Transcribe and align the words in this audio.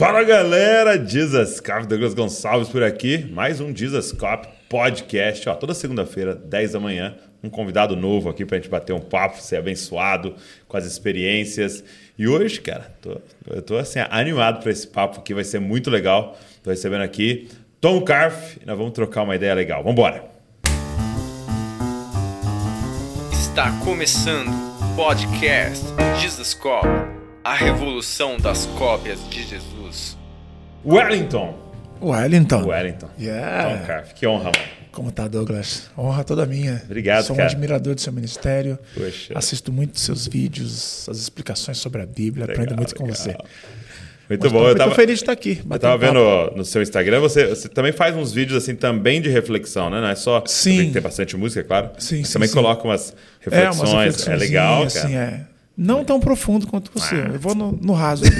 Fala 0.00 0.24
galera, 0.24 0.96
Jesus 0.96 1.60
Cop, 1.60 1.86
Douglas 1.86 2.14
Gonçalves 2.14 2.70
por 2.70 2.82
aqui. 2.82 3.28
Mais 3.30 3.60
um 3.60 3.76
Jesus 3.76 4.12
Cop 4.12 4.48
podcast. 4.66 5.46
Ó, 5.46 5.54
toda 5.54 5.74
segunda-feira, 5.74 6.34
10 6.34 6.72
da 6.72 6.80
manhã, 6.80 7.14
um 7.44 7.50
convidado 7.50 7.94
novo 7.94 8.30
aqui 8.30 8.46
pra 8.46 8.56
gente 8.56 8.70
bater 8.70 8.94
um 8.94 8.98
papo, 8.98 9.38
ser 9.42 9.56
abençoado 9.56 10.34
com 10.66 10.74
as 10.78 10.86
experiências. 10.86 11.84
E 12.18 12.26
hoje, 12.26 12.62
cara, 12.62 12.90
tô, 13.02 13.20
eu 13.46 13.60
tô 13.60 13.76
assim, 13.76 13.98
animado 14.08 14.62
para 14.62 14.72
esse 14.72 14.86
papo 14.86 15.20
aqui, 15.20 15.34
vai 15.34 15.44
ser 15.44 15.58
muito 15.58 15.90
legal. 15.90 16.34
Tô 16.62 16.70
recebendo 16.70 17.02
aqui 17.02 17.50
Tom 17.78 18.00
Carf 18.00 18.56
nós 18.64 18.78
vamos 18.78 18.94
trocar 18.94 19.24
uma 19.24 19.36
ideia 19.36 19.52
legal. 19.52 19.84
Vambora! 19.84 20.24
Está 23.30 23.70
começando 23.84 24.48
o 24.48 24.96
podcast 24.96 25.84
Jesus 26.18 26.54
Cop, 26.54 26.86
a 27.50 27.54
revolução 27.54 28.36
das 28.38 28.66
cópias 28.78 29.18
de 29.28 29.42
Jesus. 29.42 30.16
Wellington! 30.86 31.58
Wellington. 32.00 32.64
Wellington. 32.64 33.08
Yeah. 33.18 33.76
Tom 33.80 33.86
Carf, 33.86 34.14
que 34.14 34.24
honra, 34.26 34.44
mano. 34.44 34.68
Como 34.92 35.10
tá, 35.10 35.26
Douglas? 35.26 35.90
Honra 35.98 36.22
toda 36.22 36.46
minha. 36.46 36.80
Obrigado, 36.84 37.24
Sou 37.26 37.34
um 37.34 37.36
cara. 37.36 37.50
admirador 37.50 37.96
do 37.96 38.00
seu 38.00 38.12
ministério. 38.12 38.78
Poxa. 38.94 39.32
Assisto 39.36 39.72
muito 39.72 39.98
seus 39.98 40.28
vídeos, 40.28 41.08
as 41.08 41.18
explicações 41.18 41.78
sobre 41.78 42.00
a 42.02 42.06
Bíblia. 42.06 42.46
Legal, 42.46 42.62
aprendo 42.62 42.76
muito 42.76 42.94
com 42.94 43.02
legal. 43.04 43.16
você. 43.18 43.36
Muito 44.28 44.42
Mas 44.44 44.52
bom. 44.52 44.58
tô 44.60 44.68
Eu 44.68 44.76
tava, 44.76 44.94
feliz 44.94 45.18
de 45.18 45.22
estar 45.24 45.32
aqui. 45.32 45.60
eu 45.68 45.78
tava 45.80 45.98
papo. 45.98 46.12
vendo 46.14 46.56
no 46.56 46.64
seu 46.64 46.80
Instagram, 46.80 47.18
você, 47.18 47.48
você 47.48 47.68
também 47.68 47.90
faz 47.90 48.14
uns 48.14 48.32
vídeos 48.32 48.62
assim 48.62 48.76
também 48.76 49.20
de 49.20 49.28
reflexão, 49.28 49.90
né? 49.90 50.00
Não 50.00 50.08
é 50.08 50.14
só. 50.14 50.42
Sim. 50.46 50.92
Tem, 50.92 51.02
bastante 51.02 51.36
música, 51.36 51.60
é 51.60 51.64
claro. 51.64 51.90
Sim, 51.98 52.18
mas 52.20 52.28
sim, 52.28 52.32
também 52.32 52.48
sim. 52.48 52.54
coloca 52.54 52.84
umas 52.84 53.10
É, 53.10 53.14
reflexões. 53.50 53.90
umas 53.90 53.92
É, 53.92 54.04
reflexões 54.06 54.40
legal, 54.40 54.76
cara. 54.86 54.86
assim, 54.86 55.16
é. 55.16 55.40
Não 55.82 56.04
tão 56.04 56.20
profundo 56.20 56.66
quanto 56.66 56.90
você. 56.94 57.14
Ah. 57.14 57.30
Eu 57.32 57.40
vou 57.40 57.54
no, 57.54 57.72
no 57.72 57.94
raso. 57.94 58.24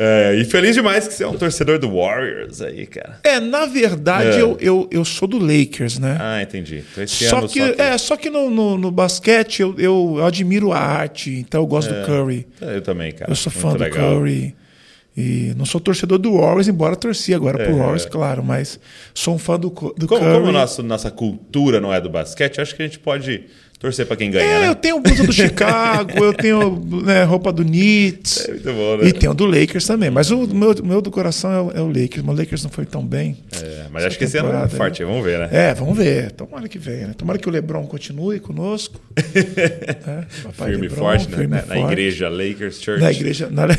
É, 0.00 0.36
e 0.36 0.44
feliz 0.44 0.76
demais 0.76 1.08
que 1.08 1.14
você 1.14 1.24
é 1.24 1.26
um 1.26 1.36
torcedor 1.36 1.76
do 1.76 1.90
Warriors 1.90 2.62
aí, 2.62 2.86
cara. 2.86 3.18
é, 3.24 3.40
na 3.40 3.66
verdade, 3.66 4.38
É. 4.38 4.40
Eu, 4.42 4.56
eu, 4.60 4.88
eu 4.92 5.04
sou 5.04 5.26
do 5.26 5.38
Lakers, 5.38 5.98
né? 5.98 6.16
Ah, 6.20 6.40
entendi. 6.40 6.84
Então 6.92 7.04
Só 7.08 7.38
ano 7.38 7.48
que, 7.48 7.58
só 7.66 7.72
que... 7.72 7.82
é, 7.82 7.98
só 7.98 8.16
que 8.16 8.30
no, 8.30 8.48
no, 8.48 8.78
no 8.78 8.90
basquete 8.92 9.60
eu, 9.60 9.74
eu, 9.76 10.14
eu 10.18 10.24
admiro 10.24 10.70
a 10.72 10.78
arte, 10.78 11.30
então 11.40 11.60
eu 11.62 11.66
gosto 11.66 11.92
do 11.92 12.06
Curry. 12.06 12.46
É, 12.62 12.76
Eu 12.76 12.82
também, 12.82 13.10
cara. 13.10 13.28
Eu 13.28 13.34
sou 13.34 13.50
fã 13.50 13.70
Muito 13.70 13.78
do 13.78 13.84
legal. 13.84 14.14
Curry. 14.20 14.54
E 15.16 15.52
não 15.56 15.64
sou 15.64 15.80
torcedor 15.80 16.16
do 16.18 16.34
Warriors, 16.38 16.68
embora 16.68 16.94
torci 16.94 17.34
agora 17.34 17.58
pro 17.58 17.72
É. 17.74 17.76
Warriors, 17.76 18.06
claro, 18.06 18.44
mas 18.44 18.78
sou 19.12 19.34
um 19.34 19.38
fã 19.38 19.58
do, 19.58 19.68
do 19.68 20.06
Como, 20.06 20.20
Curry. 20.20 20.32
como 20.40 20.52
nosso, 20.52 20.80
nossa 20.80 21.10
cultura 21.10 21.80
não 21.80 21.92
é 21.92 22.00
do 22.00 22.08
basquete, 22.08 22.60
acho 22.60 22.76
que 22.76 22.82
a 22.82 22.86
gente 22.86 23.00
pode 23.00 23.46
torcer 23.78 24.06
pra 24.06 24.16
quem 24.16 24.30
ganha, 24.30 24.44
É, 24.44 24.60
né? 24.62 24.68
eu 24.68 24.74
tenho 24.74 24.98
blusa 25.00 25.24
do 25.24 25.32
Chicago, 25.32 26.24
eu 26.24 26.34
tenho 26.34 26.76
né, 27.04 27.22
roupa 27.22 27.52
do 27.52 27.64
Knicks. 27.64 28.46
É 28.48 28.52
muito 28.52 28.72
bom, 28.72 28.96
né? 28.96 29.08
E 29.08 29.12
tenho 29.12 29.32
do 29.34 29.46
Lakers 29.46 29.86
também. 29.86 30.10
Mas 30.10 30.30
o 30.30 30.46
meu, 30.48 30.74
meu 30.82 31.00
do 31.00 31.10
coração 31.10 31.52
é 31.52 31.60
o, 31.60 31.70
é 31.78 31.82
o 31.82 31.86
Lakers. 31.86 32.22
Mas 32.22 32.36
o 32.36 32.38
Lakers 32.40 32.62
não 32.64 32.70
foi 32.70 32.84
tão 32.84 33.04
bem. 33.06 33.36
É, 33.62 33.84
mas 33.92 34.04
acho 34.04 34.18
que 34.18 34.24
esse 34.24 34.36
ano 34.36 34.52
é 34.52 34.68
forte, 34.68 35.04
vamos 35.04 35.24
ver, 35.24 35.38
né? 35.38 35.48
É, 35.52 35.74
vamos 35.74 35.96
ver. 35.96 36.32
Tomara 36.32 36.68
que 36.68 36.78
venha. 36.78 37.08
Né? 37.08 37.14
Tomara 37.16 37.38
que 37.38 37.48
o 37.48 37.52
LeBron 37.52 37.86
continue 37.86 38.40
conosco. 38.40 39.00
É, 39.58 40.24
papai 40.42 40.70
firme 40.70 40.86
e 40.86 40.90
forte, 40.90 41.28
né? 41.28 41.36
firme 41.36 41.56
na, 41.56 41.62
e 41.62 41.66
na 41.66 41.74
forte. 41.74 41.92
igreja 41.92 42.28
Lakers 42.28 42.80
Church. 42.80 43.00
Na 43.00 43.10
igreja. 43.10 43.48
Na, 43.50 43.66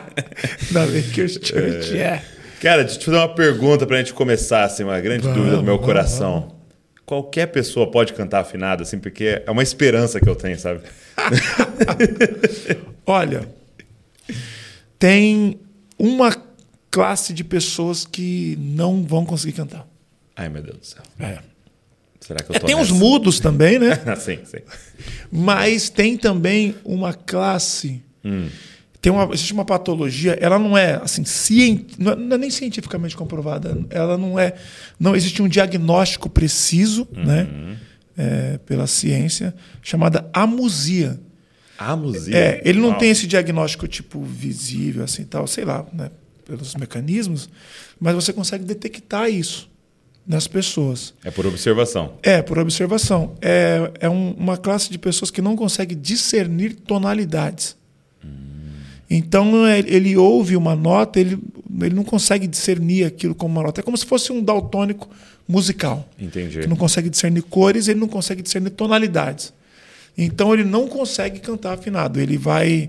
na 0.70 0.84
Lakers 0.84 1.38
Church, 1.42 1.98
é. 1.98 2.22
Cara, 2.60 2.82
deixa 2.82 2.96
eu 2.96 3.00
te 3.00 3.04
fazer 3.06 3.16
uma 3.18 3.34
pergunta 3.34 3.84
pra 3.86 3.98
gente 3.98 4.12
começar, 4.14 4.64
assim, 4.64 4.84
uma 4.84 5.00
grande 5.00 5.22
Vamos, 5.24 5.36
dúvida 5.36 5.56
do 5.56 5.62
meu 5.64 5.74
vamos, 5.74 5.86
coração. 5.86 6.51
Qualquer 7.12 7.48
pessoa 7.48 7.90
pode 7.90 8.14
cantar 8.14 8.40
afinado, 8.40 8.82
assim, 8.84 8.98
porque 8.98 9.42
é 9.44 9.50
uma 9.50 9.62
esperança 9.62 10.18
que 10.18 10.26
eu 10.26 10.34
tenho, 10.34 10.58
sabe? 10.58 10.80
Olha, 13.04 13.46
tem 14.98 15.60
uma 15.98 16.34
classe 16.90 17.34
de 17.34 17.44
pessoas 17.44 18.06
que 18.06 18.56
não 18.58 19.04
vão 19.04 19.26
conseguir 19.26 19.52
cantar. 19.52 19.86
Ai, 20.34 20.48
meu 20.48 20.62
Deus 20.62 20.78
do 20.78 20.86
céu. 20.86 21.02
É. 21.20 21.38
Será 22.18 22.42
que 22.42 22.50
eu 22.50 22.56
É, 22.56 22.58
tô 22.60 22.66
tem 22.66 22.76
os 22.76 22.88
nessa? 22.90 22.94
mudos 22.94 23.38
também, 23.40 23.78
né? 23.78 23.90
Sim, 24.16 24.38
sim. 24.46 24.60
Mas 25.30 25.90
tem 25.90 26.16
também 26.16 26.74
uma 26.82 27.12
classe. 27.12 28.02
Hum. 28.24 28.48
Tem 29.02 29.12
uma, 29.12 29.24
existe 29.34 29.52
uma 29.52 29.64
patologia, 29.64 30.38
ela 30.40 30.58
não 30.60 30.78
é 30.78 30.94
assim, 31.02 31.24
cien, 31.24 31.84
não, 31.98 32.12
é, 32.12 32.16
não 32.16 32.36
é 32.36 32.38
nem 32.38 32.50
cientificamente 32.50 33.16
comprovada. 33.16 33.76
Ela 33.90 34.16
não 34.16 34.38
é. 34.38 34.54
Não 34.98 35.14
existe 35.16 35.42
um 35.42 35.48
diagnóstico 35.48 36.30
preciso, 36.30 37.06
Uhum. 37.14 37.24
né? 37.24 37.76
é, 38.16 38.58
pela 38.64 38.86
ciência, 38.86 39.54
chamada 39.82 40.28
amusia. 40.32 41.18
A 41.78 41.96
música. 41.96 42.36
É, 42.36 42.60
ele 42.64 42.78
não 42.78 42.90
Uau. 42.90 42.98
tem 42.98 43.10
esse 43.10 43.26
diagnóstico 43.26 43.88
tipo 43.88 44.22
visível, 44.22 45.02
assim 45.02 45.24
tal, 45.24 45.46
sei 45.48 45.64
lá, 45.64 45.84
né? 45.92 46.10
Pelos 46.44 46.74
mecanismos, 46.76 47.48
mas 47.98 48.14
você 48.14 48.32
consegue 48.32 48.64
detectar 48.64 49.28
isso 49.30 49.68
nas 50.24 50.46
pessoas. 50.46 51.12
É 51.24 51.30
por 51.30 51.44
observação. 51.46 52.12
É, 52.22 52.40
por 52.42 52.58
observação. 52.58 53.34
É, 53.40 53.90
é 53.98 54.08
um- 54.08 54.32
uma 54.34 54.56
classe 54.56 54.90
de 54.92 54.98
pessoas 54.98 55.30
que 55.30 55.40
não 55.42 55.56
consegue 55.56 55.94
discernir 55.96 56.74
tonalidades. 56.74 57.74
Então, 59.14 59.68
ele 59.68 60.16
ouve 60.16 60.56
uma 60.56 60.74
nota, 60.74 61.20
ele, 61.20 61.38
ele 61.82 61.94
não 61.94 62.02
consegue 62.02 62.46
discernir 62.46 63.04
aquilo 63.04 63.34
como 63.34 63.54
uma 63.54 63.64
nota. 63.64 63.82
É 63.82 63.84
como 63.84 63.96
se 63.96 64.06
fosse 64.06 64.32
um 64.32 64.42
daltônico 64.42 65.06
musical. 65.46 66.08
Entendi. 66.18 66.60
Que 66.60 66.66
não 66.66 66.76
consegue 66.76 67.10
discernir 67.10 67.42
cores, 67.42 67.88
ele 67.88 68.00
não 68.00 68.08
consegue 68.08 68.40
discernir 68.40 68.70
tonalidades. 68.70 69.52
Então, 70.16 70.54
ele 70.54 70.64
não 70.64 70.88
consegue 70.88 71.40
cantar 71.40 71.74
afinado. 71.74 72.18
Ele 72.18 72.38
vai, 72.38 72.88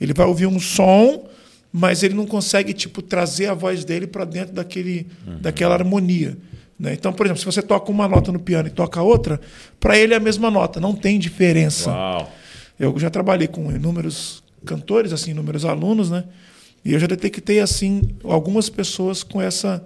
ele 0.00 0.14
vai 0.14 0.26
ouvir 0.26 0.46
um 0.46 0.60
som, 0.60 1.28
mas 1.72 2.04
ele 2.04 2.14
não 2.14 2.24
consegue 2.24 2.72
tipo 2.72 3.02
trazer 3.02 3.46
a 3.46 3.54
voz 3.54 3.84
dele 3.84 4.06
para 4.06 4.24
dentro 4.24 4.54
daquele, 4.54 5.08
daquela 5.40 5.74
harmonia. 5.74 6.36
né? 6.78 6.92
Então, 6.92 7.12
por 7.12 7.26
exemplo, 7.26 7.40
se 7.40 7.46
você 7.46 7.60
toca 7.60 7.90
uma 7.90 8.06
nota 8.06 8.30
no 8.30 8.38
piano 8.38 8.68
e 8.68 8.70
toca 8.70 9.02
outra, 9.02 9.40
para 9.80 9.98
ele 9.98 10.14
é 10.14 10.18
a 10.18 10.20
mesma 10.20 10.52
nota, 10.52 10.78
não 10.78 10.94
tem 10.94 11.18
diferença. 11.18 11.90
Uau. 11.90 12.32
Eu 12.78 12.96
já 12.96 13.10
trabalhei 13.10 13.48
com 13.48 13.72
inúmeros 13.72 14.43
cantores, 14.64 15.12
assim, 15.12 15.30
inúmeros 15.30 15.64
alunos, 15.64 16.10
né? 16.10 16.24
E 16.84 16.92
eu 16.92 16.98
já 16.98 17.06
detectei 17.06 17.60
assim 17.60 18.02
algumas 18.22 18.68
pessoas 18.68 19.22
com 19.22 19.40
essa 19.40 19.84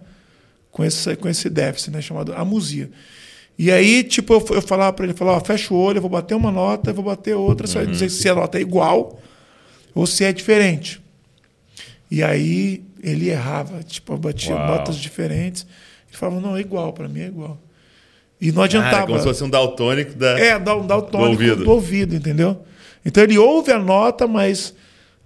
com 0.70 0.84
esse 0.84 1.16
com 1.16 1.28
esse 1.28 1.48
déficit, 1.48 1.90
né, 1.90 2.00
chamado 2.00 2.32
amusia. 2.34 2.90
E 3.58 3.72
aí, 3.72 4.04
tipo, 4.04 4.32
eu, 4.34 4.46
eu 4.50 4.62
falava 4.62 4.92
para 4.92 5.04
ele, 5.04 5.14
falava, 5.14 5.38
ó, 5.38 5.44
fecha 5.44 5.74
o 5.74 5.76
olho, 5.76 5.98
eu 5.98 6.02
vou 6.02 6.10
bater 6.10 6.34
uma 6.34 6.50
nota, 6.52 6.90
eu 6.90 6.94
vou 6.94 7.04
bater 7.04 7.34
outra, 7.34 7.66
você 7.66 7.78
vai 7.78 7.86
dizer 7.86 8.08
se 8.08 8.28
a 8.28 8.34
nota 8.34 8.56
é 8.56 8.60
igual 8.60 9.20
ou 9.94 10.06
se 10.06 10.24
é 10.24 10.32
diferente. 10.32 11.00
E 12.10 12.22
aí 12.22 12.84
ele 13.02 13.28
errava, 13.28 13.82
tipo, 13.82 14.12
eu 14.12 14.18
batia 14.18 14.54
Uau. 14.54 14.66
notas 14.66 14.96
diferentes. 14.96 15.66
Ele 16.08 16.16
falava, 16.16 16.40
não, 16.40 16.56
é 16.56 16.60
igual, 16.60 16.92
para 16.92 17.08
mim 17.08 17.20
é 17.20 17.26
igual. 17.26 17.60
E 18.40 18.52
não 18.52 18.62
adiantava. 18.62 19.06
como 19.06 19.18
se 19.18 19.24
fosse 19.24 19.42
um 19.42 19.50
daltônico 19.50 20.14
da... 20.14 20.38
É, 20.38 20.58
dá, 20.58 20.76
dá 20.76 20.96
o 20.96 21.02
tônico 21.02 21.30
ouvido. 21.30 21.64
do 21.64 21.70
ouvido. 21.70 22.14
entendeu? 22.14 22.64
Então 23.08 23.22
ele 23.22 23.38
ouve 23.38 23.72
a 23.72 23.78
nota, 23.78 24.26
mas 24.26 24.74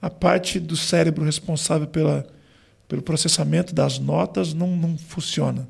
a 0.01 0.09
parte 0.09 0.61
do 0.61 0.77
cérebro 0.77 1.25
responsável 1.25 1.89
pela, 1.89 2.25
pelo 2.87 3.03
processamento 3.03 3.75
das 3.75 3.99
notas 3.99 4.55
não, 4.55 4.69
não 4.69 4.97
funciona. 4.97 5.69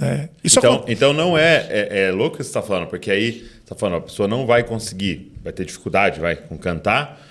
É, 0.00 0.28
Então, 0.44 0.84
então 0.88 1.12
não 1.12 1.38
é, 1.38 1.66
é, 1.70 2.06
é 2.06 2.10
louco 2.10 2.34
o 2.34 2.38
que 2.38 2.42
você 2.42 2.50
está 2.50 2.60
falando, 2.60 2.88
porque 2.88 3.12
aí 3.12 3.32
você 3.32 3.60
está 3.62 3.76
falando, 3.76 3.98
a 3.98 4.00
pessoa 4.00 4.26
não 4.26 4.44
vai 4.44 4.64
conseguir, 4.64 5.32
vai 5.40 5.52
ter 5.52 5.64
dificuldade, 5.64 6.18
vai 6.18 6.34
com 6.34 6.58
cantar 6.58 7.24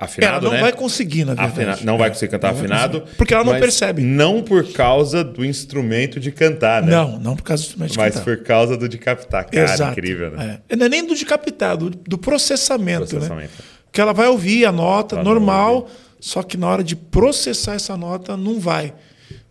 afinado, 0.00 0.32
ela 0.36 0.44
não 0.44 0.52
né? 0.52 0.60
vai 0.60 0.72
conseguir, 0.72 1.24
na 1.24 1.34
verdade. 1.34 1.60
Afina- 1.72 1.78
não 1.84 1.98
vai 1.98 2.08
conseguir 2.10 2.30
cantar 2.32 2.52
Não 2.52 2.58
afinado. 2.58 3.02
Porque 3.18 3.34
ela 3.34 3.44
não 3.44 3.52
mas 3.52 3.60
percebe. 3.60 4.02
Não 4.02 4.42
por 4.42 4.72
causa 4.72 5.22
do 5.22 5.44
instrumento 5.44 6.18
de 6.18 6.32
cantar, 6.32 6.82
né? 6.82 6.90
Não, 6.90 7.18
não 7.18 7.36
por 7.36 7.42
causa 7.42 7.62
do 7.62 7.66
instrumento 7.66 7.92
de 7.92 7.98
Mas 7.98 8.14
cantar. 8.14 8.24
por 8.24 8.42
causa 8.42 8.76
do 8.76 8.88
de 8.88 8.98
captar. 8.98 9.44
Cara, 9.44 9.72
Exato. 9.74 9.92
incrível, 9.92 10.30
né? 10.32 10.60
É. 10.68 10.76
Não 10.76 10.86
é 10.86 10.88
nem 10.88 11.06
do 11.06 11.14
decapitado, 11.14 11.90
do, 11.90 11.98
do 11.98 12.18
processamento, 12.18 13.06
Processamento. 13.06 13.52
né? 13.58 13.64
Porque 13.86 14.00
ela 14.00 14.12
vai 14.12 14.28
ouvir 14.28 14.64
a 14.64 14.72
nota 14.72 15.16
Ela 15.16 15.24
normal, 15.24 15.88
só 16.20 16.42
que 16.42 16.56
na 16.56 16.68
hora 16.68 16.82
de 16.84 16.94
processar 16.96 17.74
essa 17.74 17.96
nota 17.96 18.36
não 18.36 18.58
vai. 18.60 18.94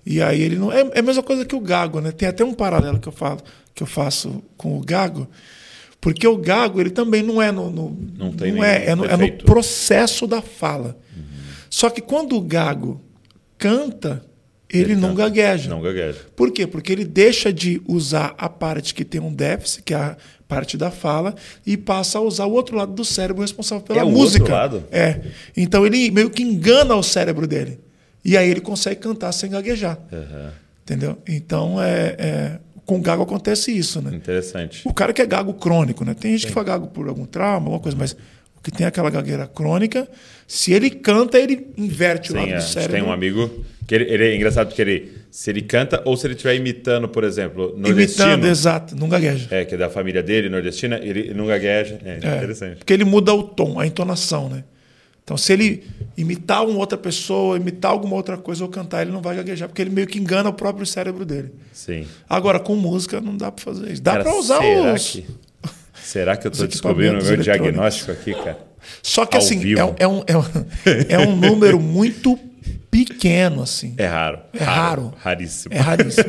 E 0.06 0.22
aí 0.22 0.42
ele 0.42 0.56
não. 0.56 0.72
É, 0.72 0.81
é 0.94 1.00
a 1.00 1.02
mesma 1.02 1.22
coisa 1.22 1.45
que 1.45 1.56
o 1.56 1.60
gago, 1.60 2.00
né? 2.00 2.12
Tem 2.12 2.28
até 2.28 2.44
um 2.44 2.54
paralelo 2.54 3.00
que 3.00 3.07
eu 3.07 3.12
falo, 3.13 3.40
que 3.75 3.84
eu 3.84 3.88
faço 3.88 4.42
com 4.57 4.78
o 4.78 4.81
gago, 4.81 5.28
porque 6.01 6.28
o 6.28 6.38
gago 6.38 6.80
ele 6.80 6.90
também 6.90 7.22
não 7.24 7.42
é 7.42 7.51
no, 7.51 7.69
no- 7.69 7.98
Não 8.18 8.31
tem 8.31 8.50
é, 8.50 8.51
nenhum 8.54 8.63
é 8.63 8.96
no, 8.96 9.06
é 9.06 9.18
no 9.18 9.31
processo 9.44 10.25
da 10.28 10.42
fala. 10.42 10.98
Só 11.69 11.90
que 11.90 12.01
quando 12.01 12.36
o 12.36 12.42
gago 12.42 13.01
canta, 13.57 14.24
ele, 14.69 14.94
Ele 14.94 14.96
não 14.96 15.10
canta. 15.10 15.24
gagueja. 15.30 15.69
Não 15.69 15.81
gagueja. 15.81 16.19
Por 16.36 16.51
quê? 16.51 16.66
Porque 16.68 16.92
ele 16.92 17.04
deixa 17.06 17.51
de 17.51 17.81
usar 17.88 18.34
a 18.38 18.48
parte 18.48 18.94
que 18.94 19.04
tem 19.04 19.19
um 19.22 19.34
déficit, 19.34 19.84
que 19.84 19.94
é 19.94 19.98
a 19.98 20.18
parte 20.48 20.78
da 20.78 20.90
fala, 20.90 21.36
e 21.66 21.75
passa 21.78 22.18
a 22.18 22.22
usar 22.22 22.45
o 22.45 22.52
outro 22.54 22.75
lado 22.78 22.94
do 22.94 23.04
cérebro 23.06 23.42
responsável 23.42 23.84
pela 23.84 24.00
É 24.00 24.04
o 24.04 24.10
música. 24.10 24.44
outro 24.44 24.56
lado? 24.56 24.84
É. 24.92 25.22
Então 25.56 25.86
ele 25.86 26.10
meio 26.12 26.30
que 26.30 26.42
engana 26.44 26.95
o 26.95 27.04
cérebro 27.04 27.45
dele. 27.48 27.80
E 28.24 28.36
aí 28.38 28.50
ele 28.50 28.62
consegue 28.62 29.00
cantar 29.00 29.31
sem 29.31 29.50
gaguejar. 29.50 30.00
Aham. 30.12 30.52
Entendeu? 30.84 31.18
Então 31.28 31.81
é, 31.81 32.16
é- 32.18 32.60
com 32.90 33.00
gago 33.00 33.22
acontece 33.22 33.72
isso, 33.72 34.02
né? 34.02 34.16
Interessante. 34.16 34.82
O 34.84 34.92
cara 34.92 35.14
que 35.14 35.22
é 35.22 35.26
gago 35.28 35.54
crônico, 35.54 36.04
né? 36.04 36.16
Tem 36.20 36.32
gente 36.32 36.48
que 36.48 36.54
faz 36.54 36.66
gago 36.66 36.88
por 36.88 37.08
algum 37.08 37.24
trauma, 37.24 37.68
alguma 37.68 37.80
coisa, 37.80 37.96
mas 37.96 38.14
o 38.14 38.62
que 38.64 38.72
tem 38.72 38.88
aquela 38.88 39.12
gagueira 39.12 39.46
crônica, 39.46 40.08
se 40.48 40.74
ele 40.74 40.90
canta, 40.90 41.38
ele 41.38 41.68
inverte 41.78 42.32
o 42.32 42.34
Sim, 42.34 42.40
lado 42.40 42.52
é. 42.52 42.56
do 42.56 42.64
cérebro. 42.64 42.96
tem 42.96 43.04
um 43.04 43.12
amigo 43.12 43.64
que 43.86 43.94
ele, 43.94 44.06
ele 44.12 44.24
é 44.30 44.36
engraçado 44.36 44.70
porque 44.70 44.82
ele, 44.82 45.12
se 45.30 45.52
ele 45.52 45.62
canta 45.62 46.02
ou 46.04 46.18
se 46.18 46.26
ele 46.26 46.34
estiver 46.34 46.56
imitando, 46.56 47.08
por 47.08 47.24
exemplo, 47.24 47.76
nordestino, 47.78 48.30
Imitando, 48.30 48.48
exato, 48.48 48.96
não 48.96 49.08
gagueja. 49.08 49.48
é, 49.52 49.66
que 49.66 49.76
é 49.76 49.78
da 49.78 49.92
família 49.92 50.24
dele, 50.24 50.50
nordestina, 50.50 51.00
ele 51.00 51.32
não 51.36 51.46
gagueja. 51.46 52.00
É, 52.04 52.20
É, 52.24 52.38
interessante. 52.38 52.78
Porque 52.78 52.92
ele 52.92 53.06
muda 53.06 53.32
o 53.36 53.44
tom, 53.44 53.80
a 53.80 53.86
entonação, 53.86 54.50
né? 54.50 54.64
Então, 55.30 55.38
se 55.38 55.54
ele 55.54 55.84
imitar 56.18 56.66
uma 56.66 56.80
outra 56.80 56.98
pessoa, 56.98 57.56
imitar 57.56 57.92
alguma 57.92 58.16
outra 58.16 58.36
coisa 58.36 58.64
ou 58.64 58.70
cantar, 58.70 59.04
ele 59.04 59.12
não 59.12 59.22
vai 59.22 59.36
gaguejar, 59.36 59.70
porque 59.70 59.80
ele 59.80 59.92
meio 59.92 60.08
que 60.08 60.18
engana 60.18 60.50
o 60.50 60.54
próprio 60.54 60.88
cérebro 60.88 61.24
dele. 61.24 61.52
Sim. 61.72 62.08
Agora, 62.28 62.60
com 62.60 62.76
música, 62.76 63.22
não 63.22 63.38
dá 63.38 63.52
para 63.52 63.64
fazer 63.64 63.92
isso. 63.92 64.02
Dá 64.02 64.18
para 64.18 64.36
usar 64.36 64.60
será 64.60 64.94
os. 64.96 65.12
Que, 65.12 65.26
será 66.02 66.36
que 66.36 66.48
eu 66.48 66.52
estou 66.52 66.66
descobrindo 66.66 67.20
o 67.20 67.24
meu 67.24 67.38
diagnóstico 67.38 68.12
aqui, 68.12 68.34
cara? 68.34 68.58
Só 69.04 69.24
que 69.24 69.38
ao 69.38 69.44
assim, 69.44 69.62
é 69.78 69.86
um, 69.86 69.96
é, 70.00 70.08
um, 70.08 70.24
é, 70.26 70.36
um, 70.36 70.44
é 71.10 71.20
um 71.20 71.36
número 71.36 71.80
muito 71.80 72.36
pequeno, 72.90 73.62
assim. 73.62 73.94
É 74.00 74.08
raro. 74.08 74.40
É 74.52 74.64
raro. 74.64 75.14
Raríssimo. 75.20 75.76
É 75.76 75.80
raríssimo. 75.80 76.26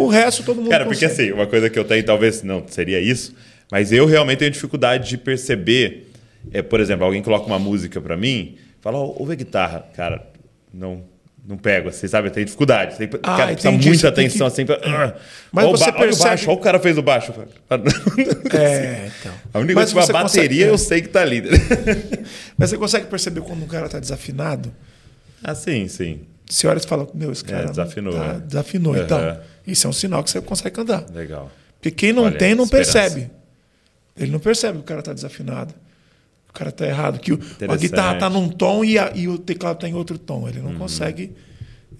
O 0.00 0.08
resto 0.08 0.44
todo 0.44 0.62
mundo 0.62 0.70
Cara, 0.70 0.86
porque 0.86 1.06
consegue. 1.06 1.28
assim, 1.28 1.32
uma 1.34 1.46
coisa 1.46 1.68
que 1.68 1.78
eu 1.78 1.84
tenho, 1.84 2.02
talvez 2.02 2.42
não 2.42 2.64
seria 2.66 3.00
isso, 3.00 3.34
mas 3.70 3.92
eu 3.92 4.06
realmente 4.06 4.38
tenho 4.38 4.50
dificuldade 4.50 5.10
de 5.10 5.18
perceber. 5.18 6.09
É, 6.52 6.62
por 6.62 6.80
exemplo, 6.80 7.04
alguém 7.04 7.22
coloca 7.22 7.46
uma 7.46 7.58
música 7.58 8.00
pra 8.00 8.16
mim, 8.16 8.56
fala, 8.80 8.98
"Ó, 8.98 9.14
ouve 9.18 9.32
a 9.32 9.36
guitarra. 9.36 9.84
Cara, 9.94 10.26
não. 10.72 11.08
Não 11.48 11.56
pego, 11.56 11.88
assim, 11.88 12.06
sabe? 12.06 12.28
Eu 12.28 12.32
tenho 12.32 12.44
dificuldade. 12.44 12.96
Tem, 12.98 13.08
Ah, 13.22 13.36
cara, 13.36 13.52
precisa 13.52 13.70
muita 13.72 13.94
você 13.96 14.06
atenção, 14.06 14.46
que- 14.46 14.52
assim. 14.52 14.66
Pra. 14.66 15.16
Mas 15.50 15.64
você 15.70 15.84
ba- 15.86 15.90
olha 15.90 15.96
o 15.96 15.98
percebe- 16.00 16.28
baixo, 16.28 16.50
olha 16.50 16.58
o 16.58 16.60
cara 16.60 16.78
fez 16.78 16.98
o 16.98 17.02
baixo. 17.02 17.32
É, 18.52 19.10
então. 19.20 19.32
A 19.54 19.58
única 19.58 19.74
Mas 19.80 19.92
coisa 19.92 20.06
que 20.10 20.12
você 20.12 20.16
a 20.16 20.22
consegue- 20.22 20.42
bateria 20.48 20.66
é. 20.66 20.70
eu 20.70 20.78
sei 20.78 21.00
que 21.02 21.08
tá 21.08 21.22
ali. 21.22 21.42
Mas 22.58 22.70
você 22.70 22.76
consegue 22.76 23.06
perceber 23.06 23.40
quando 23.40 23.62
um 23.62 23.66
cara 23.66 23.88
tá 23.88 23.98
desafinado? 23.98 24.70
ah, 25.42 25.54
sim, 25.54 25.88
sim. 25.88 26.20
Você 26.48 26.66
olha 26.66 26.78
e 26.78 26.86
fala, 26.86 27.08
meu, 27.14 27.32
esse 27.32 27.42
cara. 27.44 27.62
não 27.64 27.70
desafinou, 27.70 28.12
tá- 28.12 28.32
né? 28.34 28.42
desafinou. 28.46 28.94
Aham. 28.94 29.04
Então, 29.04 29.38
isso 29.66 29.86
é 29.86 29.90
um 29.90 29.92
sinal 29.94 30.22
que 30.22 30.30
você 30.30 30.40
consegue 30.42 30.74
cantar. 30.76 31.06
Legal. 31.12 31.50
Porque 31.80 31.90
quem 31.90 32.12
não 32.12 32.24
Olha, 32.24 32.36
tem, 32.36 32.54
não 32.54 32.64
esperança. 32.64 32.92
percebe. 33.00 33.30
Ele 34.18 34.30
não 34.30 34.40
percebe 34.40 34.74
que 34.74 34.80
o 34.80 34.84
cara 34.86 35.00
tá 35.02 35.12
desafinado. 35.14 35.72
O 36.50 36.52
cara 36.52 36.70
tá 36.72 36.86
errado. 36.86 37.18
Que 37.20 37.32
o, 37.32 37.40
a 37.68 37.76
guitarra 37.76 38.18
tá 38.18 38.28
num 38.28 38.48
tom 38.48 38.84
e, 38.84 38.98
a- 38.98 39.12
e 39.14 39.26
o 39.28 39.38
teclado 39.38 39.78
tá 39.78 39.88
em 39.88 39.94
outro 39.94 40.18
tom. 40.18 40.46
Ele 40.48 40.58
Uhum. 40.60 40.72
não 40.72 40.78
consegue 40.78 41.32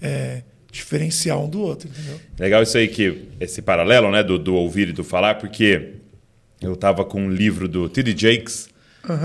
é, 0.01 0.43
diferenciar 0.71 1.39
um 1.39 1.49
do 1.49 1.61
outro, 1.61 1.89
entendeu? 1.89 2.19
Legal 2.39 2.61
isso 2.63 2.77
aí 2.77 2.87
que 2.87 3.29
esse 3.39 3.61
paralelo, 3.61 4.11
né, 4.11 4.21
do, 4.23 4.37
do 4.37 4.53
ouvir 4.55 4.89
e 4.89 4.93
do 4.93 5.03
falar, 5.03 5.35
porque 5.35 5.93
eu 6.61 6.75
tava 6.75 7.03
com 7.05 7.21
um 7.23 7.29
livro 7.29 7.67
do 7.67 7.87
T.D. 7.89 8.15
Jakes 8.17 8.69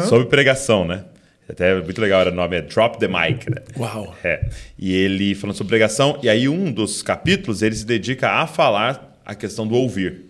sobre 0.08 0.26
pregação, 0.26 0.86
né? 0.86 1.04
Até 1.48 1.80
muito 1.80 2.00
legal, 2.00 2.22
era 2.22 2.30
o 2.30 2.34
nome 2.34 2.56
é 2.56 2.62
Drop 2.62 2.98
the 2.98 3.06
Mic, 3.06 3.48
né? 3.50 3.62
Uau. 3.76 4.16
É. 4.24 4.48
E 4.78 4.92
ele 4.94 5.34
falando 5.34 5.54
sobre 5.56 5.68
pregação, 5.70 6.18
e 6.22 6.28
aí 6.28 6.48
um 6.48 6.72
dos 6.72 7.02
capítulos 7.02 7.62
ele 7.62 7.74
se 7.76 7.84
dedica 7.86 8.30
a 8.30 8.46
falar 8.48 9.16
a 9.24 9.34
questão 9.34 9.66
do 9.66 9.74
ouvir. 9.76 10.22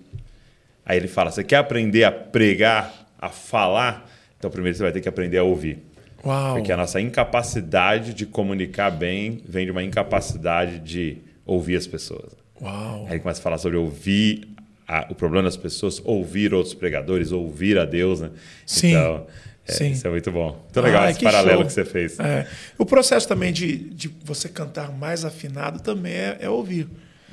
Aí 0.85 0.97
ele 0.99 1.09
fala: 1.09 1.31
você 1.31 1.43
quer 1.43 1.57
aprender 1.57 2.05
a 2.05 2.13
pregar, 2.13 2.93
a 3.19 3.31
falar? 3.31 4.11
Então 4.47 4.53
primeiro 4.53 4.77
você 4.77 4.83
vai 4.85 4.93
ter 4.93 5.01
que 5.01 5.09
aprender 5.09 5.39
a 5.39 5.43
ouvir. 5.43 5.79
Uau. 6.25 6.55
Porque 6.55 6.71
a 6.71 6.77
nossa 6.77 7.01
incapacidade 7.01 8.15
de 8.15 8.25
comunicar 8.27 8.91
bem 8.91 9.43
vem 9.49 9.65
de 9.65 9.73
uma 9.73 9.83
incapacidade 9.83 10.79
de 10.79 11.19
ouvir 11.45 11.75
as 11.77 11.87
pessoas. 11.87 12.33
Uau. 12.63 13.07
Aí 13.11 13.19
começa 13.19 13.41
a 13.41 13.43
falar 13.43 13.59
sobre 13.59 13.77
ouvir 13.77 14.47
a- 14.87 15.09
o 15.11 15.17
problema 15.17 15.43
das 15.45 15.57
pessoas, 15.57 16.01
ouvir 16.05 16.55
outros 16.55 16.75
pregadores, 16.75 17.33
ouvir 17.33 17.77
a 17.77 17.85
Deus, 17.85 18.21
né? 18.21 18.31
Sim. 18.65 18.91
Então, 18.91 19.27
é, 19.67 19.73
Sim. 19.73 19.91
isso 19.91 20.07
é 20.07 20.11
muito 20.11 20.31
bom. 20.31 20.53
Muito 20.53 20.81
legal 20.81 21.03
Ah, 21.03 21.11
esse 21.11 21.19
que 21.19 21.25
paralelo 21.25 21.59
show. 21.59 21.67
que 21.67 21.73
você 21.73 21.85
fez. 21.85 22.21
É. 22.21 22.47
O 22.79 22.87
processo 22.87 23.27
também 23.27 23.53
de, 23.53 23.77
de 23.77 24.09
você 24.25 24.49
cantar 24.49 24.93
mais 24.93 25.25
afinado 25.25 25.81
também 25.81 26.13
é, 26.13 26.37
é 26.43 26.49
ouvir. 26.49 26.87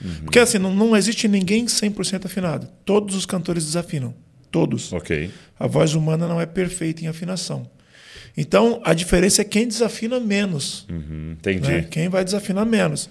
Uhum. 0.04 0.15
Porque 0.24 0.39
assim, 0.39 0.57
não, 0.57 0.74
não 0.74 0.98
existe 0.98 1.27
ninguém 1.27 1.65
100% 1.68 2.25
afinado. 2.25 2.68
Todos 2.83 3.15
os 3.15 3.25
cantores 3.27 3.63
desafinam. 3.65 4.15
Todos. 4.53 4.94
Ok. 4.94 5.29
A 5.59 5.67
voz 5.67 5.94
humana 5.95 6.27
não 6.27 6.39
é 6.39 6.45
perfeita 6.45 7.03
em 7.03 7.07
afinação. 7.07 7.69
Então, 8.38 8.79
a 8.85 8.94
diferença 8.94 9.41
é 9.41 9.45
quem 9.45 9.67
desafina 9.67 10.19
menos. 10.19 10.85
Uhum, 10.89 11.31
entendi. 11.33 11.67
né? 11.67 11.81
Quem 11.89 12.07
vai 12.07 12.23
desafinar 12.23 12.65
menos. 12.65 13.09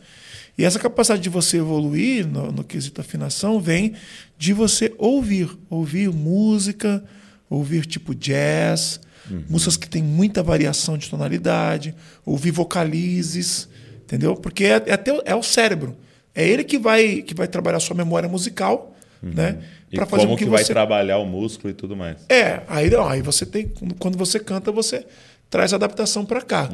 E 0.56 0.64
essa 0.64 0.78
capacidade 0.78 1.20
de 1.22 1.28
você 1.28 1.58
evoluir 1.58 2.26
no, 2.26 2.50
no 2.52 2.62
quesito 2.64 3.00
afinação 3.00 3.60
vem 3.60 3.94
de 4.38 4.52
você 4.52 4.92
ouvir. 4.98 5.48
Ouvir 5.68 6.10
música, 6.10 7.02
ouvir 7.50 7.86
tipo 7.86 8.14
jazz, 8.14 9.00
músicas 9.48 9.76
que 9.76 9.88
tem 9.88 10.02
muita 10.02 10.42
variação 10.42 10.96
de 10.98 11.08
tonalidade, 11.08 11.94
ouvir 12.24 12.50
vocalizes, 12.52 13.68
entendeu? 14.04 14.34
Porque 14.36 14.64
é, 14.64 14.82
é, 14.86 14.92
até 14.92 15.12
o- 15.12 15.22
é 15.24 15.34
o 15.34 15.42
cérebro. 15.42 15.96
É 16.34 16.46
ele 16.46 16.64
que 16.64 16.78
vai, 16.78 17.22
que 17.22 17.34
vai 17.34 17.46
trabalhar 17.48 17.76
a 17.76 17.80
sua 17.80 17.96
memória 17.96 18.28
musical, 18.28 18.96
né? 19.22 19.58
Fazer 19.96 20.22
como 20.22 20.32
com 20.32 20.36
que, 20.38 20.44
que 20.44 20.50
vai 20.50 20.64
você 20.64 20.72
trabalhar 20.72 21.18
o 21.18 21.26
músculo 21.26 21.70
e 21.70 21.74
tudo 21.74 21.94
mais. 21.96 22.16
é, 22.28 22.62
aí, 22.68 22.88
não, 22.90 23.06
aí 23.08 23.20
você 23.22 23.44
tem. 23.46 23.70
Quando 23.98 24.16
você 24.16 24.38
canta, 24.40 24.70
você 24.72 25.04
traz 25.50 25.72
adaptação 25.74 26.24
para 26.24 26.40
cá. 26.40 26.68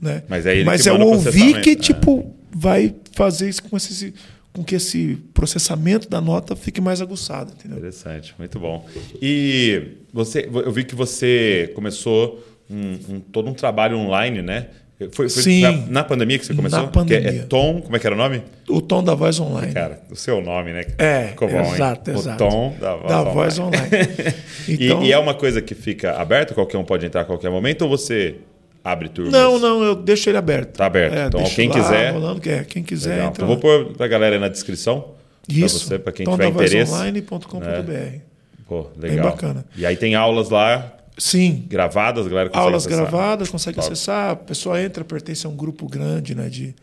Né? 0.00 0.22
Mas 0.28 0.44
é 0.46 0.62
Mas 0.64 0.86
é 0.86 0.92
o 0.92 1.00
ouvir 1.00 1.60
que, 1.62 1.70
é. 1.70 1.74
tipo, 1.76 2.34
vai 2.50 2.94
fazer 3.12 3.48
isso 3.48 3.62
com, 3.62 3.76
esse, 3.76 4.12
com 4.52 4.62
que 4.62 4.74
esse 4.74 5.16
processamento 5.32 6.08
da 6.10 6.20
nota 6.20 6.54
fique 6.54 6.80
mais 6.80 7.00
aguçado, 7.00 7.52
entendeu? 7.52 7.78
Interessante, 7.78 8.34
muito 8.38 8.58
bom. 8.58 8.86
E 9.20 9.96
você, 10.12 10.46
eu 10.52 10.70
vi 10.70 10.84
que 10.84 10.94
você 10.94 11.72
começou 11.74 12.44
um, 12.70 13.14
um- 13.16 13.20
todo 13.20 13.48
um 13.48 13.54
trabalho 13.54 13.96
online, 13.98 14.42
né? 14.42 14.68
Foi, 15.12 15.28
foi 15.28 15.42
Sim. 15.42 15.60
na, 15.62 15.72
na 15.88 16.04
pandemia 16.04 16.38
que 16.38 16.44
você 16.46 16.54
começou? 16.54 16.80
Na 16.82 16.86
pandemia. 16.88 17.30
Que 17.32 17.38
é, 17.38 17.40
é 17.42 17.44
Tom, 17.44 17.80
como 17.80 17.94
é 17.94 17.98
que 18.00 18.06
era 18.06 18.16
o 18.16 18.18
nome? 18.18 18.42
O 18.68 18.80
tom 18.80 19.02
da 19.04 19.14
voz 19.14 19.38
online. 19.38 19.72
Cara, 19.72 20.00
o 20.10 20.16
seu 20.16 20.40
nome, 20.42 20.72
né? 20.72 20.86
É, 20.98 21.28
Ficou 21.28 21.48
bom, 21.48 21.60
exato, 21.74 22.10
hein? 22.10 22.16
exato. 22.16 22.44
O 22.44 22.48
tom 22.50 22.74
da 22.80 22.96
voz 22.96 23.08
da 23.08 23.18
online. 23.20 23.34
voz 23.34 23.58
online. 23.60 23.88
E- 24.68 24.84
Então, 24.86 25.02
e, 25.04 25.12
é 25.12 25.18
uma 25.18 25.34
coisa 25.34 25.62
que 25.62 25.74
fica 25.74 26.12
aberta, 26.20 26.52
qualquer 26.52 26.78
um 26.78 26.84
pode 26.84 27.06
entrar 27.06 27.20
a 27.20 27.24
qualquer 27.24 27.48
momento, 27.50 27.82
ou 27.82 27.88
você 27.88 28.36
abre 28.82 29.08
turmas? 29.08 29.32
Não, 29.32 29.58
não, 29.58 29.82
eu 29.84 29.94
deixo 29.94 30.28
ele 30.28 30.36
aberto. 30.36 30.76
Tá 30.76 30.86
aberto. 30.86 31.14
É, 31.14 31.26
Então, 31.26 31.44
quem 31.44 31.68
lá, 31.68 31.74
quiser- 31.74 32.10
Rolando, 32.12 32.40
que 32.40 32.50
é, 32.50 32.64
quem 32.64 32.82
quiser, 32.82 33.10
Legal. 33.10 33.28
entra 33.28 33.44
Então 33.44 33.46
vou 33.46 33.56
pôr 33.56 33.92
pra 33.96 34.08
galera 34.08 34.34
aí 34.34 34.40
na 34.40 34.48
descrição. 34.48 35.12
Isso. 35.48 35.78
Pra 35.86 35.96
você, 35.96 35.98
pra 36.00 36.12
quem 36.12 36.26
tiver 36.26 36.48
interesse. 36.48 36.90
tomdavozonline.com.br. 36.90 38.18
Pô, 38.66 38.86
legal. 38.98 39.30
bacana. 39.30 39.64
E 39.76 39.86
aí 39.86 39.96
tem 39.96 40.14
aulas 40.14 40.50
lá 40.50 40.92
Sim, 41.18 41.64
gravadas, 41.68 42.26
a 42.26 42.28
galera 42.28 42.48
consegue 42.48 42.64
aulas 42.64 42.86
acessar. 42.86 43.10
gravadas, 43.10 43.48
consegue 43.48 43.76
Top. 43.76 43.86
acessar. 43.92 44.30
A 44.30 44.36
pessoa 44.36 44.80
entra, 44.80 45.04
pertence 45.04 45.44
a 45.46 45.50
um 45.50 45.56
grupo 45.56 45.88
grande 45.88 46.34
né, 46.34 46.48
de, 46.48 46.74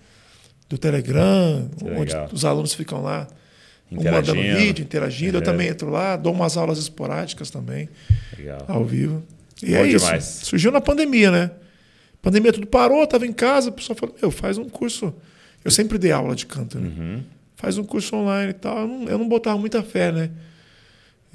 do 0.68 0.78
Telegram, 0.78 1.70
Que 1.77 1.86
onde 1.86 2.00
legal. 2.13 2.30
os 2.32 2.44
alunos 2.44 2.74
ficam 2.74 3.01
lá 3.01 3.27
um 3.92 3.96
Interagindo. 4.00 4.36
mandando 4.38 4.58
vídeo, 4.60 4.84
interagindo. 4.84 5.38
Uhum. 5.38 5.42
Eu 5.42 5.44
também 5.44 5.68
entro 5.70 5.89
lá, 5.89 6.15
dou 6.18 6.34
umas 6.34 6.58
aulas 6.58 6.77
esporádicas 6.80 7.50
também, 7.50 7.88
Legal. 8.38 8.65
ao 8.68 8.84
vivo. 8.84 9.24
E 9.63 9.72
Bom 9.72 9.77
é 9.77 9.88
isso. 9.88 10.06
demais. 10.06 10.24
Surgiu 10.44 10.72
na 10.72 10.82
pandemia, 10.82 11.32
né? 11.32 11.51
Pandemia 12.22 12.51
tudo 12.51 12.68
parou, 12.68 13.00
eu 13.01 13.08
tava 13.08 13.25
em 13.25 13.32
casa, 13.32 13.70
o 13.70 13.72
pessoal 13.72 13.96
falou, 13.96 14.15
meu, 14.22 14.32
faz 14.32 14.58
um 14.58 14.68
curso. 14.68 15.13
Eu 15.63 15.72
sempre 15.72 15.98
dei 15.98 16.12
aula 16.12 16.36
de 16.36 16.46
canto, 16.46 16.77
né? 16.80 16.89
Uhum. 16.98 17.24
Faz 17.56 17.77
um 17.77 17.84
curso 17.84 18.15
online 18.15 18.50
e 18.50 18.54
tal. 18.54 18.80
Eu 18.80 18.88
não, 18.88 19.04
eu 19.08 19.18
não 19.18 19.30
botava 19.30 19.58
muita 19.58 19.82
fé, 19.82 20.12
né? 20.12 20.30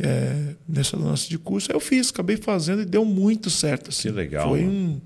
É, 0.02 0.54
nessa 0.68 0.96
lance 0.96 1.28
de 1.28 1.38
curso. 1.38 1.70
Eu 1.70 1.80
fiz, 1.80 2.10
acabei 2.10 2.36
fazendo 2.36 2.82
e 2.82 2.84
deu 2.84 3.04
muito 3.04 3.50
certo. 3.50 3.90
Assim. 3.90 4.08
Que 4.08 4.14
legal, 4.14 4.48
Foi 4.48 4.62
mano. 4.62 4.72
um, 4.72 5.00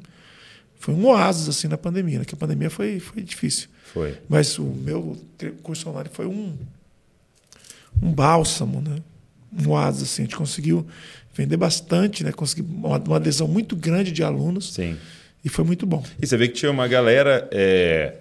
foi 0.79 0.95
um 0.95 1.07
oásis 1.07 1.49
assim, 1.49 1.67
na 1.67 1.79
pandemia, 1.79 2.21
né? 2.21 2.25
Que 2.25 2.35
a 2.35 2.39
pandemia 2.39 2.71
foi, 2.71 3.01
foi 3.01 3.23
difícil. 3.23 3.69
Foi. 3.93 4.17
Mas 4.29 4.59
o 4.59 4.65
meu 4.65 5.17
curso 5.63 5.89
online 5.89 6.11
foi 6.13 6.27
um, 6.27 6.57
um 8.03 8.13
bálsamo, 8.13 8.81
né? 8.81 8.99
Um 9.53 9.71
oásis, 9.71 10.03
assim. 10.03 10.23
A 10.23 10.25
gente 10.27 10.37
conseguiu 10.37 10.87
vender 11.35 11.57
bastante, 11.57 12.23
né? 12.23 12.33
Conseguiu 12.33 12.67
uma, 12.67 12.99
uma 12.99 13.17
adesão 13.17 13.49
muito 13.49 13.75
grande 13.75 14.13
de 14.13 14.23
alunos 14.23 14.75
Sim. 14.75 14.97
e 15.45 15.49
foi 15.49 15.65
muito 15.65 15.87
bom. 15.87 16.03
E 16.21 16.27
você 16.27 16.37
vê 16.37 16.49
que 16.49 16.55
tinha 16.55 16.71
uma 16.71 16.87
galera 16.87 17.49
é, 17.51 18.15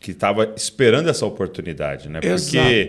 que 0.00 0.12
estava 0.12 0.54
esperando 0.56 1.10
essa 1.10 1.26
oportunidade, 1.26 2.08
né? 2.08 2.20
Porque, 2.20 2.30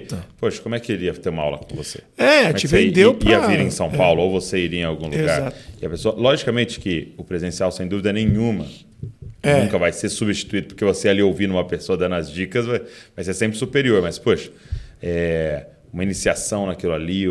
Exato. 0.07 0.25
poxa, 0.39 0.61
como 0.61 0.75
é 0.75 0.79
que 0.79 0.93
ele 0.93 1.05
ia 1.05 1.13
ter 1.13 1.27
uma 1.29 1.43
aula 1.43 1.57
com 1.57 1.75
você? 1.75 1.99
É, 2.17 2.43
Como 2.43 2.49
é 2.49 2.53
te 2.53 2.67
você 2.69 2.77
vendeu 2.85 3.17
ia, 3.21 3.29
ia 3.31 3.37
pra- 3.39 3.47
vir 3.49 3.59
em 3.59 3.69
São 3.69 3.87
é. 3.87 3.97
Paulo 3.97 4.21
ou 4.21 4.31
você 4.31 4.57
iria 4.59 4.79
em 4.79 4.85
algum 4.85 5.07
lugar. 5.07 5.19
Exato. 5.41 5.57
E 5.81 5.85
a 5.85 5.89
pessoa, 5.89 6.15
logicamente 6.15 6.79
que 6.79 7.13
o 7.17 7.23
presencial, 7.25 7.69
sem 7.69 7.85
dúvida 7.85 8.13
nenhuma, 8.13 8.65
É. 9.43 9.61
nunca 9.61 9.77
vai 9.77 9.91
ser 9.91 10.07
substituído, 10.07 10.67
porque 10.67 10.85
você 10.85 11.09
ali 11.09 11.21
ouvindo 11.21 11.51
uma 11.51 11.65
pessoa 11.67 11.97
dando 11.97 12.15
as 12.15 12.31
dicas 12.31 12.65
vai, 12.65 12.81
vai 13.13 13.25
ser 13.25 13.33
sempre 13.33 13.57
superior. 13.57 14.01
Mas, 14.01 14.17
poxa, 14.17 14.49
é, 15.01 15.65
uma 15.93 16.03
iniciação 16.03 16.65
naquilo 16.67 16.93
ali, 16.93 17.25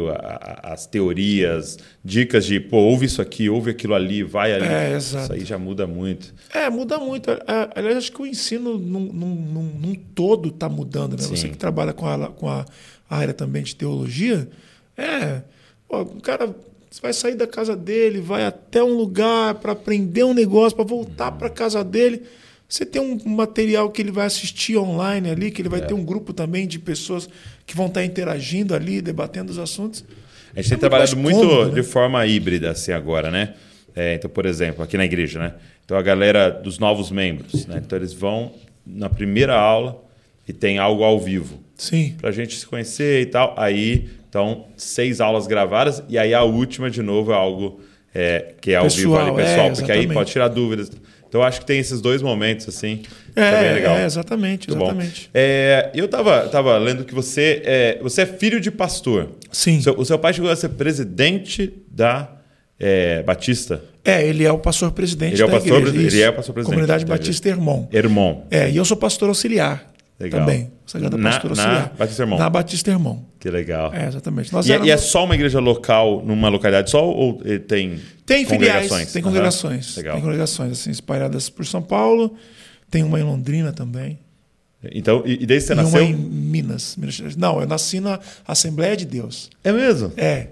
as 0.62 0.86
teorias, 0.86 1.78
dicas 2.04 2.44
de, 2.44 2.60
pô, 2.60 2.76
ouve 2.76 3.06
isso 3.06 3.22
aqui, 3.22 3.48
ouve 3.48 3.70
aquilo 3.70 3.94
ali, 3.94 4.22
vai 4.22 4.52
ali. 4.52 4.66
É, 4.66 4.92
exato. 4.94 5.24
Isso 5.24 5.32
aí 5.32 5.44
já 5.44 5.58
muda 5.58 5.86
muito. 5.86 6.34
É, 6.52 6.68
muda 6.68 6.98
muito. 6.98 7.30
A- 7.30 7.70
Aliás, 7.74 7.96
acho 7.96 8.12
que 8.12 8.20
o 8.22 8.26
ensino 8.26 8.78
num, 8.78 9.00
num- 9.00 9.74
num- 9.80 9.94
todo 10.14 10.50
está 10.50 10.68
mudando. 10.68 11.12
Né? 11.12 11.22
Sim. 11.22 11.36
Você 11.36 11.48
que 11.48 11.56
trabalha 11.56 11.92
com 11.92 12.06
a, 12.06 12.28
com 12.28 12.48
a 12.48 12.64
área 13.08 13.32
também 13.32 13.62
de 13.62 13.74
teologia, 13.74 14.48
é. 14.96 15.40
pô, 15.88 16.02
o 16.02 16.20
cara 16.20 16.54
vai 17.00 17.12
sair 17.12 17.36
da 17.36 17.46
casa 17.46 17.74
dele, 17.76 18.20
vai 18.20 18.44
até 18.44 18.82
um 18.82 18.94
lugar 18.94 19.54
para 19.54 19.72
aprender 19.72 20.24
um 20.24 20.34
negócio, 20.34 20.76
para 20.76 20.84
voltar 20.84 21.32
para 21.32 21.48
casa 21.48 21.82
dele. 21.82 22.22
Você 22.70 22.86
tem 22.86 23.02
um 23.02 23.18
material 23.28 23.90
que 23.90 24.00
ele 24.00 24.12
vai 24.12 24.26
assistir 24.26 24.76
online 24.76 25.28
ali, 25.28 25.50
que 25.50 25.60
ele 25.60 25.68
vai 25.68 25.80
é. 25.80 25.84
ter 25.84 25.92
um 25.92 26.04
grupo 26.04 26.32
também 26.32 26.68
de 26.68 26.78
pessoas 26.78 27.28
que 27.66 27.76
vão 27.76 27.86
estar 27.86 28.04
interagindo 28.04 28.76
ali, 28.76 29.02
debatendo 29.02 29.50
os 29.50 29.58
assuntos. 29.58 30.04
A 30.54 30.62
gente 30.62 30.68
é 30.68 30.70
tem 30.70 30.78
trabalhado 30.78 31.16
muito 31.16 31.40
cômodo, 31.40 31.68
né? 31.70 31.74
de 31.74 31.82
forma 31.82 32.24
híbrida 32.24 32.70
assim 32.70 32.92
agora, 32.92 33.28
né? 33.28 33.54
É, 33.94 34.14
então, 34.14 34.30
por 34.30 34.46
exemplo, 34.46 34.84
aqui 34.84 34.96
na 34.96 35.04
igreja, 35.04 35.40
né? 35.40 35.54
Então 35.84 35.98
a 35.98 36.02
galera 36.02 36.48
dos 36.48 36.78
novos 36.78 37.10
membros, 37.10 37.66
né? 37.66 37.82
Então 37.84 37.98
eles 37.98 38.12
vão 38.12 38.52
na 38.86 39.08
primeira 39.08 39.56
aula 39.56 40.00
e 40.46 40.52
tem 40.52 40.78
algo 40.78 41.02
ao 41.02 41.18
vivo. 41.18 41.60
Sim. 41.76 42.14
Para 42.20 42.28
a 42.28 42.32
gente 42.32 42.56
se 42.56 42.64
conhecer 42.64 43.22
e 43.22 43.26
tal. 43.26 43.52
Aí, 43.56 44.10
então, 44.28 44.66
seis 44.76 45.20
aulas 45.20 45.48
gravadas 45.48 46.04
e 46.08 46.16
aí 46.16 46.32
a 46.32 46.44
última 46.44 46.88
de 46.88 47.02
novo 47.02 47.32
é 47.32 47.34
algo 47.34 47.80
é, 48.14 48.54
que 48.60 48.70
é 48.70 48.76
ao 48.76 48.84
pessoal, 48.84 49.02
vivo 49.02 49.16
ali, 49.16 49.44
pessoal, 49.44 49.66
é, 49.66 49.70
porque 49.72 49.90
aí 49.90 50.06
pode 50.06 50.30
tirar 50.30 50.46
dúvidas. 50.46 50.90
Então, 51.30 51.44
acho 51.44 51.60
que 51.60 51.66
tem 51.66 51.78
esses 51.78 52.00
dois 52.00 52.20
momentos, 52.20 52.68
assim. 52.68 53.02
É, 53.36 53.68
é 53.68 53.72
legal. 53.72 53.96
É, 53.96 54.04
exatamente, 54.04 54.68
Muito 54.68 54.82
exatamente. 54.82 55.30
É, 55.32 55.88
eu 55.94 56.06
estava 56.06 56.48
tava 56.48 56.76
lendo 56.76 57.04
que 57.04 57.14
você 57.14 57.62
é, 57.64 57.98
você 58.02 58.22
é 58.22 58.26
filho 58.26 58.60
de 58.60 58.68
pastor. 58.68 59.28
Sim. 59.52 59.78
O 59.78 59.82
seu, 59.82 60.00
o 60.00 60.04
seu 60.04 60.18
pai 60.18 60.34
chegou 60.34 60.50
a 60.50 60.56
ser 60.56 60.70
presidente 60.70 61.72
da 61.88 62.32
é, 62.80 63.22
Batista. 63.22 63.80
É, 64.04 64.26
ele 64.26 64.44
é 64.44 64.50
o 64.50 64.58
pastor 64.58 64.90
presidente 64.90 65.34
ele 65.34 65.42
é 65.42 65.44
o 65.44 65.50
pastor, 65.50 65.86
igreja. 65.86 66.16
Ele 66.16 66.22
é 66.24 66.30
o 66.30 66.32
pastor 66.32 66.52
presidente. 66.52 66.74
Comunidade 66.74 67.04
Batista 67.04 67.48
Hermon. 67.48 67.86
Hermon. 67.92 68.46
É, 68.50 68.68
e 68.68 68.76
eu 68.76 68.84
sou 68.84 68.96
pastor 68.96 69.28
auxiliar. 69.28 69.88
Legal. 70.20 70.40
Também. 70.40 70.70
Sagrada 70.86 71.16
na, 71.16 71.30
Pastor 71.30 71.50
Auxiliar. 71.50 71.74
Na 71.74 71.96
Batista 71.96 72.22
Irmão. 72.22 72.38
Na 72.38 72.50
Batista 72.50 72.90
Irmão. 72.90 73.24
Que 73.38 73.50
legal. 73.50 73.94
É, 73.94 74.06
exatamente. 74.06 74.52
Nós 74.52 74.66
e, 74.66 74.72
éramos... 74.72 74.88
e, 74.88 74.90
é 74.90 74.96
só 74.98 75.24
uma 75.24 75.34
igreja 75.34 75.58
local, 75.58 76.22
numa 76.22 76.50
localidade 76.50 76.90
só, 76.90 77.08
ou 77.08 77.40
tem 77.66 77.98
Tem 78.26 78.44
filiais, 78.44 79.12
tem 79.12 79.22
congregações. 79.22 79.90
Uhum. 79.90 79.96
Legal. 79.96 80.14
Tem 80.16 80.22
congregações, 80.22 80.72
assim, 80.72 80.90
espalhadas 80.90 81.48
por 81.48 81.64
São 81.64 81.80
Paulo. 81.80 82.36
Tem 82.90 83.02
uma 83.02 83.18
em 83.18 83.22
Londrina 83.22 83.72
também. 83.72 84.18
Então, 84.92 85.22
e, 85.24 85.42
e 85.42 85.46
desde 85.46 85.68
você 85.68 85.72
e 85.72 85.76
nasceu? 85.76 86.02
Uma 86.02 86.10
em 86.10 86.14
Minas, 86.14 86.96
Minas. 86.96 87.36
Não, 87.36 87.60
eu 87.60 87.66
nasci 87.66 87.98
na 87.98 88.20
Assembleia 88.46 88.96
de 88.96 89.06
Deus. 89.06 89.48
É 89.64 89.72
mesmo? 89.72 90.12
É. 90.18 90.48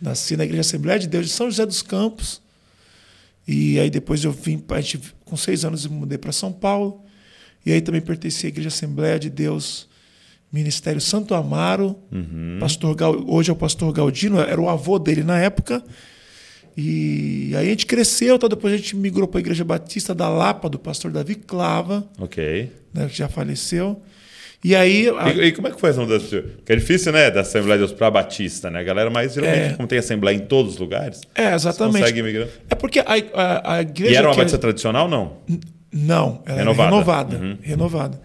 Nasci 0.00 0.36
na 0.36 0.44
Igreja 0.44 0.62
Assembleia 0.62 0.98
de 0.98 1.06
Deus 1.06 1.26
de 1.26 1.32
São 1.32 1.48
José 1.48 1.64
dos 1.64 1.82
Campos. 1.82 2.42
E 3.46 3.78
aí 3.78 3.90
depois 3.90 4.24
eu 4.24 4.32
vim, 4.32 4.62
a 4.68 4.80
gente, 4.80 5.14
com 5.24 5.36
seis 5.36 5.64
anos, 5.64 5.84
eu 5.84 5.90
mudei 5.90 6.18
para 6.18 6.32
São 6.32 6.50
Paulo. 6.50 7.04
E 7.64 7.72
aí 7.72 7.80
também 7.80 8.00
pertenci 8.00 8.46
à 8.46 8.48
Igreja 8.48 8.68
Assembleia 8.68 9.18
de 9.18 9.30
Deus, 9.30 9.88
Ministério 10.52 11.00
Santo 11.00 11.34
Amaro. 11.34 11.96
Uhum. 12.12 12.58
Pastor 12.60 12.94
Gal, 12.94 13.24
hoje 13.26 13.50
é 13.50 13.52
o 13.52 13.56
pastor 13.56 13.92
Galdino, 13.92 14.40
era 14.40 14.60
o 14.60 14.68
avô 14.68 14.98
dele 14.98 15.22
na 15.22 15.38
época. 15.38 15.82
E 16.76 17.52
aí 17.56 17.66
a 17.66 17.70
gente 17.70 17.86
cresceu, 17.86 18.38
tá? 18.38 18.48
depois 18.48 18.74
a 18.74 18.76
gente 18.76 18.96
migrou 18.96 19.28
para 19.28 19.38
a 19.38 19.42
Igreja 19.42 19.64
Batista 19.64 20.14
da 20.14 20.28
Lapa, 20.28 20.68
do 20.68 20.78
pastor 20.78 21.10
Davi 21.10 21.36
Clava. 21.36 22.04
Ok. 22.18 22.70
Né, 22.92 23.08
que 23.08 23.16
já 23.16 23.28
faleceu. 23.28 24.02
E 24.64 24.74
aí. 24.74 25.08
A... 25.18 25.30
E, 25.30 25.48
e, 25.48 25.52
como 25.52 25.68
é 25.68 25.70
que 25.70 25.78
foi 25.78 25.90
essa 25.90 26.00
mudança? 26.00 26.42
Porque 26.42 26.72
é 26.72 26.76
difícil, 26.76 27.12
né? 27.12 27.30
Da 27.30 27.42
Assembleia 27.42 27.78
de 27.78 27.86
Deus 27.86 27.92
para 27.92 28.10
Batista, 28.10 28.70
né? 28.70 28.80
A 28.80 28.82
galera, 28.82 29.10
mas 29.10 29.34
geralmente, 29.34 29.74
é. 29.74 29.76
como 29.76 29.86
tem 29.86 29.98
Assembleia 29.98 30.34
em 30.34 30.40
todos 30.40 30.72
os 30.72 30.78
lugares. 30.78 31.20
É, 31.34 31.54
exatamente. 31.54 32.00
Consegue 32.00 32.22
migrar. 32.22 32.48
É 32.70 32.74
porque 32.74 33.00
a, 33.00 33.04
a, 33.34 33.74
a 33.74 33.82
igreja. 33.82 34.12
E 34.12 34.16
era 34.16 34.26
uma 34.26 34.34
Batista 34.34 34.56
é... 34.56 34.60
tradicional, 34.60 35.06
não? 35.06 35.36
Não, 35.94 36.42
ela 36.44 36.58
renovada. 36.58 36.90
renovada. 36.90 37.36
Uhum. 37.36 37.58
renovada. 37.62 38.20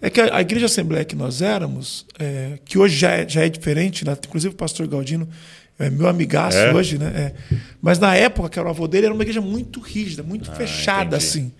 É 0.00 0.10
que 0.10 0.20
a, 0.20 0.36
a, 0.36 0.40
igreja 0.40 0.66
Assembleia 0.66 1.04
que 1.04 1.14
nós 1.14 1.42
éramos, 1.42 2.06
é, 2.18 2.58
que 2.64 2.78
hoje 2.78 2.96
já 2.96 3.10
é, 3.10 3.28
já 3.28 3.44
é 3.44 3.48
diferente, 3.48 4.04
né? 4.04 4.16
inclusive 4.26 4.54
o 4.54 4.56
pastor 4.56 4.88
Galdino 4.88 5.28
é 5.78 5.90
meu 5.90 6.08
amigaço 6.08 6.56
é? 6.56 6.72
hoje, 6.72 6.98
né? 6.98 7.12
É. 7.14 7.56
Mas 7.80 7.98
na 7.98 8.14
época, 8.14 8.48
que 8.48 8.58
era 8.58 8.66
o 8.66 8.70
avô 8.70 8.88
dele, 8.88 9.06
era 9.06 9.14
uma 9.14 9.22
igreja 9.22 9.40
muito 9.40 9.78
rígida, 9.80 10.22
muito 10.22 10.50
ah, 10.50 10.54
fechada, 10.54 11.16
entendi. 11.16 11.24
assim. 11.24 11.52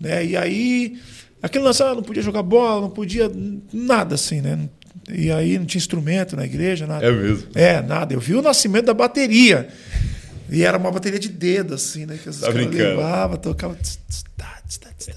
Né? 0.00 0.24
E 0.24 0.36
aí, 0.36 0.98
aquele 1.42 1.64
lance, 1.64 1.82
ah, 1.82 1.94
não 1.94 2.02
podia 2.02 2.22
jogar 2.22 2.42
bola, 2.42 2.80
não 2.80 2.90
podia 2.90 3.30
nada 3.72 4.14
assim, 4.14 4.40
né? 4.40 4.68
E 5.08 5.30
aí 5.30 5.58
não 5.58 5.66
tinha 5.66 5.78
instrumento 5.78 6.36
na 6.36 6.44
igreja, 6.44 6.86
nada. 6.86 7.06
É 7.06 7.10
mesmo? 7.12 7.48
É, 7.54 7.80
nada. 7.82 8.12
Eu 8.14 8.20
vi 8.20 8.34
o 8.34 8.42
nascimento 8.42 8.86
da 8.86 8.94
bateria. 8.94 9.68
E 10.50 10.62
era 10.62 10.76
uma 10.78 10.90
bateria 10.90 11.18
de 11.18 11.28
dedo, 11.28 11.74
assim, 11.74 12.06
né? 12.06 12.18
Que 12.20 12.28
as 12.28 12.40
tá 12.40 12.50
brincando. 12.50 12.78
levava, 12.78 13.36
tocava. 13.36 13.74
Tss, 13.74 13.98
tss, 14.08 14.24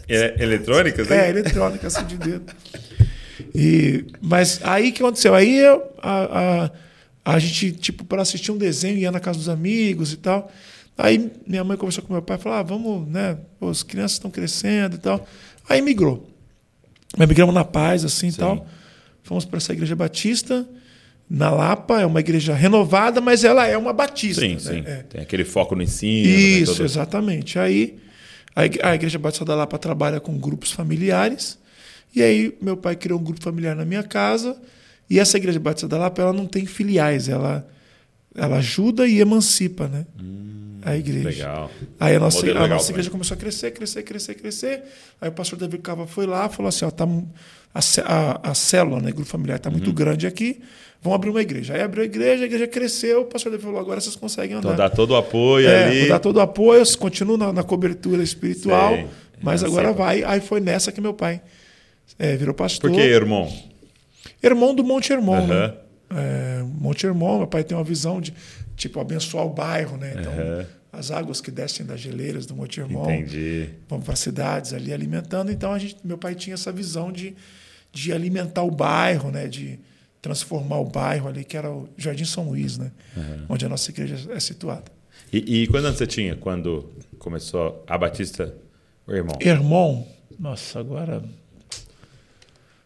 é, 0.07 0.35
eletrônica, 0.43 1.01
assim? 1.01 1.13
É, 1.13 1.29
eletrônica, 1.29 1.87
assim 1.87 2.05
de 2.05 2.17
dedo. 2.17 2.53
E, 3.55 4.05
mas 4.21 4.59
aí 4.63 4.89
o 4.89 4.93
que 4.93 5.01
aconteceu? 5.01 5.33
Aí 5.33 5.59
a, 5.65 5.79
a, 6.03 6.71
a 7.33 7.39
gente, 7.39 7.71
tipo, 7.71 8.03
para 8.03 8.21
assistir 8.21 8.51
um 8.51 8.57
desenho, 8.57 8.97
ia 8.97 9.11
na 9.11 9.19
casa 9.19 9.37
dos 9.37 9.49
amigos 9.49 10.13
e 10.13 10.17
tal. 10.17 10.51
Aí 10.97 11.31
minha 11.47 11.63
mãe 11.63 11.77
conversou 11.77 12.03
com 12.03 12.13
meu 12.13 12.21
pai 12.21 12.37
e 12.37 12.39
falou: 12.39 12.57
ah, 12.57 12.63
vamos, 12.63 13.07
né? 13.07 13.37
Pô, 13.59 13.69
as 13.69 13.83
crianças 13.83 14.13
estão 14.13 14.29
crescendo 14.29 14.95
e 14.95 14.99
tal. 14.99 15.25
Aí 15.67 15.81
migrou. 15.81 16.29
Migramos 17.17 17.55
na 17.55 17.63
paz, 17.63 18.03
assim 18.03 18.27
e 18.27 18.33
tal. 18.33 18.67
Fomos 19.23 19.45
para 19.45 19.57
essa 19.57 19.73
igreja 19.73 19.95
batista 19.95 20.67
na 21.29 21.51
Lapa, 21.51 22.01
é 22.01 22.05
uma 22.05 22.19
igreja 22.19 22.55
renovada, 22.55 23.21
mas 23.21 23.43
ela 23.43 23.67
é 23.67 23.77
uma 23.77 23.93
batista. 23.93 24.41
Sim, 24.41 24.53
né? 24.53 24.59
sim. 24.59 24.83
É. 24.85 25.03
Tem 25.03 25.21
aquele 25.21 25.45
foco 25.45 25.75
no 25.75 25.83
ensino. 25.83 26.27
Né, 26.27 26.35
Isso, 26.35 26.71
né, 26.71 26.77
todo... 26.77 26.85
exatamente. 26.85 27.59
Aí 27.59 27.99
a 28.55 28.95
Igreja 28.95 29.19
Batista 29.19 29.45
da 29.45 29.55
Lapa 29.55 29.77
trabalha 29.77 30.19
com 30.19 30.37
grupos 30.37 30.71
familiares. 30.71 31.57
E 32.15 32.21
aí 32.21 32.57
meu 32.61 32.75
pai 32.75 32.95
criou 32.95 33.19
um 33.19 33.23
grupo 33.23 33.41
familiar 33.41 33.75
na 33.75 33.85
minha 33.85 34.03
casa. 34.03 34.59
E 35.09 35.19
essa 35.19 35.37
Igreja 35.37 35.59
Batista 35.59 35.87
da 35.87 35.97
Lapa 35.97 36.21
ela 36.21 36.33
não 36.33 36.45
tem 36.45 36.65
filiais, 36.65 37.29
ela, 37.29 37.67
ela 38.35 38.57
ajuda 38.57 39.07
e 39.07 39.19
emancipa, 39.19 39.87
né? 39.87 40.05
Hum, 40.19 40.79
a 40.81 40.95
igreja. 40.95 41.29
Legal. 41.29 41.71
Aí 41.99 42.15
a 42.15 42.19
nossa, 42.19 42.51
a 42.51 42.67
nossa 42.67 42.91
igreja 42.91 43.09
começou 43.09 43.35
a 43.35 43.37
crescer, 43.37 43.71
crescer, 43.71 44.03
crescer, 44.03 44.35
crescer. 44.35 44.83
Aí 45.19 45.29
o 45.29 45.31
pastor 45.31 45.59
David 45.59 45.81
Cava 45.81 46.07
foi 46.07 46.25
lá 46.25 46.47
falou 46.49 46.69
assim: 46.69 46.85
ó, 46.85 46.91
tá, 46.91 47.05
a, 47.73 47.79
a, 47.79 48.51
a 48.51 48.53
célula, 48.53 49.01
né, 49.01 49.11
grupo 49.11 49.29
familiar, 49.29 49.57
está 49.57 49.69
uhum. 49.69 49.75
muito 49.75 49.91
grande 49.91 50.25
aqui 50.25 50.61
vamos 51.01 51.15
abrir 51.15 51.29
uma 51.29 51.41
igreja. 51.41 51.73
Aí 51.73 51.81
abriu 51.81 52.03
a 52.03 52.05
igreja, 52.05 52.43
a 52.43 52.45
igreja 52.45 52.67
cresceu, 52.67 53.21
o 53.21 53.25
pastor 53.25 53.51
Davi 53.51 53.63
falou, 53.63 53.79
agora 53.79 53.99
vocês 53.99 54.15
conseguem 54.15 54.57
andar. 54.57 54.73
Então 54.73 54.75
dá 54.75 54.89
todo 54.89 55.11
o 55.11 55.15
apoio 55.15 55.67
é, 55.67 55.85
ali. 55.85 56.07
Dá 56.07 56.19
todo 56.19 56.37
o 56.37 56.41
apoio, 56.41 56.83
continuo 56.97 57.37
na, 57.37 57.53
na 57.53 57.63
cobertura 57.63 58.21
espiritual, 58.21 58.93
sei. 58.93 59.07
mas 59.41 59.63
agora 59.63 59.93
vai. 59.93 60.23
Aí 60.23 60.41
foi 60.41 60.59
nessa 60.59 60.91
que 60.91 60.99
meu 60.99 61.13
pai 61.13 61.41
é, 62.17 62.35
virou 62.35 62.53
pastor. 62.53 62.89
Por 62.89 62.97
que 62.97 63.03
irmão? 63.05 63.51
Irmão 64.41 64.75
do 64.75 64.83
Monte 64.83 65.11
Hermon, 65.11 65.41
uhum. 65.41 65.47
né? 65.47 65.73
É, 66.11 66.48
Monte 66.69 67.05
Hermon, 67.05 67.39
meu 67.39 67.47
pai 67.47 67.63
tem 67.63 67.77
uma 67.77 67.83
visão 67.83 68.19
de, 68.21 68.33
tipo, 68.75 68.99
abençoar 68.99 69.45
o 69.45 69.49
bairro, 69.49 69.97
né? 69.97 70.15
Então, 70.17 70.31
uhum. 70.31 70.65
as 70.91 71.11
águas 71.11 71.41
que 71.41 71.51
descem 71.51 71.85
das 71.85 71.99
geleiras 71.99 72.45
do 72.45 72.55
Monte 72.55 72.79
Hermon 72.79 73.07
vão 73.87 74.01
para 74.01 74.15
cidades 74.15 74.73
ali 74.73 74.93
alimentando. 74.93 75.51
Então, 75.51 75.73
a 75.73 75.79
gente, 75.79 75.97
meu 76.03 76.17
pai 76.17 76.35
tinha 76.35 76.53
essa 76.53 76.71
visão 76.71 77.11
de, 77.11 77.35
de 77.91 78.13
alimentar 78.13 78.63
o 78.63 78.71
bairro, 78.71 79.31
né? 79.31 79.47
De, 79.47 79.79
transformar 80.21 80.79
o 80.79 80.85
bairro 80.85 81.27
ali, 81.27 81.43
que 81.43 81.55
era 81.55 81.71
o 81.71 81.89
Jardim 81.97 82.25
São 82.25 82.49
Luís, 82.49 82.77
né? 82.77 82.91
Uhum. 83.15 83.45
onde 83.49 83.65
a 83.65 83.69
nossa 83.69 83.89
igreja 83.89 84.31
é 84.31 84.39
situada. 84.39 84.91
E, 85.31 85.63
e 85.63 85.67
quando 85.67 85.91
você 85.91 86.07
tinha, 86.07 86.35
quando 86.35 86.89
começou 87.17 87.83
a 87.87 87.97
Batista, 87.97 88.53
o 89.07 89.13
irmão? 89.13 89.37
Irmão, 89.39 90.07
nossa, 90.37 90.79
agora. 90.79 91.23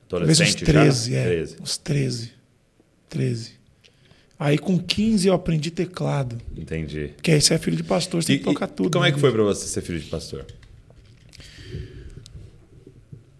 Talvez 0.07 0.39
uns 0.39 0.55
13, 0.55 1.11
já? 1.11 1.17
é. 1.17 1.23
13. 1.23 1.57
Uns 1.61 1.77
13. 1.77 2.31
13. 3.09 3.51
Aí 4.37 4.57
com 4.57 4.77
15 4.77 5.27
eu 5.27 5.33
aprendi 5.33 5.71
teclado. 5.71 6.37
Entendi. 6.57 7.11
Porque 7.15 7.31
aí 7.31 7.41
você 7.41 7.53
é 7.53 7.57
filho 7.57 7.77
de 7.77 7.83
pastor, 7.83 8.23
você 8.23 8.33
e, 8.33 8.35
tem 8.35 8.45
que 8.45 8.53
tocar 8.53 8.67
tudo. 8.67 8.91
Como 8.91 9.05
é 9.05 9.09
né? 9.09 9.13
que 9.13 9.19
foi 9.19 9.31
para 9.31 9.43
você 9.43 9.67
ser 9.67 9.81
filho 9.81 9.99
de 9.99 10.09
pastor? 10.09 10.45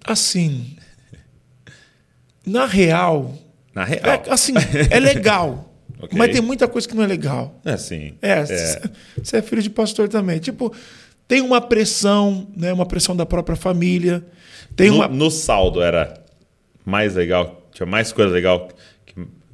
Assim, 0.06 0.76
na 2.46 2.66
real, 2.66 3.38
na 3.74 3.84
real. 3.84 4.06
É, 4.06 4.24
assim, 4.30 4.54
é 4.90 5.00
legal. 5.00 5.74
okay. 6.00 6.18
Mas 6.18 6.32
tem 6.32 6.42
muita 6.42 6.68
coisa 6.68 6.88
que 6.88 6.96
não 6.96 7.04
é 7.04 7.08
legal. 7.08 7.60
É, 7.66 7.78
sim. 7.78 8.16
É, 8.22 8.46
você 8.46 9.38
é. 9.38 9.40
é 9.40 9.42
filho 9.42 9.62
de 9.62 9.70
pastor 9.70 10.08
também. 10.08 10.40
Tipo, 10.40 10.74
tem 11.28 11.42
uma 11.42 11.62
pressão, 11.62 12.48
né? 12.56 12.72
Uma 12.72 12.86
pressão 12.86 13.16
da 13.16 13.26
própria 13.26 13.56
família. 13.56 14.24
Tem 14.76 14.90
no, 14.90 14.98
uma... 14.98 15.08
no 15.08 15.32
saldo 15.32 15.82
era 15.82 16.22
mais 16.86 17.16
legal, 17.16 17.68
tinha 17.74 17.86
mais 17.86 18.12
coisa 18.12 18.32
legal. 18.32 18.70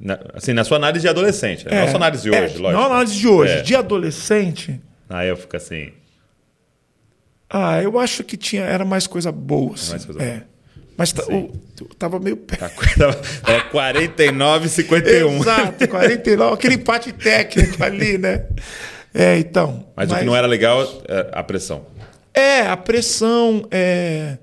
Que, 0.00 0.18
assim, 0.34 0.52
na 0.52 0.64
sua 0.64 0.76
análise 0.76 1.02
de 1.02 1.08
adolescente, 1.08 1.66
né? 1.66 1.76
É, 1.76 1.80
não 1.80 1.88
sua 1.88 1.96
análise 1.96 2.22
de 2.22 2.34
é, 2.34 2.42
hoje, 2.42 2.56
é, 2.56 2.58
lógico. 2.58 2.80
Não 2.80 2.86
análise 2.86 3.14
de 3.14 3.28
hoje, 3.28 3.52
é. 3.52 3.62
de 3.62 3.76
adolescente. 3.76 4.80
Na 5.08 5.22
época, 5.22 5.56
assim. 5.56 5.92
Ah, 7.48 7.82
eu 7.82 7.98
acho 7.98 8.22
que 8.24 8.36
tinha, 8.36 8.62
era 8.62 8.84
mais 8.84 9.06
coisa 9.06 9.30
boa. 9.30 9.74
Assim. 9.74 9.90
Mais 9.90 10.04
coisa 10.04 10.22
é. 10.22 10.30
boa. 10.30 10.50
Mas 10.96 11.12
tá, 11.12 11.24
o, 11.28 11.50
tava 11.98 12.20
meio 12.20 12.36
perto. 12.36 12.60
Tá, 12.98 13.16
é 13.50 13.60
49 13.60 14.68
51. 14.68 15.36
Exato, 15.38 15.88
49, 15.88 16.54
aquele 16.54 16.74
empate 16.74 17.12
técnico 17.12 17.82
ali, 17.82 18.18
né? 18.18 18.46
É, 19.14 19.38
então. 19.38 19.86
Mas, 19.96 20.08
mas, 20.08 20.16
o 20.16 20.20
que 20.20 20.26
não 20.26 20.36
era 20.36 20.46
legal 20.46 20.82
é 21.08 21.30
a 21.32 21.42
pressão. 21.42 21.86
É, 22.34 22.60
a 22.60 22.76
pressão 22.76 23.66
é 23.70 24.38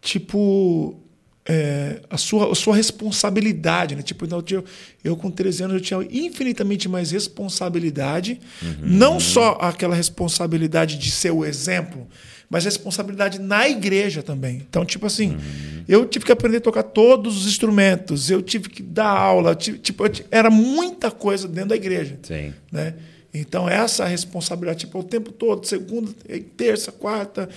tipo 0.00 1.02
é, 1.48 2.00
a, 2.10 2.18
sua, 2.18 2.52
a 2.52 2.54
sua 2.54 2.76
responsabilidade. 2.76 3.96
Né? 3.96 4.02
Tipo, 4.02 4.26
eu, 4.26 4.44
eu, 4.50 4.64
eu, 5.02 5.16
com 5.16 5.30
13 5.30 5.64
anos, 5.64 5.76
eu 5.76 5.80
tinha 5.80 6.06
infinitamente 6.10 6.88
mais 6.88 7.10
responsabilidade. 7.10 8.38
Uhum. 8.62 8.76
Não 8.82 9.18
só 9.18 9.56
aquela 9.60 9.94
responsabilidade 9.94 10.98
de 10.98 11.10
ser 11.10 11.30
o 11.30 11.44
exemplo, 11.44 12.06
mas 12.50 12.64
responsabilidade 12.64 13.38
na 13.38 13.66
igreja 13.66 14.22
também. 14.22 14.62
Então, 14.68 14.84
tipo 14.84 15.06
assim, 15.06 15.30
uhum. 15.30 15.84
eu 15.88 16.04
tive 16.04 16.26
que 16.26 16.32
aprender 16.32 16.58
a 16.58 16.60
tocar 16.60 16.82
todos 16.82 17.38
os 17.38 17.46
instrumentos, 17.46 18.30
eu 18.30 18.42
tive 18.42 18.68
que 18.68 18.82
dar 18.82 19.08
aula, 19.08 19.54
tive, 19.54 19.78
tipo, 19.78 20.04
era 20.30 20.50
muita 20.50 21.10
coisa 21.10 21.48
dentro 21.48 21.70
da 21.70 21.76
igreja. 21.76 22.18
Sim. 22.22 22.52
Né? 22.70 22.94
Então, 23.32 23.68
essa 23.68 24.06
responsabilidade, 24.06 24.80
tipo, 24.80 24.98
o 24.98 25.04
tempo 25.04 25.30
todo, 25.30 25.66
segunda, 25.66 26.10
terça, 26.56 26.90
quarta, 26.90 27.48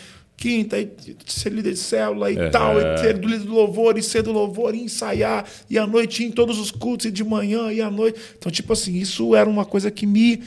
quinta, 0.42 0.80
e 0.80 0.92
ser 1.28 1.54
líder 1.54 1.74
de 1.74 1.80
célula 1.80 2.32
e 2.32 2.36
uhum. 2.36 2.50
tal, 2.50 2.80
e 2.80 2.98
ser 2.98 3.14
do 3.14 3.28
líder 3.28 3.46
do 3.46 3.54
louvor, 3.54 3.96
e 3.96 4.02
ser 4.02 4.24
do 4.24 4.32
louvor, 4.32 4.74
e 4.74 4.82
ensaiar, 4.82 5.46
e 5.70 5.78
à 5.78 5.86
noite 5.86 6.24
em 6.24 6.32
todos 6.32 6.58
os 6.58 6.72
cultos, 6.72 7.06
e 7.06 7.12
de 7.12 7.24
manhã, 7.24 7.72
e 7.72 7.80
à 7.80 7.92
noite. 7.92 8.20
Então, 8.36 8.52
tipo 8.52 8.74
assim, 8.74 8.98
isso 8.98 9.36
era 9.36 9.48
uma 9.48 9.64
coisa 9.64 9.92
que 9.92 10.08
me, 10.08 10.42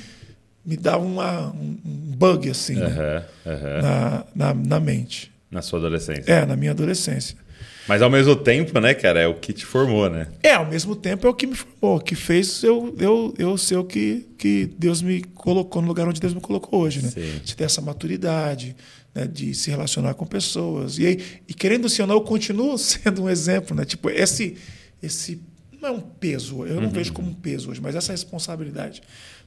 me 0.66 0.76
dava 0.76 1.04
uma, 1.04 1.50
um 1.52 1.78
bug, 2.16 2.50
assim, 2.50 2.74
uhum. 2.74 2.88
Né? 2.88 3.22
Uhum. 3.46 3.82
Na, 3.82 4.24
na, 4.34 4.54
na 4.54 4.80
mente. 4.80 5.30
Na 5.48 5.62
sua 5.62 5.78
adolescência. 5.78 6.24
É, 6.26 6.44
na 6.44 6.56
minha 6.56 6.72
adolescência. 6.72 7.36
Mas 7.86 8.02
ao 8.02 8.10
mesmo 8.10 8.34
tempo, 8.34 8.80
né, 8.80 8.94
cara, 8.94 9.20
é 9.20 9.26
o 9.28 9.34
que 9.34 9.52
te 9.52 9.64
formou, 9.64 10.08
né? 10.08 10.26
É, 10.42 10.54
ao 10.54 10.66
mesmo 10.66 10.96
tempo 10.96 11.26
é 11.26 11.30
o 11.30 11.34
que 11.34 11.46
me 11.46 11.54
formou, 11.54 12.00
que 12.00 12.14
fez 12.14 12.62
eu, 12.64 12.94
eu, 12.98 13.34
eu 13.38 13.58
ser 13.58 13.76
o 13.76 13.84
que, 13.84 14.26
que 14.38 14.70
Deus 14.78 15.02
me 15.02 15.22
colocou 15.22 15.82
no 15.82 15.88
lugar 15.88 16.08
onde 16.08 16.20
Deus 16.20 16.32
me 16.32 16.40
colocou 16.40 16.80
hoje, 16.80 17.02
né? 17.02 17.10
Sim. 17.10 17.40
De 17.44 17.54
ter 17.54 17.64
essa 17.64 17.82
maturidade, 17.82 18.74
né, 19.14 19.26
de 19.26 19.54
se 19.54 19.70
relacionar 19.70 20.14
com 20.14 20.26
pessoas. 20.26 20.98
E, 20.98 21.06
aí, 21.06 21.24
e 21.48 21.54
querendo 21.54 21.86
ou 21.86 22.06
não, 22.06 22.14
eu 22.16 22.20
continuo 22.20 22.76
sendo 22.78 23.24
um 23.24 23.28
exemplo, 23.28 23.76
né? 23.76 23.84
Tipo, 23.84 24.10
esse, 24.10 24.56
esse 25.02 25.40
não 25.80 25.88
é 25.88 25.92
um 25.92 26.00
peso, 26.00 26.66
eu 26.66 26.76
não 26.76 26.84
uhum. 26.84 26.90
vejo 26.90 27.12
como 27.12 27.30
um 27.30 27.34
peso 27.34 27.70
hoje, 27.70 27.80
mas 27.80 27.94
essa 27.94 28.12
responsabilidade 28.12 29.02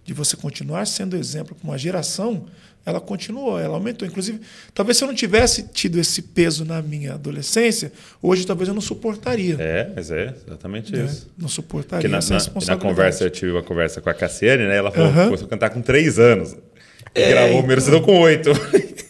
de 0.06 0.14
você 0.14 0.38
continuar 0.38 0.88
sendo 0.88 1.18
exemplo 1.18 1.54
para 1.54 1.68
uma 1.68 1.78
geração, 1.78 2.46
ela 2.86 3.02
continuou, 3.02 3.60
ela 3.60 3.74
aumentou. 3.74 4.08
Inclusive, 4.08 4.40
talvez 4.74 4.98
se 4.98 5.04
eu 5.04 5.08
não 5.10 5.14
tivesse 5.14 5.64
tido 5.64 6.00
esse 6.00 6.22
peso 6.22 6.64
na 6.64 6.82
minha 6.82 7.16
adolescência, 7.16 7.92
hoje 8.22 8.48
talvez 8.48 8.70
eu 8.70 8.74
não 8.74 8.80
suportaria. 8.80 9.58
É, 9.60 9.92
mas 9.94 10.10
é 10.10 10.34
exatamente 10.48 10.98
é, 10.98 11.04
isso. 11.04 11.30
Não 11.38 11.50
suportaria. 11.50 12.08
na, 12.08 12.20
na, 12.20 12.66
na, 12.66 12.78
conversa, 12.78 13.26
eu 13.26 13.30
tive 13.30 13.52
uma 13.52 13.64
conversa 13.64 14.00
com 14.00 14.10
a 14.10 14.14
Cassiane, 14.14 14.64
né? 14.64 14.78
Ela 14.78 14.92
falou 14.92 15.10
uhum. 15.10 15.16
que 15.16 15.26
começou 15.26 15.48
a 15.48 15.50
cantar 15.50 15.70
com 15.72 15.82
três 15.82 16.18
anos. 16.18 16.56
É, 17.14 17.30
gravou 17.32 17.56
o 17.56 17.60
primeiro 17.60 17.82
então... 17.82 18.02
com 18.02 18.20
oito. 18.22 18.52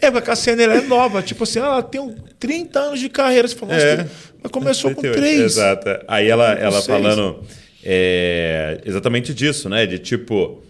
É, 0.00 0.06
a 0.06 0.22
Cassiane 0.22 0.62
ela 0.62 0.74
é 0.74 0.80
nova, 0.82 1.22
tipo 1.22 1.44
assim, 1.44 1.58
ela 1.58 1.82
tem 1.82 2.14
30 2.38 2.80
anos 2.80 3.00
de 3.00 3.08
carreira. 3.08 3.46
Você 3.46 3.54
falou, 3.54 3.74
é, 3.74 4.06
mas 4.42 4.50
começou 4.50 4.94
com 4.94 5.02
três. 5.02 5.40
Exato. 5.40 5.88
Aí 6.08 6.28
ela, 6.28 6.52
ela 6.52 6.80
falando 6.82 7.44
é, 7.84 8.80
exatamente 8.84 9.34
disso, 9.34 9.68
né? 9.68 9.86
De 9.86 9.98
tipo, 9.98 10.62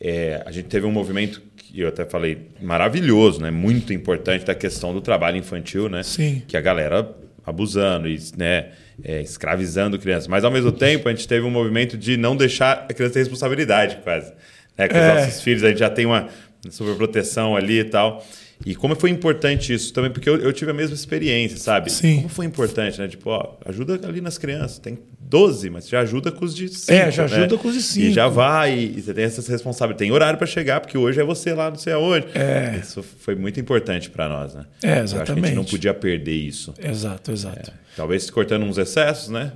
é, 0.00 0.42
a 0.46 0.52
gente 0.52 0.66
teve 0.66 0.86
um 0.86 0.92
movimento 0.92 1.42
que 1.56 1.80
eu 1.80 1.88
até 1.88 2.04
falei 2.04 2.48
maravilhoso, 2.60 3.40
né? 3.40 3.50
Muito 3.50 3.92
importante 3.92 4.44
da 4.44 4.54
questão 4.54 4.92
do 4.92 5.00
trabalho 5.00 5.36
infantil, 5.36 5.88
né? 5.88 6.02
Sim. 6.02 6.42
Que 6.46 6.56
a 6.56 6.60
galera 6.60 7.14
abusando 7.44 8.08
e, 8.08 8.18
né? 8.36 8.68
É, 9.02 9.20
escravizando 9.22 9.98
crianças. 9.98 10.26
Mas 10.26 10.44
ao 10.44 10.50
mesmo 10.50 10.72
tempo 10.72 11.08
a 11.08 11.12
gente 11.12 11.28
teve 11.28 11.46
um 11.46 11.50
movimento 11.50 11.96
de 11.96 12.16
não 12.16 12.36
deixar 12.36 12.86
a 12.88 12.92
criança 12.92 13.14
ter 13.14 13.20
responsabilidade, 13.20 13.98
quase. 14.02 14.32
Né? 14.76 14.88
Com 14.88 14.94
os 14.94 15.00
é. 15.00 15.14
nossos 15.14 15.40
filhos 15.42 15.62
a 15.62 15.68
gente 15.68 15.78
já 15.78 15.88
tem 15.88 16.04
uma 16.04 16.28
superproteção 16.70 17.56
ali 17.56 17.80
e 17.80 17.84
tal. 17.84 18.24
E 18.66 18.74
como 18.74 18.96
foi 18.96 19.10
importante 19.10 19.72
isso 19.72 19.92
também, 19.92 20.10
porque 20.10 20.28
eu, 20.28 20.36
eu, 20.36 20.52
tive 20.52 20.70
a 20.70 20.74
mesma 20.74 20.94
experiência, 20.94 21.58
sabe? 21.58 21.92
Sim. 21.92 22.16
Como 22.16 22.28
foi 22.28 22.44
importante, 22.44 22.98
né? 22.98 23.06
Tipo, 23.06 23.30
ó, 23.30 23.56
ajuda 23.64 24.00
ali 24.06 24.20
nas 24.20 24.36
crianças. 24.36 24.78
Tem 24.78 24.98
12, 25.20 25.70
mas 25.70 25.88
já 25.88 26.00
ajuda 26.00 26.32
com 26.32 26.44
os 26.44 26.54
de 26.54 26.68
5. 26.68 26.92
É, 26.92 27.10
já 27.10 27.28
né? 27.28 27.36
ajuda 27.36 27.56
com 27.56 27.68
os 27.68 27.74
de 27.74 27.82
5. 27.82 28.06
E 28.06 28.12
já 28.12 28.26
vai, 28.26 28.76
e, 28.76 29.00
você 29.00 29.14
tem 29.14 29.24
essas 29.24 29.46
responsabilidades. 29.46 30.08
Tem 30.08 30.12
horário 30.12 30.38
para 30.38 30.46
chegar, 30.46 30.80
porque 30.80 30.98
hoje 30.98 31.20
é 31.20 31.24
você 31.24 31.54
lá, 31.54 31.70
não 31.70 31.78
sei 31.78 31.92
aonde. 31.92 32.26
É. 32.34 32.80
Isso 32.82 33.02
foi 33.02 33.36
muito 33.36 33.60
importante 33.60 34.10
para 34.10 34.28
nós, 34.28 34.54
né? 34.54 34.64
É, 34.82 35.00
exatamente. 35.00 35.12
Eu 35.14 35.22
acho 35.22 35.34
que 35.34 35.40
a 35.40 35.46
gente 35.46 35.56
não 35.56 35.64
podia 35.64 35.94
perder 35.94 36.34
isso. 36.34 36.74
Exato, 36.82 37.30
exato. 37.30 37.70
É. 37.70 37.74
Talvez 37.96 38.28
cortando 38.28 38.64
uns 38.64 38.76
excessos, 38.76 39.28
né? 39.28 39.52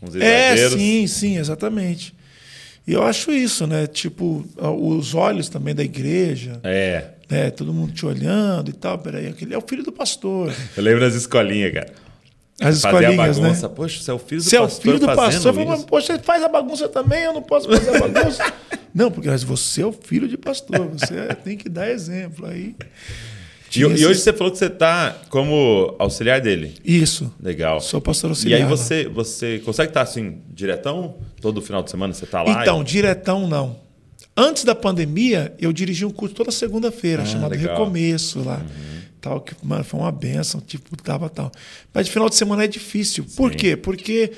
Uns 0.00 0.14
é, 0.14 0.52
exageros. 0.52 0.72
É, 0.74 0.78
sim, 0.78 1.06
sim, 1.06 1.38
exatamente. 1.38 2.14
E 2.88 2.94
eu 2.94 3.02
acho 3.02 3.30
isso, 3.30 3.66
né? 3.66 3.86
Tipo, 3.86 4.44
os 4.56 5.14
olhos 5.14 5.48
também 5.48 5.74
da 5.74 5.84
igreja. 5.84 6.58
É 6.64 7.18
né? 7.28 7.50
Todo 7.50 7.72
mundo 7.72 7.92
te 7.92 8.06
olhando 8.06 8.70
e 8.70 8.72
tal. 8.72 8.98
Peraí, 8.98 9.26
aquele 9.26 9.54
é 9.54 9.58
o 9.58 9.60
filho 9.60 9.82
do 9.82 9.92
pastor. 9.92 10.52
Eu 10.76 10.82
lembro 10.82 11.00
das 11.00 11.14
escolinhas, 11.14 11.72
cara. 11.72 11.92
As 12.60 12.76
escolinhas, 12.78 13.38
a 13.38 13.42
né? 13.42 13.48
bagunça. 13.48 13.68
né? 13.68 13.74
Poxa, 13.74 14.02
você 14.02 14.10
é 14.10 14.14
o 14.14 14.18
filho 14.18 14.40
do 14.40 14.44
você 14.44 14.56
pastor. 14.56 14.70
Você 14.70 14.76
é 14.76 14.78
o 14.80 14.82
filho 14.82 14.98
do 14.98 15.06
pastor. 15.06 15.54
Falo, 15.54 15.84
Poxa, 15.84 16.16
você 16.16 16.22
faz 16.22 16.42
a 16.42 16.48
bagunça 16.48 16.88
também, 16.88 17.22
eu 17.22 17.32
não 17.32 17.42
posso 17.42 17.68
fazer 17.68 17.96
a 17.96 18.08
bagunça. 18.08 18.52
não, 18.92 19.10
porque 19.10 19.30
você 19.30 19.82
é 19.82 19.86
o 19.86 19.92
filho 19.92 20.26
de 20.26 20.36
pastor, 20.36 20.88
você 20.88 21.34
tem 21.44 21.56
que 21.56 21.68
dar 21.68 21.88
exemplo. 21.88 22.46
Aí. 22.46 22.74
E, 23.74 23.80
e, 23.80 23.84
hoje 23.84 24.20
você 24.20 24.32
falou 24.32 24.50
que 24.50 24.58
você 24.58 24.66
está 24.66 25.16
como 25.28 25.94
auxiliar 25.98 26.40
dele. 26.40 26.74
Isso. 26.84 27.32
Legal. 27.40 27.80
Sou 27.80 28.00
pastor 28.00 28.30
auxiliar. 28.30 28.60
E 28.60 28.62
aí 28.62 28.68
você, 28.68 29.08
você 29.08 29.58
consegue 29.64 29.90
estar 29.90 30.02
assim, 30.02 30.38
diretão? 30.48 31.16
Todo 31.40 31.60
final 31.60 31.82
de 31.82 31.90
semana 31.90 32.14
você 32.14 32.24
está 32.24 32.42
lá? 32.42 32.62
Então, 32.62 32.80
e... 32.80 32.84
diretão 32.84 33.46
não. 33.46 33.76
Antes 34.36 34.64
da 34.64 34.74
pandemia, 34.74 35.52
eu 35.58 35.72
dirigi 35.72 36.04
um 36.04 36.10
curso 36.10 36.34
toda 36.34 36.50
segunda-feira, 36.50 37.24
ah, 37.24 37.26
chamado 37.26 37.50
legal. 37.50 37.76
Recomeço 37.76 38.42
lá. 38.42 38.58
Uhum. 38.58 38.98
Tal, 39.20 39.40
que 39.40 39.52
mano, 39.62 39.82
foi 39.82 39.98
uma 39.98 40.12
benção, 40.12 40.60
tipo, 40.60 40.96
tava 41.02 41.28
tal. 41.28 41.50
Mas 41.92 42.06
de 42.06 42.12
final 42.12 42.28
de 42.28 42.36
semana 42.36 42.64
é 42.64 42.68
difícil. 42.68 43.24
Sim. 43.28 43.36
Por 43.36 43.50
quê? 43.50 43.76
Porque 43.76 44.32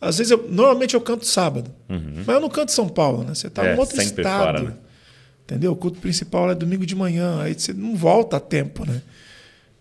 às 0.00 0.18
vezes 0.18 0.32
eu, 0.32 0.46
normalmente 0.50 0.94
eu 0.94 1.00
canto 1.00 1.24
sábado. 1.24 1.70
Uhum. 1.88 2.24
Mas 2.26 2.34
eu 2.34 2.40
não 2.40 2.48
canto 2.48 2.72
São 2.72 2.88
Paulo, 2.88 3.22
né? 3.22 3.34
Você 3.34 3.46
está 3.46 3.64
é, 3.64 3.74
em 3.74 3.78
outro 3.78 4.02
estado. 4.02 4.58
Fora, 4.58 4.62
né? 4.62 4.74
Entendeu? 5.44 5.72
O 5.72 5.76
culto 5.76 6.00
principal 6.00 6.50
é 6.50 6.54
domingo 6.54 6.86
de 6.86 6.94
manhã, 6.94 7.42
aí 7.42 7.54
você 7.54 7.72
não 7.72 7.94
volta 7.94 8.38
a 8.38 8.40
tempo, 8.40 8.84
né? 8.86 9.02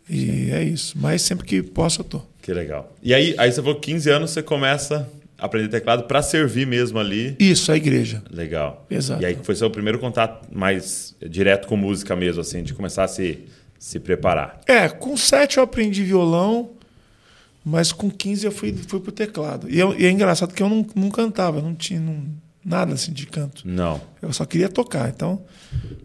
E 0.10 0.19
Sim. 0.19 0.52
é 0.52 0.63
isso. 0.63 0.97
Mas 0.97 1.21
sempre 1.21 1.45
que 1.45 1.63
posso, 1.63 2.02
eu 2.02 2.06
tô. 2.06 2.21
Que 2.41 2.54
legal. 2.54 2.93
E 3.02 3.13
aí, 3.13 3.34
aí 3.38 3.52
você 3.52 3.62
falou 3.62 3.80
15 3.80 4.10
anos, 4.10 4.32
você 4.32 4.43
começa 4.43 5.10
aprender 5.38 5.67
teclado 5.67 6.04
para 6.04 6.21
servir 6.21 6.65
mesmo 6.65 6.97
ali. 6.97 7.36
Isso, 7.38 7.69
a 7.69 7.76
igreja. 7.76 8.23
Legal. 8.32 8.86
Exato. 8.89 9.21
E 9.21 9.26
aí 9.26 9.38
foi 9.43 9.56
seu 9.56 9.69
primeiro 9.69 9.99
contato 9.99 10.47
mais 10.49 11.13
direto 11.21 11.67
com 11.67 11.76
música 11.76 12.15
mesmo, 12.15 12.39
assim, 12.39 12.63
de 12.63 12.73
começar 12.73 13.04
a 13.04 13.08
se, 13.10 13.39
se 13.78 13.99
preparar. 13.99 14.62
É, 14.65 14.88
com 14.88 15.17
sete 15.17 15.58
eu 15.58 15.63
aprendi 15.63 16.02
violão, 16.02 16.71
mas 17.63 17.91
com 17.91 18.10
15 18.10 18.45
eu 18.45 18.52
fui, 18.54 18.73
fui 18.88 19.02
pro 19.02 19.12
teclado. 19.12 19.69
E, 19.69 19.78
eu, 19.78 19.93
e 19.99 20.06
é 20.06 20.10
engraçado 20.10 20.54
que 20.54 20.63
eu 20.63 20.69
não, 20.69 20.86
não 20.95 21.10
cantava, 21.10 21.62
não 21.62 21.76
tinha 21.76 21.99
não, 21.99 22.23
nada 22.63 22.93
assim 22.93 23.12
de 23.12 23.26
canto. 23.28 23.67
Não. 23.67 24.02
Eu 24.21 24.32
só 24.34 24.45
queria 24.45 24.69
tocar. 24.69 25.10
Então, 25.10 25.45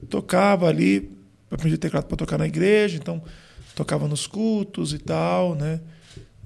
tocava 0.08 0.68
ali, 0.68 1.10
aprendi 1.50 1.78
teclado 1.78 2.06
para 2.06 2.16
tocar 2.16 2.38
na 2.38 2.46
igreja, 2.46 2.96
então 2.96 3.22
tocava 3.74 4.08
nos 4.08 4.26
cultos 4.26 4.92
e 4.92 4.98
tal, 4.98 5.54
né? 5.54 5.80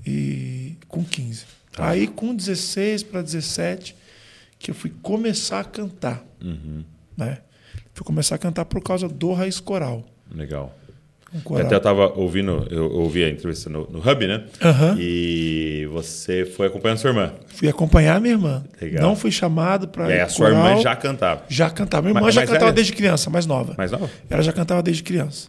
E 0.05 0.77
com 0.89 1.05
15. 1.05 1.45
Tá. 1.73 1.89
Aí, 1.89 2.07
com 2.07 2.35
16 2.35 3.03
para 3.05 3.23
17, 3.23 3.97
que 4.59 4.71
eu 4.71 4.75
fui 4.75 4.93
começar 5.03 5.61
a 5.61 5.65
cantar. 5.65 6.23
Uhum. 6.43 6.85
Né? 7.17 7.39
Fui 7.95 8.05
começar 8.05 8.35
a 8.35 8.39
cantar 8.39 8.65
por 8.65 8.83
causa 8.83 9.09
do 9.09 9.33
Raiz 9.33 9.61
Coral. 9.61 10.05
Legal. 10.31 10.77
Coral. 11.41 11.65
Até 11.65 11.75
eu 11.75 11.79
estava 11.79 12.13
ouvindo, 12.15 12.67
eu 12.71 12.91
ouvi 12.93 13.25
a 13.25 13.31
entrevista 13.31 13.71
no, 13.71 13.89
no 13.91 13.99
Hub, 13.99 14.27
né? 14.27 14.45
Uhum. 14.63 14.97
E 14.99 15.89
você 15.91 16.45
foi 16.45 16.67
acompanhando 16.67 16.99
sua 16.99 17.09
irmã. 17.09 17.33
Fui 17.47 17.69
acompanhar 17.69 18.17
a 18.17 18.21
minha 18.21 18.35
irmã. 18.35 18.63
Legal. 18.81 19.03
Não 19.03 19.17
fui 19.17 19.31
chamado 19.31 19.89
para. 19.89 20.11
E 20.11 20.13
aí, 20.13 20.21
a 20.21 20.29
sua 20.29 20.51
irmã 20.51 20.79
já 20.83 20.95
cantava? 20.95 21.45
Já 21.49 21.71
cantava. 21.71 22.03
Minha 22.03 22.11
irmã 22.11 22.27
mas, 22.27 22.35
já 22.35 22.47
cantava 22.47 22.71
desde 22.71 22.93
criança, 22.93 23.31
mais 23.31 23.47
nova. 23.47 23.75
Mais 23.79 23.91
nova? 23.91 24.11
Ela 24.29 24.43
já 24.43 24.53
cantava 24.53 24.83
desde 24.83 25.03
criança. 25.03 25.49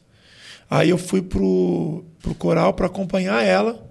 Aí 0.70 0.90
eu 0.90 0.98
fui 0.98 1.22
pro, 1.22 2.06
pro 2.22 2.34
coral 2.34 2.74
para 2.74 2.86
acompanhar 2.86 3.44
ela. 3.44 3.86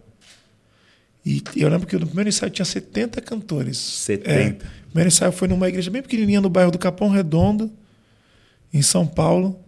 E 1.25 1.43
eu 1.57 1.69
lembro 1.69 1.87
que 1.87 1.97
no 1.97 2.07
primeiro 2.07 2.31
ensaio 2.31 2.51
tinha 2.51 2.65
70 2.65 3.21
cantores. 3.21 3.77
70? 3.79 4.31
É, 4.31 4.49
o 4.49 4.87
primeiro 4.87 5.09
ensaio 5.09 5.31
foi 5.31 5.47
numa 5.47 5.69
igreja 5.69 5.91
bem 5.91 6.03
pequenininha 6.03 6.41
no 6.41 6.49
bairro 6.49 6.71
do 6.71 6.79
Capão 6.79 7.11
Redondo, 7.11 7.71
em 8.73 8.81
São 8.81 9.07
Paulo. 9.07 9.61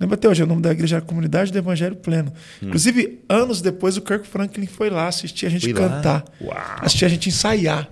Lembra 0.00 0.14
até 0.14 0.26
hoje, 0.26 0.42
o 0.42 0.46
nome 0.46 0.62
da 0.62 0.72
igreja 0.72 0.96
era 0.96 1.04
Comunidade 1.04 1.52
do 1.52 1.58
Evangelho 1.58 1.94
Pleno. 1.94 2.32
Hum. 2.62 2.68
Inclusive, 2.68 3.20
anos 3.28 3.60
depois, 3.60 3.98
o 3.98 4.00
Kirk 4.00 4.26
Franklin 4.26 4.64
foi 4.64 4.88
lá 4.88 5.06
assistir 5.06 5.44
a 5.44 5.50
gente 5.50 5.70
cantar. 5.74 6.24
Assistir 6.80 7.04
a 7.04 7.08
gente 7.08 7.28
ensaiar. 7.28 7.86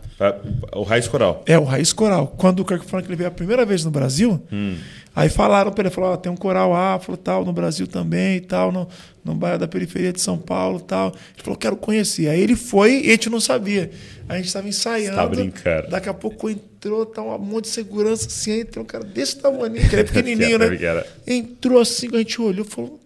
O 0.72 0.84
Raiz 0.84 1.06
Coral. 1.06 1.42
É, 1.44 1.58
o 1.58 1.64
Raiz 1.64 1.92
Coral. 1.92 2.28
Quando 2.38 2.60
o 2.60 2.64
Kirk 2.64 2.86
Franklin 2.86 3.14
veio 3.14 3.28
a 3.28 3.30
primeira 3.30 3.66
vez 3.66 3.84
no 3.84 3.90
Brasil, 3.90 4.42
hum. 4.50 4.78
aí 5.14 5.28
falaram 5.28 5.70
para 5.70 5.82
ele, 5.82 5.94
falou, 5.94 6.14
oh, 6.14 6.16
tem 6.16 6.32
um 6.32 6.36
coral 6.36 6.74
afro 6.74 7.14
tal, 7.14 7.44
no 7.44 7.52
Brasil 7.52 7.86
também 7.86 8.36
e 8.36 8.40
tal, 8.40 8.72
no, 8.72 8.88
no 9.22 9.34
bairro 9.34 9.58
da 9.58 9.68
periferia 9.68 10.10
de 10.10 10.20
São 10.22 10.38
Paulo 10.38 10.80
tal. 10.80 11.08
Ele 11.08 11.42
falou, 11.44 11.58
quero 11.58 11.76
conhecer. 11.76 12.30
Aí 12.30 12.40
ele 12.40 12.56
foi 12.56 13.02
e 13.04 13.08
a 13.08 13.10
gente 13.10 13.28
não 13.28 13.38
sabia. 13.38 13.90
A 14.26 14.36
gente 14.36 14.46
estava 14.46 14.66
ensaiando. 14.66 15.16
Tá 15.16 15.26
brincando. 15.26 15.90
Daqui 15.90 16.08
a 16.08 16.14
pouco 16.14 16.48
entrou, 16.78 17.04
tá 17.04 17.22
um 17.22 17.38
monte 17.38 17.64
de 17.64 17.70
segurança 17.70 18.28
assim, 18.28 18.60
entrou 18.60 18.84
um 18.84 18.86
cara 18.86 19.04
desse 19.04 19.36
tamanho, 19.36 19.74
que 19.74 19.94
ele 19.94 19.96
é 20.02 20.04
pequenininho, 20.04 20.58
né? 20.58 21.04
Entrou 21.26 21.80
assim, 21.80 22.08
a 22.12 22.18
gente 22.18 22.40
olhou 22.40 22.64
e 22.64 22.68
falou, 22.68 23.00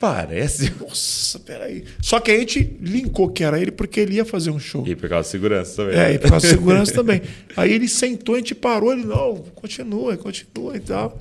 Parece. 0.00 0.72
Nossa, 0.80 1.40
peraí. 1.40 1.84
Só 2.00 2.20
que 2.20 2.30
a 2.30 2.38
gente 2.38 2.78
linkou 2.80 3.28
que 3.30 3.42
era 3.42 3.60
ele 3.60 3.72
porque 3.72 3.98
ele 3.98 4.14
ia 4.14 4.24
fazer 4.24 4.50
um 4.50 4.58
show. 4.58 4.86
E 4.86 4.94
por 4.94 5.08
causa 5.08 5.26
da 5.26 5.32
segurança 5.32 5.76
também. 5.76 5.98
É, 5.98 6.12
e 6.12 6.18
por 6.20 6.30
causa 6.30 6.46
da 6.46 6.54
segurança 6.54 6.92
também. 6.94 7.22
Aí 7.56 7.72
ele 7.72 7.88
sentou, 7.88 8.36
a 8.36 8.38
gente 8.38 8.54
parou, 8.54 8.92
ele, 8.92 9.04
não, 9.04 9.38
continua, 9.56 10.16
continua 10.16 10.76
e 10.76 10.80
tal. 10.80 11.20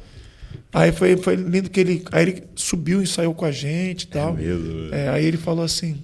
Aí 0.72 0.92
foi, 0.92 1.18
foi 1.18 1.36
lindo 1.36 1.72
que 1.72 1.80
ele. 1.80 2.04
Aí 2.12 2.22
ele 2.22 2.44
subiu, 2.56 3.02
ensaiou 3.02 3.34
com 3.34 3.46
a 3.46 3.52
gente 3.52 4.04
e 4.04 4.08
tal. 4.08 4.34
mesmo? 4.34 4.94
É, 4.94 5.10
aí 5.10 5.26
ele 5.26 5.38
falou 5.38 5.66
assim: 5.66 5.98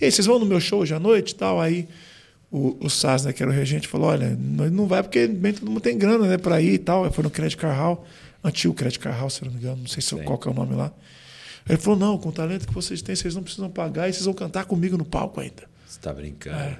E 0.00 0.04
aí, 0.04 0.12
vocês 0.12 0.24
vão 0.24 0.38
no 0.38 0.46
meu 0.46 0.60
show 0.60 0.82
hoje 0.82 0.94
à 0.94 1.00
noite 1.00 1.32
e 1.32 1.34
tal? 1.34 1.60
Aí 1.60 1.88
o, 2.52 2.76
o 2.78 3.24
né, 3.24 3.32
que 3.32 3.42
era 3.42 3.50
o 3.50 3.54
regente, 3.54 3.88
falou: 3.88 4.08
Olha, 4.08 4.36
não 4.38 4.86
vai 4.86 5.02
porque 5.02 5.26
bem 5.26 5.54
todo 5.54 5.68
mundo 5.68 5.80
tem 5.80 5.96
grana, 5.96 6.28
né, 6.28 6.36
pra 6.36 6.60
ir 6.60 6.74
e 6.74 6.78
tal. 6.78 7.10
Foi 7.10 7.24
no 7.24 7.30
Credit 7.30 7.56
Car 7.56 7.74
Hall, 7.74 8.06
antigo 8.44 8.74
Credit 8.74 8.98
Car 8.98 9.18
Hall, 9.18 9.30
se 9.30 9.42
não 9.42 9.50
me 9.50 9.58
engano, 9.58 9.78
não 9.78 9.86
sei 9.86 10.02
se, 10.02 10.14
qual 10.16 10.38
que 10.38 10.46
é 10.46 10.50
o 10.50 10.54
nome 10.54 10.74
lá. 10.74 10.92
Ele 11.66 11.78
falou: 11.78 11.98
Não, 11.98 12.18
com 12.18 12.28
o 12.28 12.32
talento 12.32 12.68
que 12.68 12.74
vocês 12.74 13.00
têm, 13.00 13.16
vocês 13.16 13.34
não 13.34 13.42
precisam 13.42 13.70
pagar 13.70 14.08
e 14.08 14.12
vocês 14.12 14.26
vão 14.26 14.34
cantar 14.34 14.66
comigo 14.66 14.98
no 14.98 15.04
palco 15.04 15.40
ainda. 15.40 15.62
Você 15.86 15.98
tá 15.98 16.12
brincando. 16.12 16.58
É. 16.58 16.78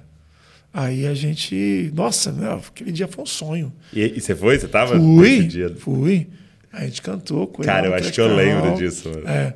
Aí 0.74 1.06
a 1.06 1.14
gente. 1.14 1.90
Nossa, 1.94 2.30
meu, 2.30 2.52
aquele 2.52 2.92
dia 2.92 3.08
foi 3.08 3.24
um 3.24 3.26
sonho. 3.26 3.72
E, 3.94 4.00
e 4.16 4.20
você 4.20 4.36
foi? 4.36 4.58
Você 4.58 4.68
tava 4.68 4.98
Fui. 4.98 5.48
Fui. 5.78 6.26
A 6.70 6.84
gente 6.84 7.00
cantou 7.00 7.46
com 7.46 7.62
ele. 7.62 7.66
Cara, 7.66 7.86
eu 7.86 7.94
acho 7.94 8.12
que 8.12 8.20
eu 8.20 8.34
lembro 8.34 8.74
disso, 8.76 9.08
mano. 9.08 9.28
É. 9.28 9.54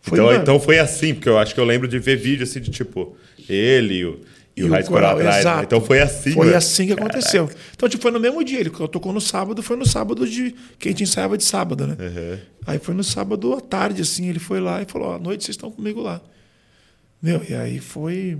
Foi, 0.00 0.18
Então, 0.18 0.26
mano, 0.26 0.42
então 0.42 0.60
foi 0.60 0.78
assim, 0.78 1.14
porque 1.14 1.28
eu 1.28 1.38
acho 1.38 1.54
que 1.54 1.60
eu 1.60 1.64
lembro 1.64 1.88
de 1.88 1.98
ver 1.98 2.16
vídeo 2.16 2.42
assim 2.42 2.60
de 2.60 2.70
tipo, 2.70 3.16
ele 3.48 4.04
o, 4.04 4.20
e 4.56 4.62
o 4.62 4.68
o 4.68 4.70
Raiz 4.70 4.88
Coral 4.88 5.16
atrás. 5.16 5.38
exato. 5.38 5.64
Então 5.64 5.80
foi 5.80 6.00
assim, 6.00 6.32
Foi 6.32 6.46
mano. 6.46 6.56
assim 6.58 6.86
que 6.86 6.92
aconteceu. 6.92 7.50
Então, 7.74 7.88
tipo, 7.88 8.02
foi 8.02 8.10
no 8.12 8.20
mesmo 8.20 8.42
dia. 8.44 8.60
Ele 8.60 8.70
tocou 8.70 9.12
no 9.12 9.20
sábado, 9.20 9.62
foi 9.62 9.76
no 9.76 9.86
sábado 9.86 10.26
de. 10.28 10.54
Que 10.78 10.88
a 10.88 10.90
gente 10.92 11.02
ensaiava 11.02 11.36
de 11.36 11.44
sábado, 11.44 11.86
né? 11.86 11.96
Uhum. 11.98 12.38
Aí 12.66 12.78
foi 12.78 12.94
no 12.94 13.02
sábado 13.02 13.52
à 13.52 13.60
tarde, 13.60 14.02
assim, 14.02 14.28
ele 14.28 14.38
foi 14.38 14.60
lá 14.60 14.80
e 14.80 14.84
falou: 14.84 15.08
Ó, 15.08 15.14
à 15.16 15.18
noite 15.18 15.44
vocês 15.44 15.54
estão 15.56 15.70
comigo 15.70 16.00
lá. 16.00 16.20
Meu, 17.20 17.42
e 17.48 17.54
aí 17.54 17.80
foi. 17.80 18.38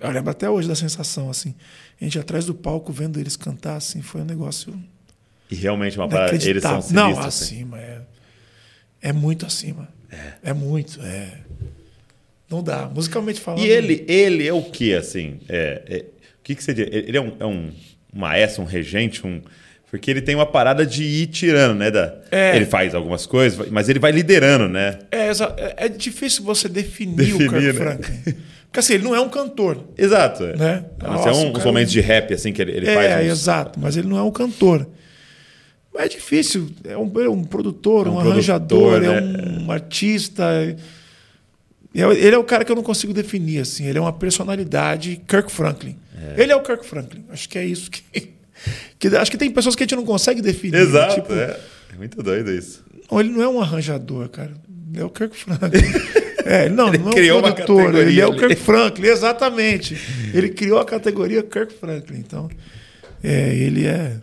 Eu 0.00 0.10
lembro 0.10 0.30
até 0.30 0.50
hoje 0.50 0.66
da 0.66 0.74
sensação, 0.74 1.30
assim. 1.30 1.54
A 2.00 2.04
gente 2.04 2.18
atrás 2.18 2.44
do 2.46 2.54
palco 2.54 2.92
vendo 2.92 3.20
eles 3.20 3.36
cantar, 3.36 3.76
assim, 3.76 4.02
foi 4.02 4.22
um 4.22 4.24
negócio. 4.24 4.74
E 5.48 5.54
realmente 5.54 5.96
uma 5.98 6.08
parada, 6.08 6.34
eles 6.34 6.62
são 6.62 6.72
Não, 6.74 6.80
sinistros. 7.10 7.26
assim. 7.26 7.54
acima. 7.56 7.78
É, 7.78 8.00
é 9.02 9.12
muito 9.12 9.46
acima. 9.46 9.88
É. 10.42 10.52
muito, 10.52 11.00
é. 11.00 11.38
Não 12.52 12.62
dá. 12.62 12.88
Musicalmente 12.94 13.40
falando. 13.40 13.60
E 13.64 13.68
ele, 13.68 14.04
ele 14.06 14.46
é 14.46 14.52
o 14.52 14.62
que, 14.62 14.94
assim? 14.94 15.38
É, 15.48 15.82
é- 15.88 15.98
o 15.98 16.42
que, 16.44 16.54
que 16.54 16.62
você? 16.62 16.72
Ele 16.72 17.16
é 17.16 17.20
um, 17.20 17.32
é 17.40 17.46
um 17.46 17.70
maestro, 18.14 18.62
um 18.62 18.66
regente, 18.66 19.26
um. 19.26 19.40
Porque 19.90 20.10
ele 20.10 20.22
tem 20.22 20.34
uma 20.34 20.46
parada 20.46 20.86
de 20.86 21.02
ir 21.04 21.26
tirando, 21.26 21.76
né? 21.78 21.90
Da, 21.90 22.14
É. 22.30 22.56
Ele 22.56 22.64
faz 22.66 22.94
algumas 22.94 23.26
coisas, 23.26 23.68
mas 23.70 23.88
ele 23.88 23.98
vai 23.98 24.10
liderando, 24.10 24.66
né? 24.68 24.98
É, 25.10 25.28
é- 25.28 25.74
é 25.84 25.88
difícil 25.88 26.42
você 26.44 26.68
definir, 26.68 27.14
Definir, 27.16 27.46
o 27.46 27.50
Kirk 27.50 27.66
né? 27.66 27.72
Franklin. 27.74 28.34
Porque 28.66 28.80
assim, 28.80 28.94
ele 28.94 29.04
não 29.04 29.14
é 29.14 29.20
um 29.20 29.28
cantor. 29.28 29.78
Exato. 29.98 30.44
Né? 30.44 30.84
Mas 31.02 31.26
é 31.26 31.30
um, 31.32 31.52
cara- 31.52 31.64
momentos 31.66 31.92
de 31.92 32.00
rap, 32.00 32.32
assim, 32.32 32.52
que 32.54 32.62
ele, 32.62 32.72
ele 32.72 32.88
é, 32.88 32.94
faz. 32.94 33.26
uns- 33.26 33.30
exato, 33.32 33.78
mas 33.78 33.96
ele 33.96 34.08
não 34.08 34.16
é 34.16 34.22
um 34.22 34.30
cantor. 34.30 34.88
Mas 35.94 36.06
é 36.06 36.08
difícil. 36.08 36.70
É 36.84 36.96
um, 36.96 37.12
é 37.20 37.28
um 37.28 37.44
produtor, 37.44 38.06
É 38.06 38.10
um 38.10 38.14
um, 38.14 38.18
arranjador, 38.20 38.98
produtor, 39.00 39.14
é 39.14 39.20
né? 39.20 39.58
um 39.60 39.70
artista. 39.70 40.42
É- 41.94 42.00
Ele 42.00 42.34
é 42.34 42.38
o 42.38 42.44
cara 42.44 42.64
que 42.64 42.72
eu 42.72 42.76
não 42.76 42.82
consigo 42.82 43.12
definir. 43.12 43.60
Assim. 43.60 43.86
Ele 43.86 43.98
é 43.98 44.00
uma 44.00 44.12
personalidade 44.12 45.20
Kirk 45.28 45.50
Franklin. 45.52 45.96
Ele 46.36 46.52
é 46.52 46.56
o 46.56 46.62
Kirk 46.62 46.86
Franklin. 46.86 47.24
Acho 47.30 47.48
que 47.48 47.58
é 47.58 47.64
isso 47.64 47.90
que, 47.90 48.02
que. 48.98 49.08
Acho 49.16 49.30
que 49.30 49.36
tem 49.36 49.50
pessoas 49.50 49.74
que 49.74 49.82
a 49.82 49.86
gente 49.86 49.96
não 49.96 50.04
consegue 50.04 50.40
definir. 50.40 50.76
Exato, 50.78 51.16
Tipo, 51.16 51.32
é. 51.34 51.58
É 51.92 51.96
muito 51.98 52.22
doido 52.22 52.50
isso. 52.52 52.84
Não, 53.10 53.20
ele 53.20 53.28
não 53.30 53.42
é 53.42 53.48
um 53.48 53.60
arranjador, 53.60 54.28
cara. 54.28 54.52
Ele 54.92 55.00
é 55.02 55.04
o 55.04 55.10
Kirk 55.10 55.36
Franklin. 55.36 55.82
É, 56.44 56.68
não, 56.68 56.88
Ele 56.88 56.98
não 56.98 57.10
é 57.10 57.12
criou 57.12 57.38
um 57.38 57.40
uma 57.44 57.52
produtor, 57.54 57.94
ele 57.94 58.20
é 58.20 58.26
o. 58.26 58.36
Kirk 58.36 58.56
Franklin, 58.56 59.06
exatamente. 59.06 59.96
Ele 60.34 60.48
criou 60.48 60.80
a 60.80 60.84
categoria 60.84 61.40
Kirk 61.40 61.72
Franklin. 61.72 62.18
Então, 62.18 62.50
é, 63.22 63.54
ele 63.54 63.86
é. 63.86 64.16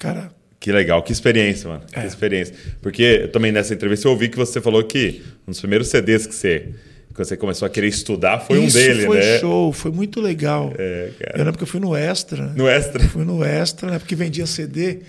Cara, 0.00 0.32
Que 0.58 0.72
legal, 0.72 1.00
que 1.04 1.12
experiência, 1.12 1.68
mano. 1.68 1.82
É. 1.92 2.00
Que 2.00 2.06
experiência. 2.08 2.56
Porque 2.82 3.28
também 3.32 3.52
nessa 3.52 3.72
entrevista 3.72 4.08
eu 4.08 4.12
ouvi 4.12 4.28
que 4.28 4.36
você 4.36 4.60
falou 4.60 4.82
que 4.82 5.22
um 5.46 5.52
dos 5.52 5.60
primeiros 5.60 5.86
CDs 5.86 6.26
que 6.26 6.34
você, 6.34 6.70
que 7.14 7.24
você 7.24 7.36
começou 7.36 7.64
a 7.64 7.70
querer 7.70 7.86
estudar 7.86 8.40
foi 8.40 8.62
isso 8.64 8.76
um 8.76 8.80
dele, 8.80 9.06
foi 9.06 9.20
né? 9.20 9.38
show, 9.38 9.72
foi 9.72 9.92
muito 9.92 10.20
legal. 10.20 10.72
É, 10.76 11.10
cara. 11.18 11.38
Eu 11.38 11.44
lembro 11.44 11.58
que 11.58 11.62
eu 11.62 11.68
fui 11.68 11.78
no 11.78 11.94
Extra. 11.94 12.48
No 12.48 12.68
Extra. 12.68 13.04
Fui 13.08 13.24
no 13.24 13.44
Extra, 13.44 13.92
né? 13.92 13.98
Porque 14.00 14.16
vendia 14.16 14.46
CD. 14.46 15.00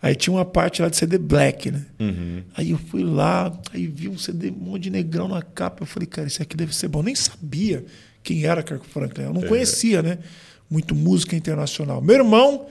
Aí 0.00 0.14
tinha 0.14 0.32
uma 0.32 0.44
parte 0.44 0.80
lá 0.80 0.88
de 0.88 0.96
CD 0.96 1.18
black, 1.18 1.72
né? 1.72 1.84
Uhum. 1.98 2.42
Aí 2.56 2.70
eu 2.70 2.78
fui 2.78 3.02
lá, 3.02 3.52
aí 3.74 3.88
vi 3.88 4.08
um 4.08 4.16
CD, 4.16 4.50
um 4.50 4.70
monte 4.70 4.84
de 4.84 4.90
negrão 4.90 5.26
na 5.26 5.42
capa. 5.42 5.82
Eu 5.82 5.86
falei, 5.86 6.06
cara, 6.06 6.28
isso 6.28 6.40
aqui 6.40 6.56
deve 6.56 6.74
ser 6.74 6.86
bom. 6.86 7.00
Eu 7.00 7.04
nem 7.04 7.14
sabia 7.16 7.84
quem 8.22 8.44
era 8.44 8.62
Kirk 8.62 8.86
Franklin. 8.86 9.24
Eu 9.24 9.34
não 9.34 9.42
conhecia, 9.42 10.00
né? 10.00 10.18
Muito 10.70 10.94
música 10.94 11.34
internacional. 11.34 12.00
Meu 12.00 12.14
irmão, 12.14 12.66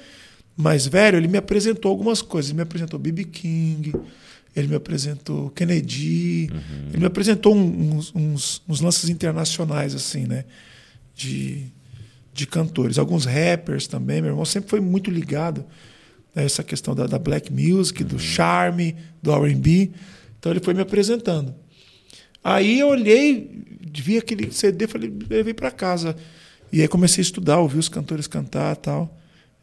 mais 0.56 0.88
velho, 0.88 1.17
ele 1.17 1.28
me 1.28 1.38
apresentou 1.38 1.91
algumas 1.91 2.21
coisas. 2.21 2.52
Ele 2.52 2.58
me 2.58 2.63
apresentou 2.63 2.97
B.B. 2.97 3.26
King, 3.26 3.93
ele 4.60 4.67
me 4.67 4.76
apresentou 4.76 5.50
Kennedy, 5.52 6.50
ele 6.89 6.98
me 7.00 7.06
apresentou 7.06 7.56
uns, 7.56 8.12
uns- 8.15 8.62
uns 8.67 8.82
lances 8.82 9.10
internacionais, 9.10 9.93
assim, 9.96 10.26
né? 10.26 10.46
De, 11.15 11.65
de 12.34 12.46
cantores. 12.48 12.98
Alguns 12.98 13.26
rappers 13.26 13.88
também. 13.88 14.22
Meu 14.22 14.32
irmão 14.32 14.46
sempre 14.46 14.70
foi 14.70 14.80
muito 14.80 15.10
ligado 15.12 15.65
a 16.36 16.41
essa 16.41 16.63
questão 16.63 16.93
da, 16.93 17.08
da 17.08 17.17
black 17.17 17.52
music, 17.52 18.04
do 18.04 18.20
charme, 18.20 18.96
do 19.22 19.32
R&B. 19.34 19.91
Então 20.39 20.52
ele 20.52 20.60
foi 20.60 20.74
me 20.74 20.82
apresentando. 20.82 21.54
Aí 22.43 22.80
eu 22.80 22.88
olhei, 22.89 23.63
vi 23.93 24.17
aquele 24.17 24.52
CD, 24.52 24.88
falei, 24.88 25.12
levei 25.30 25.54
para 25.54 25.72
casa. 25.72 26.15
E 26.72 26.82
aí 26.82 26.88
comecei 26.88 27.22
a 27.22 27.24
estudar, 27.24 27.60
ouvir 27.60 27.80
os 27.80 27.89
cantores 27.89 28.28
cantar 28.28 28.74
e 28.76 28.80
tal. 28.80 29.17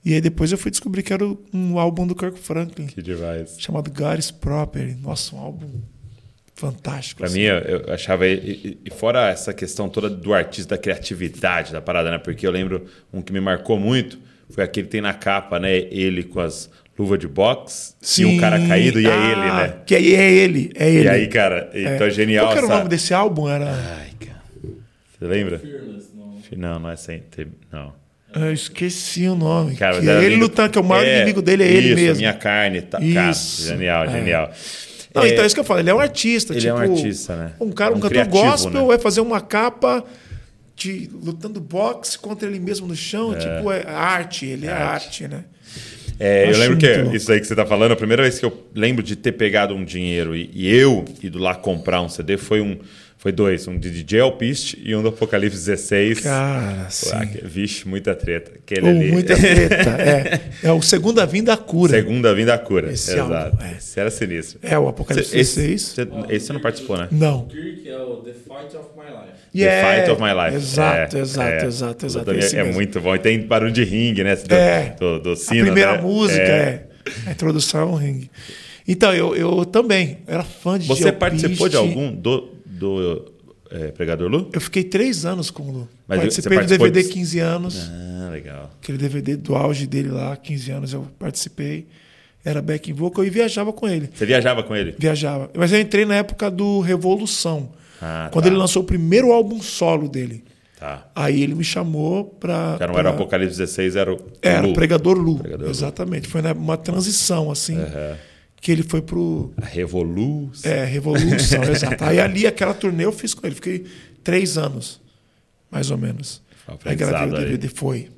E 0.04 0.12
aí 0.14 0.20
depois 0.20 0.52
eu 0.52 0.58
fui 0.58 0.70
descobrir 0.70 1.02
que 1.02 1.12
era 1.12 1.24
um 1.52 1.78
álbum 1.78 2.06
do 2.06 2.14
Kirk 2.14 2.38
Franklin, 2.38 2.86
Que 2.86 3.00
demais. 3.02 3.56
chamado 3.58 3.90
God's 3.90 4.30
Property. 4.30 4.94
Nossa, 5.00 5.34
um 5.34 5.38
álbum 5.38 5.68
fantástico. 6.54 7.18
Pra 7.18 7.26
assim. 7.26 7.38
mim, 7.40 7.44
eu, 7.46 7.92
achava. 7.92 8.26
E, 8.26 8.78
e- 8.84 8.90
fora 8.90 9.28
essa 9.30 9.52
questão 9.54 9.88
toda 9.88 10.08
do 10.10 10.32
artista, 10.34 10.76
da 10.76 10.80
criatividade 10.80 11.72
da 11.72 11.80
parada, 11.80 12.10
né? 12.10 12.18
Porque 12.18 12.46
eu 12.46 12.50
lembro 12.50 12.84
um 13.12 13.22
que 13.22 13.32
me 13.32 13.40
marcou 13.40 13.78
muito 13.78 14.18
foi 14.50 14.62
aquele 14.62 14.86
que 14.86 14.92
tem 14.92 15.00
na 15.00 15.14
capa, 15.14 15.58
né? 15.58 15.74
Ele 15.74 16.22
com 16.22 16.38
as 16.38 16.70
luvas 16.98 17.18
de 17.18 17.26
boxe 17.26 17.94
e 18.18 18.24
um 18.26 18.38
cara 18.38 18.58
caído 18.68 19.00
e 19.00 19.06
é 19.06 19.10
Ah, 19.10 19.30
ele, 19.32 19.40
né? 19.40 19.82
Que 19.86 19.94
aí 19.96 20.14
é 20.14 20.30
ele, 20.32 20.70
é 20.76 20.90
ele. 20.90 21.04
E 21.04 21.08
aí, 21.08 21.26
cara, 21.28 21.70
então 21.74 22.06
é 22.06 22.10
genial. 22.10 22.44
Qual 22.46 22.52
que 22.52 22.58
era 22.58 22.66
o 22.66 22.70
essa- 22.70 22.78
nome 22.78 22.90
desse 22.90 23.14
álbum? 23.14 23.48
Era. 23.48 23.72
Ai, 23.72 24.10
cara. 24.20 24.42
Você 25.18 25.24
lembra? 25.26 25.58
Fearless, 25.58 26.08
não. 26.14 26.34
Não, 26.56 26.78
não 26.78 26.90
é 26.90 26.96
sem. 26.96 27.22
Não. 27.72 28.03
Eu 28.34 28.52
esqueci 28.52 29.28
o 29.28 29.34
nome. 29.34 29.76
Cara, 29.76 30.00
que 30.00 30.06
ele 30.08 30.28
lindo. 30.30 30.40
lutando, 30.42 30.70
que 30.70 30.78
é 30.78 30.80
o 30.80 30.84
maior 30.84 31.06
É, 31.06 31.16
inimigo 31.18 31.40
dele 31.40 31.62
é 31.62 31.68
ele 31.68 31.88
isso, 31.88 31.96
mesmo. 31.96 32.16
minha 32.18 32.32
carne. 32.34 32.80
Tá, 32.82 32.98
Isso, 33.00 33.64
Cara, 33.66 33.76
genial, 33.76 34.04
é. 34.04 34.10
genial. 34.10 34.50
Não, 35.14 35.22
É, 35.22 35.28
então 35.28 35.44
é 35.44 35.46
isso 35.46 35.54
que 35.54 35.60
eu 35.60 35.64
falo. 35.64 35.80
Ele 35.80 35.90
é 35.90 35.94
um 35.94 36.00
artista. 36.00 36.52
Ele 36.52 36.60
tipo, 36.60 36.72
é 36.72 36.74
um 36.74 36.78
artista, 36.92 37.36
né? 37.36 37.52
Um 37.60 37.70
cara, 37.70 37.92
um, 37.92 37.98
Um 37.98 38.00
cantor 38.00 38.10
criativo, 38.10 38.36
gospel 38.44 38.80
né? 38.82 38.86
vai 38.88 38.98
fazer 38.98 39.20
uma 39.20 39.40
capa 39.40 40.04
de 40.76 41.08
lutando 41.22 41.60
boxe 41.60 42.18
contra 42.18 42.48
ele 42.48 42.58
mesmo 42.58 42.86
no 42.88 42.96
chão. 42.96 43.32
Tipo, 43.34 43.70
é 43.70 43.84
arte. 43.86 44.46
Ele 44.46 44.66
é 44.66 44.72
arte, 44.72 45.28
né? 45.28 45.44
É, 46.18 46.50
eu 46.50 46.56
lembro 46.58 46.76
que 46.76 46.92
louco. 46.96 47.16
isso 47.16 47.30
aí 47.32 47.40
que 47.40 47.46
você 47.46 47.56
tá 47.56 47.66
falando, 47.66 47.90
a 47.92 47.96
primeira 47.96 48.22
vez 48.22 48.38
que 48.38 48.44
eu 48.44 48.66
lembro 48.72 49.02
de 49.02 49.16
ter 49.16 49.32
pegado 49.32 49.74
um 49.74 49.84
dinheiro 49.84 50.34
e, 50.36 50.48
e 50.54 50.72
eu 50.72 51.04
ido 51.20 51.38
lá 51.40 51.54
comprar 51.56 52.00
um 52.00 52.08
CD 52.08 52.36
foi 52.36 52.60
um. 52.60 52.78
Foi 53.24 53.32
dois, 53.32 53.66
um 53.66 53.78
de 53.78 53.90
DJ 53.90 54.20
Alpiste 54.20 54.78
e 54.84 54.94
um 54.94 55.00
do 55.00 55.08
Apocalipse 55.08 55.56
16. 55.56 56.20
Cara, 56.20 56.90
sim. 56.90 57.10
Ah, 57.14 57.24
que- 57.24 57.42
Vixe, 57.42 57.88
muita 57.88 58.14
treta. 58.14 58.52
Aquele 58.54 58.82
Ou 58.82 58.88
ali. 58.90 59.10
muita 59.12 59.34
treta. 59.34 59.90
é. 59.98 60.40
é 60.62 60.70
o 60.70 60.82
Segunda 60.82 61.24
Vinda 61.24 61.54
a 61.54 61.56
Cura. 61.56 61.94
Segunda 61.94 62.34
vinda 62.34 62.52
à 62.52 62.58
cura. 62.58 62.92
Esse 62.92 63.12
Exato. 63.14 63.32
álbum, 63.32 63.64
é. 63.64 63.76
Esse 63.78 63.98
era 63.98 64.10
sinistro. 64.10 64.58
É, 64.62 64.78
o 64.78 64.86
Apocalipse 64.88 65.34
Esse, 65.34 65.58
16. 65.58 65.80
você- 65.80 66.34
esse 66.34 66.46
você 66.48 66.52
não 66.52 66.60
participou, 66.60 66.98
né? 66.98 67.08
Não. 67.10 67.46
Kirk 67.46 67.88
é 67.88 67.96
o 67.96 68.16
The 68.16 68.32
Fight 68.34 68.76
of 68.76 68.88
My 68.94 69.06
Life. 69.06 69.32
Yeah. 69.54 69.88
The 69.88 69.96
Fight 70.00 70.10
of 70.12 70.22
My 70.22 70.44
Life. 70.44 70.56
Exato, 70.56 71.16
É, 71.16 71.20
exato, 71.20 71.48
é. 71.48 71.66
exato, 71.66 72.04
exato. 72.06 72.30
Esse 72.32 72.56
É, 72.56 72.62
mesmo. 72.62 72.74
muito 72.74 73.00
bom. 73.00 73.14
E 73.14 73.18
tem 73.18 73.40
barulho 73.40 73.72
de 73.72 73.84
ringue, 73.84 74.22
né? 74.22 74.36
Do, 74.36 74.54
É. 74.54 74.96
do, 75.00 75.18
do 75.18 75.32
A 75.32 75.36
sino, 75.36 75.62
primeira 75.64 75.92
né? 75.96 76.02
música 76.02 76.42
é. 76.42 76.86
A 77.26 77.30
introdução 77.30 77.80
é 77.80 77.84
um 77.86 77.94
ringue. 77.94 78.30
Então, 78.86 79.14
eu, 79.14 79.34
eu 79.34 79.64
também 79.64 80.18
era 80.26 80.42
fã 80.42 80.78
de 80.78 80.86
Você 80.86 81.10
participou 81.10 81.70
de 81.70 81.76
algum 81.76 82.12
do, 82.14 82.53
do 82.84 83.32
é, 83.70 83.88
Pregador 83.90 84.28
Lu? 84.30 84.50
Eu 84.52 84.60
fiquei 84.60 84.84
três 84.84 85.24
anos 85.24 85.50
com 85.50 85.62
o 85.64 85.72
Lu. 85.72 85.88
Mas 86.06 86.20
Participei 86.20 86.58
do 86.58 86.66
DVD 86.66 87.02
de- 87.02 87.08
15 87.08 87.38
anos. 87.38 87.90
Ah, 87.90 88.28
legal. 88.30 88.70
Aquele 88.80 88.98
DVD 88.98 89.36
do 89.36 89.54
auge 89.54 89.86
dele 89.86 90.10
lá, 90.10 90.36
15 90.36 90.70
anos, 90.70 90.92
eu 90.92 91.06
participei. 91.18 91.86
Era 92.44 92.60
back 92.60 92.90
in 92.90 92.94
vocal 92.94 93.24
e 93.24 93.30
viajava 93.30 93.72
com 93.72 93.88
ele. 93.88 94.10
Você 94.14 94.26
viajava 94.26 94.62
com 94.62 94.76
ele? 94.76 94.94
Viajava. 94.98 95.50
Mas 95.56 95.72
eu 95.72 95.80
entrei 95.80 96.04
na 96.04 96.16
época 96.16 96.50
do 96.50 96.80
Revolução. 96.80 97.70
Ah, 98.02 98.28
quando 98.30 98.44
tá. 98.44 98.50
ele 98.50 98.58
lançou 98.58 98.82
o 98.82 98.84
primeiro 98.86 99.32
álbum 99.32 99.62
solo 99.62 100.08
dele. 100.10 100.44
Tá. 100.78 101.08
Aí 101.14 101.42
ele 101.42 101.54
me 101.54 101.64
chamou 101.64 102.24
pra. 102.24 102.76
Já 102.78 102.86
não 102.86 102.98
era 102.98 103.08
o 103.08 103.12
pra- 103.14 103.22
Apocalipse 103.22 103.56
16, 103.56 103.96
era 103.96 104.12
o 104.12 104.18
Era, 104.42 104.66
Lu. 104.66 104.74
Pregador 104.74 105.16
Lu. 105.16 105.38
Pregador 105.38 105.64
Lu. 105.66 105.70
Exatamente. 105.70 106.28
Foi 106.28 106.42
né, 106.42 106.52
uma 106.52 106.76
transição, 106.76 107.50
assim. 107.50 107.78
Aham. 107.78 108.16
Que 108.64 108.72
ele 108.72 108.82
foi 108.82 109.02
pro 109.02 109.52
A 109.60 109.66
Revolução. 109.66 110.72
é, 110.72 110.86
Revolução, 110.86 111.62
exato. 111.70 112.02
Aí 112.02 112.18
ali, 112.18 112.46
aquela 112.46 112.72
turnê 112.72 113.04
eu 113.04 113.12
fiz 113.12 113.34
com 113.34 113.46
ele. 113.46 113.54
Fiquei 113.54 113.84
três 114.22 114.56
anos, 114.56 115.02
mais 115.70 115.90
ou 115.90 115.98
menos. 115.98 116.40
Um 116.66 116.72
Aí 116.86 116.96
gravei 116.96 117.14
o 117.14 117.18
aprendizado 117.18 117.36
aí. 117.36 117.44
DVD. 117.44 117.68
Foi. 117.68 118.08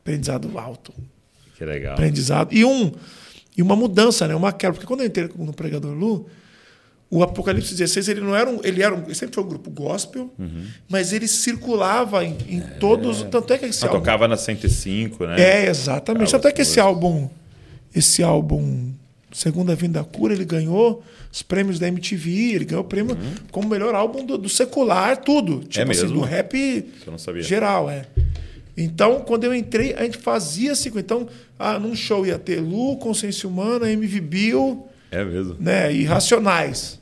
Aprendizado 0.00 0.58
alto. 0.58 0.94
Que 1.58 1.64
legal. 1.66 1.92
Aprendizado. 1.92 2.54
E, 2.54 2.64
um, 2.64 2.90
e 3.54 3.60
uma 3.60 3.76
mudança, 3.76 4.26
né? 4.26 4.34
Uma 4.34 4.50
quebra. 4.50 4.72
Porque 4.76 4.86
quando 4.86 5.00
eu 5.02 5.06
entrei 5.06 5.28
no 5.36 5.52
Pregador 5.52 5.92
Lu, 5.94 6.26
o 7.10 7.22
Apocalipse 7.22 7.74
16, 7.74 8.08
ele 8.08 8.22
não 8.22 8.34
era 8.34 8.48
um. 8.48 8.60
Ele, 8.64 8.82
era 8.82 8.94
um, 8.94 9.04
ele 9.04 9.14
sempre 9.14 9.34
foi 9.34 9.44
um 9.44 9.48
grupo 9.48 9.70
gospel, 9.70 10.32
Uhum. 10.38 10.64
mas 10.88 11.12
ele 11.12 11.28
circulava 11.28 12.24
em, 12.24 12.34
em 12.48 12.60
todos. 12.80 13.24
Tanto 13.24 13.52
é 13.52 13.58
que 13.58 13.66
esse 13.66 13.84
Ah, 13.84 13.88
álbum. 13.88 13.98
tocava 14.00 14.26
na 14.26 14.38
105, 14.38 15.26
né? 15.26 15.38
É, 15.38 15.66
exatamente. 15.68 16.30
Tanto 16.32 16.48
é 16.48 16.52
que 16.52 16.62
esse 16.62 16.80
álbum, 16.80 17.28
esse 17.94 18.22
álbum 18.22 18.90
Segunda 19.32 19.74
Vinda 19.74 20.00
da 20.00 20.04
Cura, 20.04 20.34
ele 20.34 20.44
ganhou 20.44 21.02
os 21.32 21.42
prêmios 21.42 21.78
da 21.78 21.88
MTV, 21.88 22.30
ele 22.54 22.64
ganhou 22.66 22.84
o 22.84 22.86
prêmio 22.86 23.16
como 23.50 23.68
melhor 23.68 23.94
álbum 23.94 24.24
do, 24.26 24.36
do 24.36 24.48
secular, 24.48 25.16
tudo. 25.16 25.60
Tipo 25.64 25.90
assim, 25.90 26.00
Uhum. 26.02 26.06
mesmo? 26.08 26.20
do 26.20 26.24
rap 26.26 26.84
geral, 27.40 27.88
é. 27.90 28.06
Então, 28.76 29.20
quando 29.20 29.44
eu 29.44 29.54
entrei, 29.54 29.94
a 29.94 30.02
gente 30.04 30.18
fazia 30.18 30.72
assim. 30.72 30.90
Então, 30.96 31.28
ah, 31.58 31.78
num 31.78 31.94
show 31.94 32.26
ia 32.26 32.38
ter 32.38 32.60
Lu, 32.60 32.96
Consciência 32.98 33.48
Humana, 33.48 33.90
MV 33.90 34.20
Bill, 34.20 34.86
É 35.10 35.24
mesmo. 35.24 35.56
né? 35.60 35.92
E 35.92 36.04
Racionais. 36.04 36.98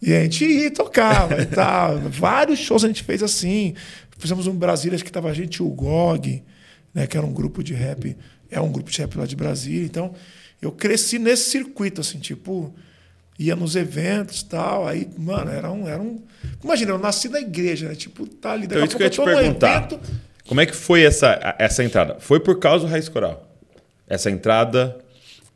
E 0.00 0.12
a 0.12 0.22
gente 0.22 0.44
ia 0.44 0.70
tocava 0.70 1.40
e 1.40 1.46
tal. 1.46 1.98
Vários 2.10 2.58
shows 2.58 2.84
a 2.84 2.88
gente 2.88 3.02
fez 3.02 3.22
assim. 3.22 3.74
Fizemos 4.18 4.46
um 4.46 4.54
Brasília, 4.54 4.94
acho 4.94 5.04
que 5.04 5.10
tava 5.12 5.28
a 5.30 5.34
gente, 5.34 5.62
o 5.62 5.68
GOG, 5.68 6.42
né? 6.94 7.06
Que 7.06 7.16
era 7.16 7.26
um 7.26 7.32
grupo 7.32 7.62
de 7.64 7.74
rap. 7.74 8.16
É 8.50 8.60
um 8.60 8.70
grupo 8.70 8.90
de 8.90 8.98
rap 9.00 9.16
lá 9.18 9.26
de 9.26 9.34
Brasília. 9.34 9.84
Então, 9.84 10.14
eu 10.60 10.72
cresci 10.72 11.18
nesse 11.18 11.50
circuito, 11.50 12.00
assim, 12.00 12.18
tipo, 12.18 12.74
ia 13.38 13.54
nos 13.56 13.76
eventos 13.76 14.40
e 14.40 14.44
tal. 14.46 14.86
Aí, 14.86 15.08
mano, 15.18 15.50
era 15.50 15.70
um, 15.70 15.86
era 15.88 16.00
um. 16.02 16.20
Imagina, 16.62 16.92
eu 16.92 16.98
nasci 16.98 17.28
na 17.28 17.40
igreja, 17.40 17.88
né? 17.88 17.94
Tipo, 17.94 18.26
tá 18.26 18.52
ali. 18.52 18.66
Então, 18.66 18.80
Daqui 18.80 18.82
a 18.82 18.86
isso 18.86 18.96
que 18.96 19.02
eu 19.02 19.06
ia 19.06 19.10
te 19.10 19.40
perguntar. 19.42 19.76
evento. 19.92 20.00
Como 20.48 20.60
é 20.60 20.66
que 20.66 20.74
foi 20.76 21.02
essa, 21.02 21.56
essa 21.58 21.82
entrada? 21.82 22.16
Foi 22.20 22.38
por 22.40 22.58
causa 22.58 22.86
do 22.86 22.90
Raiz 22.90 23.08
Coral? 23.08 23.48
Essa 24.06 24.30
entrada 24.30 24.96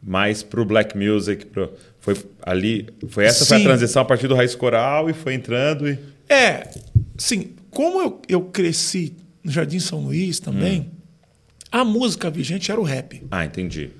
mais 0.03 0.43
pro 0.43 0.65
black 0.65 0.97
music, 0.99 1.47
pro, 1.47 1.73
foi 2.01 2.17
ali, 2.43 2.89
foi 3.09 3.25
essa 3.25 3.45
foi 3.47 3.59
a 3.59 3.61
transição 3.61 4.03
a 4.03 4.05
partir 4.05 4.27
do 4.27 4.35
Raiz 4.35 4.55
Coral 4.55 5.09
e 5.09 5.13
foi 5.13 5.35
entrando 5.35 5.89
e 5.89 5.99
É, 6.29 6.69
sim, 7.17 7.51
como 7.71 8.01
eu, 8.01 8.23
eu 8.29 8.41
cresci 8.47 9.15
no 9.45 9.53
Jardim 9.53 9.79
São 9.79 10.01
Luís 10.01 10.41
também, 10.41 10.81
Hum. 10.81 10.91
a 11.71 11.85
música 11.85 12.29
vigente 12.31 12.73
era 12.73 12.81
o 12.81 12.85
rap. 12.85 13.23
Ah, 13.31 13.45
entendi. 13.45 13.91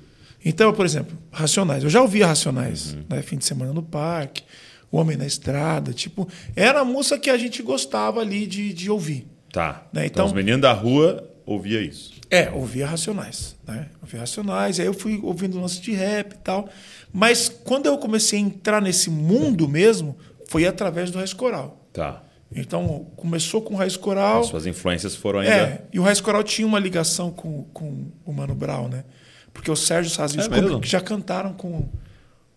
Então, 0.43 0.73
por 0.73 0.85
exemplo, 0.85 1.17
Racionais. 1.31 1.83
Eu 1.83 1.89
já 1.89 2.01
ouvia 2.01 2.27
Racionais, 2.27 2.93
Uhum. 2.93 3.03
né? 3.09 3.21
Fim 3.21 3.37
de 3.37 3.45
semana 3.45 3.71
no 3.73 3.83
parque, 3.83 4.43
O 4.91 4.97
Homem 4.97 5.15
na 5.15 5.25
Estrada. 5.25 5.93
Tipo, 5.93 6.27
era 6.55 6.81
a 6.81 6.85
música 6.85 7.17
que 7.17 7.29
a 7.29 7.37
gente 7.37 7.61
gostava 7.63 8.19
ali 8.21 8.45
de, 8.45 8.73
de 8.73 8.89
ouvir. 8.89 9.27
Tá. 9.51 9.87
Né, 9.93 10.05
Então, 10.05 10.05
então- 10.05 10.25
os 10.25 10.33
meninos 10.33 10.61
da 10.61 10.73
rua 10.73 11.29
ouvia 11.45 11.81
isso. 11.81 12.11
É, 12.29 12.49
ouvia 12.51 12.87
Racionais, 12.87 13.55
né? 13.67 13.87
Ouvia 14.01 14.21
Racionais, 14.21 14.79
aí 14.79 14.85
eu 14.85 14.93
fui 14.93 15.19
ouvindo 15.21 15.59
lance 15.59 15.81
de 15.81 15.91
rap 15.91 16.33
e 16.33 16.37
tal. 16.37 16.69
Mas 17.11 17.49
quando 17.49 17.85
eu 17.87 17.97
comecei 17.97 18.39
a 18.39 18.41
entrar 18.41 18.81
nesse 18.81 19.09
mundo 19.09 19.67
mesmo, 19.67 20.17
foi 20.47 20.65
através 20.65 21.11
do 21.11 21.17
Raiz 21.17 21.33
Coral. 21.33 21.85
Tá. 21.91 22.23
Então, 22.53 23.07
começou 23.17 23.61
com 23.61 23.73
o 23.73 23.77
Raiz 23.77 23.95
Coral. 23.97 24.41
As 24.41 24.47
suas 24.47 24.65
influências 24.65 25.15
foram 25.15 25.39
ainda. 25.39 25.53
É, 25.53 25.81
e 25.93 25.99
o 25.99 26.03
Raiz 26.03 26.19
Coral 26.21 26.43
tinha 26.43 26.65
uma 26.67 26.79
ligação 26.79 27.31
com, 27.31 27.63
com 27.73 28.07
o 28.25 28.33
Mano 28.33 28.55
Brown, 28.55 28.87
né? 28.89 29.03
Porque 29.53 29.69
o 29.69 29.75
Sérgio 29.75 30.11
Saz 30.11 30.33
e 30.33 30.37
o 30.37 30.41
É 30.41 30.85
já 30.85 31.01
cantaram 31.01 31.53
com, 31.53 31.87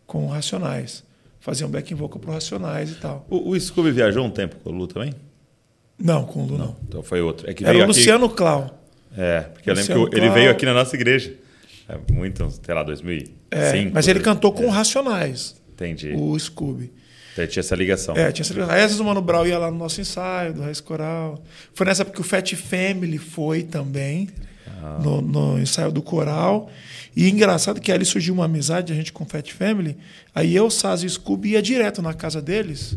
com 0.07 0.27
Racionais. 0.29 1.03
Faziam 1.41 1.69
backing 1.69 1.95
vocal 1.95 2.19
pro 2.19 2.33
Racionais 2.33 2.91
e 2.93 2.95
tal. 2.95 3.27
O, 3.29 3.51
o 3.51 3.61
Scooby 3.61 3.91
viajou 3.91 4.25
um 4.25 4.31
tempo 4.31 4.57
com 4.57 4.71
o 4.71 4.73
Lu 4.73 4.87
também? 4.87 5.13
Não, 5.99 6.25
com 6.25 6.43
o 6.43 6.47
Lu 6.47 6.59
não. 6.59 6.77
Então 6.89 7.03
foi 7.03 7.21
outro. 7.21 7.49
É 7.49 7.55
que 7.55 7.65
Era 7.65 7.75
o 7.77 7.79
aqui- 7.83 7.87
Luciano 7.89 8.29
Clau. 8.31 8.83
É, 9.17 9.41
porque 9.43 9.71
eu 9.71 9.75
lembro 9.75 9.93
Luciano 9.95 10.11
que 10.11 10.17
o- 10.17 10.19
ele 10.19 10.27
Clau. 10.27 10.35
veio 10.39 10.51
aqui 10.51 10.65
na 10.67 10.75
nossa 10.75 10.97
igreja. 10.97 11.35
É 11.89 11.99
muito, 12.13 12.51
sei 12.65 12.75
lá, 12.75 12.83
2005. 12.83 13.35
É, 13.51 13.91
mas 13.93 14.09
ele 14.09 14.21
cantou 14.21 14.53
com 14.53 14.65
é, 14.65 14.69
Racionais, 14.69 15.55
Entendi. 15.73 16.15
o 16.17 16.39
Scooby. 16.39 16.91
Então 17.35 17.47
tinha 17.47 17.61
essa 17.61 17.75
ligação. 17.75 18.17
É, 18.17 18.33
tinha 18.33 18.43
essa 18.43 18.55
ligação. 18.55 18.75
Aí 18.75 18.81
às 18.81 18.87
vezes 18.87 19.01
o 19.01 19.05
Mano 19.05 19.21
Brown 19.21 19.45
ia 19.47 19.59
lá 19.59 19.71
no 19.71 19.77
nosso 19.77 20.01
ensaio 20.01 20.55
do 20.55 20.63
Raiz 20.63 20.81
Coral. 20.81 21.43
Foi 21.75 21.85
nessa 21.85 22.03
época 22.03 22.15
que 22.17 22.21
o 22.23 22.25
Fat 22.25 22.53
Family 22.55 23.19
foi 23.19 23.65
também. 23.65 24.29
No, 25.03 25.21
no 25.21 25.59
ensaio 25.59 25.91
do 25.91 26.03
coral. 26.03 26.71
E 27.17 27.29
engraçado 27.31 27.81
que 27.81 27.93
ali 27.93 28.05
surgiu 28.05 28.35
uma 28.35 28.47
amizade, 28.47 28.93
a 28.93 28.97
gente 28.97 29.13
com 29.13 29.25
o 29.25 29.27
Fat 29.27 29.49
Family. 29.53 29.97
Aí 30.35 30.55
eu, 30.55 30.69
Saz 30.71 31.03
e 31.03 31.09
Scooby 31.09 31.51
ia 31.51 31.63
direto 31.63 32.03
na 32.03 32.13
casa 32.13 32.43
deles 32.43 32.97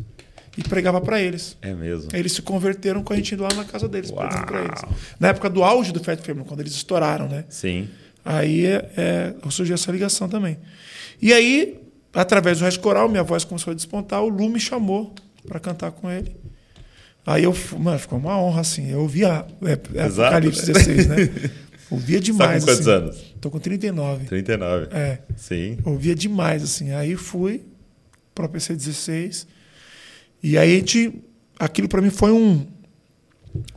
e 0.58 0.64
pregava 0.64 1.00
para 1.00 1.22
eles. 1.22 1.56
É 1.62 1.74
mesmo. 1.74 2.10
Aí 2.12 2.20
eles 2.20 2.32
se 2.32 2.42
converteram 2.42 3.04
com 3.04 3.14
a 3.14 3.16
gente 3.16 3.36
lá 3.36 3.50
na 3.56 3.64
casa 3.64 3.88
deles, 3.88 4.10
pregando 4.10 4.46
para 4.46 4.58
Uau. 4.58 4.66
eles. 4.66 4.82
Na 5.20 5.28
época 5.28 5.50
do 5.50 5.64
auge 5.64 5.92
do 5.92 6.04
Fat 6.04 6.20
Family, 6.20 6.46
quando 6.48 6.62
eles 6.62 6.74
estouraram, 6.74 7.28
né? 7.28 7.46
Sim. 7.48 7.88
Aí 8.26 8.66
é, 8.66 8.90
é, 8.98 9.34
surgiu 9.50 9.76
essa 9.76 9.92
ligação 9.92 10.28
também. 10.28 10.58
E 11.22 11.32
aí, 11.32 11.80
através 12.14 12.58
do 12.58 12.64
Raiz 12.64 12.76
Coral, 12.76 13.08
minha 13.08 13.24
voz 13.24 13.44
começou 13.44 13.72
a 13.72 13.76
despontar, 13.76 14.22
o 14.24 14.28
Lu 14.28 14.50
me 14.50 14.60
chamou 14.60 15.14
para 15.48 15.60
cantar 15.60 15.92
com 15.92 16.10
ele. 16.10 16.36
Aí 17.26 17.44
eu, 17.44 17.56
mano, 17.78 18.00
ficou 18.00 18.18
uma 18.18 18.40
honra, 18.40 18.62
assim. 18.62 18.90
Eu 18.90 19.02
ouvia 19.02 19.46
é, 19.62 20.00
é 20.00 20.04
Apocalipse 20.06 20.68
né? 20.68 20.74
16, 20.74 21.08
né? 21.12 21.16
Ouvia 21.90 22.18
Você 22.20 22.26
tá 22.26 22.32
demais. 22.32 22.64
com 22.64 22.70
quantos 22.72 22.88
assim. 22.88 23.04
anos? 23.04 23.36
Tô 23.40 23.50
com 23.50 23.60
39. 23.60 24.26
39. 24.26 24.88
É. 24.92 25.20
Sim. 25.36 25.78
Ouvia 25.86 26.14
demais, 26.16 26.64
assim. 26.64 26.92
Aí 26.92 27.16
fui 27.16 27.64
para 28.36 28.48
PC 28.50 28.76
16. 28.76 29.48
E 30.44 30.58
aí 30.58 30.74
a 30.76 30.80
gente. 30.80 31.22
Aquilo 31.60 31.88
para 31.88 32.02
mim 32.02 32.10
foi 32.10 32.32
um. 32.32 32.68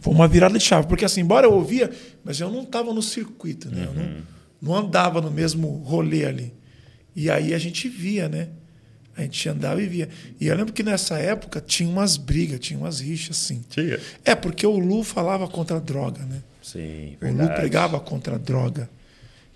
Foi 0.01 0.13
uma 0.13 0.29
virada 0.29 0.59
de 0.59 0.65
chave. 0.65 0.87
Porque 0.87 1.05
assim, 1.05 1.21
embora 1.21 1.47
eu 1.47 1.53
ouvia, 1.53 1.91
mas 2.25 2.41
eu 2.41 2.51
não 2.51 2.63
estava 2.63 2.93
no 2.93 3.03
circuito, 3.03 3.71
né? 3.71 3.87
Eu 3.87 3.95
não, 3.95 4.23
não 4.61 4.75
andava 4.87 5.21
no 5.21 5.31
mesmo 5.31 5.69
rolê 5.85 6.25
ali. 6.25 6.53
E 7.15 7.31
aí 7.31 7.55
a 7.55 7.59
gente 7.59 7.89
via, 7.89 8.29
né? 8.29 8.49
A 9.17 9.23
gente 9.23 9.49
andava 9.49 9.83
e 9.83 9.87
via. 9.87 10.09
E 10.41 10.47
eu 10.47 10.57
lembro 10.57 10.73
que 10.73 10.83
nessa 10.83 11.19
época 11.19 11.61
tinha 11.61 11.89
umas 11.89 12.17
brigas, 12.17 12.61
tinha 12.61 12.79
umas 12.79 13.01
rixas, 13.01 13.37
assim. 13.37 13.63
Tinha. 13.69 13.99
É, 14.25 14.35
porque 14.35 14.67
o 14.67 14.79
Lu 14.79 15.03
falava 15.03 15.49
contra 15.49 15.77
a 15.77 15.81
droga, 15.81 16.25
né? 16.25 16.43
Sim, 16.73 17.17
O 17.21 17.27
Lu 17.27 17.33
verdade. 17.37 17.55
pregava 17.61 17.99
contra 18.01 18.35
a 18.35 18.39
droga. 18.39 18.89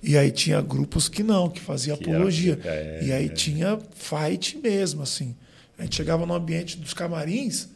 E 0.03 0.19
aí 0.19 0.31
tinha 0.31 0.61
grupos 0.61 1.09
que 1.09 1.23
não, 1.23 1.49
que 1.49 1.61
faziam 1.61 1.97
Que 1.97 2.05
era- 2.05 2.15
apologia. 2.19 2.59
é, 2.65 3.01
e 3.03 3.13
aí 3.13 3.27
é. 3.27 3.29
tinha 3.29 3.79
fight 3.95 4.59
mesmo, 4.59 5.03
assim. 5.03 5.35
A 5.79 5.83
gente 5.83 5.97
chegava 5.97 6.25
no 6.27 6.35
ambiente 6.35 6.77
dos 6.77 6.93
camarins, 6.93 7.69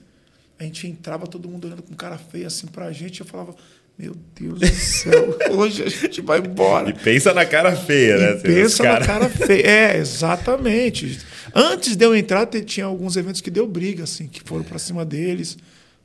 a 0.59 0.65
gente 0.65 0.87
entrava 0.87 1.27
todo 1.27 1.49
mundo 1.49 1.67
olhando 1.67 1.83
com 1.83 1.95
cara 1.95 2.19
feia 2.19 2.47
assim 2.47 2.67
pra 2.67 2.93
gente, 2.93 3.19
e 3.19 3.21
eu 3.23 3.27
falava, 3.27 3.55
meu 3.99 4.15
Deus 4.39 4.61
do 4.61 4.67
céu, 4.69 5.37
hoje 5.57 5.83
a 5.83 5.89
gente 5.89 6.21
vai 6.21 6.39
embora. 6.39 6.91
E 6.91 6.93
pensa 6.93 7.33
na 7.33 7.45
cara 7.47 7.75
feia, 7.75 8.17
né? 8.19 8.31
E 8.33 8.35
Os 8.37 8.43
pensa 8.43 8.83
na 8.83 8.89
cara- 8.91 9.07
cara 9.07 9.29
feia. 9.31 9.67
É, 9.67 9.97
exatamente. 9.97 11.19
Antes 11.55 11.97
de 11.97 12.05
eu 12.05 12.15
entrar, 12.15 12.47
tinha 12.47 12.87
alguns 12.87 13.17
eventos 13.17 13.41
que 13.41 13.51
deu 13.51 13.67
briga, 13.67 14.05
assim, 14.05 14.29
que 14.29 14.41
foram 14.45 14.63
pra 14.65 14.79
cima 14.79 15.05
deles, 15.05 15.57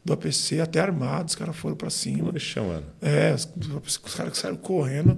do 0.05 0.13
APC, 0.13 0.59
até 0.59 0.79
armados, 0.79 1.33
os 1.33 1.35
caras 1.39 1.55
foram 1.55 1.75
pra 1.75 1.89
cima. 1.89 2.31
Poxa, 2.31 2.61
mano. 2.61 2.85
É, 3.01 3.33
os, 3.33 3.47
os 3.85 3.97
caras 3.97 4.33
que 4.33 4.37
saíram 4.37 4.57
correndo. 4.57 5.17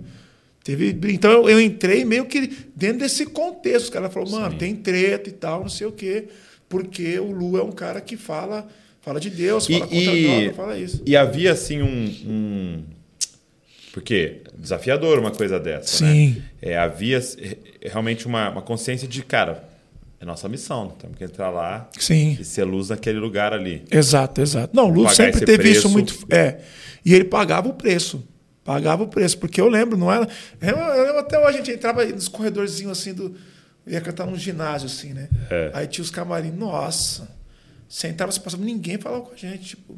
Teve, 0.63 0.97
então 1.13 1.31
eu, 1.31 1.49
eu 1.49 1.61
entrei 1.61 2.03
meio 2.03 2.25
que 2.25 2.47
dentro 2.75 2.99
desse 2.99 3.25
contexto. 3.27 3.85
Os 3.85 3.89
caras 3.89 4.13
falaram, 4.13 4.31
mano, 4.31 4.57
tem 4.57 4.75
treta 4.75 5.29
e 5.29 5.33
tal, 5.33 5.61
não 5.61 5.69
sei 5.69 5.85
o 5.87 5.91
quê. 5.91 6.27
Porque 6.67 7.19
o 7.19 7.31
Lu 7.31 7.57
é 7.57 7.63
um 7.63 7.71
cara 7.71 8.01
que 8.01 8.17
fala, 8.17 8.67
fala 9.01 9.19
de 9.19 9.29
Deus, 9.29 9.67
fala 9.67 9.81
contra 9.87 10.11
a 10.11 10.15
droga, 10.15 10.53
fala 10.53 10.79
isso. 10.79 11.01
e 11.05 11.15
havia 11.15 11.51
assim 11.51 11.81
um, 11.83 12.05
um- 12.25 12.83
Porque 13.93 14.41
desafiador 14.57 15.19
uma 15.19 15.31
coisa 15.31 15.59
dessa, 15.59 15.97
Sim. 16.05 16.29
né? 16.37 16.41
É, 16.61 16.77
havia 16.77 17.19
eh, 17.37 17.57
realmente 17.83 18.25
uma, 18.25 18.49
uma 18.49 18.61
consciência 18.63 19.07
de, 19.07 19.23
cara, 19.23 19.63
é 20.19 20.25
nossa 20.25 20.47
missão, 20.47 20.89
temos 20.89 21.17
que 21.17 21.23
entrar 21.23 21.49
lá 21.49 21.89
Sim. 21.99 22.37
e 22.39 22.43
ser 22.43 22.63
luz 22.63 22.89
naquele 22.89 23.19
lugar 23.19 23.51
ali. 23.53 23.83
Exato, 23.91 24.41
exato. 24.41 24.75
Não, 24.75 24.85
o 24.85 24.89
Lu 24.89 25.03
Pagar 25.03 25.15
sempre 25.15 25.39
teve 25.45 25.57
preço. 25.63 25.79
isso 25.79 25.89
muito. 25.89 26.17
É. 26.29 26.59
E 27.03 27.13
ele 27.13 27.25
pagava 27.25 27.67
o 27.67 27.73
preço. 27.73 28.23
Pagava 28.63 29.03
o 29.03 29.07
preço. 29.07 29.37
Porque 29.37 29.59
eu 29.61 29.67
lembro, 29.67 29.97
não 29.97 30.11
era. 30.11 30.27
Eu, 30.61 30.75
eu 30.75 31.03
lembro 31.05 31.19
até 31.19 31.37
hoje, 31.37 31.49
a 31.49 31.61
gente 31.61 31.71
entrava 31.71 32.03
nos 32.05 32.27
corredorzinhos 32.27 32.97
assim 32.99 33.13
do. 33.13 33.35
Ia 33.85 34.01
cantar 34.01 34.25
num 34.25 34.35
ginásio, 34.35 34.87
assim, 34.87 35.13
né? 35.13 35.29
É. 35.51 35.69
Aí 35.73 35.85
tinha 35.87 36.01
os 36.03 36.09
camarim, 36.09 36.49
nossa. 36.51 37.27
Você 37.87 38.07
entrava, 38.07 38.31
você 38.31 38.39
passava, 38.39 38.63
ninguém 38.63 38.97
falava 38.97 39.21
com 39.21 39.33
a 39.33 39.37
gente, 39.37 39.63
tipo, 39.63 39.95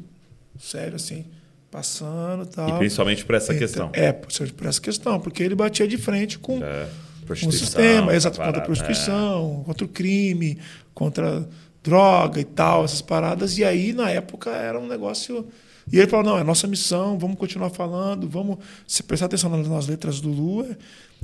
sério, 0.60 0.96
assim, 0.96 1.24
passando 1.70 2.44
e 2.44 2.46
tal. 2.48 2.68
E 2.68 2.78
principalmente 2.78 3.24
por 3.24 3.34
essa 3.34 3.54
Então, 3.54 3.58
questão. 3.58 3.90
É, 3.94 4.12
por 4.12 4.66
essa 4.66 4.80
questão, 4.80 5.18
porque 5.18 5.42
ele 5.42 5.54
batia 5.54 5.88
de 5.88 5.96
frente 5.96 6.38
com, 6.38 6.62
É, 6.62 6.86
com 7.28 7.46
o 7.46 7.48
prostituição, 7.48 7.66
sistema, 7.66 8.14
exato, 8.14 8.40
contra 8.40 8.58
a 8.58 8.64
prostituição, 8.64 9.62
contra 9.64 9.84
o 9.84 9.88
crime, 9.88 10.58
contra 10.94 11.48
droga 11.82 12.40
e 12.40 12.44
tal, 12.44 12.84
essas 12.84 13.00
paradas. 13.02 13.58
E 13.58 13.64
aí, 13.64 13.92
na 13.92 14.10
época, 14.10 14.50
era 14.50 14.78
um 14.78 14.86
negócio. 14.86 15.46
E 15.90 15.98
ele 15.98 16.06
falou: 16.06 16.24
não, 16.24 16.38
é 16.38 16.44
nossa 16.44 16.66
missão, 16.66 17.18
vamos 17.18 17.38
continuar 17.38 17.70
falando, 17.70 18.28
vamos 18.28 18.58
se 18.86 19.02
prestar 19.02 19.26
atenção 19.26 19.50
nas, 19.50 19.66
nas 19.68 19.86
letras 19.86 20.20
do 20.20 20.28
Lua. 20.28 20.76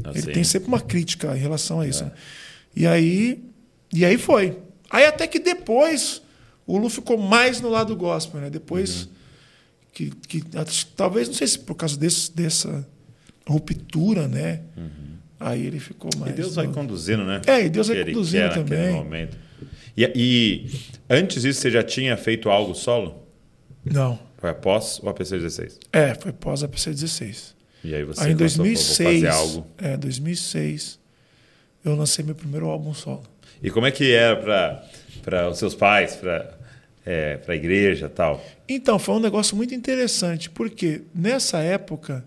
Ah, 0.02 0.10
ele 0.10 0.22
sim. 0.22 0.32
tem 0.32 0.44
sempre 0.44 0.68
uma 0.68 0.80
crítica 0.80 1.36
em 1.36 1.40
relação 1.40 1.80
a 1.80 1.86
isso. 1.86 2.04
né? 2.04 2.12
E 2.74 2.86
aí, 2.86 3.44
e 3.92 4.04
aí 4.04 4.18
foi. 4.18 4.58
Aí 4.90 5.04
até 5.04 5.26
que 5.26 5.38
depois 5.38 6.22
o 6.66 6.78
Lu 6.78 6.88
ficou 6.88 7.18
mais 7.18 7.60
no 7.60 7.68
lado 7.68 7.94
gospel, 7.94 8.40
né? 8.40 8.50
Depois 8.50 9.08
que, 9.92 10.10
que 10.10 10.40
que 10.40 10.86
talvez 10.96 11.28
não 11.28 11.34
sei 11.34 11.46
se 11.46 11.58
por 11.58 11.74
causa 11.74 11.96
desse, 11.96 12.34
dessa 12.34 12.86
ruptura, 13.46 14.26
né? 14.26 14.62
Aí 15.46 15.66
ele 15.66 15.78
ficou 15.78 16.10
mais. 16.16 16.32
E 16.32 16.36
Deus 16.36 16.54
vai 16.54 16.66
no- 16.66 16.72
conduzindo, 16.72 17.22
né? 17.24 17.42
É, 17.46 17.64
e 17.66 17.68
Deus 17.68 17.88
vai 17.88 18.02
conduzindo 18.04 18.48
quer 18.48 18.54
também. 18.54 18.92
momento. 18.92 19.36
E, 19.96 20.10
e 20.14 20.70
antes 21.08 21.42
disso, 21.42 21.60
você 21.60 21.70
já 21.70 21.82
tinha 21.82 22.16
feito 22.16 22.48
algo 22.48 22.74
solo? 22.74 23.26
Não. 23.84 24.18
Foi 24.38 24.50
após 24.50 24.98
o 25.02 25.08
APC 25.08 25.36
16? 25.38 25.78
É, 25.92 26.14
foi 26.14 26.32
pós 26.32 26.62
a 26.62 26.68
PC 26.68 26.90
16. 26.90 27.54
E 27.84 27.94
aí 27.94 28.04
você 28.04 28.24
Aí 28.24 28.32
em 28.32 28.36
começou, 28.36 28.64
falou, 28.64 28.72
2006, 28.74 28.98
vou 28.98 29.12
fazer 29.12 29.28
algo. 29.28 29.66
é, 29.78 29.96
2006, 29.98 30.98
eu 31.84 31.94
lancei 31.94 32.24
meu 32.24 32.34
primeiro 32.34 32.66
álbum 32.66 32.94
solo. 32.94 33.22
E 33.62 33.70
como 33.70 33.86
é 33.86 33.90
que 33.90 34.12
era 34.12 34.82
para 35.22 35.50
os 35.50 35.58
seus 35.58 35.74
pais, 35.74 36.16
para 36.16 36.52
é, 37.04 37.38
a 37.46 37.54
igreja 37.54 38.06
e 38.06 38.08
tal? 38.08 38.42
Então, 38.68 38.98
foi 38.98 39.14
um 39.14 39.20
negócio 39.20 39.54
muito 39.56 39.74
interessante, 39.74 40.48
porque 40.50 41.02
nessa 41.14 41.58
época 41.60 42.26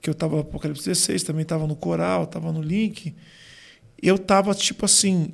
que 0.00 0.08
eu 0.08 0.12
estava 0.12 0.36
no 0.36 0.42
Apocalipse 0.42 0.84
16, 0.84 1.22
também 1.24 1.42
estava 1.42 1.66
no 1.66 1.74
coral, 1.76 2.24
estava 2.24 2.52
no 2.52 2.62
link, 2.62 3.14
eu 4.00 4.16
estava 4.16 4.54
tipo 4.54 4.84
assim, 4.84 5.32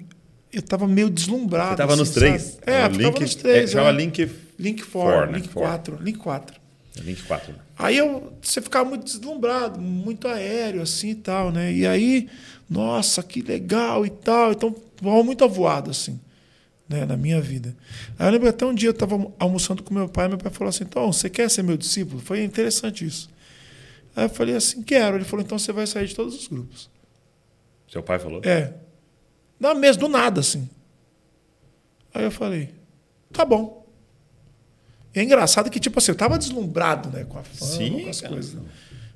eu 0.52 0.60
estava 0.60 0.86
meio 0.88 1.10
deslumbrado. 1.10 1.68
Você 1.70 1.74
estava 1.74 1.92
assim, 1.92 2.00
nos 2.00 2.10
três? 2.10 2.42
sabe? 2.42 2.56
É, 2.66 2.88
No 2.88 2.96
Link- 2.96 3.20
nos 3.20 3.34
três. 3.34 3.70
é, 3.70 3.72
chama 3.72 3.88
é. 3.90 3.92
Link, 3.92 4.30
Link 4.58 4.82
4, 4.82 4.90
Four, 4.90 5.26
né? 5.26 5.38
Link 5.38 5.48
Four. 5.48 5.62
4, 5.64 5.98
Link 6.02 6.18
4. 6.18 6.60
Link 7.02 7.22
4. 7.24 7.52
né? 7.52 7.58
Aí 7.76 7.96
eu, 7.98 8.32
você 8.40 8.60
ficava 8.62 8.88
muito 8.88 9.04
deslumbrado, 9.04 9.80
muito 9.80 10.28
aéreo 10.28 10.80
assim 10.80 11.10
e 11.10 11.14
tal, 11.16 11.50
né? 11.50 11.72
E 11.72 11.84
aí, 11.86 12.28
nossa, 12.70 13.20
que 13.22 13.42
legal 13.42 14.06
e 14.06 14.10
tal. 14.10 14.52
Então, 14.52 14.74
muito 15.02 15.42
avoado 15.44 15.90
assim, 15.90 16.20
né, 16.88 17.04
na 17.04 17.16
minha 17.16 17.40
vida. 17.40 17.74
Aí 18.16 18.28
eu 18.28 18.32
lembro 18.32 18.48
até 18.48 18.64
um 18.64 18.72
dia 18.72 18.88
eu 18.88 18.92
estava 18.92 19.26
almoçando 19.40 19.82
com 19.82 19.92
meu 19.92 20.08
pai, 20.08 20.28
meu 20.28 20.38
pai 20.38 20.52
falou 20.52 20.68
assim: 20.68 20.84
"Então, 20.84 21.12
você 21.12 21.28
quer 21.28 21.50
ser 21.50 21.64
meu 21.64 21.76
discípulo?" 21.76 22.20
Foi 22.20 22.44
interessante 22.44 23.04
isso. 23.04 23.28
Aí 24.16 24.24
eu 24.24 24.28
falei 24.28 24.56
assim: 24.56 24.82
"Quero". 24.82 25.16
Ele 25.16 25.24
falou: 25.24 25.44
"Então 25.44 25.58
você 25.58 25.72
vai 25.72 25.86
sair 25.86 26.06
de 26.06 26.14
todos 26.14 26.34
os 26.34 26.46
grupos". 26.48 26.90
Seu 27.90 28.02
pai 28.02 28.18
falou? 28.18 28.40
É. 28.44 28.74
Na 29.58 29.74
mesa 29.74 29.98
do 29.98 30.08
nada 30.08 30.40
assim. 30.40 30.68
Aí 32.12 32.24
eu 32.24 32.30
falei: 32.30 32.74
"Tá 33.32 33.44
bom". 33.44 33.84
E 35.14 35.20
é 35.20 35.22
engraçado 35.22 35.70
que, 35.70 35.78
tipo 35.78 35.98
assim, 35.98 36.10
eu 36.10 36.16
tava 36.16 36.36
deslumbrado, 36.36 37.08
né? 37.10 37.24
Com 37.24 37.38
a 37.38 37.42
fama, 37.44 37.70
Sim, 37.70 38.02
com 38.02 38.10
as 38.10 38.20
cara. 38.20 38.34
coisas. 38.34 38.56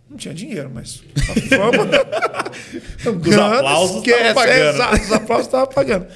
Não 0.09 0.17
tinha 0.17 0.33
dinheiro, 0.33 0.71
mas 0.73 1.03
a 1.17 1.57
fama. 1.57 1.85
Os 3.29 3.37
aplausos 3.37 3.97
estavam 4.07 4.35
pagando. 4.35 4.75
Exato, 4.75 5.03
os 5.03 5.13
aplausos 5.13 5.47
estavam 5.47 5.67
pagando. 5.69 6.07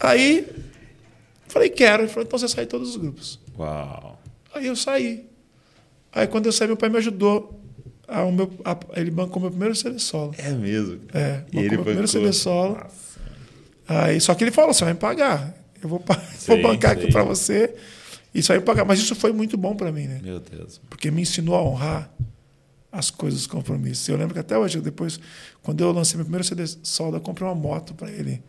Aí, 0.00 0.48
falei, 1.48 1.68
quero. 1.68 2.02
Ele 2.04 2.08
falou, 2.08 2.26
então 2.26 2.38
você 2.38 2.48
sai 2.48 2.64
de 2.64 2.70
todos 2.70 2.90
os 2.90 2.96
grupos. 2.96 3.38
Uau. 3.58 4.18
Aí 4.54 4.66
eu 4.66 4.76
saí. 4.76 5.28
Aí 6.12 6.26
quando 6.26 6.46
eu 6.46 6.52
saí, 6.52 6.66
meu 6.68 6.76
pai 6.76 6.88
me 6.88 6.96
ajudou. 6.98 7.57
A, 8.08 8.24
o 8.24 8.32
meu, 8.32 8.50
a- 8.64 8.78
ele 8.96 9.10
bancou 9.10 9.40
meu 9.40 9.50
primeiro 9.50 9.74
CD 9.76 9.98
solo. 9.98 10.34
É 10.38 10.50
mesmo. 10.50 10.98
É, 11.12 11.42
E 11.52 11.58
ele 11.58 11.76
meu 11.76 11.84
primeiro 11.84 12.06
bancou. 12.08 12.08
CD 12.08 12.32
solo. 12.32 12.74
Nossa. 12.74 12.88
Aí, 13.86 14.20
só 14.20 14.34
que 14.34 14.44
ele 14.44 14.50
falou: 14.50 14.72
você 14.72 14.84
vai 14.84 14.94
me 14.94 14.98
pagar. 14.98 15.54
Eu 15.82 15.88
vou, 15.88 16.02
Sim, 16.36 16.46
vou 16.48 16.62
bancar 16.62 16.92
aqui 16.92 17.02
sim. 17.06 17.12
para 17.12 17.22
você. 17.22 17.74
E 18.34 18.42
me 18.58 18.64
pagar. 18.64 18.84
Mas 18.84 18.98
isso 18.98 19.14
foi 19.14 19.32
muito 19.32 19.56
bom 19.56 19.74
para 19.76 19.92
mim, 19.92 20.06
né? 20.06 20.20
Meu 20.22 20.40
Deus. 20.40 20.80
porque 20.88 21.10
me 21.10 21.22
ensinou 21.22 21.54
a 21.54 21.62
honrar 21.62 22.10
as 22.90 23.10
coisas, 23.10 23.40
os 23.40 23.46
compromissos. 23.46 24.08
Eu 24.08 24.16
lembro 24.16 24.32
que 24.34 24.40
até 24.40 24.56
hoje, 24.56 24.80
depois, 24.80 25.20
quando 25.62 25.80
eu 25.82 25.92
lancei 25.92 26.16
meu 26.16 26.24
primeiro 26.24 26.44
CD 26.44 26.64
solo, 26.82 27.16
eu 27.16 27.20
comprei 27.20 27.46
uma 27.46 27.54
moto 27.54 27.94
para 27.94 28.10
ele. 28.10 28.42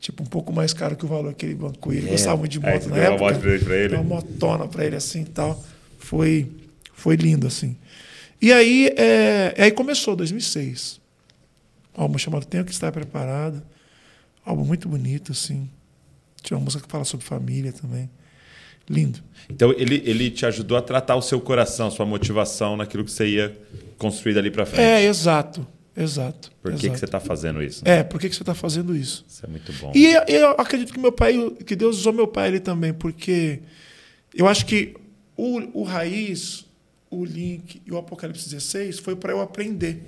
Tipo, 0.00 0.22
um 0.22 0.26
pouco 0.26 0.52
mais 0.52 0.72
caro 0.72 0.96
que 0.96 1.04
o 1.04 1.08
valor 1.08 1.32
que 1.32 1.46
ele 1.46 1.54
bancou. 1.54 1.92
Ele 1.92 2.08
É. 2.08 2.10
gostava 2.10 2.36
muito 2.36 2.52
de 2.52 2.60
moto 2.60 2.82
você 2.82 2.88
na 2.88 2.94
deu 2.96 3.04
uma 3.04 3.14
época. 3.30 3.32
moto 3.48 3.64
pra 3.64 3.76
ele? 3.76 3.94
Uma 3.94 4.02
motona 4.04 4.66
para 4.68 4.84
ele 4.84 4.96
assim 4.96 5.22
e 5.22 5.26
tal. 5.26 5.62
Foi, 5.98 6.50
foi 6.92 7.16
lindo, 7.16 7.46
assim. 7.46 7.76
E 8.42 8.52
aí, 8.52 8.92
é, 8.96 9.54
aí 9.56 9.70
começou, 9.70 10.16
2006. 10.16 11.00
Um 11.96 12.02
álbum 12.02 12.18
chamado 12.18 12.44
Tenho 12.44 12.64
Que 12.64 12.72
Estar 12.72 12.90
Preparado. 12.90 13.62
Álbum 14.44 14.64
muito 14.64 14.88
bonito, 14.88 15.30
assim. 15.30 15.70
Tinha 16.42 16.58
uma 16.58 16.64
música 16.64 16.82
que 16.82 16.90
fala 16.90 17.04
sobre 17.04 17.24
família 17.24 17.72
também. 17.72 18.10
Lindo. 18.90 19.20
Então 19.48 19.72
ele, 19.78 20.02
ele 20.04 20.28
te 20.28 20.44
ajudou 20.44 20.76
a 20.76 20.82
tratar 20.82 21.14
o 21.14 21.22
seu 21.22 21.40
coração, 21.40 21.88
sua 21.88 22.04
motivação 22.04 22.76
naquilo 22.76 23.04
que 23.04 23.12
você 23.12 23.28
ia 23.28 23.56
construir 23.96 24.34
dali 24.34 24.50
pra 24.50 24.66
frente. 24.66 24.82
É, 24.82 25.04
exato. 25.04 25.64
Exato. 25.96 26.50
Por 26.60 26.72
que, 26.72 26.78
que 26.78 26.86
exato. 26.86 26.98
você 26.98 27.04
está 27.04 27.20
fazendo 27.20 27.62
isso? 27.62 27.82
É, 27.86 28.02
por 28.02 28.18
que, 28.18 28.28
que 28.28 28.34
você 28.34 28.42
está 28.42 28.54
fazendo 28.54 28.96
isso? 28.96 29.24
Isso 29.28 29.46
é 29.46 29.48
muito 29.48 29.72
bom. 29.74 29.92
E 29.94 30.14
eu 30.26 30.50
acredito 30.58 30.92
que 30.92 30.98
meu 30.98 31.12
pai, 31.12 31.38
que 31.64 31.76
Deus 31.76 31.98
usou 31.98 32.12
meu 32.12 32.26
pai 32.26 32.48
ali 32.48 32.58
também, 32.58 32.92
porque 32.92 33.60
eu 34.34 34.48
acho 34.48 34.66
que 34.66 34.96
o, 35.36 35.80
o 35.80 35.82
Raiz, 35.84 36.64
o 37.14 37.24
Link 37.24 37.82
e 37.86 37.92
o 37.92 37.98
Apocalipse 37.98 38.48
16 38.48 38.98
foi 38.98 39.14
para 39.16 39.32
eu 39.32 39.40
aprender. 39.40 40.02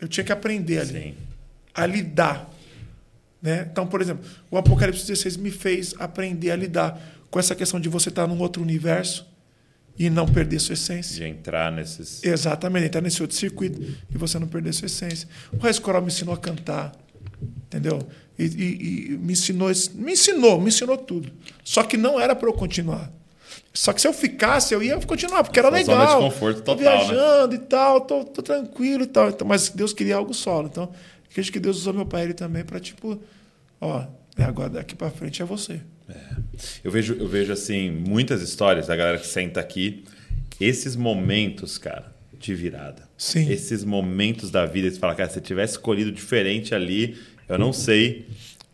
Eu 0.00 0.08
tinha 0.08 0.24
que 0.24 0.32
aprender 0.32 0.78
ali, 0.80 0.92
Sim. 1.02 1.14
a 1.74 1.86
lidar. 1.86 2.50
Né? 3.40 3.66
Então, 3.70 3.86
por 3.86 4.00
exemplo, 4.02 4.24
o 4.50 4.58
Apocalipse 4.58 5.06
16 5.06 5.36
me 5.36 5.50
fez 5.50 5.94
aprender 5.98 6.50
a 6.50 6.56
lidar 6.56 7.00
com 7.30 7.38
essa 7.38 7.54
questão 7.54 7.78
de 7.80 7.88
você 7.88 8.08
estar 8.08 8.26
num 8.26 8.38
outro 8.38 8.62
universo 8.62 9.26
e 9.98 10.10
não 10.10 10.26
perder 10.26 10.58
sua 10.60 10.74
essência. 10.74 11.16
De 11.16 11.24
entrar 11.24 11.72
nesses. 11.72 12.22
Exatamente, 12.24 12.86
entrar 12.86 13.00
nesse 13.00 13.22
outro 13.22 13.36
circuito 13.36 13.80
e 14.10 14.18
você 14.18 14.38
não 14.38 14.46
perder 14.48 14.72
sua 14.74 14.86
essência. 14.86 15.28
O 15.52 15.56
Raiz 15.58 15.78
Coral 15.78 16.02
me 16.02 16.08
ensinou 16.08 16.34
a 16.34 16.38
cantar, 16.38 16.92
entendeu? 17.66 18.06
E, 18.38 18.44
e- 18.44 19.06
e 19.14 19.16
me 19.18 19.32
ensinou, 19.32 19.68
me 19.94 20.12
ensinou, 20.12 20.60
me 20.60 20.68
ensinou 20.68 20.98
tudo. 20.98 21.32
Só 21.64 21.82
que 21.82 21.96
não 21.96 22.20
era 22.20 22.34
para 22.36 22.48
eu 22.48 22.52
continuar. 22.52 23.10
Só 23.72 23.92
que 23.92 24.00
se 24.00 24.08
eu 24.08 24.12
ficasse, 24.12 24.72
eu 24.74 24.82
ia 24.82 24.98
continuar, 25.00 25.44
porque 25.44 25.58
era 25.58 25.68
legal. 25.68 25.96
zona 25.96 26.06
de 26.06 26.24
conforto 26.34 26.62
Tô 26.62 26.74
total, 26.76 26.98
né? 26.98 27.04
viajando 27.04 27.54
e 27.54 27.58
tal, 27.58 28.00
tô, 28.00 28.24
tô 28.24 28.42
tranquilo 28.42 29.02
e 29.04 29.06
tal. 29.06 29.28
Então, 29.30 29.46
mas 29.46 29.68
Deus 29.68 29.92
queria 29.92 30.16
algo 30.16 30.32
solo. 30.32 30.68
Então, 30.70 30.90
acredito 31.30 31.52
que 31.52 31.60
Deus 31.60 31.76
usou 31.78 31.92
meu 31.92 32.06
pai 32.06 32.24
ele 32.24 32.34
também 32.34 32.64
para 32.64 32.80
tipo, 32.80 33.20
ó, 33.80 34.04
é 34.38 34.44
agora 34.44 34.70
daqui 34.70 34.94
para 34.94 35.10
frente 35.10 35.42
é 35.42 35.44
você. 35.44 35.80
Eu 36.82 36.90
vejo, 36.90 37.14
eu 37.18 37.26
vejo 37.28 37.52
assim 37.52 37.90
muitas 37.90 38.40
histórias 38.40 38.86
da 38.86 38.96
galera 38.96 39.18
que 39.18 39.26
senta 39.26 39.60
aqui. 39.60 40.04
Esses 40.60 40.96
momentos, 40.96 41.76
cara, 41.76 42.06
de 42.38 42.54
virada. 42.54 43.02
Sim. 43.18 43.50
Esses 43.50 43.84
momentos 43.84 44.50
da 44.50 44.64
vida, 44.64 44.90
você 44.90 44.98
fala, 44.98 45.14
cara, 45.14 45.28
se 45.28 45.40
tivesse 45.40 45.72
escolhido 45.74 46.10
diferente 46.12 46.74
ali, 46.74 47.18
eu 47.48 47.58
não 47.58 47.72
sei 47.72 48.26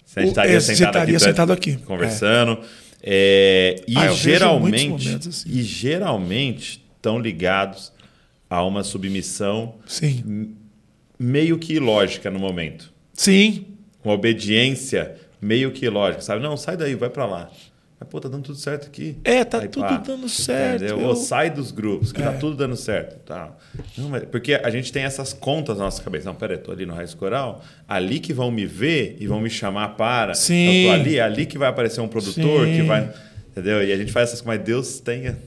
se 0.07 0.19
a 0.19 0.23
gente 0.23 0.29
O- 0.29 0.33
estaria 0.33 0.61
sentado, 0.61 0.89
estaria 0.95 1.17
aqui, 1.17 1.25
sentado 1.25 1.53
aqui. 1.53 1.77
conversando. 1.79 2.53
É, 2.53 2.65
e 3.05 3.97
Ah, 3.97 4.09
geralmente, 4.13 5.29
assim. 5.29 5.49
e 5.51 5.63
geralmente 5.63 6.85
estão 6.97 7.19
ligados 7.19 7.93
a 8.49 8.63
uma 8.65 8.83
submissão 8.85 9.77
Sim. 9.87 10.55
meio 11.19 11.59
que 11.59 11.75
ilógica 11.75 12.31
no 12.31 12.39
momento. 12.39 12.93
Sim. 13.15 13.67
Uma 14.05 14.15
obediência 14.15 15.17
meio 15.41 15.73
que 15.73 15.85
ilógica, 15.87 16.23
sabe? 16.23 16.43
Não, 16.43 16.57
sai 16.57 16.77
daí, 16.77 16.95
vai 16.95 17.11
pra 17.11 17.27
lá. 17.27 17.51
Mas, 18.03 18.09
pô, 18.09 18.21
tá 18.21 18.29
dando 18.29 18.43
tudo 18.43 18.59
certo 18.59 18.89
aqui. 18.89 19.17
É, 19.23 19.45
tá 19.45 19.61
Aí, 19.61 19.69
tudo 19.69 19.87
pá, 19.87 19.97
dando 19.99 20.29
certo. 20.29 20.83
Eu- 20.83 21.01
Ou 21.03 21.15
sai 21.15 21.51
dos 21.51 21.71
grupos, 21.71 22.11
que 22.11 22.21
tá 22.21 22.33
É. 22.33 22.37
tudo 22.37 22.57
dando 22.57 22.75
certo. 22.75 23.17
Tá. 23.25 23.53
Não, 23.97 24.09
mas- 24.09 24.25
porque 24.25 24.55
a 24.55 24.71
gente 24.71 24.91
tem 24.93 25.05
essas 25.05 25.33
contas 25.33 25.79
na 25.79 25.85
nossa 25.85 26.03
cabeça. 26.03 26.25
Não, 26.27 26.35
peraí, 26.35 26.59
tô 26.59 26.73
ali 26.73 26.85
no 26.85 26.95
Raiz 26.95 27.15
Coral, 27.15 27.63
ali 27.89 28.19
que 28.19 28.33
vão 28.33 28.51
me 28.51 28.67
ver 28.67 29.17
e 29.21 29.27
vão 29.29 29.41
me 29.41 29.49
chamar 29.49 29.91
para. 29.97 30.35
Sim. 30.35 30.87
Eu 30.87 30.89
tô 30.89 31.01
ali, 31.01 31.17
é 31.19 31.23
ali 31.23 31.47
que 31.47 31.57
vai 31.57 31.69
aparecer 31.69 32.01
um 32.01 32.09
produtor, 32.09 32.67
Sim. 32.67 32.75
que 32.75 32.83
vai. 32.83 33.09
Entendeu? 33.53 33.85
E 33.85 33.93
a 33.93 33.97
gente 33.97 34.11
faz 34.11 34.31
essas 34.31 34.41
coisas, 34.41 34.59
mas 34.59 34.67
Deus 34.67 34.99
tenha. 34.99 35.39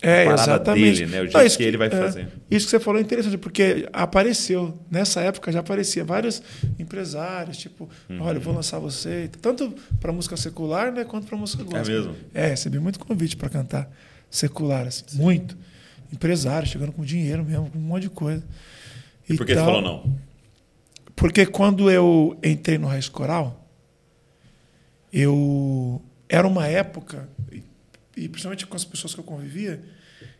É, 0.00 0.26
exatamente. 0.26 1.00
dele, 1.00 1.10
né? 1.10 1.18
O 1.18 1.22
jeito 1.24 1.36
Não, 1.36 1.44
isso 1.44 1.56
que 1.56 1.64
ele 1.64 1.76
vai 1.76 1.88
é, 1.88 1.90
fazer. 1.90 2.28
Isso 2.50 2.66
que 2.66 2.70
você 2.70 2.78
falou 2.78 3.00
é 3.00 3.02
interessante, 3.02 3.36
porque 3.36 3.88
apareceu, 3.92 4.78
nessa 4.90 5.20
época 5.20 5.50
já 5.50 5.58
aparecia 5.60 6.04
vários 6.04 6.40
empresários, 6.78 7.56
tipo, 7.56 7.88
Uhum. 8.08 8.22
olha, 8.22 8.36
eu 8.36 8.40
vou 8.40 8.54
lançar 8.54 8.78
você, 8.78 9.28
tanto 9.42 9.74
para 10.00 10.12
música 10.12 10.36
secular, 10.36 10.92
né, 10.92 11.04
quanto 11.04 11.26
para 11.26 11.36
música 11.36 11.64
gospel. 11.64 11.84
mesmo? 11.84 12.14
É, 12.32 12.46
recebi 12.46 12.78
muito 12.78 12.98
convite 13.00 13.36
para 13.36 13.48
cantar 13.48 13.90
secular, 14.30 14.86
assim, 14.86 15.04
muito. 15.14 15.56
Empresários 16.12 16.70
chegando 16.70 16.92
com 16.92 17.04
dinheiro 17.04 17.44
mesmo, 17.44 17.68
com 17.70 17.78
um 17.78 17.82
monte 17.82 18.02
de 18.02 18.10
coisa. 18.10 18.44
E 19.28 19.36
por 19.36 19.44
que 19.44 19.52
você 19.52 19.58
tal. 19.58 19.66
falou 19.66 19.82
não? 19.82 20.18
Porque 21.16 21.44
quando 21.44 21.90
eu 21.90 22.38
entrei 22.44 22.78
no 22.78 22.86
Raiz 22.86 23.08
Coral, 23.08 23.68
eu 25.12 26.00
era 26.28 26.46
uma 26.46 26.66
época, 26.66 27.28
e, 27.37 27.37
e 28.18 28.28
principalmente 28.28 28.66
com 28.66 28.76
as 28.76 28.84
pessoas 28.84 29.14
que 29.14 29.20
eu 29.20 29.24
convivia, 29.24 29.82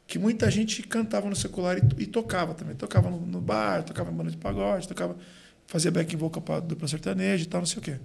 que 0.06 0.18
muita 0.18 0.50
gente 0.50 0.82
cantava 0.82 1.28
no 1.28 1.36
secular 1.36 1.78
e, 1.78 2.02
e 2.02 2.06
tocava 2.06 2.54
também. 2.54 2.74
Tocava 2.74 3.10
no, 3.10 3.20
no 3.20 3.40
bar, 3.40 3.82
tocava 3.84 4.10
em 4.10 4.14
banda 4.14 4.30
de 4.30 4.36
pagode, 4.36 4.88
tocava, 4.88 5.16
fazia 5.66 5.90
back 5.90 6.14
vocal 6.16 6.42
para 6.42 6.60
dupla 6.60 6.88
sertaneja 6.88 7.44
e 7.44 7.46
tal, 7.46 7.60
não 7.60 7.66
sei 7.66 7.78
o 7.78 7.82
quê. 7.82 7.98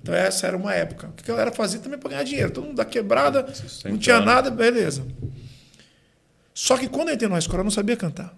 Então 0.00 0.14
essa 0.14 0.46
era 0.46 0.56
uma 0.56 0.74
época. 0.74 1.08
O 1.08 1.12
que 1.12 1.30
a 1.30 1.34
galera 1.34 1.52
fazia 1.52 1.80
também 1.80 1.98
para 1.98 2.10
ganhar 2.10 2.22
dinheiro. 2.24 2.50
Todo 2.50 2.66
mundo 2.66 2.76
da 2.76 2.84
quebrada, 2.84 3.46
não 3.84 3.98
tinha 3.98 4.20
nada, 4.20 4.50
beleza. 4.50 5.06
Só 6.54 6.76
que 6.76 6.88
quando 6.88 7.08
eu 7.08 7.14
entrei 7.14 7.30
Raiz 7.30 7.46
Coral, 7.46 7.60
eu 7.60 7.64
não 7.64 7.70
sabia 7.70 7.96
cantar. 7.96 8.36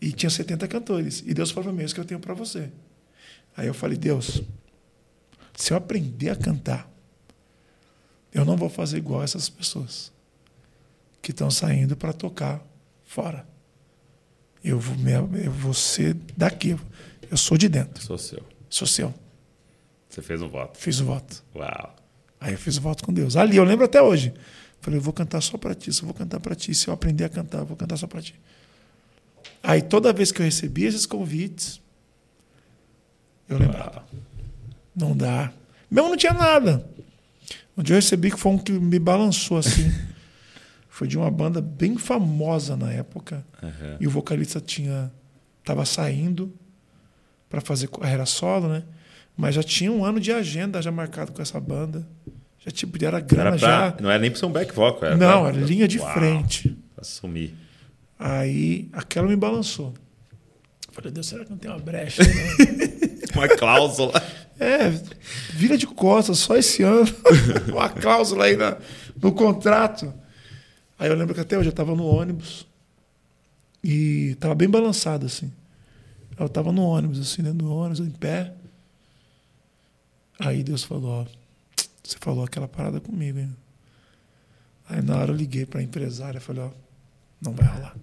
E 0.00 0.12
tinha 0.12 0.30
70 0.30 0.66
cantores. 0.68 1.22
E 1.26 1.34
Deus 1.34 1.50
falou 1.50 1.64
para 1.64 1.72
mim, 1.72 1.82
"É 1.82 1.84
isso 1.84 1.94
que 1.94 2.00
eu 2.00 2.04
tenho 2.04 2.20
para 2.20 2.34
você. 2.34 2.70
Aí 3.56 3.66
eu 3.66 3.74
falei, 3.74 3.96
Deus, 3.96 4.42
se 5.54 5.72
eu 5.72 5.76
aprender 5.76 6.28
a 6.30 6.36
cantar, 6.36 6.90
eu 8.36 8.44
não 8.44 8.54
vou 8.54 8.68
fazer 8.68 8.98
igual 8.98 9.22
essas 9.22 9.48
pessoas 9.48 10.12
que 11.22 11.30
estão 11.30 11.50
saindo 11.50 11.96
para 11.96 12.12
tocar 12.12 12.62
fora. 13.02 13.46
Eu 14.62 14.78
vou, 14.78 14.94
eu 15.38 15.50
vou 15.50 15.72
ser 15.72 16.14
daqui. 16.36 16.76
Eu 17.30 17.36
sou 17.38 17.56
de 17.56 17.66
dentro. 17.66 18.04
Sou 18.04 18.18
seu. 18.18 18.42
Sou 18.68 18.86
seu. 18.86 19.14
Você 20.06 20.20
fez 20.20 20.42
um 20.42 20.50
voto. 20.50 20.78
Fiz 20.78 21.00
o 21.00 21.06
voto. 21.06 21.42
Uau. 21.54 21.96
Aí 22.38 22.52
eu 22.52 22.58
fiz 22.58 22.76
o 22.76 22.80
voto 22.82 23.02
com 23.04 23.12
Deus. 23.12 23.36
Ali, 23.36 23.56
eu 23.56 23.64
lembro 23.64 23.86
até 23.86 24.02
hoje. 24.02 24.34
Falei, 24.82 24.98
eu 24.98 25.02
vou 25.02 25.14
cantar 25.14 25.40
só 25.40 25.56
para 25.56 25.74
ti, 25.74 25.90
só 25.90 26.04
vou 26.04 26.14
cantar 26.14 26.38
para 26.38 26.54
ti. 26.54 26.74
Se 26.74 26.88
eu 26.88 26.94
aprender 26.94 27.24
a 27.24 27.30
cantar, 27.30 27.60
eu 27.60 27.66
vou 27.66 27.76
cantar 27.76 27.96
só 27.96 28.06
para 28.06 28.20
ti. 28.20 28.38
Aí 29.62 29.80
toda 29.80 30.12
vez 30.12 30.30
que 30.30 30.42
eu 30.42 30.44
recebia 30.44 30.88
esses 30.88 31.06
convites, 31.06 31.80
eu 33.48 33.56
lembrava. 33.56 34.04
Não 34.94 35.16
dá. 35.16 35.52
Mesmo 35.90 36.10
não 36.10 36.16
tinha 36.18 36.34
nada. 36.34 36.86
Um 37.76 37.82
dia 37.82 37.94
eu 37.94 37.98
recebi 38.00 38.30
que 38.30 38.38
foi 38.38 38.52
um 38.52 38.58
que 38.58 38.72
me 38.72 38.98
balançou 38.98 39.58
assim. 39.58 39.92
foi 40.88 41.06
de 41.06 41.18
uma 41.18 41.30
banda 41.30 41.60
bem 41.60 41.98
famosa 41.98 42.76
na 42.76 42.90
época. 42.90 43.44
Aham. 43.62 43.96
E 44.00 44.06
o 44.06 44.10
vocalista 44.10 44.60
tinha 44.60 45.12
estava 45.60 45.84
saindo 45.84 46.54
para 47.50 47.60
fazer 47.60 47.88
carreira 47.88 48.24
solo, 48.24 48.68
né? 48.68 48.82
Mas 49.36 49.54
já 49.54 49.62
tinha 49.62 49.92
um 49.92 50.04
ano 50.04 50.18
de 50.18 50.32
agenda 50.32 50.80
já 50.80 50.90
marcado 50.90 51.32
com 51.32 51.42
essa 51.42 51.60
banda. 51.60 52.06
Já 52.64 52.70
tipo, 52.70 53.04
era 53.04 53.20
grana 53.20 53.50
Era 53.50 53.58
já. 53.58 53.92
pra, 53.92 54.02
não 54.02 54.10
era 54.10 54.18
nem 54.18 54.30
pra 54.30 54.40
ser 54.40 54.46
um 54.46 54.52
back 54.52 54.74
vocal. 54.74 55.08
Era 55.10 55.16
Não, 55.16 55.42
pra, 55.42 55.48
era 55.50 55.66
linha 55.66 55.86
de 55.86 55.98
Uau, 55.98 56.12
frente. 56.14 56.76
Pra 56.94 57.04
sumir. 57.04 57.54
Aí 58.18 58.88
aquela 58.92 59.28
me 59.28 59.36
balançou. 59.36 59.92
Falei, 60.92 61.12
Deus, 61.12 61.26
será 61.26 61.44
que 61.44 61.50
não 61.50 61.58
tem 61.58 61.70
uma 61.70 61.78
brecha? 61.78 62.22
não? 62.24 63.42
Uma 63.42 63.48
cláusula. 63.48 64.14
É, 64.58 64.88
vira 65.52 65.76
de 65.76 65.86
costas, 65.86 66.38
só 66.38 66.56
esse 66.56 66.82
ano. 66.82 67.06
uma 67.72 67.88
cláusula 67.88 68.44
aí 68.46 68.56
na- 68.56 68.78
no 69.20 69.32
contrato. 69.32 70.12
Aí 70.98 71.08
eu 71.10 71.14
lembro 71.16 71.34
que 71.34 71.40
até 71.40 71.58
hoje 71.58 71.68
eu 71.68 71.70
estava 71.70 71.94
no 71.94 72.04
ônibus 72.06 72.66
e 73.84 74.30
estava 74.32 74.54
bem 74.54 74.68
balançado 74.68 75.26
assim. 75.26 75.52
Eu 76.38 76.46
estava 76.46 76.70
no 76.72 76.82
ônibus, 76.82 77.18
assim, 77.20 77.42
dentro 77.42 77.58
do 77.58 77.72
ônibus, 77.74 78.00
em 78.00 78.10
pé. 78.10 78.52
Aí 80.38 80.62
Deus 80.62 80.84
falou, 80.84 81.22
ó, 81.22 81.26
você 82.02 82.16
falou 82.20 82.44
aquela 82.44 82.68
parada 82.68 83.00
comigo, 83.00 83.38
hein? 83.38 83.56
Aí 84.88 85.00
na 85.02 85.16
hora 85.16 85.32
eu 85.32 85.36
liguei 85.36 85.64
para 85.66 85.80
a 85.80 85.82
empresária 85.82 86.38
e 86.38 86.40
falei, 86.40 86.62
ó, 86.62 86.70
não 87.40 87.52
vai 87.52 87.66
rolar, 87.66 87.96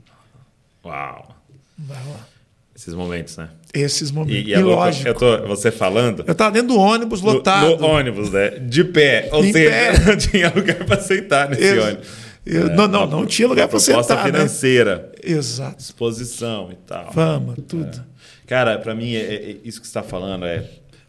Uau. 0.84 1.36
não 1.78 1.86
vai 1.88 2.04
rolar. 2.04 2.28
Esses 2.76 2.94
momentos, 2.94 3.38
né? 3.38 3.50
Esses 3.74 4.12
momentos. 4.12 4.36
E, 4.42 4.46
E, 4.46 4.50
e 4.50 4.54
é 4.54 4.60
lógico. 4.60 5.08
eu 5.08 5.14
tô, 5.14 5.48
você 5.48 5.72
falando. 5.72 6.24
Eu 6.28 6.34
tava 6.36 6.52
dentro 6.52 6.70
do 6.70 6.78
ônibus 6.80 7.22
no- 7.22 7.34
lotado. 7.34 7.78
No, 7.78 7.86
ônibus, 7.88 8.32
né? 8.32 8.50
De 8.52 8.84
pé. 8.84 9.30
Ou 9.32 9.44
Em 9.46 9.52
seja, 9.52 9.70
pé. 9.70 10.00
não 10.12 10.18
tinha 10.18 10.50
lugar 10.54 10.84
pra 10.86 11.00
sentar 11.00 11.50
nesse 11.50 11.64
Eu- 11.64 11.84
ônibus. 11.84 12.08
eu- 12.46 12.68
É, 12.68 12.76
não, 12.76 12.88
não, 12.88 13.06
não 13.08 13.26
tinha 13.26 13.48
lugar 13.48 13.64
uma 13.64 13.70
pra 13.70 13.80
proposta 13.80 14.14
sentar, 14.16 14.26
né? 14.26 14.32
financeira, 14.40 15.12
Exato. 15.24 15.82
exposição 15.82 16.70
e 16.72 16.76
tal. 16.76 17.12
Fama, 17.14 17.56
tudo. 17.68 18.04
Cara, 18.48 18.78
pra 18.80 18.94
mim, 18.96 19.14
é, 19.16 19.20
é- 19.36 19.56
isso 19.64 19.80
que 19.80 19.88
você 19.88 19.94
tá 19.94 20.04
falando 20.04 20.46
é. 20.46 20.64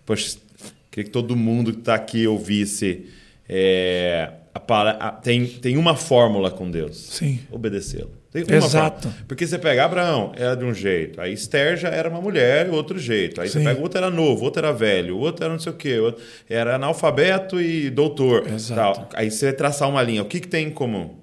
Poxa, 0.06 0.36
queria 0.90 1.04
que 1.04 1.10
todo 1.10 1.34
mundo 1.34 1.72
que 1.72 1.80
tá 1.80 1.94
aqui 1.94 2.26
ouvisse. 2.26 3.06
é, 3.48 4.30
a 4.54 4.60
para- 4.60 4.92
a- 4.92 5.10
tem, 5.10 5.44
tem 5.46 5.76
uma 5.76 5.96
fórmula 5.96 6.50
com 6.50 6.70
Deus. 6.70 6.96
Sim. 6.96 7.40
Obedecê-lo. 7.50 8.10
Exato. 8.34 9.02
fórmula. 9.02 9.24
Porque 9.28 9.46
você 9.46 9.58
pega 9.58 9.84
Abraão, 9.84 10.32
era 10.34 10.56
de 10.56 10.64
um 10.64 10.74
jeito. 10.74 11.20
Aí 11.20 11.32
Esther 11.32 11.76
já 11.76 11.88
era 11.88 12.08
uma 12.08 12.20
mulher, 12.20 12.68
outro 12.70 12.98
jeito. 12.98 13.40
Aí 13.40 13.48
Sim. 13.48 13.60
você 13.60 13.64
pega 13.64 13.80
outro 13.80 13.98
era 13.98 14.10
novo, 14.10 14.42
o 14.42 14.44
outro 14.44 14.64
era 14.64 14.72
velho, 14.72 15.16
outro 15.16 15.44
era 15.44 15.52
não 15.52 15.60
sei 15.60 15.72
o 15.72 15.76
quê. 15.76 15.98
outro 15.98 16.22
Era 16.48 16.74
analfabeto 16.74 17.60
e 17.60 17.90
doutor. 17.90 18.46
Exato. 18.48 19.00
tal. 19.00 19.08
Aí 19.14 19.30
você 19.30 19.52
traçar 19.52 19.88
uma 19.88 20.02
linha. 20.02 20.22
O 20.22 20.26
que, 20.26 20.40
que 20.40 20.48
tem 20.48 20.66
em 20.66 20.70
comum? 20.70 21.16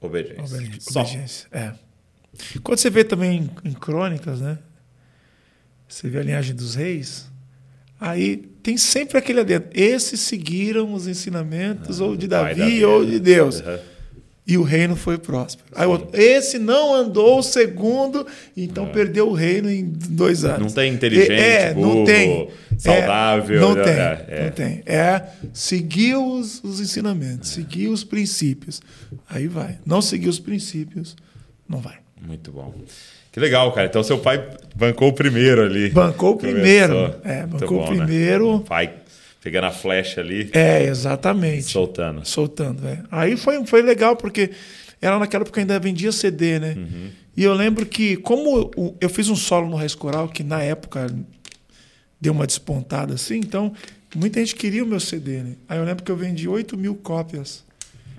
Obediência. 0.00 0.56
Obediência. 0.56 1.00
Obediência, 1.00 1.48
É. 1.52 1.72
Quando 2.62 2.78
você 2.78 2.90
vê 2.90 3.04
também 3.04 3.50
em, 3.62 3.72
crônicas, 3.72 4.40
né? 4.40 4.58
Você 5.86 6.08
vê 6.08 6.20
a 6.20 6.22
linhagem 6.22 6.54
dos 6.56 6.74
reis, 6.74 7.30
aí 8.00 8.38
tem 8.62 8.78
sempre 8.78 9.18
aquele 9.18 9.40
adendo. 9.40 9.66
Esses 9.74 10.20
seguiram 10.20 10.94
os 10.94 11.06
ensinamentos 11.06 12.00
ou 12.00 12.16
de 12.16 12.26
Pai 12.26 12.54
Davi, 12.54 12.84
ou 12.84 13.04
de 13.04 13.20
Deus. 13.20 13.60
Uhum. 13.60 13.91
E 14.44 14.58
o 14.58 14.62
reino 14.64 14.96
foi 14.96 15.18
próspero. 15.18 15.68
Aí 15.72 15.86
o 15.86 15.90
outro, 15.90 16.08
esse 16.20 16.58
não 16.58 16.92
andou 16.92 17.40
segundo, 17.44 18.26
então 18.56 18.88
perdeu 18.88 19.28
o 19.28 19.32
reino 19.32 19.70
em 19.70 19.84
dois 19.84 20.44
anos. 20.44 20.58
Não 20.58 20.70
tem 20.70 20.92
inteligente, 20.92 21.30
é, 21.30 21.72
não 21.72 21.82
burro, 21.82 22.04
tem. 22.04 22.48
saudável, 22.76 23.56
É, 23.56 23.60
não 23.60 23.78
é, 23.78 23.84
tem. 23.84 23.92
é, 23.94 24.26
é. 24.28 24.44
Não 24.44 24.50
tem. 24.50 24.82
É 24.84 25.22
seguir 25.52 26.16
os, 26.16 26.62
os 26.64 26.80
ensinamentos, 26.80 27.50
seguir 27.50 27.86
os 27.86 28.02
princípios. 28.02 28.80
Aí 29.30 29.46
vai. 29.46 29.78
Não 29.86 30.02
seguir 30.02 30.28
os 30.28 30.40
princípios, 30.40 31.14
não 31.68 31.78
vai. 31.78 31.98
Muito 32.20 32.50
bom. 32.50 32.74
Que 33.30 33.38
legal, 33.40 33.72
cara. 33.72 33.86
Então 33.86 34.02
seu 34.02 34.18
pai 34.18 34.44
bancou 34.74 35.08
o 35.08 35.12
primeiro 35.12 35.62
ali. 35.62 35.88
Bancou 35.90 36.32
o 36.32 36.36
primeiro. 36.36 37.14
É, 37.24 37.46
bancou 37.46 37.78
o 37.78 37.84
bom, 37.84 37.90
né? 37.92 38.04
primeiro. 38.04 38.60
Pai 38.68 38.92
pegando 39.42 39.64
a 39.64 39.70
flecha 39.72 40.20
ali, 40.20 40.48
É, 40.52 40.84
exatamente. 40.84 41.64
soltando. 41.64 42.24
soltando. 42.26 42.86
É. 42.86 43.02
Aí 43.10 43.36
foi, 43.36 43.64
foi 43.66 43.82
legal, 43.82 44.16
porque 44.16 44.50
ela 45.00 45.18
naquela 45.18 45.42
época 45.42 45.60
ainda 45.60 45.78
vendia 45.78 46.12
CD, 46.12 46.58
né? 46.58 46.74
Uhum. 46.76 47.10
E 47.36 47.42
eu 47.44 47.52
lembro 47.54 47.84
que, 47.86 48.16
como 48.18 48.70
eu 49.00 49.08
fiz 49.08 49.28
um 49.28 49.36
solo 49.36 49.68
no 49.68 49.76
Raiz 49.76 49.94
Coral, 49.94 50.28
que 50.28 50.42
na 50.44 50.62
época 50.62 51.06
deu 52.20 52.32
uma 52.32 52.46
despontada 52.46 53.14
assim, 53.14 53.38
então 53.38 53.72
muita 54.14 54.38
gente 54.38 54.54
queria 54.54 54.84
o 54.84 54.86
meu 54.86 55.00
CD, 55.00 55.38
né? 55.42 55.52
Aí 55.68 55.78
eu 55.78 55.84
lembro 55.84 56.04
que 56.04 56.12
eu 56.12 56.16
vendi 56.16 56.46
8 56.46 56.76
mil 56.76 56.94
cópias. 56.94 57.64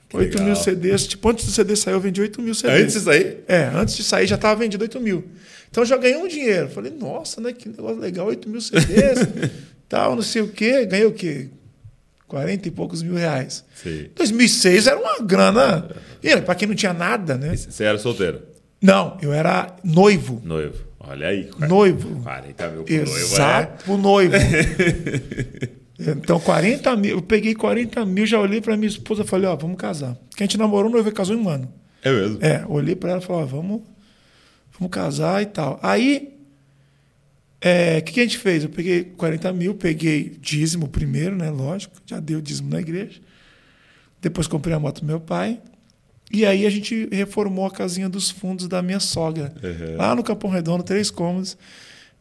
Que 0.09 0.17
8 0.17 0.37
mil 0.39 0.47
legal. 0.49 0.63
CDs. 0.63 1.07
Tipo, 1.07 1.29
antes 1.29 1.45
do 1.45 1.51
CD 1.51 1.75
sair, 1.75 1.93
eu 1.93 1.99
vendi 1.99 2.19
8 2.21 2.41
mil 2.41 2.53
CDs. 2.53 2.81
Antes 2.81 2.93
disso 2.95 3.09
aí, 3.09 3.37
É, 3.47 3.63
antes 3.73 3.95
de 3.95 4.03
sair 4.03 4.27
já 4.27 4.35
estava 4.35 4.59
vendido 4.59 4.83
8 4.83 4.99
mil. 4.99 5.23
Então 5.69 5.81
eu 5.83 5.87
já 5.87 5.97
ganhei 5.97 6.17
um 6.17 6.27
dinheiro. 6.27 6.69
Falei, 6.69 6.91
nossa, 6.91 7.39
né? 7.39 7.53
Que 7.53 7.69
negócio 7.69 7.97
legal, 7.99 8.27
8 8.27 8.47
mil 8.49 8.61
CDs, 8.61 9.19
tal, 9.93 10.15
não 10.15 10.23
sei 10.23 10.41
o 10.41 10.47
quê. 10.47 10.85
Ganhei 10.87 11.05
o 11.05 11.11
quê? 11.11 11.49
40 12.27 12.67
e 12.67 12.71
poucos 12.71 13.03
mil 13.03 13.13
reais. 13.13 13.63
Sim. 13.75 14.07
2006 14.15 14.87
era 14.87 14.99
uma 14.99 15.19
grana. 15.19 15.87
Para 16.43 16.55
quem 16.55 16.67
não 16.67 16.73
tinha 16.73 16.93
nada, 16.93 17.37
né? 17.37 17.55
você 17.55 17.83
era 17.83 17.99
solteiro. 17.99 18.41
Não, 18.81 19.17
eu 19.21 19.31
era 19.31 19.75
noivo. 19.83 20.41
Noivo. 20.43 20.83
Olha 20.99 21.27
aí. 21.27 21.43
cara. 21.45 21.67
Noivo. 21.67 22.21
40 22.23 22.67
mil 22.69 22.77
noivo 22.77 22.91
é. 22.93 23.01
Exato, 23.01 23.97
noivo. 23.97 24.33
Então, 26.05 26.37
40 26.37 26.97
mil. 26.97 27.11
Eu 27.11 27.21
peguei 27.21 27.53
40 27.53 28.03
mil, 28.05 28.25
já 28.25 28.37
olhei 28.37 28.59
para 28.59 28.75
minha 28.75 28.89
esposa 28.89 29.21
e 29.21 29.25
falei, 29.25 29.47
ó, 29.47 29.55
vamos 29.55 29.77
casar. 29.77 30.15
Porque 30.29 30.43
a 30.43 30.45
gente 30.45 30.57
namorou, 30.57 30.89
noivo 30.89 31.07
e 31.07 31.11
casou 31.13 31.33
em 31.33 31.39
um 31.39 31.47
ano. 31.47 31.71
É 32.03 32.11
mesmo. 32.11 32.39
É, 32.41 32.65
olhei 32.67 32.95
para 32.95 33.11
ela 33.11 33.21
e 33.21 33.23
falei, 33.23 33.43
ó, 33.43 33.45
vamos, 33.45 33.83
vamos 34.77 34.91
casar 34.91 35.41
e 35.41 35.45
tal. 35.45 35.79
Aí, 35.81 36.32
é, 37.63 37.99
o 37.99 38.03
que, 38.03 38.13
que 38.13 38.19
a 38.19 38.23
gente 38.23 38.37
fez? 38.37 38.63
Eu 38.63 38.69
peguei 38.69 39.05
40 39.05 39.53
mil, 39.53 39.73
peguei 39.73 40.37
dízimo 40.41 40.89
primeiro, 40.89 41.33
né? 41.35 41.49
Lógico, 41.49 41.95
já 42.05 42.19
deu 42.19 42.41
dízimo 42.41 42.69
na 42.69 42.81
igreja. 42.81 43.21
Depois 44.21 44.47
comprei 44.47 44.75
a 44.75 44.79
moto 44.79 44.99
do 44.99 45.07
meu 45.07 45.21
pai. 45.21 45.61
E 46.29 46.45
aí 46.45 46.65
a 46.65 46.69
gente 46.69 47.07
reformou 47.09 47.65
a 47.65 47.71
casinha 47.71 48.09
dos 48.09 48.29
fundos 48.29 48.67
da 48.67 48.81
minha 48.81 48.99
sogra. 48.99 49.53
Uhum. 49.63 49.95
Lá 49.95 50.13
no 50.13 50.23
Capão 50.23 50.49
Redondo, 50.49 50.83
três 50.83 51.09
cômodos. 51.09 51.57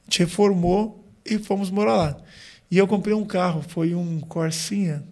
A 0.02 0.04
gente 0.04 0.20
reformou 0.20 1.04
e 1.24 1.38
fomos 1.38 1.70
morar 1.70 1.96
lá. 1.96 2.16
E 2.70 2.78
eu 2.78 2.86
comprei 2.86 3.14
um 3.14 3.24
carro, 3.24 3.64
foi 3.66 3.96
um 3.96 4.20
Corsinha. 4.20 5.02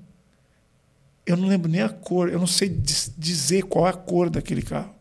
Eu 1.27 1.37
não 1.37 1.49
lembro 1.49 1.69
nem 1.69 1.83
a 1.83 1.89
cor, 1.89 2.29
eu 2.29 2.39
não 2.39 2.47
sei 2.47 2.69
dizer 2.69 3.63
qual 3.65 3.87
é 3.87 3.91
a 3.91 3.93
cor 3.93 4.31
daquele 4.31 4.63
carro. 4.63 4.95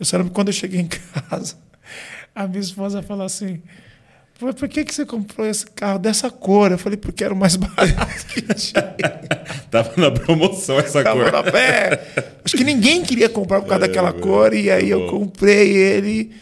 Eu 0.00 0.06
só 0.06 0.16
lembro 0.16 0.30
que 0.30 0.34
quando 0.34 0.48
eu 0.48 0.54
cheguei 0.54 0.80
em 0.80 0.88
casa, 1.28 1.56
a 2.34 2.46
minha 2.46 2.60
esposa 2.60 3.02
falou 3.02 3.24
assim: 3.24 3.62
"Pô, 4.38 4.52
por 4.52 4.68
que, 4.68 4.84
que 4.84 4.94
você 4.94 5.04
comprou 5.06 5.46
esse 5.46 5.66
carro 5.66 5.98
dessa 5.98 6.30
cor? 6.30 6.70
Eu 6.72 6.78
falei, 6.78 6.96
porque 6.96 7.24
era 7.24 7.32
o 7.32 7.36
mais 7.36 7.56
barato 7.56 8.26
que 8.26 8.42
tinha. 8.54 8.82
Tava 9.70 9.92
na 9.96 10.10
promoção 10.10 10.78
essa 10.78 11.02
Tava 11.02 11.22
cor. 11.24 11.32
na 11.32 11.42
pé. 11.50 12.32
Acho 12.44 12.56
que 12.56 12.64
ninguém 12.64 13.02
queria 13.02 13.28
comprar 13.28 13.60
por 13.60 13.68
causa 13.68 13.84
É, 13.86 13.88
daquela 13.88 14.12
muito 14.12 14.22
cor, 14.24 14.52
e 14.54 14.70
aí 14.70 14.88
eu 14.90 15.00
bom. 15.00 15.20
comprei 15.20 15.70
ele 15.76 16.32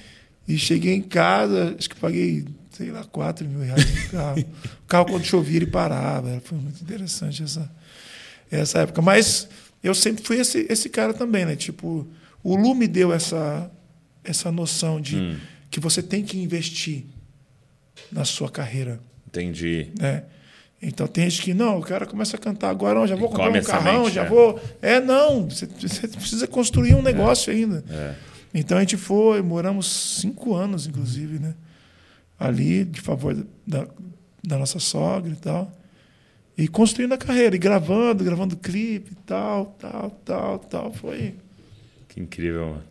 e 0.47 0.59
cheguei 0.59 0.95
em 0.95 1.03
casa, 1.03 1.75
acho 1.79 1.89
que 1.89 1.97
paguei, 1.97 2.45
sei 2.77 2.91
lá, 2.91 3.05
4 3.05 3.49
mil 3.49 3.61
reais 3.61 3.85
no 4.05 4.11
carro. 4.11 4.41
o 4.41 4.87
carro, 4.87 5.07
quando 5.07 5.25
chovia, 5.25 5.57
ele 5.57 5.67
parava. 5.67 6.41
Foi 6.45 6.59
muito 6.59 6.83
interessante 6.83 7.43
essa, 7.43 7.71
essa 8.51 8.81
época. 8.81 9.01
Mas 9.01 9.49
eu 9.83 9.95
sempre 9.95 10.23
fui 10.25 10.39
esse, 10.39 10.67
esse 10.69 10.89
cara 10.89 11.15
também, 11.15 11.45
né? 11.47 11.57
Tipo, 11.57 12.07
o 12.43 12.57
Lu 12.57 12.75
me 12.75 12.87
deu 12.87 13.13
essa, 13.13 13.71
essa 14.23 14.51
noção 14.53 15.01
de 15.01 15.17
Hum. 15.17 15.37
que 15.71 15.81
você 15.81 16.03
tem 16.03 16.23
que 16.23 16.37
investir 16.39 17.05
na 18.11 18.25
sua 18.25 18.51
carreira 18.51 19.01
Entendi. 19.29 19.89
né? 19.99 20.25
Então 20.87 21.07
tem 21.07 21.29
gente 21.31 21.43
que, 21.43 21.55
não, 21.55 21.79
o 21.79 21.83
cara 21.83 22.05
começa 22.05 22.37
a 22.37 22.39
cantar 22.39 22.69
agora, 22.69 22.99
não, 23.01 23.07
já 23.07 23.17
vou 23.17 23.29
E 23.29 23.31
comprar 23.31 23.51
um 23.51 23.63
carrão, 23.63 24.05
mente, 24.05 24.15
já 24.15 24.25
é. 24.25 24.29
vou. 24.29 24.61
É, 24.83 25.01
não, 25.01 25.49
você, 25.49 25.67
você 25.67 26.07
precisa 26.09 26.47
construir 26.47 26.95
um 26.95 27.01
negócio 27.03 27.51
ainda. 27.53 27.83
É. 27.89 28.15
Então 28.53 28.77
a 28.77 28.81
gente 28.81 28.97
foi, 28.99 29.41
moramos 29.41 29.87
cinco 30.21 30.55
anos, 30.55 30.87
inclusive, 30.87 31.39
né? 31.39 31.55
Ali, 32.39 32.85
de 32.85 33.01
favor 33.01 33.35
da, 33.67 33.87
da 34.43 34.59
nossa 34.59 34.79
sogra 34.79 35.33
e 35.33 35.37
tal. 35.37 35.73
E 36.57 36.69
construindo 36.69 37.13
a 37.15 37.19
carreira, 37.19 37.57
e 37.57 37.59
gravando, 37.59 38.23
gravando 38.23 38.57
clipe 38.57 39.13
e 39.13 39.17
tal, 39.27 39.75
tal, 39.79 40.11
tal, 40.25 40.59
tal. 40.59 40.93
Foi. 40.93 41.35
Que 42.09 42.21
incrível, 42.21 42.67
mano. 42.67 42.83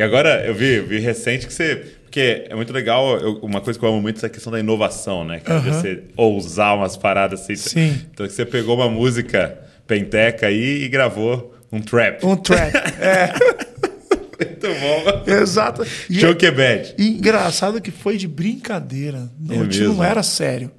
E 0.00 0.02
agora 0.02 0.42
eu 0.46 0.54
vi, 0.54 0.80
vi 0.80 0.98
recente 0.98 1.46
que 1.46 1.52
você. 1.52 1.76
Porque 2.04 2.46
é 2.48 2.54
muito 2.54 2.72
legal, 2.72 3.18
eu- 3.20 3.36
uma 3.42 3.60
coisa 3.60 3.78
que 3.78 3.84
eu 3.84 3.90
amo 3.90 4.00
muito 4.00 4.24
é 4.24 4.26
a 4.26 4.30
questão 4.30 4.50
da 4.50 4.58
inovação, 4.58 5.24
né? 5.26 5.40
Que 5.44 5.52
é 5.52 5.54
Aham. 5.54 5.72
você 5.72 6.02
ousar 6.16 6.74
umas 6.74 6.96
paradas 6.96 7.42
assim. 7.42 7.54
Sim. 7.54 8.00
Então 8.10 8.26
você 8.26 8.46
pegou 8.46 8.76
uma 8.76 8.88
música 8.88 9.58
penteca 9.86 10.46
aí 10.46 10.84
e 10.84 10.88
gravou 10.88 11.54
um 11.70 11.82
trap. 11.82 12.24
Um 12.24 12.34
track. 12.34 12.74
é, 12.98 13.30
Muito 14.42 14.68
bom. 14.80 15.30
exato. 15.30 15.82
E, 16.08 16.18
é 16.24 16.50
bad. 16.50 16.94
e 16.96 17.08
engraçado 17.18 17.78
que 17.78 17.90
foi 17.90 18.16
de 18.16 18.26
brincadeira. 18.26 19.30
Não, 19.38 19.64
É 19.64 19.68
não 19.84 20.02
era 20.02 20.22
sério. 20.22 20.70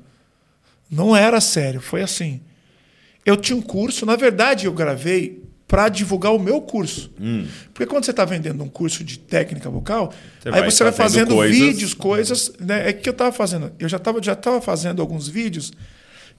Não 0.90 1.16
era 1.16 1.40
sério. 1.40 1.80
Foi 1.80 2.02
assim. 2.02 2.42
Eu 3.24 3.38
tinha 3.38 3.56
um 3.56 3.62
curso, 3.62 4.04
na 4.04 4.16
verdade, 4.16 4.66
eu 4.66 4.74
gravei 4.74 5.41
para 5.72 5.88
divulgar 5.88 6.34
o 6.34 6.38
meu 6.38 6.60
curso. 6.60 7.10
Porque 7.74 7.86
quando 7.86 8.04
você 8.04 8.12
está 8.12 8.26
vendendo 8.26 8.62
um 8.62 8.68
curso 8.68 9.06
de 9.06 9.18
técnica 9.18 9.70
vocal, 9.70 10.12
Hum. 10.14 10.32
Você 10.42 10.50
aí 10.50 10.60
vai 10.60 10.72
você 10.72 10.84
vai 10.84 10.92
fazendo 10.92 11.28
fazendo 11.30 11.36
coisas. 11.36 11.58
vídeos, 11.58 11.94
coisas. 11.94 12.52
Né? 12.60 12.90
É 12.90 12.94
que 12.94 13.08
eu 13.08 13.12
estava 13.12 13.32
fazendo. 13.32 13.72
Eu 13.80 13.88
já 13.88 13.96
estava 13.96 14.22
já 14.22 14.36
tava 14.36 14.60
fazendo 14.60 15.02
alguns 15.02 15.30
vídeos, 15.30 15.72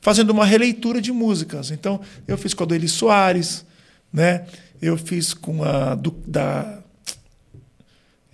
fazendo 0.02 0.30
uma 0.30 0.44
releitura 0.44 1.00
de 1.00 1.10
músicas. 1.12 1.70
Então, 1.70 1.98
eu 2.28 2.36
fiz 2.36 2.52
com 2.52 2.64
a 2.64 2.66
Doeli 2.66 2.88
Soares, 2.88 3.64
né? 4.12 4.44
Eu 4.82 4.98
fiz 4.98 5.32
com 5.32 5.64
a 5.64 5.94
do, 5.94 6.10
da. 6.26 6.82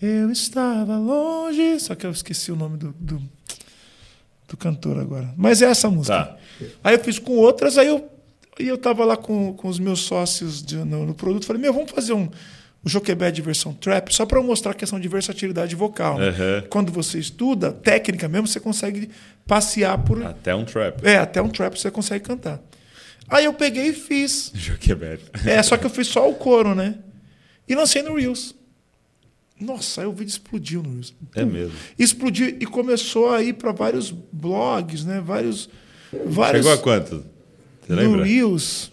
Eu 0.02 0.32
estava 0.32 0.96
longe, 0.96 1.78
só 1.78 1.94
que 1.94 2.06
eu 2.06 2.10
esqueci 2.10 2.50
o 2.50 2.56
nome 2.56 2.76
do, 2.76 2.92
do, 2.98 3.22
do 4.48 4.56
cantor 4.56 4.98
agora. 4.98 5.32
Mas 5.36 5.62
é 5.62 5.66
essa 5.66 5.88
música. 5.88 6.24
Tá. 6.24 6.36
Aí 6.82 6.96
eu 6.96 7.04
fiz 7.04 7.20
com 7.20 7.36
outras, 7.36 7.78
aí 7.78 7.86
eu, 7.86 8.10
e 8.58 8.66
eu 8.68 8.76
tava 8.78 9.04
lá 9.04 9.16
com, 9.16 9.52
com 9.54 9.68
os 9.68 9.78
meus 9.78 10.00
sócios 10.00 10.62
de- 10.62 10.76
no, 10.76 11.06
no 11.06 11.14
produto, 11.14 11.46
falei, 11.46 11.60
meu, 11.62 11.72
vamos 11.72 11.90
fazer 11.90 12.12
um, 12.12 12.28
o 12.84 12.88
Joquebed 12.88 13.40
versão 13.42 13.72
trap, 13.74 14.12
só 14.14 14.24
para 14.26 14.42
mostrar 14.42 14.72
a 14.72 14.74
questão 14.74 14.98
de 15.00 15.08
versatilidade 15.08 15.74
vocal. 15.76 16.18
né? 16.18 16.28
Aham. 16.28 16.64
Quando 16.70 16.92
você 16.92 17.18
estuda, 17.18 17.72
técnica 17.72 18.28
mesmo, 18.28 18.46
você 18.46 18.60
consegue 18.60 19.10
passear 19.46 19.98
por... 19.98 20.22
Até 20.24 20.54
um 20.54 20.64
trap. 20.64 21.04
É, 21.06 21.16
até 21.18 21.40
um 21.42 21.48
trap 21.48 21.78
você 21.78 21.90
consegue 21.90 22.24
cantar. 22.24 22.60
Aí 23.28 23.44
eu 23.44 23.52
peguei 23.52 23.88
e 23.88 23.92
fiz. 23.92 24.50
Show 24.56 24.76
que 24.76 24.92
é 24.92 24.94
bad. 24.94 25.20
É, 25.44 25.62
só 25.62 25.76
que 25.76 25.84
eu 25.84 25.90
fiz 25.90 26.06
só 26.08 26.28
o 26.30 26.34
coro, 26.34 26.74
né? 26.74 26.94
E 27.68 27.74
lancei 27.74 28.02
no 28.02 28.14
Reels. 28.16 28.54
Nossa, 29.60 30.02
aí 30.02 30.06
o 30.06 30.12
vídeo 30.12 30.30
explodiu 30.30 30.82
no 30.82 30.90
Reels. 30.92 31.12
É 31.34 31.44
mesmo. 31.44 31.74
Explodiu 31.98 32.48
e 32.48 32.64
começou 32.64 33.30
a 33.32 33.42
ir 33.42 33.54
para 33.54 33.72
vários 33.72 34.10
blogs, 34.10 35.04
né? 35.04 35.20
Vários. 35.20 35.68
vários 36.26 36.64
Chegou 36.64 36.72
a 36.72 36.82
quanto? 36.82 37.24
Você 37.88 37.94
no 37.94 38.00
lembra? 38.12 38.24
Reels. 38.24 38.92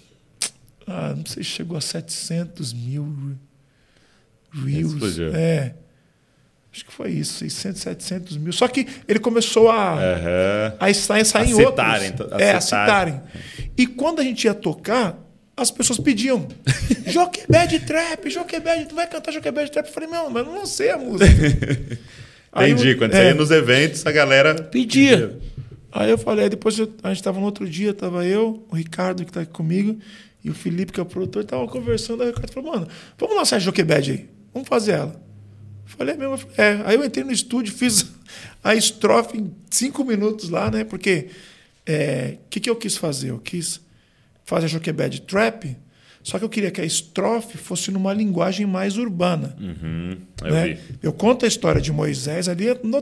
Ah, 0.88 1.14
não 1.16 1.26
sei 1.26 1.44
se 1.44 1.50
chegou 1.50 1.78
a 1.78 1.82
700 1.82 2.74
mil 2.74 3.36
Reels. 4.54 4.94
Explodiu. 4.94 5.36
É. 5.36 5.74
Acho 6.72 6.86
que 6.86 6.92
foi 6.94 7.12
isso, 7.12 7.34
600, 7.40 7.82
700 7.82 8.38
mil. 8.38 8.52
Só 8.52 8.68
que 8.68 8.86
ele 9.08 9.20
começou 9.20 9.70
a. 9.72 9.94
Aham. 9.94 10.74
a 10.80 10.94
sair, 10.94 11.26
sair 11.26 11.42
A 11.42 11.46
em 11.46 11.56
citarem, 11.56 12.10
outros. 12.12 12.34
a 12.34 12.38
é, 12.42 12.52
a 12.54 12.62
citarem. 12.62 13.14
citarem. 13.14 13.70
E 13.78 13.88
quando 13.88 14.20
a 14.20 14.24
gente 14.24 14.44
ia 14.46 14.54
tocar, 14.54 15.18
as 15.56 15.72
pessoas 15.72 16.00
pediam. 16.00 16.48
Joquebed 17.08 17.80
Trap, 17.80 18.30
Joquebed, 18.30 18.86
tu 18.90 18.96
vai 18.96 19.08
cantar 19.08 19.32
Joquebed 19.32 19.72
Trap? 19.72 19.88
Eu 19.88 19.94
falei, 19.94 20.10
meu, 20.10 20.30
mas 20.30 20.46
eu 20.46 20.52
não 20.54 20.66
sei 20.66 20.92
a 20.92 20.98
música. 20.98 21.32
Aí 22.52 22.72
eu- 22.72 22.76
Entendi. 22.78 22.96
Quando 22.96 23.14
é, 23.14 23.18
você 23.22 23.28
ia 23.30 23.34
nos 23.34 23.52
eventos, 23.52 24.06
a 24.06 24.12
galera 24.12 24.54
Pedia. 24.56 25.38
Aí 25.98 26.10
eu 26.12 26.18
falei, 26.18 26.44
aí 26.44 26.50
depois 26.50 26.78
eu- 26.78 26.94
a 27.02 27.08
gente 27.10 27.18
estava 27.20 27.40
no 27.40 27.46
outro 27.46 27.68
dia, 27.70 27.94
tava 27.94 28.26
eu, 28.26 28.66
o 28.70 28.76
Ricardo 28.76 29.24
que 29.24 29.30
está 29.30 29.42
aqui 29.42 29.52
comigo, 29.52 29.98
e 30.44 30.50
o 30.50 30.54
Felipe, 30.54 30.92
que 30.92 31.00
é 31.00 31.04
o 31.04 31.06
produtor, 31.06 31.44
estavam 31.44 31.66
conversando. 31.68 32.22
Aí 32.22 32.30
o 32.30 32.32
Ricardo 32.34 32.52
falou, 32.52 32.74
mano, 32.74 32.88
vamos 33.18 33.36
lançar 33.36 33.56
a 33.56 33.60
Joquebed 33.60 34.12
aí, 34.12 34.30
vamos 34.54 34.68
fazer 34.68 34.92
ela. 34.92 35.24
Falei, 35.86 36.16
é 36.16 36.18
mesmo, 36.18 36.38
é. 36.58 36.82
Aí 36.86 36.96
eu 36.96 37.06
entrei 37.06 37.24
no 37.24 37.32
estúdio, 37.32 37.74
fiz 37.74 38.08
a 38.64 38.76
estrofe 38.76 39.38
em 39.38 39.56
cinco 39.72 40.04
minutos 40.04 40.50
lá, 40.50 40.70
né? 40.70 40.84
Porque 40.84 41.30
o 41.88 42.50
que, 42.50 42.60
que 42.60 42.70
eu 42.70 42.76
quis 42.76 42.98
fazer? 42.98 43.30
Eu 43.30 43.40
quis 43.40 43.80
fazer 44.44 44.66
a 44.66 44.70
Joquebed 44.70 45.22
Trap, 45.22 45.78
só 46.28 46.40
que 46.40 46.44
eu 46.44 46.50
queria 46.50 46.72
que 46.72 46.82
a 46.82 46.84
estrofe 46.84 47.56
fosse 47.56 47.92
numa 47.92 48.12
linguagem 48.12 48.66
mais 48.66 48.98
urbana. 48.98 49.56
Uhum, 49.62 50.18
eu 50.44 50.52
né? 50.52 50.78
Eu 51.04 51.14
conto 51.14 51.46
a 51.46 51.48
história 51.48 51.80
de 51.80 51.92
Moisés 51.92 52.50
ali. 52.50 52.66
não 52.84 53.00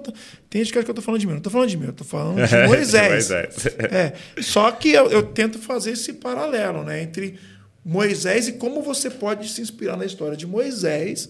tem 0.50 0.62
gente 0.62 0.74
que 0.74 0.78
acha 0.78 0.84
que 0.84 0.92
eu 0.92 0.94
estou 0.94 1.02
falando 1.04 1.22
de 1.22 1.26
mim. 1.28 1.32
Não 1.32 1.38
estou 1.38 1.52
falando 1.54 1.70
de 1.70 1.78
mim, 1.78 1.86
eu 1.86 1.92
estou 1.92 2.06
falando 2.06 2.36
de 2.46 2.68
Moisés. 2.68 3.10
Moisés. 3.30 3.66
É, 3.80 4.14
só 4.42 4.70
que 4.72 4.90
eu, 4.92 5.10
eu 5.10 5.24
tento 5.24 5.58
fazer 5.58 5.92
esse 5.92 6.12
paralelo 6.14 6.84
né, 6.84 7.02
entre 7.02 7.40
Moisés 7.86 8.50
e 8.50 8.54
como 8.54 8.82
você 8.82 9.10
pode 9.10 9.48
se 9.48 9.62
inspirar 9.62 9.96
na 9.96 10.06
história 10.06 10.36
de 10.36 10.46
Moisés 10.46 11.30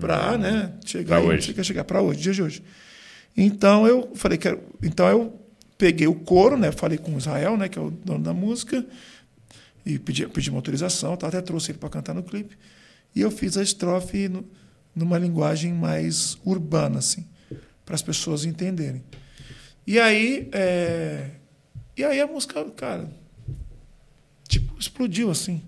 para 0.00 0.38
né, 0.38 0.72
chegar. 0.86 1.20
Pra 1.20 1.30
aí, 1.30 1.36
hoje. 1.36 1.46
chegar, 1.46 1.62
chegar 1.62 1.84
para 1.84 2.00
hoje, 2.00 2.20
dia 2.20 2.32
de 2.32 2.42
hoje. 2.42 2.62
Então 3.36 3.86
eu 3.86 4.12
falei 4.14 4.38
que 4.38 4.48
era- 4.48 4.58
então 4.82 5.06
eu 5.08 5.38
peguei 5.76 6.06
o 6.08 6.14
coro, 6.14 6.56
né, 6.56 6.72
falei 6.72 6.96
com 6.98 7.14
o 7.14 7.18
Israel, 7.18 7.56
né, 7.56 7.68
que 7.68 7.78
é 7.78 7.82
o 7.82 7.90
dono 7.90 8.24
da 8.24 8.32
música, 8.34 8.84
e 9.94 9.98
pedi, 9.98 10.26
pedi 10.28 10.50
uma 10.50 10.58
autorização, 10.58 11.16
tá, 11.16 11.28
até 11.28 11.40
trouxe 11.40 11.70
ele 11.70 11.78
para 11.78 11.88
cantar 11.88 12.14
no 12.14 12.22
clipe. 12.22 12.56
E 13.14 13.20
eu 13.20 13.30
fiz 13.30 13.56
a 13.56 13.62
estrofe 13.62 14.28
no- 14.28 14.46
numa 14.94 15.16
linguagem 15.18 15.72
mais 15.72 16.36
urbana, 16.44 16.98
assim, 16.98 17.26
para 17.84 17.94
as 17.94 18.02
pessoas 18.02 18.44
entenderem. 18.44 19.02
E 19.86 19.98
aí, 19.98 20.48
é, 20.52 21.30
e 21.96 22.04
aí 22.04 22.20
a 22.20 22.26
música, 22.26 22.62
cara, 22.72 23.08
tipo, 24.46 24.78
explodiu 24.78 25.30
assim. 25.30 25.62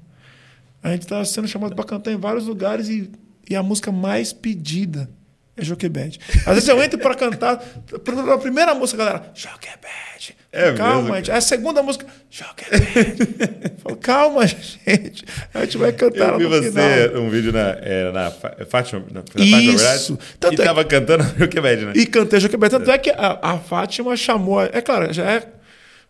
A 0.82 0.90
gente 0.92 1.02
estava 1.02 1.24
sendo 1.24 1.48
chamado 1.48 1.74
para 1.74 1.84
cantar 1.84 2.12
em 2.12 2.16
vários 2.16 2.46
lugares 2.46 2.88
e, 2.88 3.10
e 3.48 3.54
a 3.56 3.62
música 3.62 3.90
mais 3.92 4.32
pedida 4.32 5.10
é 5.56 5.64
Joquebed. 5.64 6.18
Às 6.46 6.54
vezes 6.54 6.68
eu 6.68 6.82
entro 6.82 6.98
para 6.98 7.14
cantar, 7.14 7.56
pela 8.04 8.38
primeira 8.38 8.74
música, 8.74 8.98
galera, 9.04 9.30
Joquebed. 9.34 10.36
É 10.52 10.72
calma, 10.72 11.02
mesmo? 11.02 11.14
gente. 11.16 11.30
Aí 11.30 11.36
a 11.38 11.40
segunda 11.40 11.80
música, 11.82 12.04
Joquebed. 12.28 13.74
Falo, 13.78 13.96
calma, 13.96 14.46
gente. 14.46 15.24
A 15.54 15.60
gente 15.64 15.78
vai 15.78 15.92
cantar 15.92 16.32
Eu 16.32 16.38
vi 16.38 16.46
você, 16.46 16.70
final. 17.08 17.22
um 17.22 17.30
vídeo 17.30 17.52
na, 17.52 17.68
era 17.80 18.10
na 18.12 18.30
Fa- 18.32 18.56
Fátima, 18.68 19.04
na, 19.12 19.22
Isso. 19.44 20.18
Tanto 20.40 20.60
e 20.60 20.62
é 20.62 20.64
tava 20.64 20.84
cantando 20.84 21.22
o 21.44 21.48
Quebec, 21.48 21.84
né? 21.84 21.92
E 21.94 22.04
cantei 22.04 22.40
Joquebed. 22.40 22.70
Tanto 22.70 22.90
é 22.90 22.98
que 22.98 23.10
a, 23.10 23.38
a 23.40 23.58
Fátima 23.58 24.16
chamou. 24.16 24.60
É 24.62 24.80
claro, 24.80 25.12
já, 25.12 25.30
é, 25.30 25.48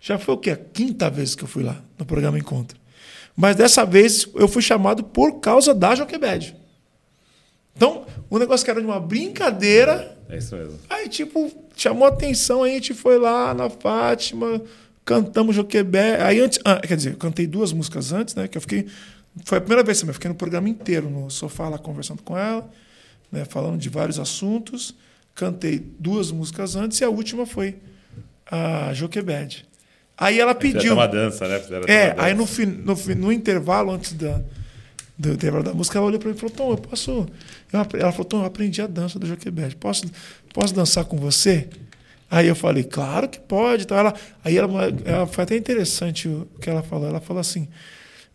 já 0.00 0.18
foi 0.18 0.34
o 0.34 0.38
quê? 0.38 0.52
A 0.52 0.56
quinta 0.56 1.10
vez 1.10 1.34
que 1.34 1.44
eu 1.44 1.48
fui 1.48 1.62
lá 1.62 1.76
no 1.98 2.06
programa 2.06 2.38
Encontro. 2.38 2.78
Mas 3.36 3.56
dessa 3.56 3.84
vez 3.84 4.26
eu 4.34 4.48
fui 4.48 4.62
chamado 4.62 5.04
por 5.04 5.40
causa 5.40 5.74
da 5.74 5.94
Joquebed. 5.94 6.56
Então, 7.76 8.06
o 8.28 8.38
negócio 8.38 8.64
que 8.64 8.70
era 8.70 8.80
de 8.80 8.86
uma 8.86 9.00
brincadeira, 9.00 10.16
É 10.28 10.36
isso 10.38 10.54
mesmo. 10.56 10.78
aí, 10.88 11.08
tipo, 11.08 11.50
chamou 11.82 12.06
atenção, 12.06 12.62
aí 12.62 12.72
a 12.72 12.74
gente 12.74 12.92
foi 12.94 13.18
lá 13.18 13.54
na 13.54 13.70
Fátima, 13.70 14.60
cantamos 15.04 15.56
Joquebed. 15.56 16.20
Aí 16.22 16.40
antes, 16.40 16.58
ah, 16.64 16.78
quer 16.78 16.96
dizer, 16.96 17.12
eu 17.12 17.16
cantei 17.16 17.46
duas 17.46 17.72
músicas 17.72 18.12
antes, 18.12 18.34
né? 18.34 18.46
Que 18.46 18.58
eu 18.58 18.60
fiquei. 18.62 18.86
Foi 19.44 19.58
a 19.58 19.60
primeira 19.60 19.82
vez 19.82 19.98
também, 19.98 20.10
eu 20.10 20.14
fiquei 20.14 20.28
no 20.28 20.34
programa 20.34 20.68
inteiro, 20.68 21.08
no 21.08 21.30
sofá 21.30 21.68
lá 21.68 21.78
conversando 21.78 22.22
com 22.22 22.36
ela, 22.36 22.68
né, 23.30 23.44
falando 23.44 23.78
de 23.78 23.88
vários 23.88 24.18
assuntos. 24.18 24.94
Cantei 25.34 25.78
duas 25.98 26.30
músicas 26.30 26.76
antes 26.76 27.00
e 27.00 27.04
a 27.04 27.08
última 27.08 27.46
foi 27.46 27.76
a 28.50 28.92
Joquebed. 28.92 29.64
Aí 30.18 30.38
ela 30.38 30.54
Fizeram 30.54 30.78
pediu. 30.80 30.92
uma 30.94 31.06
dança, 31.06 31.48
né? 31.48 31.60
Fizeram 31.60 31.86
É, 31.88 32.14
aí 32.18 32.34
no, 32.34 32.46
no, 32.84 33.14
no 33.16 33.32
intervalo, 33.32 33.92
antes 33.92 34.12
da, 34.12 34.42
do 35.20 35.32
intervalo 35.32 35.62
da 35.62 35.74
música, 35.74 35.98
ela 35.98 36.06
olhou 36.06 36.18
para 36.18 36.30
mim 36.30 36.34
e 36.34 36.38
falou: 36.38 36.54
Tom, 36.54 36.70
eu 36.70 36.78
posso. 36.78 37.10
eu 37.10 38.00
ela 38.00 38.10
falou: 38.10 38.24
Tom, 38.24 38.40
eu 38.40 38.46
aprendi 38.46 38.80
a 38.80 38.86
dança 38.86 39.18
do 39.18 39.26
Joquebed. 39.26 39.76
Posso, 39.76 40.10
posso 40.54 40.74
dançar 40.74 41.04
com 41.04 41.18
você? 41.18 41.68
Aí 42.30 42.48
eu 42.48 42.56
falei: 42.56 42.84
Claro 42.84 43.28
que 43.28 43.38
pode. 43.38 43.84
Então 43.84 43.98
ela, 43.98 44.14
aí 44.42 44.56
ela, 44.56 44.70
ela 45.04 45.26
foi 45.26 45.44
até 45.44 45.56
interessante 45.56 46.26
o 46.26 46.48
que 46.60 46.70
ela 46.70 46.82
falou. 46.82 47.06
Ela 47.06 47.20
falou 47.20 47.40
assim. 47.40 47.68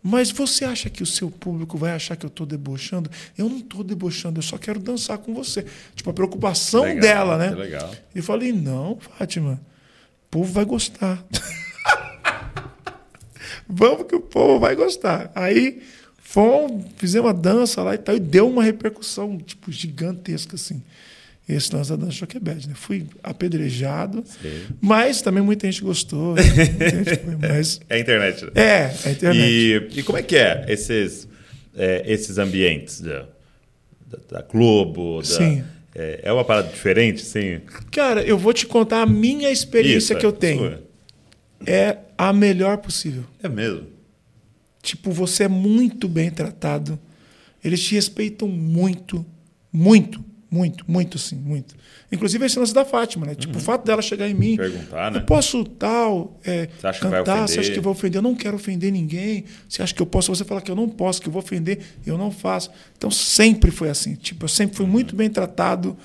Mas 0.00 0.30
você 0.30 0.64
acha 0.64 0.88
que 0.88 1.02
o 1.02 1.06
seu 1.06 1.28
público 1.28 1.76
vai 1.76 1.90
achar 1.90 2.14
que 2.14 2.24
eu 2.24 2.28
estou 2.28 2.46
debochando? 2.46 3.10
Eu 3.36 3.48
não 3.48 3.58
estou 3.58 3.82
debochando, 3.82 4.38
eu 4.38 4.42
só 4.42 4.56
quero 4.56 4.78
dançar 4.78 5.18
com 5.18 5.34
você. 5.34 5.66
Tipo, 5.96 6.10
a 6.10 6.12
preocupação 6.12 6.82
Legal, 6.82 7.00
dela, 7.00 7.36
né? 7.36 7.50
legal. 7.50 7.92
E 8.14 8.18
eu 8.18 8.22
falei, 8.22 8.52
não, 8.52 8.96
Fátima, 9.00 9.54
o 9.54 10.30
povo 10.30 10.52
vai 10.52 10.64
gostar. 10.64 11.24
Vamos 13.68 14.06
que 14.06 14.14
o 14.14 14.20
povo 14.20 14.60
vai 14.60 14.76
gostar. 14.76 15.32
Aí 15.34 15.82
fomos, 16.28 16.84
fizemos 16.96 17.26
uma 17.28 17.34
dança 17.34 17.82
lá 17.82 17.94
e 17.94 17.98
tal, 17.98 18.16
e 18.16 18.20
deu 18.20 18.48
uma 18.48 18.62
repercussão, 18.62 19.38
tipo, 19.38 19.70
gigantesca, 19.70 20.56
assim. 20.56 20.82
Esse 21.48 21.72
lance 21.74 21.90
da 21.90 21.96
dança 21.96 22.10
Joquebed, 22.10 22.68
né? 22.68 22.74
Fui 22.74 23.06
apedrejado, 23.22 24.24
Sim. 24.26 24.62
mas 24.80 25.22
também 25.22 25.42
muita 25.42 25.70
gente 25.70 25.80
gostou. 25.80 26.34
né? 26.34 26.42
Gente 26.42 27.16
foi, 27.20 27.36
mas 27.36 27.80
É 27.88 27.94
a 27.94 27.98
internet. 28.00 28.44
né? 28.44 28.50
é, 28.56 28.62
é 28.62 28.92
a 29.04 29.10
internet. 29.12 29.48
E, 29.48 30.00
e 30.00 30.02
como 30.02 30.18
é 30.18 30.22
que 30.22 30.34
é 30.36 30.64
esses, 30.68 31.28
é, 31.76 32.02
esses 32.04 32.36
ambientes 32.38 33.00
da, 33.00 33.20
da, 34.08 34.18
da 34.40 34.42
Globo? 34.42 35.18
Da, 35.18 35.24
Sim. 35.24 35.62
É, 35.94 36.20
é 36.24 36.32
uma 36.32 36.44
parada 36.44 36.68
diferente, 36.68 37.22
sim? 37.24 37.60
Cara, 37.92 38.22
eu 38.22 38.36
vou 38.36 38.52
te 38.52 38.66
contar 38.66 39.00
a 39.02 39.06
minha 39.06 39.50
experiência 39.50 40.12
Isso, 40.12 40.16
que 40.20 40.26
eu 40.26 40.30
é 40.30 40.32
tenho. 40.32 40.58
sua. 40.58 40.82
é 41.64 41.96
a 42.18 42.32
melhor 42.34 42.78
possível. 42.78 43.22
É 43.42 43.48
mesmo. 43.48 43.86
Tipo, 44.86 45.10
você 45.10 45.42
é 45.44 45.48
muito 45.48 46.06
bem 46.06 46.30
tratado. 46.30 46.96
Eles 47.62 47.82
te 47.82 47.96
respeitam 47.96 48.46
muito, 48.46 49.26
muito, 49.72 50.24
muito, 50.48 50.84
muito, 50.86 51.18
sim, 51.18 51.34
muito. 51.34 51.74
Inclusive 52.10 52.46
esse 52.46 52.56
lance 52.56 52.72
da 52.72 52.84
Fátima, 52.84 53.26
né? 53.26 53.34
Tipo, 53.34 53.58
o 53.58 53.60
fato 53.60 53.84
dela 53.84 54.00
chegar 54.00 54.28
em 54.28 54.34
mim. 54.34 54.50
Uhum. 54.52 54.56
Perguntar, 54.58 55.10
né? 55.10 55.18
Eu 55.18 55.22
posso 55.24 55.64
tal, 55.64 56.38
é, 56.44 56.68
Você 56.78 56.86
acha 56.86 57.00
que 57.00 57.06
vai 57.08 57.18
cantar, 57.18 57.48
você 57.48 57.58
acha 57.58 57.72
que 57.72 57.78
eu 57.80 57.82
vou 57.82 57.94
ofender? 57.94 58.20
Eu 58.20 58.22
não 58.22 58.36
quero 58.36 58.54
ofender 58.54 58.92
ninguém. 58.92 59.44
Você 59.68 59.82
acha 59.82 59.92
que 59.92 60.00
eu 60.00 60.06
posso? 60.06 60.32
Você 60.32 60.44
fala 60.44 60.60
que 60.60 60.70
eu 60.70 60.76
não 60.76 60.88
posso, 60.88 61.20
que 61.20 61.26
eu 61.26 61.32
vou 61.32 61.42
ofender, 61.42 61.80
eu 62.06 62.16
não 62.16 62.30
faço. 62.30 62.70
Então 62.96 63.10
sempre 63.10 63.72
foi 63.72 63.88
assim. 63.88 64.14
Tipo, 64.14 64.44
eu 64.44 64.48
sempre 64.48 64.76
fui 64.76 64.86
muito 64.86 65.16
bem 65.16 65.28
tratado. 65.28 65.96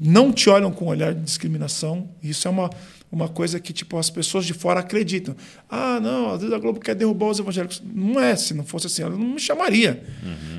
Não 0.00 0.32
te 0.32 0.48
olham 0.48 0.72
com 0.72 0.86
um 0.86 0.88
olhar 0.88 1.12
de 1.12 1.20
discriminação. 1.20 2.08
Isso 2.22 2.48
é 2.48 2.50
uma, 2.50 2.70
uma 3.14 3.28
coisa 3.28 3.60
que 3.60 3.72
tipo 3.72 3.96
as 3.96 4.10
pessoas 4.10 4.44
de 4.44 4.52
fora 4.52 4.80
acreditam. 4.80 5.36
Ah, 5.68 6.00
não, 6.00 6.32
às 6.32 6.40
vezes 6.40 6.54
a 6.54 6.58
Globo 6.58 6.80
quer 6.80 6.94
derrubar 6.94 7.28
os 7.28 7.38
evangélicos. 7.38 7.82
Não 7.84 8.20
é, 8.20 8.34
se 8.36 8.52
não 8.52 8.64
fosse 8.64 8.88
assim, 8.88 9.02
ela 9.02 9.16
não 9.16 9.34
me 9.34 9.40
chamaria. 9.40 10.02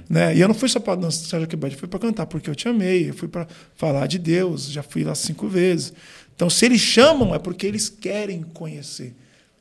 Né? 0.09 0.35
E 0.35 0.39
eu 0.39 0.47
não 0.47 0.55
fui 0.55 0.69
só 0.69 0.79
para 0.79 0.95
dançar 0.95 1.27
Sérgio 1.27 1.47
Quebete, 1.47 1.75
fui 1.75 1.87
para 1.87 1.99
cantar 1.99 2.25
porque 2.25 2.49
eu 2.49 2.55
te 2.55 2.67
amei, 2.67 3.09
eu 3.09 3.13
fui 3.13 3.27
para 3.27 3.47
falar 3.75 4.07
de 4.07 4.17
Deus, 4.17 4.71
já 4.71 4.81
fui 4.81 5.03
lá 5.03 5.13
cinco 5.13 5.47
vezes. 5.47 5.93
Então, 6.35 6.49
se 6.49 6.65
eles 6.65 6.81
chamam, 6.81 7.35
é 7.35 7.39
porque 7.39 7.65
eles 7.65 7.89
querem 7.89 8.41
conhecer, 8.41 9.13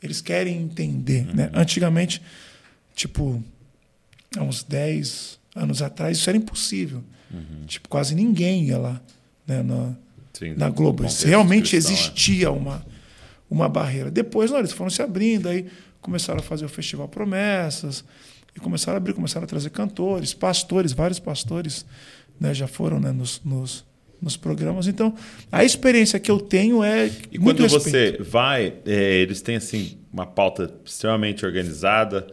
eles 0.03 0.21
querem 0.21 0.57
entender. 0.57 1.27
Né? 1.35 1.51
Antigamente, 1.53 2.23
tipo, 2.95 3.43
há 4.37 4.43
uns 4.43 4.63
10 4.63 5.39
anos 5.55 5.83
atrás, 5.83 6.19
isso 6.19 6.29
era 6.29 6.37
impossível. 6.37 7.03
Tipo, 7.67 7.89
quase 7.89 8.15
ninguém 8.15 8.67
ia 8.67 8.79
lá 8.79 9.01
né, 9.47 9.63
na, 9.63 9.95
Sim, 10.35 10.55
na 10.57 10.69
Globo. 10.69 11.05
realmente 11.25 11.77
existia 11.77 12.51
uma, 12.51 12.85
uma 13.49 13.69
barreira. 13.69 14.11
Depois, 14.11 14.51
não, 14.51 14.59
eles 14.59 14.73
foram 14.73 14.91
se 14.91 15.01
abrindo, 15.01 15.49
aí 15.49 15.67
começaram 16.01 16.41
a 16.41 16.43
fazer 16.43 16.65
o 16.67 16.69
Festival 16.69 17.09
Promessas, 17.09 18.05
e 18.55 18.61
começaram 18.61 18.97
a 18.97 18.99
abrir, 18.99 19.15
começaram 19.15 19.45
a 19.45 19.49
trazer 19.49 19.71
cantores, 19.71 20.35
pastores, 20.35 20.93
vários 20.93 21.19
pastores 21.19 21.85
né, 22.39 22.55
já 22.55 22.67
foram 22.67 23.01
né, 23.01 23.11
nos, 23.11 23.41
nos, 23.45 23.85
nos 24.21 24.37
programas. 24.37 24.87
Então, 24.87 25.15
a 25.51 25.65
experiência 25.65 26.19
que 26.21 26.31
eu 26.31 26.39
tenho 26.39 26.83
é. 26.83 27.11
E 27.31 27.39
quando 27.39 27.63
respeito. 27.63 28.19
você 28.19 28.23
vai, 28.23 28.75
é, 28.87 29.15
eles 29.15 29.41
têm 29.41 29.57
assim 29.57 29.99
uma 30.13 30.27
pauta 30.27 30.73
extremamente 30.85 31.45
organizada. 31.45 32.27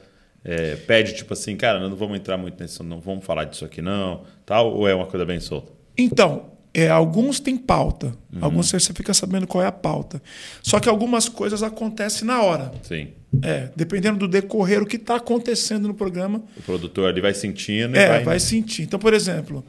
é, 0.43 0.75
pede 0.75 1.15
tipo 1.15 1.33
assim, 1.33 1.55
cara, 1.55 1.79
não 1.79 1.95
vamos 1.95 2.17
entrar 2.17 2.37
muito 2.37 2.61
nisso, 2.61 2.83
não 2.83 2.99
vamos 2.99 3.25
falar 3.25 3.45
disso 3.45 3.65
aqui 3.65 3.81
não, 3.81 4.23
tal, 4.45 4.73
ou 4.73 4.87
é 4.87 4.93
uma 4.93 5.05
coisa 5.07 5.25
bem 5.25 5.39
solta? 5.39 5.71
Então, 5.97 6.51
é, 6.73 6.89
alguns 6.89 7.39
têm 7.39 7.57
pauta, 7.57 8.15
Uhum. 8.33 8.39
alguns 8.41 8.69
você 8.69 8.93
fica 8.93 9.13
sabendo 9.13 9.45
qual 9.45 9.63
é 9.63 9.67
a 9.67 9.71
pauta. 9.71 10.21
Só 10.61 10.79
que 10.79 10.87
algumas 10.87 11.27
coisas 11.27 11.61
acontecem 11.63 12.25
na 12.25 12.41
hora. 12.41 12.71
Sim. 12.83 13.09
É, 13.41 13.69
dependendo 13.75 14.19
do 14.19 14.27
decorrer, 14.27 14.81
o 14.81 14.85
que 14.85 14.95
está 14.97 15.15
acontecendo 15.15 15.87
no 15.87 15.93
programa, 15.93 16.43
O 16.57 16.61
produtor 16.61 17.09
ali 17.09 17.19
vai 17.21 17.33
sentindo 17.33 17.95
É, 17.97 18.07
vai. 18.07 18.23
vai, 18.23 18.39
sentir. 18.39 18.83
Então, 18.83 18.99
por 18.99 19.13
exemplo, 19.13 19.63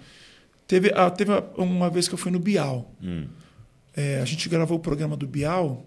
teve, 0.67 0.91
teve 1.17 1.33
uma 1.57 1.89
vez 1.91 2.07
que 2.09 2.15
eu 2.15 2.19
fui 2.19 2.31
no 2.33 2.39
Bial. 2.41 2.93
Hum. 3.03 3.27
É, 3.97 4.21
a 4.21 4.25
gente 4.25 4.49
gravou 4.49 4.79
o 4.79 4.81
programa 4.81 5.17
do 5.17 5.27
Bial. 5.27 5.85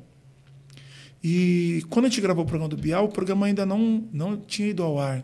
E 1.24 1.84
quando 1.90 2.06
a 2.06 2.10
gente 2.10 2.22
gravou 2.22 2.44
o 2.44 2.48
programa 2.48 2.70
do 2.70 2.78
Bial, 2.78 3.06
o 3.06 3.10
programa 3.10 3.46
ainda 3.46 3.66
não, 3.66 4.04
não 4.14 4.38
tinha 4.38 4.68
ido 4.70 4.84
ao 4.84 5.00
ar. 5.00 5.24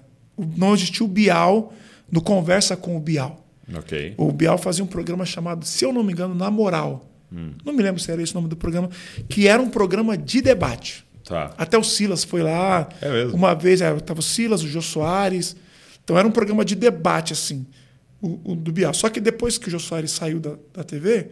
Não 0.58 0.74
existia 0.74 1.06
o 1.06 1.10
Bial 1.10 1.74
no 2.12 2.22
Conversa 2.22 2.76
com 2.76 2.98
o 2.98 3.00
Bial. 3.00 3.46
Ok. 3.76 4.14
O 4.18 4.32
Bial 4.32 4.58
fazia 4.58 4.84
um 4.84 4.88
programa 4.88 5.26
chamado, 5.26 5.66
se 5.66 5.84
eu 5.86 5.94
não 5.94 6.04
me 6.04 6.14
engano, 6.14 6.36
Na 6.36 6.52
Moral. 6.52 7.10
Hum. 7.32 7.52
Não 7.64 7.74
me 7.74 7.82
lembro 7.82 8.02
se 8.02 8.12
era 8.12 8.22
esse 8.22 8.34
o 8.34 8.36
nome 8.36 8.50
do 8.50 8.58
programa, 8.58 8.90
que 9.30 9.48
era 9.48 9.62
um 9.62 9.70
programa 9.70 10.18
de 10.18 10.42
debate. 10.42 11.06
Tá. 11.24 11.54
Até 11.58 11.78
o 11.78 11.84
Silas 11.84 12.24
foi 12.24 12.44
lá. 12.44 12.90
É? 13.02 13.26
Uma 13.34 13.54
vez 13.54 13.82
estava 13.82 14.20
o 14.20 14.24
Silas, 14.24 14.64
o 14.64 14.68
Jô 14.68 14.82
Soares. 14.82 15.56
Então 16.04 16.18
era 16.18 16.28
um 16.28 16.32
programa 16.32 16.66
de 16.66 16.76
debate, 16.76 17.32
assim, 17.34 17.66
o, 18.22 18.52
o 18.52 18.56
do 18.56 18.72
Bial. 18.72 18.94
Só 18.94 19.10
que 19.10 19.20
depois 19.22 19.58
que 19.58 19.68
o 19.68 19.72
Jô 19.72 19.80
Soares 19.80 20.12
saiu 20.12 20.40
da, 20.40 20.56
da 20.74 20.84
TV, 20.84 21.30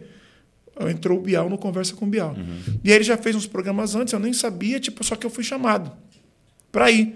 entrou 0.88 1.18
o 1.18 1.20
Bial 1.20 1.50
no 1.50 1.58
Conversa 1.58 1.94
com 1.94 2.06
o 2.06 2.08
Bial. 2.08 2.34
Uhum. 2.34 2.80
E 2.82 2.90
aí 2.90 2.96
ele 2.96 3.04
já 3.04 3.16
fez 3.16 3.36
uns 3.36 3.46
programas 3.46 3.94
antes, 3.94 4.12
eu 4.12 4.20
nem 4.20 4.32
sabia, 4.32 4.80
tipo, 4.80 5.04
só 5.04 5.16
que 5.16 5.26
eu 5.26 5.30
fui 5.30 5.44
chamado 5.44 5.92
para 6.72 6.90
ir. 6.90 7.14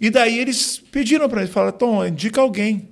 E 0.00 0.10
daí 0.10 0.38
eles 0.38 0.82
pediram 0.90 1.28
para 1.28 1.42
ele, 1.42 1.50
falaram, 1.50 1.76
Tom, 1.76 2.04
indica 2.04 2.40
alguém 2.40 2.88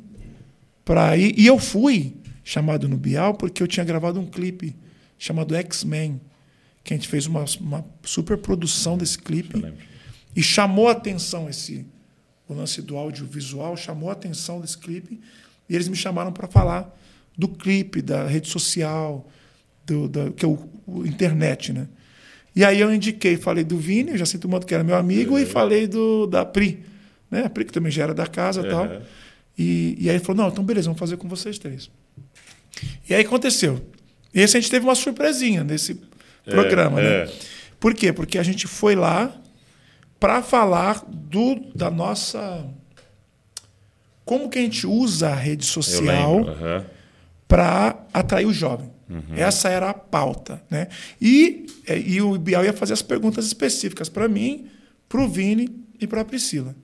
para 0.88 1.14
ir. 1.18 1.38
E 1.38 1.46
eu 1.46 1.58
fui 1.58 2.16
chamado 2.42 2.88
no 2.88 2.96
Bial 2.96 3.34
porque 3.34 3.62
eu 3.62 3.66
tinha 3.66 3.84
gravado 3.84 4.18
um 4.18 4.24
clipe 4.24 4.74
chamado 5.18 5.54
X-Men, 5.54 6.18
que 6.82 6.94
a 6.94 6.96
gente 6.96 7.06
fez 7.06 7.26
uma, 7.26 7.44
uma 7.60 7.84
super 8.02 8.38
produção 8.38 8.96
desse 8.96 9.18
clipe. 9.18 9.62
E 10.34 10.42
chamou 10.42 10.88
a 10.88 10.92
atenção 10.92 11.46
esse 11.46 11.86
o 12.48 12.54
lance 12.54 12.80
do 12.80 12.96
audiovisual, 12.96 13.76
chamou 13.76 14.08
a 14.08 14.14
atenção 14.14 14.62
desse 14.62 14.78
clipe. 14.78 15.20
E 15.68 15.74
eles 15.74 15.86
me 15.86 15.96
chamaram 15.96 16.32
para 16.32 16.48
falar 16.48 16.98
do 17.36 17.46
clipe, 17.46 18.00
da 18.00 18.26
rede 18.26 18.48
social, 18.48 19.28
do, 19.84 20.08
da, 20.08 20.30
que 20.30 20.42
é 20.42 20.48
o, 20.48 20.58
o 20.86 21.06
internet, 21.06 21.74
né? 21.74 21.86
E 22.56 22.64
aí 22.64 22.80
eu 22.80 22.92
indiquei, 22.92 23.36
falei 23.36 23.62
do 23.62 23.76
Vini, 23.76 24.12
eu 24.12 24.16
já 24.16 24.24
sinto 24.24 24.48
muito 24.48 24.66
que 24.66 24.72
era 24.72 24.82
meu 24.82 24.96
amigo, 24.96 25.38
e 25.38 25.44
falei 25.44 25.86
do 25.86 26.26
da 26.26 26.46
Pri, 26.46 26.82
né? 27.30 27.44
A 27.44 27.50
Pri 27.50 27.66
que 27.66 27.72
também 27.72 27.92
já 27.92 28.04
era 28.04 28.14
da 28.14 28.26
casa 28.26 28.62
e 28.62 28.70
tal. 28.70 29.02
Uhum. 29.58 29.64
E, 29.64 29.96
e 29.98 30.08
aí 30.08 30.16
ele 30.16 30.24
falou, 30.24 30.42
não, 30.42 30.50
então 30.50 30.64
beleza, 30.64 30.86
vamos 30.86 30.98
fazer 30.98 31.16
com 31.16 31.28
vocês 31.28 31.58
três. 31.58 31.90
E 33.08 33.14
aí 33.14 33.22
aconteceu. 33.22 33.80
Esse 34.32 34.56
a 34.56 34.60
gente 34.60 34.70
teve 34.70 34.84
uma 34.84 34.94
surpresinha 34.94 35.64
nesse 35.64 36.00
programa, 36.44 37.00
é. 37.00 37.26
né? 37.26 37.32
Por 37.80 37.94
quê? 37.94 38.12
Porque 38.12 38.38
a 38.38 38.42
gente 38.42 38.66
foi 38.66 38.94
lá 38.94 39.34
para 40.18 40.42
falar 40.42 41.04
do, 41.08 41.56
da 41.74 41.90
nossa. 41.90 42.66
Como 44.24 44.48
que 44.50 44.58
a 44.58 44.62
gente 44.62 44.86
usa 44.86 45.30
a 45.30 45.34
rede 45.34 45.64
social 45.64 46.46
aham. 46.48 46.84
para 47.46 48.06
atrair 48.12 48.46
o 48.46 48.52
jovem. 48.52 48.90
Uhum. 49.08 49.34
Essa 49.34 49.70
era 49.70 49.88
a 49.88 49.94
pauta. 49.94 50.62
Né? 50.68 50.88
E, 51.20 51.66
é, 51.86 51.98
e 51.98 52.20
o 52.20 52.36
Bial 52.38 52.64
ia 52.64 52.74
fazer 52.74 52.92
as 52.92 53.00
perguntas 53.00 53.46
específicas 53.46 54.08
para 54.08 54.28
mim, 54.28 54.66
para 55.08 55.22
o 55.22 55.28
Vini 55.28 55.70
e 55.98 56.06
para 56.06 56.20
a 56.20 56.24
Priscila. 56.24 56.74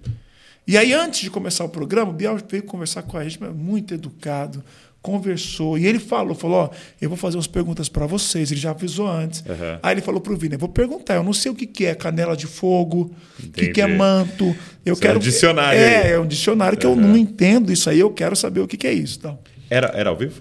E 0.67 0.79
aí, 0.79 0.93
antes 0.95 1.21
de 1.21 1.31
começar 1.31 1.65
o 1.65 1.69
programa, 1.69 2.11
o 2.11 2.15
Bial 2.15 2.39
veio 2.49 2.63
conversar 2.63 3.03
com 3.03 3.19
a 3.19 3.25
gente, 3.25 3.39
muito 3.43 3.93
educado, 3.93 4.65
conversou. 5.03 5.77
E 5.77 5.87
ele 5.87 5.99
falou, 5.99 6.35
falou, 6.35 6.57
ó, 6.57 6.71
eu 6.99 7.11
vou 7.11 7.19
fazer 7.19 7.37
umas 7.37 7.47
perguntas 7.47 7.91
para 7.91 8.07
vocês. 8.07 8.51
Ele 8.51 8.59
já 8.59 8.71
avisou 8.71 9.07
antes. 9.07 9.41
Uhum. 9.41 9.79
Aí 9.83 9.93
ele 9.93 10.01
falou 10.01 10.23
para 10.23 10.33
o 10.33 10.37
Vini, 10.37 10.55
eu 10.55 10.59
vou 10.59 10.71
perguntar, 10.71 11.17
eu 11.17 11.23
não 11.23 11.35
sei 11.35 11.53
o 11.53 11.55
que, 11.55 11.67
que 11.67 11.85
é 11.85 11.95
canela 11.95 12.35
de 12.35 12.47
fogo, 12.47 13.15
o 13.39 13.49
que, 13.51 13.69
que 13.69 13.81
é 13.83 13.87
manto. 13.87 14.57
Eu 14.83 14.95
Isso 14.95 15.03
é 15.03 15.07
quero 15.07 15.19
um 15.19 15.23
dicionário 15.23 15.79
É, 15.79 16.13
é 16.13 16.19
um 16.19 16.27
dicionário 16.27 16.79
que 16.79 16.87
eu 16.87 16.97
não 16.97 17.15
entendo 17.15 17.71
isso 17.71 17.91
aí, 17.91 18.01
eu 18.01 18.11
quero 18.11 18.35
saber 18.35 18.61
o 18.61 18.67
que, 18.67 18.79
que 18.79 18.87
é 18.87 18.93
isso. 18.95 19.19
Então. 19.19 19.39
Era, 19.69 19.89
era 19.89 20.09
ao 20.09 20.17
vivo? 20.17 20.41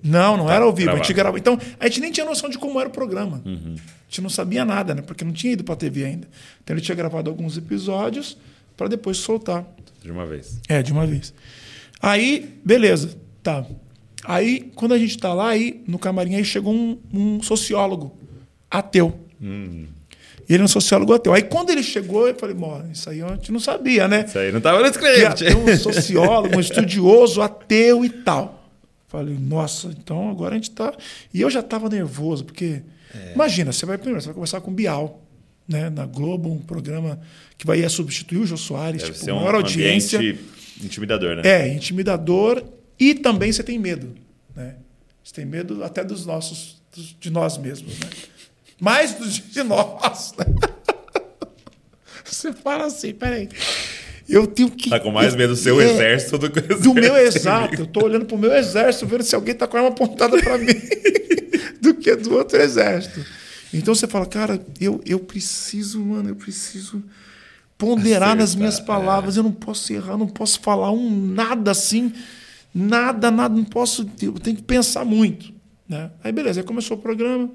Não, 0.00 0.36
não 0.36 0.48
era 0.48 0.64
ao 0.64 0.72
vivo. 0.72 0.90
A 0.90 0.96
gente 0.96 1.12
gravado. 1.12 1.40
gravava. 1.40 1.58
Então, 1.58 1.76
a 1.80 1.88
gente 1.88 2.00
nem 2.00 2.12
tinha 2.12 2.26
noção 2.26 2.48
de 2.48 2.58
como 2.58 2.78
era 2.78 2.88
o 2.88 2.92
programa. 2.92 3.42
A 3.44 3.50
gente 4.06 4.20
não 4.20 4.30
sabia 4.30 4.64
nada, 4.64 4.94
né? 4.94 5.02
Porque 5.02 5.24
não 5.24 5.32
tinha 5.32 5.54
ido 5.54 5.64
para 5.64 5.74
a 5.74 5.76
TV 5.78 6.04
ainda. 6.04 6.28
Então, 6.62 6.76
ele 6.76 6.84
tinha 6.84 6.94
gravado 6.94 7.28
alguns 7.28 7.56
episódios 7.56 8.36
para 8.76 8.88
depois 8.88 9.18
soltar. 9.18 9.66
De 10.02 10.10
uma 10.10 10.26
vez. 10.26 10.60
É, 10.68 10.82
de 10.82 10.92
uma 10.92 11.06
vez. 11.06 11.32
Aí, 12.00 12.58
beleza. 12.64 13.16
Tá. 13.42 13.64
Aí, 14.24 14.70
quando 14.74 14.92
a 14.92 14.98
gente 14.98 15.18
tá 15.18 15.32
lá, 15.32 15.48
aí, 15.48 15.82
no 15.86 15.98
camarim, 15.98 16.34
aí 16.34 16.44
chegou 16.44 16.74
um, 16.74 16.98
um 17.12 17.42
sociólogo 17.42 18.16
ateu. 18.70 19.18
E 20.48 20.52
ele 20.52 20.62
é 20.62 20.64
um 20.64 20.68
sociólogo 20.68 21.12
ateu. 21.12 21.32
Aí, 21.32 21.42
quando 21.42 21.70
ele 21.70 21.82
chegou, 21.82 22.28
eu 22.28 22.34
falei, 22.34 22.54
bom, 22.54 22.82
isso 22.92 23.08
aí 23.08 23.22
a 23.22 23.28
gente 23.28 23.52
não 23.52 23.60
sabia, 23.60 24.06
né? 24.08 24.24
Isso 24.26 24.38
aí 24.38 24.52
não 24.52 24.60
tava 24.60 24.78
no 24.78 24.84
que 24.84 24.98
script. 24.98 25.44
tem 25.44 25.56
um 25.56 25.76
sociólogo, 25.76 26.56
um 26.56 26.60
estudioso, 26.60 27.40
ateu 27.40 28.04
e 28.04 28.10
tal. 28.10 28.68
Falei, 29.08 29.38
nossa, 29.38 29.88
então 29.88 30.28
agora 30.28 30.54
a 30.54 30.56
gente 30.56 30.70
tá. 30.70 30.92
E 31.32 31.40
eu 31.40 31.48
já 31.48 31.60
estava 31.60 31.88
nervoso, 31.88 32.44
porque. 32.44 32.82
É. 33.14 33.32
Imagina, 33.34 33.72
você 33.72 33.86
vai 33.86 33.96
primeiro, 33.96 34.20
você 34.20 34.26
vai 34.26 34.34
conversar 34.34 34.60
com 34.60 34.70
o 34.70 34.74
Bial, 34.74 35.23
né? 35.68 35.90
Na 35.90 36.06
Globo, 36.06 36.50
um 36.52 36.58
programa 36.58 37.20
que 37.58 37.66
vai 37.66 37.86
substituir 37.88 38.38
o 38.38 38.46
Jô 38.46 38.56
Soares, 38.56 39.02
Deve 39.02 39.12
tipo, 39.14 39.24
ser 39.24 39.32
um 39.32 39.36
maior 39.36 39.56
audiência. 39.56 40.18
ambiente 40.18 40.40
intimidador, 40.82 41.36
né? 41.36 41.42
É, 41.44 41.68
intimidador 41.74 42.62
e 42.98 43.14
também 43.14 43.50
você 43.52 43.62
tem 43.62 43.78
medo, 43.78 44.14
né? 44.56 44.74
Você 45.22 45.32
tem 45.34 45.44
medo 45.46 45.82
até 45.84 46.04
dos 46.04 46.26
nossos, 46.26 46.82
dos- 46.94 47.16
de 47.18 47.30
nós 47.30 47.56
mesmos, 47.58 47.98
né? 47.98 48.10
Mais 48.80 49.14
dos 49.14 49.34
de 49.34 49.62
nós. 49.64 50.34
né? 50.38 50.44
Você 52.24 52.52
fala 52.52 52.86
assim, 52.86 53.12
peraí. 53.14 53.48
Eu 54.28 54.46
tenho 54.46 54.70
que. 54.70 54.88
Tá 54.90 54.98
com 54.98 55.10
mais 55.10 55.34
medo 55.34 55.50
do 55.54 55.56
seu 55.56 55.80
É, 55.80 55.84
exército 55.90 56.38
do 56.38 56.50
que 56.50 56.58
o 56.58 56.80
Do 56.80 56.94
meu 56.94 57.14
exército 57.16 57.38
exato. 57.40 57.74
Eu 57.82 57.86
tô 57.86 58.04
olhando 58.04 58.24
pro 58.24 58.38
meu 58.38 58.52
exército, 58.54 59.06
vendo 59.06 59.22
se 59.22 59.34
alguém 59.34 59.54
tá 59.54 59.66
com 59.66 59.76
a 59.76 59.80
arma 59.80 59.90
apontada 59.92 60.36
para 60.42 60.56
mim 60.58 60.72
do 61.80 61.94
que 61.94 62.16
do 62.16 62.34
outro 62.34 62.60
exército. 62.60 63.24
Então 63.78 63.94
você 63.94 64.06
fala, 64.06 64.26
cara, 64.26 64.64
eu, 64.80 65.00
eu 65.04 65.18
preciso, 65.18 66.00
mano, 66.00 66.28
eu 66.30 66.36
preciso 66.36 67.02
ponderar 67.76 68.36
nas 68.36 68.50
Acertar, 68.50 68.58
minhas 68.58 68.80
palavras. 68.80 69.36
Eu 69.36 69.42
não 69.42 69.52
posso 69.52 69.92
errar, 69.92 70.16
não 70.16 70.28
posso 70.28 70.60
falar 70.60 70.90
um 70.90 71.10
nada 71.10 71.70
assim, 71.70 72.12
nada, 72.74 73.30
nada, 73.30 73.54
não 73.54 73.64
posso. 73.64 74.08
Eu 74.20 74.34
tenho 74.34 74.56
que 74.56 74.62
pensar 74.62 75.04
muito. 75.04 75.52
Né? 75.88 76.10
Aí 76.22 76.32
beleza, 76.32 76.60
aí 76.60 76.66
começou 76.66 76.96
o 76.96 77.00
programa. 77.00 77.50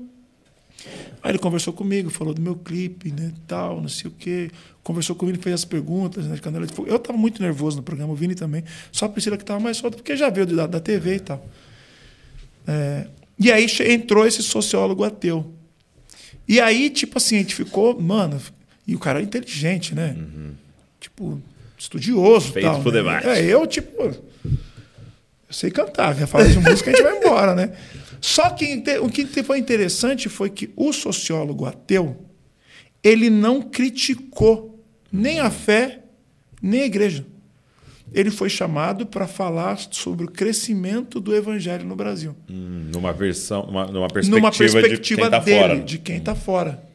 Aí 1.21 1.31
ele 1.31 1.39
conversou 1.39 1.73
comigo, 1.73 2.09
falou 2.09 2.33
do 2.33 2.41
meu 2.41 2.55
clipe, 2.55 3.11
né, 3.11 3.33
tal, 3.45 3.81
não 3.81 3.89
sei 3.89 4.09
o 4.09 4.13
quê. 4.13 4.49
Conversou 4.81 5.15
comigo, 5.15 5.37
fez 5.41 5.53
as 5.53 5.65
perguntas, 5.65 6.25
né, 6.25 6.37
Canela 6.37 6.65
de 6.65 6.73
Fogo. 6.73 6.87
Eu 6.87 6.95
estava 6.95 7.17
muito 7.17 7.41
nervoso 7.41 7.77
no 7.77 7.83
programa, 7.83 8.13
o 8.13 8.15
Vini 8.15 8.35
também. 8.35 8.63
Só 8.91 9.05
a 9.05 9.09
Priscila 9.09 9.35
que 9.35 9.43
estava 9.43 9.59
mais 9.59 9.75
solta, 9.77 9.97
porque 9.97 10.15
já 10.15 10.29
veio 10.29 10.47
da, 10.47 10.65
da 10.65 10.79
TV 10.79 11.15
e 11.15 11.19
tal. 11.19 11.45
É, 12.65 13.07
e 13.37 13.51
aí 13.51 13.67
entrou 13.87 14.25
esse 14.25 14.41
sociólogo 14.41 15.03
ateu. 15.03 15.53
E 16.49 16.59
aí, 16.59 16.89
tipo 16.89 17.19
assim, 17.19 17.35
a 17.35 17.39
gente 17.39 17.53
ficou, 17.53 18.01
mano, 18.01 18.41
e 18.87 18.95
o 18.95 18.99
cara 18.99 19.19
é 19.19 19.23
inteligente, 19.23 19.93
né? 19.93 20.15
Tipo, 20.99 21.39
estudioso. 21.77 22.51
Feito 22.51 22.65
tal, 22.65 22.81
pro 22.81 22.91
né? 22.91 22.97
debate. 22.97 23.27
É, 23.27 23.45
eu, 23.45 23.67
tipo, 23.67 24.01
eu 24.01 24.15
sei 25.47 25.69
cantar, 25.69 26.15
já 26.15 26.25
fala 26.25 26.49
de 26.49 26.57
música, 26.57 26.89
a 26.89 26.93
gente 26.93 27.03
vai 27.03 27.17
embora, 27.17 27.53
né? 27.53 27.71
Só 28.19 28.49
que 28.49 28.83
o 28.99 29.09
que 29.09 29.43
foi 29.43 29.59
interessante 29.59 30.27
foi 30.27 30.49
que 30.49 30.71
o 30.75 30.91
sociólogo 30.91 31.67
ateu, 31.67 32.25
ele 33.03 33.29
não 33.29 33.61
criticou 33.61 34.83
nem 35.11 35.39
a 35.39 35.51
fé, 35.51 35.99
nem 36.59 36.81
a 36.81 36.85
igreja. 36.87 37.25
Ele 38.13 38.31
foi 38.31 38.49
chamado 38.49 39.05
para 39.05 39.27
falar 39.27 39.77
sobre 39.91 40.25
o 40.25 40.31
crescimento 40.31 41.19
do 41.19 41.35
evangelho 41.35 41.85
no 41.85 41.95
Brasil 41.95 42.35
Hum, 42.49 42.89
numa 42.93 43.13
versão, 43.13 43.65
numa, 43.67 43.85
numa 43.85 44.07
perspectiva, 44.07 44.39
numa 44.39 44.51
perspectiva 44.51 45.21
de 45.21 45.29
quem 45.29 45.29
tá 45.29 45.39
dele, 45.39 45.59
fora. 45.59 45.79
de 45.79 45.97
quem 45.97 46.17
está 46.17 46.35
fora. 46.35 46.89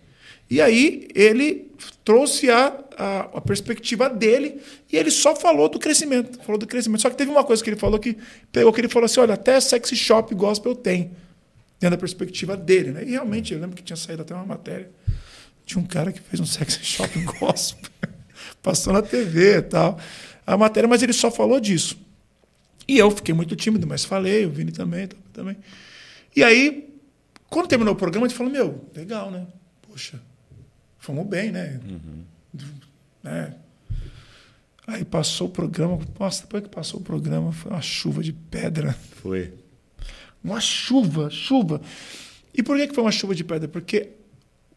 E 0.50 0.60
aí 0.60 1.08
ele 1.14 1.70
trouxe 2.04 2.50
a, 2.50 2.72
a, 2.96 3.20
a 3.34 3.40
perspectiva 3.40 4.08
dele 4.10 4.60
e 4.92 4.96
ele 4.96 5.10
só 5.10 5.34
falou 5.34 5.68
do 5.68 5.78
crescimento. 5.78 6.38
Falou 6.44 6.58
do 6.58 6.66
crescimento. 6.66 7.00
Só 7.00 7.10
que 7.10 7.16
teve 7.16 7.30
uma 7.30 7.44
coisa 7.44 7.62
que 7.62 7.70
ele 7.70 7.76
falou 7.78 7.98
que 7.98 8.16
pegou 8.52 8.72
que 8.72 8.80
ele 8.80 8.88
falou 8.88 9.06
assim: 9.06 9.20
olha, 9.20 9.34
até 9.34 9.58
sexy 9.60 9.96
shop 9.96 10.34
gospel 10.34 10.74
tem. 10.74 11.10
Dentro 11.80 11.96
da 11.96 12.00
perspectiva 12.00 12.56
dele. 12.56 12.92
Né? 12.92 13.04
E 13.04 13.10
realmente, 13.10 13.52
eu 13.52 13.60
lembro 13.60 13.76
que 13.76 13.82
tinha 13.82 13.96
saído 13.96 14.22
até 14.22 14.34
uma 14.34 14.44
matéria. 14.44 14.90
Tinha 15.66 15.82
um 15.82 15.86
cara 15.86 16.12
que 16.12 16.20
fez 16.20 16.40
um 16.40 16.46
sexy 16.46 16.84
shop 16.84 17.18
gospel. 17.40 17.90
Passou 18.62 18.92
na 18.92 19.02
TV 19.02 19.58
e 19.58 19.62
tal. 19.62 19.98
A 20.46 20.56
matéria, 20.56 20.88
mas 20.88 21.02
ele 21.02 21.12
só 21.12 21.30
falou 21.30 21.58
disso. 21.58 21.98
E 22.86 22.98
eu 22.98 23.10
fiquei 23.10 23.34
muito 23.34 23.56
tímido, 23.56 23.86
mas 23.86 24.04
falei, 24.04 24.44
o 24.44 24.50
Vini 24.50 24.72
também, 24.72 25.08
também. 25.32 25.56
E 26.36 26.42
aí, 26.42 26.94
quando 27.48 27.68
terminou 27.68 27.94
o 27.94 27.96
programa, 27.96 28.26
a 28.26 28.28
gente 28.28 28.36
falou, 28.36 28.52
meu, 28.52 28.84
legal, 28.94 29.30
né? 29.30 29.46
Poxa, 29.82 30.20
fomos 30.98 31.26
bem, 31.26 31.50
né? 31.50 31.80
né? 33.22 33.54
Aí 34.86 35.04
passou 35.04 35.48
o 35.48 35.50
programa, 35.50 35.98
nossa, 36.18 36.42
depois 36.42 36.62
que 36.62 36.68
passou 36.68 37.00
o 37.00 37.02
programa, 37.02 37.52
foi 37.52 37.70
uma 37.70 37.80
chuva 37.80 38.22
de 38.22 38.32
pedra. 38.32 38.94
Foi. 39.22 39.54
Uma 40.42 40.60
chuva, 40.60 41.30
chuva. 41.30 41.80
E 42.52 42.62
por 42.62 42.76
que 42.76 42.92
foi 42.92 43.02
uma 43.02 43.12
chuva 43.12 43.34
de 43.34 43.42
pedra? 43.42 43.66
Porque 43.66 44.10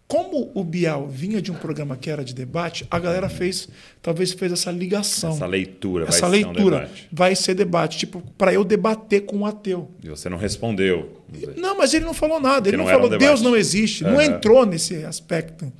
como 0.08 0.52
o 0.56 0.64
Bial 0.64 1.06
vinha 1.06 1.42
de 1.42 1.52
um 1.52 1.56
programa 1.56 1.98
que 1.98 2.10
era 2.10 2.24
de 2.24 2.34
debate, 2.34 2.88
a 2.90 2.98
galera 2.98 3.28
fez, 3.28 3.68
talvez 4.02 4.32
fez 4.32 4.54
essa 4.54 4.72
ligação. 4.72 5.32
Essa 5.32 5.46
leitura 5.46 6.06
vai 6.06 6.10
essa 6.16 6.20
ser 6.20 6.26
um 6.26 6.30
leitura 6.52 6.80
debate. 6.80 7.08
vai 7.12 7.36
ser 7.36 7.54
debate, 7.56 7.98
tipo, 7.98 8.22
para 8.38 8.54
eu 8.54 8.64
debater 8.64 9.26
com 9.26 9.40
o 9.40 9.46
ateu. 9.46 9.92
E 10.02 10.08
você 10.08 10.30
não 10.30 10.38
respondeu. 10.38 11.22
Não, 11.58 11.78
mas 11.78 11.94
ele 11.94 12.06
não 12.06 12.14
falou 12.14 12.40
nada. 12.40 12.70
Ele 12.70 12.78
Que 12.78 12.78
não, 12.78 12.86
não 12.86 12.92
um 12.92 12.96
falou 12.96 13.10
debate. 13.10 13.28
Deus 13.28 13.42
não 13.42 13.54
existe. 13.54 14.06
Não 14.06 14.14
Aham. 14.14 14.24
entrou 14.24 14.66
nesse 14.66 15.04
aspecto. 15.04 15.72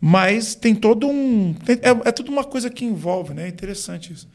Mas 0.00 0.54
tem 0.54 0.74
todo 0.74 1.06
um. 1.06 1.54
é, 1.68 2.08
é 2.08 2.12
tudo 2.12 2.30
uma 2.30 2.44
coisa 2.44 2.70
que 2.70 2.86
envolve, 2.86 3.34
né? 3.34 3.44
É 3.44 3.48
interessante 3.48 4.14
isso. 4.14 4.26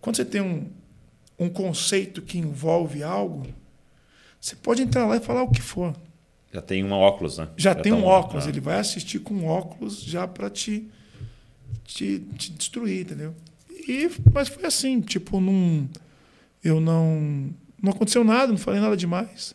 Quando 0.00 0.16
você 0.16 0.24
tem 0.24 0.40
um, 0.40 0.66
um 1.36 1.48
conceito 1.48 2.22
que 2.22 2.38
envolve 2.38 3.02
algo, 3.02 3.44
você 4.40 4.54
pode 4.54 4.82
entrar 4.82 5.04
lá 5.06 5.16
e 5.16 5.20
falar 5.20 5.42
o 5.42 5.50
que 5.50 5.60
for. 5.60 5.92
Já 6.52 6.62
tem 6.62 6.84
um 6.84 6.92
óculos, 6.92 7.38
né? 7.38 7.48
Já, 7.56 7.74
tem 7.74 7.92
tá 7.92 7.98
um 7.98 8.04
óculos, 8.04 8.46
ah. 8.46 8.48
ele 8.48 8.60
vai 8.60 8.78
assistir 8.78 9.18
com 9.18 9.34
um 9.34 9.46
óculos 9.46 10.02
já 10.02 10.26
para 10.26 10.48
te, 10.48 10.88
te, 11.84 12.20
te 12.36 12.52
destruir, 12.52 13.02
entendeu? 13.02 13.34
E, 13.88 14.10
mas 14.32 14.48
foi 14.48 14.64
assim, 14.64 15.00
tipo, 15.00 15.40
não, 15.40 15.88
eu 16.62 16.80
não. 16.80 17.50
Não 17.82 17.92
aconteceu 17.92 18.24
nada, 18.24 18.48
não 18.48 18.58
falei 18.58 18.80
nada 18.80 18.96
demais. 18.96 19.54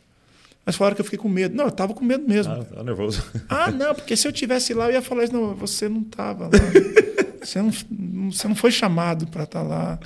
Mas 0.65 0.75
falaram 0.75 0.95
que 0.95 1.01
eu 1.01 1.05
fiquei 1.05 1.19
com 1.19 1.27
medo. 1.27 1.55
Não, 1.55 1.65
eu 1.65 1.71
tava 1.71 1.93
com 1.93 2.05
medo 2.05 2.27
mesmo. 2.27 2.53
Ah, 2.53 2.63
tá 2.63 2.83
nervoso. 2.83 3.23
Ah, 3.49 3.71
não, 3.71 3.95
porque 3.95 4.15
se 4.15 4.27
eu 4.27 4.31
tivesse 4.31 4.73
lá, 4.73 4.85
eu 4.85 4.93
ia 4.93 5.01
falar 5.01 5.23
isso. 5.23 5.33
Não, 5.33 5.55
você 5.55 5.89
não 5.89 6.01
estava 6.01 6.45
lá. 6.45 6.51
Você 7.41 7.59
não, 7.59 7.71
você 8.31 8.47
não 8.47 8.53
foi 8.53 8.69
chamado 8.69 9.25
para 9.25 9.45
estar 9.45 9.63
lá. 9.63 9.99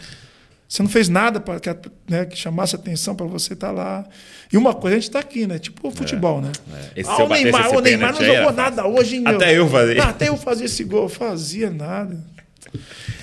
Você 0.68 0.82
não 0.82 0.90
fez 0.90 1.08
nada 1.08 1.40
para 1.40 1.60
que, 1.60 1.70
né, 2.10 2.26
que 2.26 2.36
chamasse 2.36 2.76
atenção 2.76 3.16
para 3.16 3.26
você 3.28 3.54
estar 3.54 3.72
lá. 3.72 4.04
E 4.52 4.58
uma 4.58 4.74
coisa, 4.74 4.96
a 4.98 5.00
gente 5.00 5.10
está 5.10 5.20
aqui, 5.20 5.46
né? 5.46 5.60
Tipo 5.60 5.88
o 5.88 5.92
futebol, 5.92 6.42
né? 6.42 6.52
É. 6.96 7.02
Esse 7.02 7.10
ah, 7.10 7.24
o 7.24 7.28
Neymar, 7.30 7.72
o 7.76 7.80
Neymar 7.80 8.14
não 8.14 8.24
jogou 8.26 8.52
nada 8.52 8.88
hoje, 8.88 9.16
hein, 9.18 9.22
meu? 9.22 9.36
Até 9.36 9.58
eu 9.58 9.70
fazia. 9.70 10.04
Ah, 10.04 10.10
até 10.10 10.28
eu 10.30 10.38
fazia 10.38 10.66
esse 10.66 10.84
gol. 10.84 11.04
Eu 11.04 11.10
fazia 11.10 11.70
nada. 11.70 12.18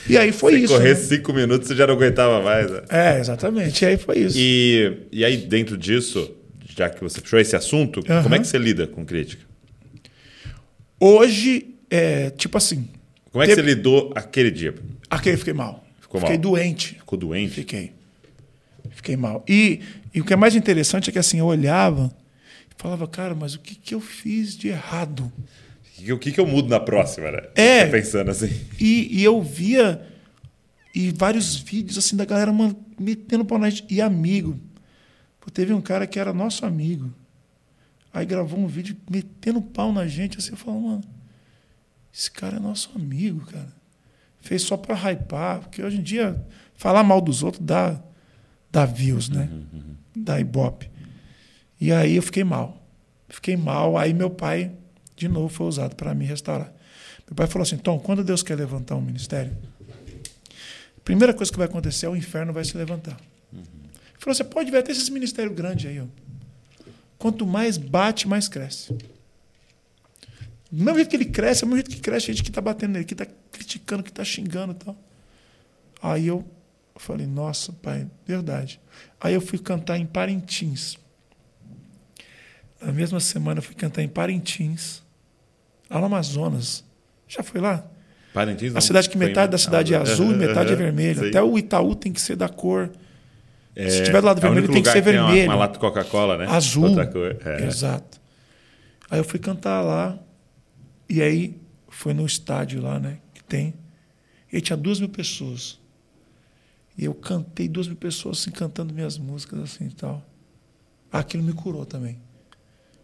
E 0.08 0.16
aí 0.16 0.30
foi 0.32 0.52
Se 0.54 0.64
isso. 0.64 0.72
correr 0.74 0.90
né? 0.90 0.94
cinco 0.94 1.32
minutos, 1.32 1.68
você 1.68 1.74
já 1.76 1.86
não 1.86 1.94
aguentava 1.94 2.40
mais. 2.42 2.70
né? 2.70 2.82
É, 2.88 3.18
exatamente. 3.18 3.82
E 3.82 3.86
aí 3.86 3.96
foi 3.96 4.18
isso. 4.18 4.36
E, 4.38 4.98
e 5.10 5.24
aí, 5.24 5.36
dentro 5.36 5.76
disso, 5.76 6.30
já 6.76 6.88
que 6.88 7.00
você 7.02 7.20
puxou 7.20 7.38
esse 7.40 7.54
assunto, 7.56 8.02
como 8.22 8.34
é 8.34 8.38
que 8.38 8.46
você 8.46 8.56
lida 8.58 8.86
com 8.86 9.04
crítica? 9.04 9.44
Hoje, 10.98 11.74
é, 11.90 12.30
tipo 12.30 12.56
assim, 12.56 12.88
Como 13.30 13.42
é 13.42 13.46
que 13.46 13.54
Teve- 13.54 13.68
você 13.70 13.74
lidou 13.74 14.12
aquele 14.14 14.50
dia? 14.50 14.74
aquele 15.10 15.36
fiquei 15.36 15.52
mal. 15.52 15.84
Ficou 16.12 16.20
fiquei 16.20 16.36
mal? 16.36 16.42
doente. 16.42 16.94
Ficou 16.96 17.18
doente? 17.18 17.54
Fiquei. 17.54 17.92
Fiquei 18.90 19.16
mal. 19.16 19.42
E, 19.48 19.80
e 20.12 20.20
o 20.20 20.24
que 20.24 20.34
é 20.34 20.36
mais 20.36 20.54
interessante 20.54 21.08
é 21.08 21.12
que 21.12 21.18
assim, 21.18 21.38
eu 21.38 21.46
olhava 21.46 22.14
e 22.70 22.74
falava, 22.76 23.08
cara, 23.08 23.34
mas 23.34 23.54
o 23.54 23.60
que, 23.60 23.74
que 23.74 23.94
eu 23.94 24.00
fiz 24.00 24.56
de 24.56 24.68
errado? 24.68 25.32
O 26.10 26.18
que, 26.18 26.32
que 26.32 26.40
eu 26.40 26.46
mudo 26.46 26.68
na 26.68 26.80
próxima, 26.80 27.30
né? 27.30 27.42
É. 27.54 27.86
Tá 27.86 27.92
pensando 27.92 28.30
assim. 28.30 28.50
E, 28.78 29.20
e 29.20 29.24
eu 29.24 29.40
via 29.40 30.06
e 30.94 31.10
vários 31.10 31.56
vídeos 31.56 31.96
assim 31.96 32.16
da 32.16 32.24
galera 32.24 32.52
mano, 32.52 32.76
metendo 32.98 33.44
pau 33.44 33.56
na 33.56 33.70
gente. 33.70 33.86
E 33.88 34.00
amigo. 34.00 34.58
Pô, 35.40 35.50
teve 35.50 35.72
um 35.72 35.80
cara 35.80 36.06
que 36.06 36.18
era 36.18 36.32
nosso 36.34 36.66
amigo. 36.66 37.10
Aí 38.12 38.26
gravou 38.26 38.58
um 38.58 38.66
vídeo 38.66 38.96
metendo 39.08 39.62
pau 39.62 39.92
na 39.92 40.06
gente. 40.06 40.36
Assim, 40.36 40.50
eu 40.50 40.56
falo, 40.56 40.80
mano, 40.80 41.04
esse 42.12 42.30
cara 42.30 42.56
é 42.56 42.60
nosso 42.60 42.90
amigo, 42.94 43.46
cara. 43.46 43.81
Fez 44.42 44.62
só 44.62 44.76
pra 44.76 44.94
hypar. 44.94 45.60
Porque 45.60 45.82
hoje 45.82 45.96
em 45.96 46.02
dia, 46.02 46.44
falar 46.74 47.02
mal 47.02 47.20
dos 47.20 47.42
outros 47.42 47.64
dá, 47.64 47.98
dá 48.70 48.84
views, 48.84 49.28
né? 49.30 49.48
Dá 50.14 50.38
ibope. 50.38 50.90
E 51.80 51.90
aí 51.90 52.16
eu 52.16 52.22
fiquei 52.22 52.44
mal. 52.44 52.86
Fiquei 53.28 53.56
mal. 53.56 53.96
Aí 53.96 54.12
meu 54.12 54.28
pai, 54.28 54.72
de 55.16 55.28
novo, 55.28 55.48
foi 55.48 55.66
usado 55.66 55.96
para 55.96 56.14
me 56.14 56.26
restaurar. 56.26 56.72
Meu 57.26 57.34
pai 57.34 57.46
falou 57.46 57.62
assim: 57.62 57.78
Tom, 57.78 57.98
quando 57.98 58.22
Deus 58.22 58.42
quer 58.42 58.56
levantar 58.56 58.96
um 58.96 59.00
ministério, 59.00 59.56
a 60.96 61.00
primeira 61.02 61.32
coisa 61.32 61.50
que 61.50 61.56
vai 61.56 61.66
acontecer 61.66 62.06
é 62.06 62.08
o 62.08 62.16
inferno 62.16 62.52
vai 62.52 62.64
se 62.64 62.76
levantar. 62.76 63.18
Ele 63.52 63.64
falou: 64.18 64.34
você 64.34 64.44
pode 64.44 64.70
ver 64.70 64.78
até 64.78 64.92
esses 64.92 65.08
ministérios 65.08 65.54
grandes 65.54 65.90
aí. 65.90 66.00
Ó. 66.00 66.04
Quanto 67.16 67.46
mais 67.46 67.78
bate, 67.78 68.28
mais 68.28 68.48
cresce. 68.48 68.94
Do 70.72 70.82
mesmo 70.84 70.96
jeito 70.96 71.10
que 71.10 71.16
ele 71.16 71.26
cresce, 71.26 71.62
é 71.62 71.66
o 71.66 71.68
mesmo 71.68 71.84
jeito 71.84 71.90
que 71.90 72.00
cresce 72.00 72.30
a 72.30 72.34
gente 72.34 72.42
que 72.42 72.48
está 72.48 72.62
batendo 72.62 72.92
nele, 72.92 73.04
que 73.04 73.12
está 73.12 73.26
criticando, 73.50 74.02
que 74.02 74.08
está 74.08 74.24
xingando 74.24 74.72
e 74.72 74.76
tal. 74.76 74.96
Aí 76.02 76.26
eu 76.26 76.42
falei: 76.96 77.26
nossa, 77.26 77.72
pai, 77.74 78.06
verdade. 78.26 78.80
Aí 79.20 79.34
eu 79.34 79.40
fui 79.42 79.58
cantar 79.58 79.98
em 79.98 80.06
Parintins. 80.06 80.96
Na 82.80 82.90
mesma 82.90 83.20
semana 83.20 83.58
eu 83.58 83.62
fui 83.62 83.74
cantar 83.74 84.02
em 84.02 84.08
Parintins, 84.08 85.02
lá 85.90 86.00
no 86.00 86.06
Amazonas. 86.06 86.82
Já 87.28 87.42
foi 87.42 87.60
lá? 87.60 87.84
Parintins, 88.32 88.74
A 88.74 88.80
cidade 88.80 89.10
que 89.10 89.18
metade 89.18 89.52
da 89.52 89.58
cidade 89.58 89.92
é 89.92 89.98
azul 89.98 90.32
e 90.32 90.36
metade 90.36 90.72
é 90.72 90.76
vermelha. 90.76 91.20
Sei. 91.20 91.28
Até 91.28 91.42
o 91.42 91.58
Itaú 91.58 91.94
tem 91.94 92.12
que 92.12 92.20
ser 92.20 92.34
da 92.34 92.48
cor. 92.48 92.90
É, 93.76 93.88
se 93.90 94.04
tiver 94.04 94.20
do 94.20 94.26
lado 94.26 94.38
é 94.38 94.40
vermelho, 94.40 94.72
tem 94.72 94.82
que 94.82 94.90
ser 94.90 95.02
tem 95.02 95.18
uma- 95.18 95.26
vermelho. 95.28 95.50
Uma, 95.50 95.54
lata 95.56 95.78
Coca-Cola, 95.78 96.38
né? 96.38 96.46
Azul. 96.48 96.98
É. 97.44 97.66
Exato. 97.66 98.20
Aí 99.10 99.18
eu 99.18 99.24
fui 99.24 99.38
cantar 99.38 99.82
lá. 99.82 100.18
E 101.12 101.20
aí 101.20 101.60
foi 101.90 102.14
no 102.14 102.24
estádio 102.24 102.80
lá, 102.80 102.98
né? 102.98 103.18
Que 103.34 103.44
tem. 103.44 103.74
E 104.50 104.62
tinha 104.62 104.78
duas 104.78 104.98
mil 104.98 105.10
pessoas. 105.10 105.78
E 106.96 107.04
eu 107.04 107.12
cantei 107.12 107.68
duas 107.68 107.86
mil 107.86 107.96
pessoas 107.98 108.40
assim, 108.40 108.50
cantando 108.50 108.94
minhas 108.94 109.18
músicas 109.18 109.60
assim 109.60 109.88
e 109.88 109.92
tal. 109.92 110.24
Aquilo 111.12 111.42
me 111.42 111.52
curou 111.52 111.84
também. 111.84 112.18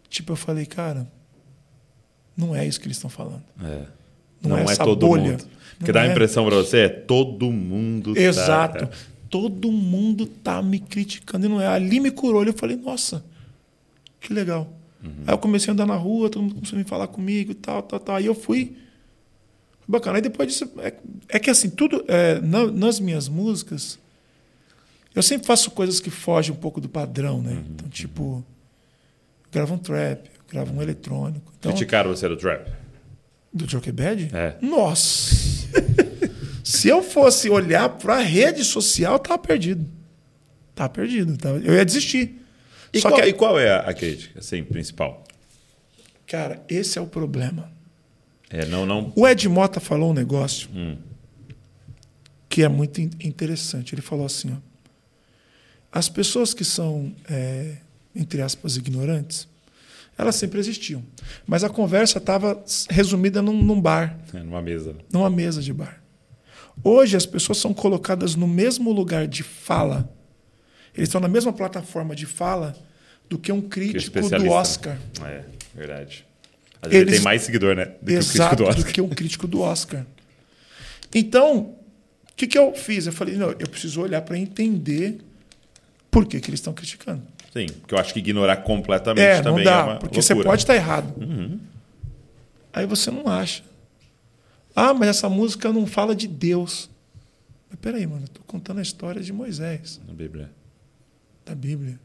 Tipo, 0.09 0.31
eu 0.31 0.35
falei, 0.35 0.65
cara, 0.65 1.07
não 2.35 2.55
é 2.55 2.65
isso 2.65 2.79
que 2.79 2.87
eles 2.87 2.97
estão 2.97 3.11
falando. 3.11 3.43
É. 3.63 3.85
Não, 4.41 4.57
Não, 4.57 4.57
é 4.57 4.73
é 4.73 4.75
todo 4.75 5.05
bolha. 5.05 5.31
mundo. 5.33 5.45
Porque 5.77 5.91
dá 5.91 6.01
a 6.01 6.07
é. 6.07 6.11
impressão 6.11 6.43
pra 6.47 6.55
você, 6.55 6.77
é 6.77 6.89
todo 6.89 7.51
mundo 7.51 8.15
tá- 8.15 8.21
Exato. 8.21 8.85
é. 8.85 8.89
Todo 9.29 9.71
mundo 9.71 10.25
tá 10.25 10.63
me 10.63 10.79
criticando 10.79 11.45
e 11.45 11.49
não 11.49 11.61
é. 11.61 11.67
Ali 11.67 11.99
me 11.99 12.09
curou. 12.09 12.43
Eu 12.43 12.53
falei, 12.53 12.75
nossa, 12.75 13.23
que 14.19 14.33
legal. 14.33 14.78
Aí 15.03 15.33
eu 15.33 15.37
comecei 15.37 15.69
a 15.71 15.73
andar 15.73 15.85
na 15.85 15.95
rua, 15.95 16.29
todo 16.29 16.41
mundo 16.43 16.55
começou 16.55 16.75
a 16.77 16.79
me 16.81 16.87
falar 16.87 17.07
comigo 17.07 17.51
e 17.51 17.55
tal, 17.55 17.81
tal, 17.83 17.99
tal. 17.99 18.15
Aí 18.17 18.25
eu 18.25 18.35
fui. 18.35 18.75
Foi 19.81 19.87
Bacana. 19.87 20.17
Aí 20.17 20.21
depois 20.21 20.49
disso. 20.49 20.69
É, 20.79 20.93
é 21.29 21.39
que 21.39 21.49
assim, 21.49 21.69
tudo. 21.69 22.03
é, 22.07 22.39
na- 22.41 22.71
nas 22.71 22.99
minhas 22.99 23.29
músicas, 23.29 23.97
eu 25.15 25.23
sempre 25.23 25.47
faço 25.47 25.71
coisas 25.71 25.99
que 25.99 26.09
fogem 26.09 26.51
um 26.53 26.57
pouco 26.57 26.81
do 26.81 26.89
padrão, 26.89 27.41
né? 27.41 27.63
Então, 27.69 27.87
tipo. 27.89 28.43
eu 29.45 29.51
gravo 29.51 29.73
um 29.75 29.77
trap, 29.77 30.25
eu 30.25 30.43
gravo 30.51 30.73
um 30.73 30.81
eletrônico. 30.81 31.51
Então, 31.57 31.71
Criticaram 31.71 32.09
você 32.13 32.27
do 32.27 32.35
trap? 32.37 32.69
do 33.51 33.67
Jockey 33.67 33.93
É. 34.33 34.55
Nossa! 34.61 35.35
Se 36.63 36.87
eu 36.87 37.01
fosse 37.01 37.49
olhar 37.49 37.89
para 37.89 38.17
a 38.17 38.21
rede 38.21 38.63
social, 38.63 39.13
eu 39.13 39.19
tava 39.19 39.39
perdido. 39.39 39.85
Tava 40.75 40.89
perdido. 40.89 41.35
Tava... 41.35 41.57
Eu 41.57 41.73
ia 41.73 41.83
desistir. 41.83 42.39
E, 42.93 42.99
Só 43.01 43.09
qual, 43.09 43.21
que, 43.21 43.27
e 43.27 43.33
qual 43.33 43.59
é 43.59 43.75
a, 43.75 43.93
crítica, 43.93 44.39
assim, 44.39 44.63
principal? 44.63 45.23
cara, 46.25 46.63
esse 46.69 46.97
é 46.97 47.01
o 47.01 47.07
problema. 47.07 47.71
É, 48.49 48.65
não, 48.65 48.85
não. 48.85 49.11
O 49.15 49.27
Ed 49.27 49.47
Mota 49.47 49.79
falou 49.79 50.11
um 50.11 50.13
negócio 50.13 50.69
Hum. 50.73 50.97
que 52.47 52.63
é 52.63 52.67
muito 52.67 52.99
in- 53.01 53.11
interessante. 53.23 53.93
Ele 53.93 54.01
falou 54.01 54.25
assim: 54.25 54.51
ó, 54.53 54.57
as 55.91 56.09
pessoas 56.09 56.53
que 56.53 56.63
são, 56.63 57.13
é, 57.29 57.77
entre 58.15 58.41
aspas, 58.41 58.75
ignorantes, 58.77 59.47
elas 60.17 60.35
sempre 60.35 60.59
existiam. 60.59 61.03
Mas 61.47 61.63
a 61.63 61.69
conversa 61.69 62.17
estava 62.17 62.63
resumida 62.89 63.41
num, 63.41 63.63
num 63.63 63.79
bar, 63.79 64.19
É, 64.33 64.39
numa 64.39 64.61
mesa. 64.61 64.95
numa 65.11 65.29
mesa 65.29 65.61
de 65.61 65.71
bar. 65.73 66.01
Hoje 66.83 67.17
as 67.17 67.25
pessoas 67.25 67.57
são 67.57 67.73
colocadas 67.73 68.35
no 68.35 68.47
mesmo 68.47 68.91
lugar 68.91 69.27
de 69.27 69.43
fala, 69.43 70.09
eles 70.95 71.07
estão 71.09 71.21
na 71.21 71.27
mesma 71.27 71.51
plataforma 71.53 72.15
de 72.15 72.25
fala 72.25 72.75
do 73.29 73.37
que 73.37 73.51
um 73.51 73.61
Que 73.61 73.67
crítico 73.69 74.13
do 74.13 74.19
especialista. 74.19 74.51
Oscar. 74.55 74.97
É, 75.25 75.43
verdade. 75.75 76.25
Às 76.81 76.89
vezes 76.89 77.01
ele 77.01 77.09
Eles- 77.09 77.15
tem 77.15 77.23
mais 77.23 77.41
seguidor, 77.41 77.75
né? 77.75 77.91
Do 78.01 78.11
Exato, 78.11 78.63
que 78.63 78.63
o 78.63 78.67
crítico 78.67 78.67
do 78.67 78.67
do 78.67 78.69
Oscar. 78.79 78.93
que 78.93 79.01
um 79.01 79.09
crítico 79.09 79.47
do 79.47 79.61
Oscar. 79.61 80.05
Então, 81.13 81.57
o 81.59 81.75
que, 82.35 82.47
que 82.47 82.57
eu 82.57 82.73
fiz? 82.75 83.05
Eu 83.07 83.13
falei, 83.13 83.35
não, 83.35 83.49
eu 83.51 83.67
preciso 83.69 84.01
olhar 84.01 84.21
para 84.21 84.37
entender 84.37 85.19
por 86.09 86.25
que, 86.25 86.39
que 86.39 86.49
eles 86.49 86.59
estão 86.59 86.73
criticando. 86.73 87.21
Sim, 87.51 87.65
porque 87.81 87.93
eu 87.95 87.99
acho 87.99 88.13
que 88.13 88.19
ignorar 88.19 88.57
completamente 88.57 89.23
É, 89.25 89.37
não 89.37 89.43
também 89.51 89.65
dá, 89.65 89.79
é 89.79 89.83
uma 89.83 89.95
porque 89.97 90.21
você 90.21 90.33
loucura. 90.33 90.51
pode 90.51 90.61
estar 90.63 90.75
errado. 90.75 91.19
Uhum. 91.21 91.59
Aí 92.71 92.85
você 92.85 93.09
não 93.09 93.27
acha. 93.27 93.63
Ah, 94.75 94.93
mas 94.93 95.09
essa 95.09 95.27
música 95.27 95.73
não 95.73 95.85
fala 95.87 96.15
de 96.15 96.27
Deus. 96.27 96.89
Mas 97.69 97.79
peraí, 97.79 98.05
mano, 98.05 98.23
eu 98.23 98.27
tô 98.29 98.41
contando 98.45 98.77
a 98.77 98.81
história 98.83 99.21
de 99.21 99.33
Moisés, 99.33 99.99
Na 100.07 100.13
Bíblia. 100.13 100.49
Da 101.49 101.55
Bíblia. 101.55 101.99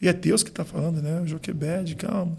E 0.00 0.08
é 0.08 0.12
Deus 0.12 0.42
que 0.42 0.48
está 0.50 0.64
falando, 0.64 1.00
né? 1.00 1.20
O 1.20 1.26
Joquebed, 1.26 1.94
calma. 1.96 2.36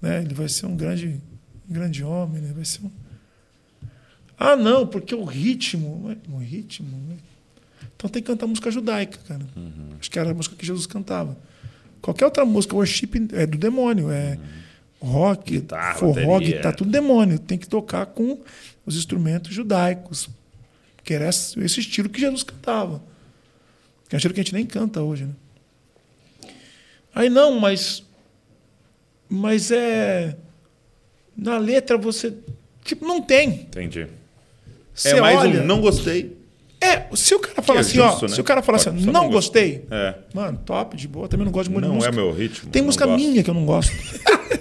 Né? 0.00 0.22
Ele 0.22 0.34
vai 0.34 0.48
ser 0.48 0.66
um 0.66 0.76
grande, 0.76 1.20
um 1.68 1.72
grande 1.72 2.04
homem, 2.04 2.40
né? 2.40 2.52
Vai 2.54 2.64
ser 2.64 2.84
um... 2.84 2.90
Ah, 4.38 4.56
não, 4.56 4.86
porque 4.86 5.14
o 5.14 5.24
ritmo. 5.24 6.16
O 6.30 6.38
ritmo. 6.38 6.96
né? 7.08 7.16
Então 7.96 8.10
tem 8.10 8.22
que 8.22 8.26
cantar 8.26 8.46
música 8.46 8.70
judaica, 8.70 9.18
cara. 9.26 9.46
Acho 9.98 10.10
que 10.10 10.18
era 10.18 10.30
a 10.30 10.34
música 10.34 10.54
que 10.56 10.66
Jesus 10.66 10.86
cantava. 10.86 11.36
Qualquer 12.00 12.24
outra 12.24 12.44
música, 12.44 12.74
worship 12.74 13.10
é 13.32 13.46
do 13.46 13.56
demônio. 13.56 14.10
É 14.10 14.38
rock, 15.00 15.52
Guitarra, 15.52 15.94
forró, 15.94 16.38
guitarra, 16.38 16.74
tudo 16.74 16.90
demônio. 16.90 17.38
Tem 17.38 17.56
que 17.56 17.68
tocar 17.68 18.06
com 18.06 18.40
os 18.84 18.96
instrumentos 18.96 19.54
judaicos. 19.54 20.28
Que 21.04 21.14
era 21.14 21.28
esse 21.28 21.80
estilo 21.80 22.08
que 22.08 22.20
Jesus 22.20 22.42
cantava. 22.42 23.02
Que 24.12 24.16
é 24.16 24.16
um 24.16 24.18
estilo 24.18 24.34
que 24.34 24.40
a 24.40 24.42
gente 24.42 24.52
nem 24.52 24.66
canta 24.66 25.00
hoje, 25.00 25.24
né? 25.24 25.32
Aí 27.14 27.30
não, 27.30 27.58
mas. 27.58 28.04
Mas 29.26 29.70
é. 29.70 30.36
Na 31.34 31.56
letra 31.56 31.96
você. 31.96 32.34
Tipo, 32.84 33.06
não 33.06 33.22
tem. 33.22 33.48
Entendi. 33.48 34.06
Você 34.92 35.16
é 35.16 35.20
mais 35.22 35.38
olha, 35.38 35.62
um 35.62 35.64
não 35.64 35.80
gostei. 35.80 36.36
É, 36.78 37.06
se 37.16 37.34
o 37.34 37.38
cara 37.38 37.62
fala 37.62 37.78
é 37.78 37.80
assim, 37.80 38.00
ó. 38.00 38.10
justo, 38.10 38.28
né? 38.28 38.34
Se 38.34 38.40
o 38.42 38.44
cara 38.44 38.60
fala 38.60 38.76
assim, 38.76 38.90
não, 38.90 39.12
não 39.14 39.30
gostei. 39.30 39.86
É. 39.90 40.14
Mano, 40.34 40.60
top, 40.62 40.94
de 40.94 41.08
boa. 41.08 41.26
Também 41.26 41.46
não 41.46 41.52
gosto 41.52 41.70
muito 41.70 41.84
de 41.84 41.88
Não 41.88 41.94
música. 41.94 42.12
é 42.12 42.14
meu 42.14 42.30
ritmo. 42.32 42.68
Tem 42.70 42.82
não 42.82 42.88
música 42.88 43.06
gosto. 43.06 43.18
minha 43.18 43.42
que 43.42 43.48
eu 43.48 43.54
não 43.54 43.64
gosto. 43.64 43.92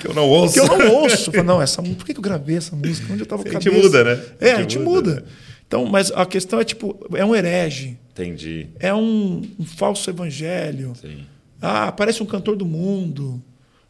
Que 0.00 0.06
eu 0.06 0.14
não 0.14 0.26
ouço. 0.26 0.54
que 0.54 0.60
eu 0.60 0.78
não 0.78 0.94
ouço. 0.94 1.30
Falo, 1.30 1.44
não, 1.44 1.60
essa 1.60 1.82
música. 1.82 1.98
Por 1.98 2.06
que 2.06 2.16
eu 2.16 2.22
gravei 2.22 2.56
essa 2.56 2.74
música? 2.74 3.12
Onde 3.12 3.22
eu 3.22 3.26
tava 3.26 3.42
com 3.42 3.50
A 3.50 3.52
gente 3.52 3.68
muda, 3.70 4.04
né? 4.04 4.24
É, 4.40 4.52
a 4.52 4.60
gente 4.62 4.78
muda. 4.78 5.22
Então, 5.70 5.86
mas 5.86 6.10
a 6.10 6.26
questão 6.26 6.58
é 6.58 6.64
tipo, 6.64 6.98
é 7.14 7.24
um 7.24 7.32
herege, 7.32 7.96
Entendi. 8.10 8.70
é 8.80 8.92
um, 8.92 9.40
um 9.56 9.64
falso 9.64 10.10
evangelho. 10.10 10.94
Sim. 11.00 11.24
Ah, 11.62 11.84
aparece 11.86 12.20
um 12.20 12.26
cantor 12.26 12.56
do 12.56 12.66
mundo. 12.66 13.40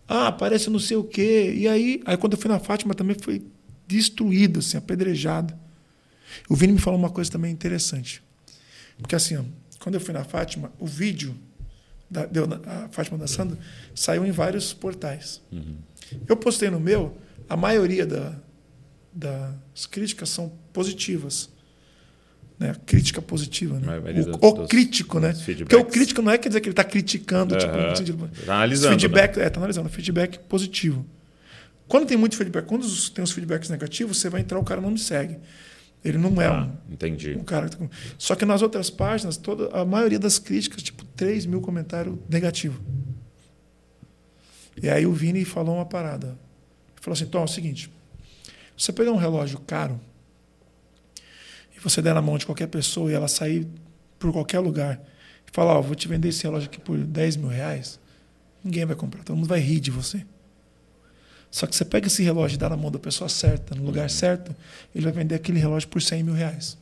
Ah, 0.07 0.27
aparece 0.27 0.69
não 0.69 0.79
sei 0.79 0.99
o 0.99 1.05
quê. 1.05 1.55
E 1.57 1.67
aí, 1.67 2.03
aí 2.05 2.19
quando 2.19 2.35
eu 2.35 2.39
fui 2.39 2.51
na 2.51 2.59
Fátima 2.59 2.95
também 2.95 3.17
foi 3.19 3.43
destruído, 3.87 4.59
assim, 4.59 4.77
apedrejado. 4.77 5.55
O 6.51 6.55
Vini 6.55 6.75
me 6.75 6.79
falou 6.79 6.99
uma 6.99 7.09
coisa 7.09 7.31
também 7.31 7.51
interessante. 7.51 8.23
Porque 8.99 9.15
assim, 9.15 9.39
ó, 9.39 9.43
quando 9.79 9.95
eu 9.95 10.03
fui 10.03 10.13
na 10.13 10.23
Fátima, 10.23 10.71
o 10.79 10.85
vídeo 10.87 11.35
da 12.11 12.27
deu 12.27 12.47
a 12.67 12.89
Fátima 12.91 13.17
dançando 13.17 13.57
saiu 13.95 14.27
em 14.27 14.31
vários 14.33 14.75
portais. 14.75 15.41
Eu 16.29 16.37
postei 16.37 16.69
no 16.69 16.79
meu, 16.79 17.17
a 17.49 17.57
maioria 17.57 18.05
da- 18.05 18.37
das 19.11 19.87
críticas 19.87 20.29
são 20.29 20.53
positivas. 20.75 21.49
Né? 22.61 22.77
Crítica 22.85 23.23
positiva. 23.23 23.81
Né? 23.81 23.99
O, 23.99 24.13
dos- 24.13 24.37
o 24.41 24.53
dos- 24.53 24.69
crítico, 24.69 25.19
né? 25.19 25.31
dos 25.33 25.39
Porque 25.41 25.53
o 25.53 25.57
feedbacks. 25.67 25.93
crítico 25.95 26.21
não 26.23 26.31
é 26.31 26.37
quer 26.37 26.51
dizer 26.51 26.61
que 26.61 26.69
ele 26.69 26.73
está 26.75 26.85
criticando. 26.85 27.57
Tipo, 27.57 27.75
no 27.75 27.97
sentido- 27.97 28.31
Tá 28.45 28.55
analisando, 28.57 28.91
Feedback, 29.01 29.39
é, 29.41 29.49
tá 29.49 29.59
analisando. 29.59 29.89
Feedback 29.89 30.39
positivo. 30.41 31.07
Quando 31.89 32.07
tem 32.07 32.19
muito 32.19 32.37
feedback, 32.37 32.67
quando 32.67 32.87
tem 33.13 33.25
os 33.25 33.33
feedbacks 33.33 33.71
negativos, 33.71 34.19
você 34.19 34.29
vai 34.29 34.43
entrar, 34.43 34.59
o 34.59 34.63
cara 34.65 34.81
não 34.81 34.91
me 34.91 34.99
segue. 34.99 35.39
Ele 36.05 36.19
não 36.19 36.41
é 36.41 36.47
Ah, 36.47 36.69
um, 36.89 36.93
entendi. 36.93 37.33
um 37.33 37.43
cara. 37.45 37.69
que 37.69 37.77
tá 37.79 37.87
Só 38.19 38.35
que 38.35 38.45
nas 38.45 38.61
outras 38.63 38.91
páginas, 38.91 39.37
toda, 39.39 39.69
a 39.77 39.85
maioria 39.85 40.19
das 40.19 40.39
críticas, 40.39 40.83
tipo, 40.83 41.05
3 41.17 41.47
mil 41.47 41.61
comentários 41.63 42.17
negativos. 42.29 42.79
E 44.83 44.89
aí 44.89 45.07
o 45.07 45.13
Vini 45.13 45.45
falou 45.45 45.77
uma 45.77 45.85
parada. 45.87 46.29
Ele 46.29 47.01
falou 47.01 47.15
assim: 47.15 47.27
Tom, 47.27 47.41
é 47.41 47.45
o 47.45 47.49
seguinte. 47.49 47.91
Se 48.77 48.85
você 48.87 48.93
pegar 48.93 49.13
um 49.13 49.17
relógio 49.17 49.59
caro 49.61 50.01
e 51.81 51.83
você 51.83 52.03
der 52.03 52.15
na 52.15 52.21
mão 52.21 52.37
de 52.37 52.45
qualquer 52.45 52.67
pessoa 52.67 53.11
e 53.11 53.15
ela 53.15 53.27
sair 53.27 53.67
por 54.19 54.31
qualquer 54.33 54.61
lugar 54.61 55.01
e 55.47 55.51
falar: 55.53 55.79
Ó, 55.79 55.83
vou 55.83 55.95
te 55.95 56.07
vender 56.07 56.29
esse 56.29 56.43
relógio 56.45 56.69
aqui 56.69 56.79
por 56.79 56.99
10 56.99 57.37
mil 57.37 57.49
reais, 57.49 57.99
ninguém 58.63 58.85
vai 58.85 58.95
comprar, 58.95 59.25
todo 59.25 59.37
mundo 59.37 59.49
vai 59.49 59.61
rir 59.61 59.81
de 59.81 59.91
você. 59.91 60.25
Só 61.51 61.67
que 61.67 61.75
você 61.75 61.85
pega 61.85 62.07
esse 62.07 62.23
relógio 62.23 62.55
e 62.55 62.59
dá 62.59 62.69
na 62.69 62.77
mão 62.77 62.93
da 62.93 62.99
pessoa 62.99 63.29
certa, 63.29 63.75
no 63.75 63.83
lugar 63.83 64.09
certo, 64.09 64.55
ele 64.95 65.03
vai 65.03 65.13
vender 65.13 65.35
aquele 65.35 65.59
relógio 65.59 65.89
por 65.89 66.01
100 66.01 66.23
mil 66.23 66.35
reais. 66.35 66.79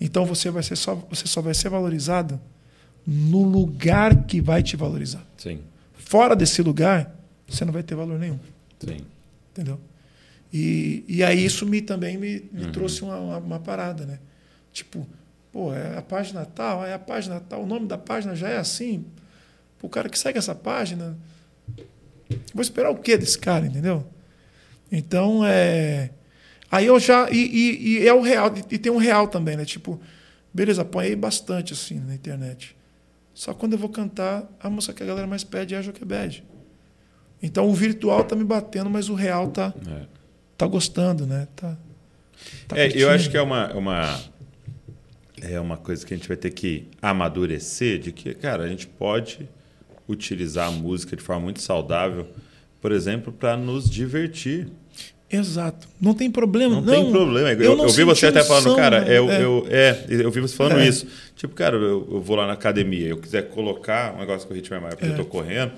Então 0.00 0.24
você, 0.24 0.50
vai 0.50 0.62
ser 0.62 0.76
só, 0.76 0.94
você 0.94 1.26
só 1.26 1.40
vai 1.40 1.52
ser 1.52 1.68
valorizado 1.68 2.40
no 3.04 3.42
lugar 3.42 4.24
que 4.24 4.40
vai 4.40 4.62
te 4.62 4.76
valorizar. 4.76 5.26
Sim, 5.36 5.60
Fora 5.94 6.36
desse 6.36 6.62
lugar, 6.62 7.14
você 7.48 7.64
não 7.64 7.72
vai 7.72 7.82
ter 7.82 7.94
valor 7.94 8.18
nenhum. 8.18 8.38
sim. 8.78 8.98
Entendeu? 9.52 9.80
E, 10.52 11.04
e 11.08 11.22
aí 11.22 11.44
isso 11.44 11.64
me 11.66 11.80
também 11.80 12.16
me, 12.18 12.48
me 12.52 12.64
Uhum. 12.64 12.72
trouxe 12.72 13.02
uma, 13.02 13.16
uma, 13.18 13.38
uma 13.38 13.60
parada, 13.60 14.04
né? 14.04 14.18
Tipo, 14.72 15.06
pô, 15.52 15.72
é 15.72 15.96
a 15.98 16.02
página 16.02 16.44
tal, 16.44 16.84
é 16.84 16.92
a 16.92 16.98
página 16.98 17.38
tal, 17.40 17.62
o 17.62 17.66
nome 17.66 17.86
da 17.86 17.96
página 17.98 18.34
já 18.34 18.48
é 18.48 18.56
assim. 18.58 19.04
O 19.82 19.88
cara 19.88 20.08
que 20.08 20.18
segue 20.18 20.38
essa 20.38 20.54
página. 20.54 21.16
Vou 22.52 22.62
esperar 22.62 22.90
o 22.90 22.96
quê 22.96 23.16
desse 23.16 23.38
cara, 23.38 23.66
entendeu? 23.66 24.06
Então 24.90 25.42
é. 25.46 26.10
Aí 26.70 26.86
eu 26.86 26.98
já. 27.00 27.30
E, 27.30 27.36
e- 27.36 27.88
e 28.02 28.06
é 28.08 28.12
o 28.12 28.20
real, 28.20 28.52
e 28.70 28.78
tem 28.78 28.92
um 28.92 28.96
real 28.98 29.26
também, 29.28 29.56
né? 29.56 29.64
Tipo, 29.64 30.00
beleza, 30.52 30.82
apanhei 30.82 31.16
bastante 31.16 31.72
assim 31.72 31.98
na 32.00 32.14
internet. 32.14 32.76
Só 33.32 33.54
quando 33.54 33.72
eu 33.74 33.78
vou 33.78 33.88
cantar, 33.88 34.48
a 34.60 34.68
música 34.68 34.92
que 34.92 35.02
a 35.02 35.06
galera 35.06 35.26
mais 35.26 35.44
pede 35.44 35.74
é 35.74 35.78
a 35.78 35.82
Joquebed. 35.82 36.44
Então 37.42 37.68
o 37.68 37.74
virtual 37.74 38.22
tá 38.24 38.36
me 38.36 38.44
batendo, 38.44 38.90
mas 38.90 39.08
o 39.08 39.14
real 39.14 39.48
tá, 39.48 39.72
É. 39.88 40.06
tá 40.60 40.66
gostando, 40.66 41.26
né? 41.26 41.48
Tá, 41.56 41.76
tá 42.68 42.78
É, 42.78 42.90
eu 42.94 43.08
acho 43.10 43.30
que 43.30 43.36
é 43.36 43.42
uma, 43.42 43.72
uma, 43.72 44.20
é 45.40 45.58
uma 45.58 45.78
coisa 45.78 46.04
que 46.06 46.12
a 46.12 46.16
gente 46.16 46.28
vai 46.28 46.36
ter 46.36 46.50
que 46.50 46.88
amadurecer 47.00 47.98
de 47.98 48.12
que, 48.12 48.34
cara, 48.34 48.64
a 48.64 48.68
gente 48.68 48.86
pode 48.86 49.48
utilizar 50.06 50.68
a 50.68 50.70
música 50.70 51.16
de 51.16 51.22
forma 51.22 51.42
muito 51.42 51.62
saudável, 51.62 52.26
por 52.80 52.92
exemplo, 52.92 53.32
para 53.32 53.56
nos 53.56 53.88
divertir. 53.88 54.68
Exato. 55.30 55.88
Não 56.00 56.12
tem 56.12 56.30
problema. 56.30 56.80
Não, 56.80 56.92
tem 56.92 57.10
problema. 57.10 57.52
Eu, 57.52 57.58
eu 57.58 57.64
eu, 57.70 57.76
não 57.76 57.88
vi 57.88 58.02
você 58.02 58.26
até 58.26 58.42
falando, 58.42 58.66
unção, 58.66 58.76
cara, 58.76 59.00
né? 59.02 59.16
eu, 59.16 59.30
É. 59.30 59.42
eu, 59.42 59.66
é, 59.70 60.04
eu 60.08 60.30
vi 60.30 60.40
você 60.40 60.56
falando 60.56 60.80
É. 60.80 60.88
isso. 60.88 61.06
Tipo, 61.36 61.54
cara, 61.54 61.76
eu, 61.76 62.06
eu 62.10 62.20
vou 62.20 62.36
lá 62.36 62.46
na 62.46 62.52
academia, 62.54 63.06
eu 63.08 63.16
quiser 63.16 63.48
colocar 63.48 64.14
um 64.14 64.18
negócio 64.18 64.46
que 64.46 64.52
o 64.52 64.56
ritmo 64.56 64.76
é 64.76 64.80
maior 64.80 64.96
porque 64.96 65.10
eu 65.10 65.16
tô 65.16 65.24
correndo, 65.24 65.72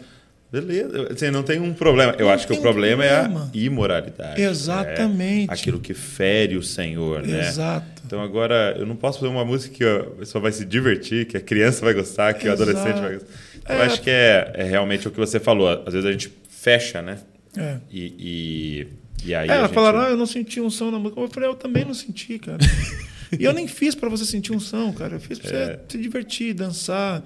beleza. 0.52 1.08
Assim, 1.10 1.30
não 1.30 1.42
tem 1.42 1.58
um 1.58 1.72
problema. 1.72 2.14
Eu 2.18 2.26
Não 2.26 2.32
acho 2.32 2.46
que 2.46 2.52
o 2.52 2.56
um 2.56 2.60
problema 2.60 3.04
é 3.04 3.16
a 3.16 3.20
problema. 3.22 3.50
imoralidade. 3.54 4.40
Exatamente. 4.42 5.50
É 5.50 5.54
aquilo 5.54 5.80
que 5.80 5.94
fere 5.94 6.56
o 6.56 6.62
Senhor, 6.62 7.22
né? 7.26 7.48
Exato. 7.48 8.02
Então 8.06 8.20
agora 8.20 8.76
eu 8.78 8.84
não 8.86 8.94
posso 8.94 9.18
fazer 9.20 9.30
uma 9.32 9.44
música 9.44 9.74
que 9.74 9.84
a 9.84 10.04
pessoa 10.18 10.42
vai 10.42 10.52
se 10.52 10.64
divertir, 10.64 11.26
que 11.26 11.36
a 11.36 11.40
criança 11.40 11.84
vai 11.84 11.94
gostar, 11.94 12.34
que 12.34 12.46
o 12.46 12.52
Exato. 12.52 12.62
adolescente 12.70 13.00
vai 13.00 13.12
gostar. 13.14 13.28
Então, 13.56 13.76
Eu 13.76 13.82
É. 13.82 13.86
acho 13.86 14.02
que 14.02 14.10
é, 14.10 14.52
é 14.54 14.64
realmente 14.64 15.08
o 15.08 15.10
que 15.10 15.18
você 15.18 15.40
falou. 15.40 15.68
Às 15.86 15.94
vezes 15.94 16.06
a 16.06 16.12
gente 16.12 16.30
fecha, 16.50 17.00
né? 17.00 17.18
É. 17.56 17.76
E, 17.90 18.86
e, 19.24 19.28
e 19.30 19.34
aí. 19.34 19.48
É, 19.48 19.52
ela 19.52 19.62
gente... 19.66 19.74
falaram, 19.74 20.00
ah, 20.00 20.10
eu 20.10 20.16
não 20.16 20.26
senti 20.26 20.60
unção 20.60 20.90
na 20.90 20.98
música. 20.98 21.20
Eu 21.20 21.28
falei, 21.28 21.48
eu 21.48 21.54
também 21.54 21.84
não 21.84 21.94
senti, 21.94 22.38
cara. 22.38 22.58
e 23.38 23.44
eu 23.44 23.52
nem 23.52 23.66
fiz 23.68 23.94
para 23.94 24.08
você 24.08 24.24
sentir 24.24 24.52
unção, 24.52 24.92
cara. 24.92 25.16
Eu 25.16 25.20
fiz 25.20 25.38
para 25.38 25.50
É. 25.56 25.64
você 25.66 25.78
se 25.88 25.98
divertir, 25.98 26.52
dançar. 26.54 27.22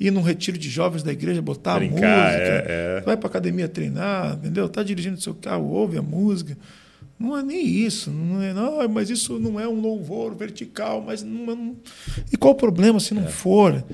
Ir 0.00 0.10
num 0.10 0.22
retiro 0.22 0.56
de 0.56 0.68
jovens 0.70 1.02
da 1.02 1.12
igreja, 1.12 1.42
botar 1.42 1.78
Brincar, 1.78 1.98
a 2.06 2.24
música, 2.26 2.42
é, 2.42 2.96
é. 2.98 3.00
vai 3.02 3.16
para 3.16 3.28
academia 3.28 3.68
treinar, 3.68 4.34
entendeu? 4.36 4.66
Tá 4.68 4.82
dirigindo 4.82 5.20
seu 5.20 5.34
carro, 5.34 5.68
ouve 5.68 5.98
a 5.98 6.02
música. 6.02 6.56
Não 7.18 7.36
é 7.36 7.42
nem 7.42 7.66
isso, 7.66 8.10
não 8.10 8.40
é, 8.40 8.54
não, 8.54 8.88
mas 8.88 9.10
isso 9.10 9.38
não 9.38 9.60
é 9.60 9.68
um 9.68 9.78
louvor 9.78 10.34
vertical, 10.34 11.02
mas 11.02 11.22
não, 11.22 11.50
é 11.50 11.54
um- 11.54 11.76
E 12.32 12.36
qual 12.38 12.54
o 12.54 12.56
problema 12.56 12.98
se 12.98 13.12
não 13.12 13.26
for? 13.28 13.84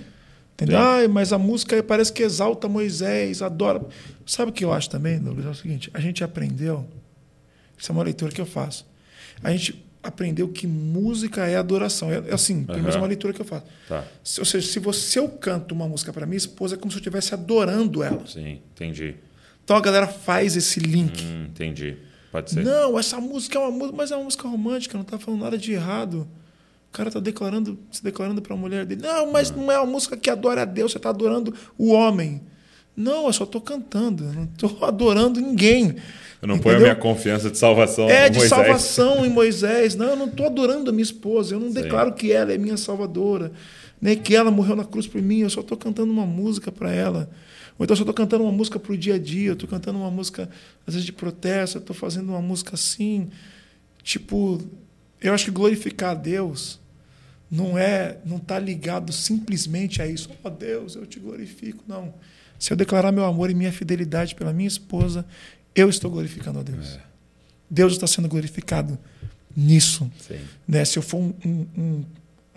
Entendeu? 0.54 0.78
Mas 1.10 1.32
a 1.32 1.38
música 1.38 1.82
parece 1.82 2.12
que 2.12 2.22
exalta 2.22 2.68
Moisés, 2.68 3.42
adora. 3.42 3.84
Sabe 4.24 4.50
o 4.50 4.54
que 4.54 4.64
eu 4.64 4.72
acho 4.72 4.88
também, 4.88 5.18
Douglas? 5.18 5.44
É 5.44 5.50
o 5.50 5.54
seguinte, 5.54 5.90
a 5.92 6.00
gente 6.00 6.22
aprendeu, 6.22 6.86
isso 7.76 7.90
é 7.90 7.94
uma 7.94 8.04
leitura 8.04 8.30
que 8.30 8.40
eu 8.40 8.46
faço. 8.46 8.86
A 9.42 9.50
gente 9.50 9.84
aprendeu 10.06 10.48
que 10.48 10.66
música 10.66 11.46
é 11.46 11.56
adoração. 11.56 12.10
É, 12.10 12.22
é 12.28 12.34
assim, 12.34 12.64
pelo 12.64 12.78
menos 12.78 12.94
é 12.94 12.98
uma 12.98 13.06
leitura 13.06 13.32
que 13.32 13.40
eu 13.40 13.44
faço. 13.44 13.64
Tá. 13.88 14.04
Ou 14.38 14.44
seja, 14.44 14.66
se, 14.66 14.78
você, 14.78 15.00
se 15.00 15.18
eu 15.18 15.28
canto 15.28 15.74
uma 15.74 15.88
música 15.88 16.12
para 16.12 16.26
minha 16.26 16.36
esposa, 16.36 16.74
é 16.74 16.78
como 16.78 16.90
se 16.90 16.96
eu 16.96 17.00
estivesse 17.00 17.34
adorando 17.34 18.02
ela. 18.02 18.26
Sim, 18.26 18.60
entendi. 18.72 19.16
Então 19.64 19.76
a 19.76 19.80
galera 19.80 20.06
faz 20.06 20.56
esse 20.56 20.78
link. 20.78 21.24
Hum, 21.24 21.46
entendi. 21.50 21.96
Pode 22.30 22.50
ser. 22.50 22.64
Não, 22.64 22.98
essa 22.98 23.20
música 23.20 23.58
é 23.58 23.60
uma 23.60 23.70
música, 23.70 23.96
mas 23.96 24.10
é 24.10 24.16
uma 24.16 24.24
música 24.24 24.48
romântica, 24.48 24.96
não 24.96 25.04
tá 25.04 25.18
falando 25.18 25.42
nada 25.42 25.58
de 25.58 25.72
errado. 25.72 26.28
O 26.88 26.92
cara 26.96 27.10
tá 27.10 27.20
declarando, 27.20 27.78
se 27.90 28.02
declarando 28.02 28.40
para 28.40 28.54
a 28.54 28.56
mulher 28.56 28.86
dele. 28.86 29.02
Não, 29.02 29.32
mas 29.32 29.50
não 29.50 29.70
é 29.70 29.78
uma 29.78 29.90
música 29.90 30.16
que 30.16 30.30
adora 30.30 30.62
a 30.62 30.64
Deus, 30.64 30.92
você 30.92 30.98
tá 30.98 31.10
adorando 31.10 31.54
o 31.76 31.92
homem. 31.92 32.40
Não, 32.96 33.26
eu 33.26 33.32
só 33.32 33.44
tô 33.44 33.60
cantando, 33.60 34.24
não 34.24 34.46
tô 34.46 34.78
adorando 34.84 35.40
ninguém. 35.40 35.96
Eu 36.46 36.54
não 36.54 36.58
ponho 36.58 36.76
a 36.76 36.80
minha 36.80 36.94
confiança 36.94 37.50
de 37.50 37.58
salvação 37.58 38.08
É 38.08 38.28
de 38.28 38.38
Moisés. 38.38 38.48
salvação 38.48 39.26
em 39.26 39.28
Moisés. 39.28 39.94
Não, 39.96 40.06
eu 40.06 40.16
não 40.16 40.26
estou 40.26 40.46
adorando 40.46 40.90
a 40.90 40.92
minha 40.92 41.02
esposa. 41.02 41.54
Eu 41.54 41.60
não 41.60 41.68
Sim. 41.68 41.74
declaro 41.74 42.14
que 42.14 42.32
ela 42.32 42.52
é 42.52 42.58
minha 42.58 42.76
salvadora. 42.76 43.50
Nem 44.00 44.16
que 44.16 44.34
ela 44.36 44.50
morreu 44.50 44.76
na 44.76 44.84
cruz 44.84 45.06
por 45.06 45.20
mim. 45.20 45.40
Eu 45.40 45.50
só 45.50 45.60
estou 45.60 45.76
cantando 45.76 46.12
uma 46.12 46.24
música 46.26 46.70
para 46.70 46.92
ela. 46.92 47.28
Ou 47.78 47.84
então 47.84 47.92
eu 47.94 47.96
só 47.96 48.02
estou 48.02 48.14
cantando 48.14 48.44
uma 48.44 48.52
música 48.52 48.78
para 48.78 48.92
o 48.92 48.96
dia 48.96 49.14
a 49.16 49.18
dia. 49.18 49.48
Eu 49.48 49.54
estou 49.54 49.68
cantando 49.68 49.98
uma 49.98 50.10
música, 50.10 50.48
às 50.86 50.94
vezes, 50.94 51.04
de 51.04 51.12
protesto. 51.12 51.78
Eu 51.78 51.80
estou 51.80 51.96
fazendo 51.96 52.28
uma 52.30 52.40
música 52.42 52.74
assim. 52.74 53.28
Tipo, 54.02 54.60
eu 55.20 55.34
acho 55.34 55.46
que 55.46 55.50
glorificar 55.50 56.10
a 56.12 56.14
Deus 56.14 56.78
não 57.50 57.78
é, 57.78 58.18
não 58.24 58.36
está 58.36 58.58
ligado 58.58 59.12
simplesmente 59.12 60.00
a 60.02 60.06
isso. 60.06 60.28
Oh 60.42 60.50
Deus, 60.50 60.94
eu 60.94 61.06
te 61.06 61.18
glorifico. 61.18 61.82
Não. 61.88 62.14
Se 62.58 62.72
eu 62.72 62.76
declarar 62.76 63.12
meu 63.12 63.24
amor 63.24 63.50
e 63.50 63.54
minha 63.54 63.70
fidelidade 63.72 64.34
pela 64.34 64.52
minha 64.52 64.68
esposa, 64.68 65.26
eu 65.76 65.88
estou 65.88 66.10
glorificando 66.10 66.58
a 66.58 66.62
Deus. 66.62 66.98
Deus 67.70 67.92
está 67.92 68.06
sendo 68.06 68.28
glorificado 68.28 68.98
nisso. 69.56 70.10
Sim. 70.26 70.38
Né? 70.66 70.84
Se 70.84 70.98
eu 70.98 71.02
for 71.02 71.18
um, 71.18 71.34
um- 71.76 72.04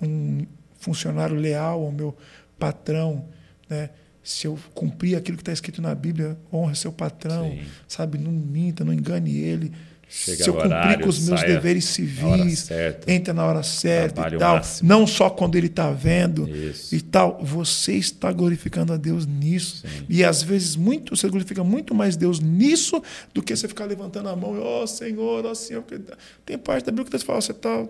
um- 0.02 0.46
funcionário 0.80 1.36
leal 1.36 1.84
ao 1.84 1.92
meu 1.92 2.16
patrão, 2.58 3.26
né? 3.70 3.90
se 4.24 4.48
eu 4.48 4.58
cumprir 4.74 5.16
aquilo 5.18 5.36
que 5.38 5.42
está 5.42 5.52
escrito 5.52 5.82
na 5.82 5.94
Bíblia, 5.96 6.38
honre 6.54 6.76
seu 6.76 6.92
patrão, 6.92 7.50
Sim. 7.52 7.62
sabe? 7.88 8.18
Não 8.18 8.32
minta, 8.32 8.86
não 8.86 8.94
engane 8.94 9.36
ele. 9.38 9.72
Chega 10.12 10.44
se 10.44 10.50
eu 10.50 10.54
cumprir 10.56 10.72
horário, 10.72 11.04
com 11.04 11.10
os 11.10 11.20
meus 11.28 11.42
deveres 11.44 11.86
na 11.86 11.92
civis, 11.92 12.60
certa. 12.62 13.12
entra 13.12 13.32
na 13.32 13.46
hora 13.46 13.62
certa 13.62 14.28
e 14.28 14.38
tal, 14.40 14.60
não 14.82 15.06
só 15.06 15.30
quando 15.30 15.56
ele 15.56 15.68
está 15.68 15.92
vendo 15.92 16.50
Isso. 16.50 16.96
e 16.96 17.00
tal, 17.00 17.40
você 17.44 17.94
está 17.94 18.32
glorificando 18.32 18.92
a 18.92 18.98
Deus 18.98 19.28
nisso. 19.28 19.84
E 20.10 20.24
às 20.24 20.42
vezes 20.42 20.76
muito, 20.76 21.16
você 21.16 21.30
glorifica 21.30 21.64
muito 21.64 21.94
mais 21.94 22.16
Deus 22.18 22.40
nisso 22.40 23.02
do 23.36 23.44
que 23.44 23.56
você 23.56 23.68
ficar 23.68 23.86
levantando 23.86 24.30
a 24.30 24.36
mão 24.36 24.56
e, 24.56 24.60
ó 24.60 24.88
Senhor, 24.88 25.46
ó 25.46 25.54
Senhor. 25.54 25.84
porque 25.84 26.04
Tem 26.44 26.58
parte 26.58 26.86
da 26.86 26.92
Bíblia 26.92 27.06
que 27.06 27.12
Deus 27.12 27.22
fala, 27.24 27.40
você 27.40 27.52
está 27.52 27.86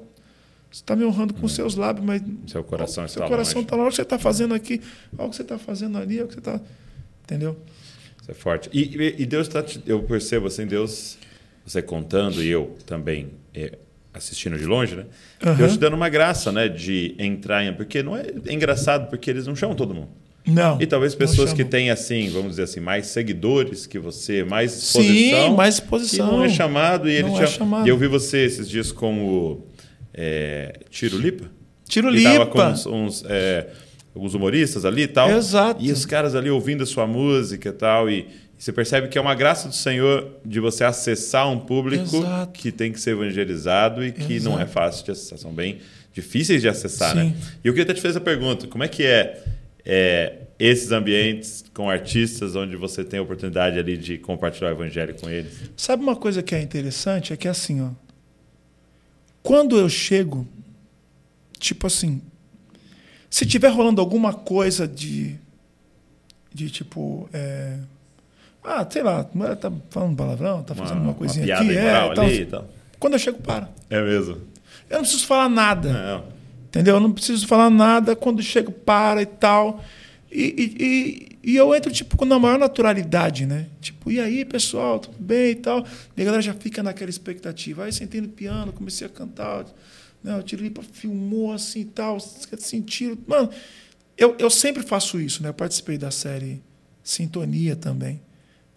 você 0.72 0.84
tá 0.86 0.96
me 0.96 1.04
honrando 1.06 1.34
com 1.34 1.48
seus 1.48 1.74
lábios, 1.76 2.06
mas 2.06 2.22
Seu 2.48 2.64
coração 2.64 3.08
seu 3.08 3.22
está 3.24 3.28
coração 3.28 3.56
longe. 3.56 3.66
está 3.66 3.76
lá, 3.76 3.86
o 3.86 3.90
que 3.90 3.96
você 3.96 4.02
está 4.04 4.20
fazendo 4.20 4.54
aqui, 4.54 4.82
olha 5.18 5.28
o 5.28 5.30
que 5.32 5.36
você 5.38 5.42
está 5.42 5.58
fazendo 5.58 5.98
ali, 5.98 6.18
olha 6.18 6.26
o 6.26 6.28
que 6.28 6.34
você 6.34 6.40
está. 6.40 6.60
Entendeu? 7.24 7.58
Isso 8.22 8.30
é 8.30 8.34
forte. 8.36 8.70
E- 8.74 9.16
e 9.18 9.26
Deus 9.26 9.48
está. 9.48 9.66
Eu 9.88 10.04
percebo 10.04 10.46
assim, 10.48 10.68
Deus, 10.68 11.18
você 11.72 11.82
contando 11.82 12.42
e 12.44 12.50
eu 12.50 12.76
também 12.86 13.32
é, 13.54 13.78
assistindo 14.14 14.58
de 14.58 14.66
longe, 14.66 14.96
né? 14.96 15.06
Aham. 15.44 15.56
Deus 15.56 15.74
te 15.74 15.80
dando 15.80 15.96
uma 15.96 16.10
graça, 16.10 16.52
né? 16.52 16.68
De 16.68 17.16
entrar 17.20 17.64
em. 17.64 17.74
Porque 17.74 18.02
não 18.02 18.16
é, 18.18 18.26
é 18.48 18.54
engraçado, 18.54 19.10
porque 19.10 19.30
eles 19.30 19.46
não 19.46 19.56
chamam 19.56 19.76
todo 19.76 19.94
mundo. 19.94 20.10
Não. 20.48 20.82
E 20.82 20.88
talvez 20.88 21.14
pessoas 21.14 21.54
que 21.54 21.64
têm, 21.64 21.92
assim, 21.92 22.30
vamos 22.30 22.52
dizer 22.52 22.64
assim, 22.64 22.80
mais 22.80 23.08
seguidores 23.08 23.86
que 23.86 24.00
você, 24.00 24.44
mais 24.44 24.74
exposição. 24.76 25.50
Sim, 25.50 25.56
mais 25.56 25.76
que 25.80 25.84
exposição. 25.84 26.28
não 26.32 26.44
é 26.44 26.50
chamado. 26.50 27.08
E, 27.10 27.14
ele 27.14 27.24
Não 27.28 27.36
é 27.36 27.46
chama- 27.46 27.48
chamado. 27.48 27.86
e 27.88 27.90
eu 27.90 27.98
vi 27.98 28.08
você 28.08 28.46
esses 28.46 28.68
dias 28.68 28.92
com 28.92 29.24
o 29.28 29.68
é, 30.14 30.80
Tiro 30.90 31.18
Lipa. 31.18 31.46
Tiro 31.88 32.16
E 32.16 32.24
tava 32.24 32.46
Lipa. 32.46 32.52
com 32.52 32.62
uns, 32.64 32.86
uns, 32.88 33.26
é, 33.28 33.68
alguns 34.16 34.34
humoristas 34.34 34.86
ali 34.86 35.04
e 35.04 35.08
tal. 35.08 35.30
Exato. 35.30 35.84
E 35.84 35.92
os 35.92 36.06
caras 36.06 36.34
ali 36.34 36.50
ouvindo 36.50 36.82
a 36.84 36.86
sua 36.88 37.06
música 37.06 37.70
e 37.70 37.74
tal. 37.74 38.10
E 38.10 38.28
você 38.60 38.74
percebe 38.74 39.08
que 39.08 39.18
é 39.18 39.22
uma 39.22 39.34
graça 39.34 39.70
do 39.70 39.74
Senhor 39.74 40.36
de 40.44 40.60
você 40.60 40.84
acessar 40.84 41.50
um 41.50 41.58
público 41.58 42.18
Exato. 42.18 42.52
que 42.52 42.74
tem 42.74 42.92
que 42.92 43.00
ser 43.00 43.12
evangelizado 43.12 44.04
e 44.04 44.12
que 44.12 44.38
não 44.42 44.52
é 44.60 44.64
Exato. 44.64 44.72
fácil 44.72 45.06
de 45.06 45.12
acessar. 45.12 45.40
São 45.40 45.54
bem 45.54 45.80
difíceis 46.12 46.62
de 46.62 46.68
acessar, 46.68 47.12
Sim. 47.12 47.30
né? 47.30 47.36
E 47.64 47.68
eu 47.70 47.74
queria 47.74 47.86
até 47.86 47.94
te 47.94 48.02
fazer 48.02 48.18
essa 48.18 48.22
pergunta. 48.22 48.68
Como 48.68 48.84
é 48.84 48.90
que 48.90 49.06
é, 49.06 49.42
é, 49.86 50.40
esses 50.60 50.92
ambientes 50.92 51.64
com 51.74 51.90
artistas 51.90 52.54
onde 52.58 52.76
você 52.76 53.02
tem 53.02 53.20
a 53.20 53.24
oportunidade 53.24 53.80
ali 53.80 53.96
de 53.96 54.18
compartilhar 54.18 54.72
o 54.72 54.74
evangelho 54.74 55.16
com 55.16 55.30
eles? 55.30 55.54
Sabe 55.78 56.04
uma 56.04 56.18
coisa 56.18 56.44
que 56.44 56.54
é 56.54 56.62
interessante? 56.62 57.32
É 57.32 57.38
que 57.38 57.48
assim, 57.48 57.80
ó. 57.80 57.92
Quando 59.42 59.80
eu 59.80 59.88
chego, 59.88 60.46
tipo 61.58 61.88
assim, 61.88 62.22
se 63.30 63.46
tiver 63.46 63.70
rolando 63.70 64.02
alguma 64.02 64.34
coisa 64.34 64.86
de. 64.86 65.38
de 66.54 66.70
tipo. 66.70 67.30
é, 67.32 67.78
ah, 68.70 68.88
sei 68.88 69.02
lá, 69.02 69.24
tá 69.24 69.72
falando 69.90 70.16
palavrão, 70.16 70.62
tá 70.62 70.76
fazendo 70.76 71.02
uma, 71.02 71.16
coisinha 71.16 71.44
piada 71.44 71.64
aqui. 71.64 71.76
É, 71.76 72.14
tal. 72.14 72.26
ali 72.26 72.46
tal. 72.46 72.70
Quando 73.00 73.14
eu 73.14 73.20
chego, 73.20 73.42
para. 73.42 73.68
É 73.90 74.00
mesmo? 74.00 74.38
Eu 74.88 74.98
não 74.98 75.02
preciso 75.02 75.26
falar 75.26 75.50
nada. 75.50 75.92
Não. 75.92 76.24
Entendeu? 76.68 76.96
Eu 76.96 77.00
não 77.00 77.12
preciso 77.12 77.48
falar 77.48 77.72
nada 77.72 78.16
quando 78.16 78.44
chego, 78.44 78.72
para 78.72 79.24
e 79.24 79.26
tal. 79.26 79.84
E, 80.32 80.44
e, 80.44 80.84
e, 80.84 81.52
e 81.52 81.56
eu 81.56 81.74
entro, 81.74 81.92
tipo, 81.92 82.16
com 82.16 82.32
a 82.32 82.40
maior 82.40 82.60
naturalidade, 82.60 83.48
né? 83.48 83.66
Tipo, 83.82 84.12
e 84.12 84.20
aí, 84.20 84.46
pessoal, 84.46 85.00
tudo 85.00 85.18
bem 85.20 85.52
e 85.52 85.56
tal? 85.56 85.84
E 86.16 86.22
a 86.22 86.26
galera 86.26 86.44
já 86.44 86.54
fica 86.54 86.84
naquela 86.84 87.10
expectativa. 87.10 87.86
Aí 87.86 87.92
sentei 87.92 88.22
no 88.22 88.28
piano, 88.28 88.72
comecei 88.72 89.08
a 89.08 89.10
cantar. 89.10 89.66
Né? 90.24 90.38
O 90.38 90.44
Tirolipa 90.44 90.84
filmou 90.84 91.52
assim 91.52 91.80
e 91.80 91.86
tal. 91.86 92.20
Sentiram. 92.20 93.18
Mano, 93.26 93.50
eu, 94.16 94.36
eu 94.38 94.52
sempre 94.52 94.84
faço 94.84 95.20
isso, 95.20 95.42
né? 95.42 95.50
Eu 95.50 95.56
participei 95.56 95.98
da 95.98 96.12
série 96.12 96.62
Sintonia 97.04 97.76
também, 97.76 98.22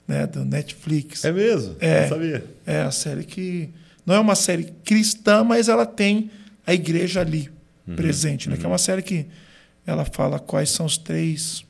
né? 0.06 0.26
Do 0.26 0.44
Netflix. 0.44 1.24
É 1.24 1.32
mesmo? 1.32 1.76
É. 1.80 2.02
Não 2.02 2.08
sabia. 2.08 2.44
É 2.66 2.80
a 2.82 2.90
série 2.90 3.24
que 3.24 3.70
não 4.04 4.14
é 4.14 4.20
uma 4.20 4.34
série 4.34 4.64
cristã, 4.84 5.44
mas 5.44 5.68
ela 5.68 5.86
tem 5.86 6.30
a 6.66 6.74
igreja 6.74 7.20
ali 7.20 7.50
presente, 7.96 8.48
né? 8.48 8.56
Que 8.56 8.64
é 8.64 8.68
uma 8.68 8.78
série 8.78 9.02
que 9.02 9.26
ela 9.86 10.04
fala 10.04 10.38
quais 10.38 10.70
são 10.70 10.86
os 10.86 10.96
três 10.96 11.64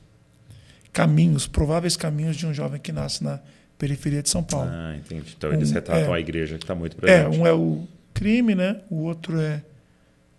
caminhos, 0.91 1.47
prováveis 1.47 1.95
caminhos 1.97 2.35
de 2.35 2.45
um 2.45 2.53
jovem 2.53 2.79
que 2.79 2.91
nasce 2.91 3.23
na 3.23 3.39
periferia 3.77 4.21
de 4.21 4.29
São 4.29 4.43
Paulo. 4.43 4.69
Ah, 4.71 4.95
entendi. 4.95 5.33
Então 5.35 5.51
eles 5.51 5.71
Um- 5.71 5.73
retratam 5.73 6.13
é. 6.13 6.17
a 6.17 6.19
igreja 6.19 6.57
que 6.57 6.63
está 6.63 6.75
muito 6.75 6.95
é, 6.97 6.99
presente. 7.23 7.39
um 7.39 7.47
é 7.47 7.53
o 7.53 7.87
crime, 8.13 8.53
né? 8.55 8.77
O 8.89 8.97
outro 9.03 9.39
é 9.39 9.63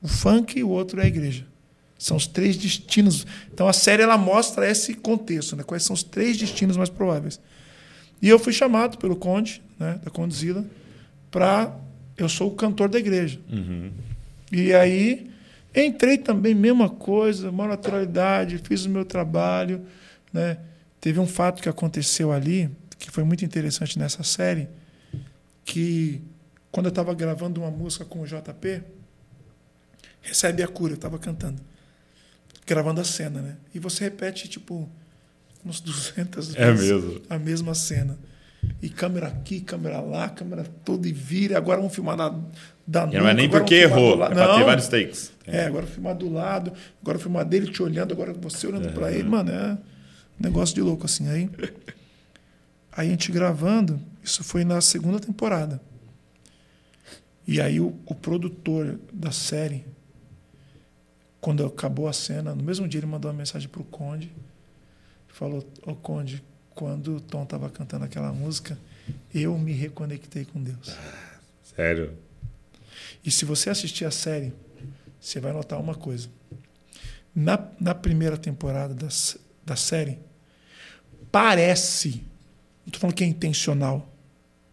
o 0.01 0.07
funk 0.09 0.59
e 0.59 0.63
o 0.65 0.69
outro 0.69 1.01
é 1.01 1.05
a 1.05 1.07
igreja. 1.07 1.45
São 1.99 2.17
os 2.17 2.27
três 2.27 2.57
destinos. 2.57 3.27
Então 3.53 3.67
a 3.67 3.73
série 3.73 4.03
ela 4.03 4.17
mostra 4.19 4.69
esse 4.71 4.95
contexto, 4.95 5.57
né? 5.57 5.63
Quais 5.65 5.83
são 5.83 5.95
os 5.95 6.03
três 6.03 6.37
destinos 6.37 6.77
mais 6.77 6.89
prováveis. 6.91 7.41
E 8.21 8.29
eu 8.29 8.39
fui 8.39 8.53
chamado 8.53 8.99
pelo 8.99 9.17
Conde, 9.17 9.63
né, 9.79 10.01
da 10.03 10.11
Condizila, 10.11 10.65
para 11.31 11.77
eu 12.17 12.29
sou 12.29 12.49
o 12.49 12.55
cantor 12.55 12.89
da 12.89 12.99
igreja. 12.99 13.41
Uhum. 13.51 13.91
E 14.53 14.73
aí 14.73 15.31
entrei 15.75 16.19
também, 16.19 16.55
mesma 16.55 16.89
coisa, 16.89 17.51
maior 17.51 17.71
naturalidade, 17.71 18.59
fiz 18.59 18.85
o 18.85 18.91
meu 18.91 19.05
trabalho. 19.05 19.85
Né? 20.33 20.59
Teve 21.01 21.19
um 21.19 21.27
fato 21.27 21.61
que 21.61 21.69
aconteceu 21.69 22.33
ali, 22.33 22.71
que 22.99 23.11
foi 23.11 23.25
muito 23.25 23.45
interessante 23.45 23.99
nessa 23.99 24.23
série, 24.23 24.69
que 25.65 26.23
quando 26.71 26.87
eu 26.87 26.91
estava 26.91 27.13
gravando 27.15 27.61
uma 27.61 27.71
música 27.71 28.05
com 28.05 28.21
o 28.21 28.27
JP, 28.27 28.83
recebe 30.21 30.63
a 30.63 30.69
cura, 30.69 30.93
eu 30.93 30.97
estava 30.97 31.19
cantando, 31.19 31.61
gravando 32.67 33.01
a 33.01 33.05
cena, 33.05 33.43
né? 33.43 33.57
E 33.75 33.79
você 33.79 34.05
repete, 34.05 34.49
tipo, 34.49 34.89
uns 35.65 35.81
200 35.81 36.55
É 36.55 36.73
vezes 36.73 36.91
mesmo. 36.91 37.21
a 37.29 37.39
mesma 37.39 37.75
cena. 37.75 38.19
E 38.81 38.89
câmera 38.89 39.27
aqui, 39.29 39.61
câmera 39.61 40.01
lá, 40.01 40.29
câmera 40.29 40.65
toda 40.85 41.07
e 41.09 41.13
vira. 41.13 41.57
Agora 41.59 41.79
vamos 41.79 41.95
filmar 41.95 42.17
da, 42.17 42.35
da 42.87 43.07
não 43.07 43.29
é 43.29 43.35
nem 43.35 43.49
porque 43.49 43.75
errou, 43.75 44.15
é 44.15 44.29
para 44.29 44.35
ter 44.55 44.59
Não. 44.59 44.65
vários 44.65 44.89
takes. 44.89 45.33
É, 45.47 45.67
agora 45.67 45.87
filmar 45.87 46.15
do 46.15 46.33
lado, 46.33 46.73
agora 47.03 47.19
filmar 47.19 47.45
dele 47.45 47.71
te 47.71 47.83
olhando, 47.83 48.13
agora 48.13 48.33
você 48.33 48.67
olhando 48.67 48.91
pra 48.93 49.13
ele, 49.13 49.29
mano, 49.29 49.51
é 49.51 49.73
um 50.41 50.43
negócio 50.43 50.75
de 50.75 50.81
louco 50.81 51.05
assim. 51.05 51.29
Aí, 51.29 51.51
aí 52.93 53.09
a 53.09 53.11
gente 53.11 53.31
gravando, 53.31 54.01
isso 54.23 54.43
foi 54.43 54.65
na 54.65 54.81
segunda 54.81 55.21
temporada. 55.21 55.81
E 57.47 57.61
aí 57.61 57.79
o, 57.81 57.95
o 58.07 58.15
produtor 58.15 58.99
da 59.13 59.31
série, 59.31 59.85
quando 61.41 61.65
acabou 61.67 62.09
a 62.09 62.13
cena, 62.15 62.55
no 62.55 62.63
mesmo 62.65 62.89
dia 62.89 63.01
ele 63.01 63.07
mandou 63.07 63.31
uma 63.31 63.37
mensagem 63.37 63.69
pro 63.69 63.85
Conde, 63.85 64.33
falou: 65.35 65.65
Ô 65.87 65.95
Conde, 65.95 66.43
quando 66.75 67.17
o 67.17 67.21
Tom 67.21 67.43
estava 67.45 67.69
cantando 67.71 68.05
aquela 68.05 68.33
música, 68.33 68.79
eu 69.35 69.57
me 69.59 69.73
reconectei 69.73 70.45
com 70.45 70.63
Deus. 70.63 70.97
Sério? 71.77 72.13
E 73.25 73.31
se 73.31 73.45
você 73.45 73.71
assistir 73.71 74.05
a 74.05 74.11
série, 74.11 74.53
você 75.21 75.41
vai 75.41 75.53
notar 75.53 75.81
uma 75.81 75.95
coisa. 75.95 76.29
Na, 77.35 77.59
na 77.81 77.95
primeira 77.95 78.37
temporada 78.37 78.95
da, 78.95 79.09
da 79.67 79.75
série, 79.77 80.19
parece, 81.33 82.09
não 82.11 82.87
estou 82.87 83.01
falando 83.01 83.17
que 83.17 83.25
é 83.25 83.27
intencional, 83.27 84.09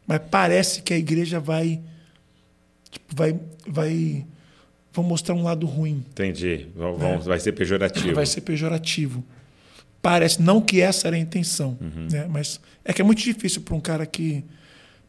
mas 0.05 0.21
parece 0.29 0.81
que 0.81 0.93
a 0.93 0.97
igreja 0.97 1.39
vai. 1.39 1.81
Tipo, 2.89 3.15
vai. 3.15 3.39
vai 3.67 4.25
vão 4.93 5.05
mostrar 5.05 5.33
um 5.35 5.43
lado 5.43 5.65
ruim. 5.65 6.03
Entendi. 6.09 6.67
Vão- 6.75 6.97
vão- 6.97 7.19
Vai 7.21 7.39
ser 7.39 7.53
pejorativo. 7.53 8.13
Vai 8.13 8.25
ser 8.25 8.41
pejorativo. 8.41 9.23
Parece, 10.01 10.41
não 10.41 10.59
que 10.61 10.81
essa 10.81 11.07
era 11.07 11.15
a 11.15 11.19
intenção, 11.19 11.77
Uhum. 11.79 12.07
né? 12.11 12.25
mas 12.29 12.59
é 12.83 12.91
que 12.91 13.01
é 13.01 13.05
muito 13.05 13.21
difícil 13.21 13.61
para 13.61 13.75
um 13.75 13.79
cara 13.79 14.03
que, 14.05 14.43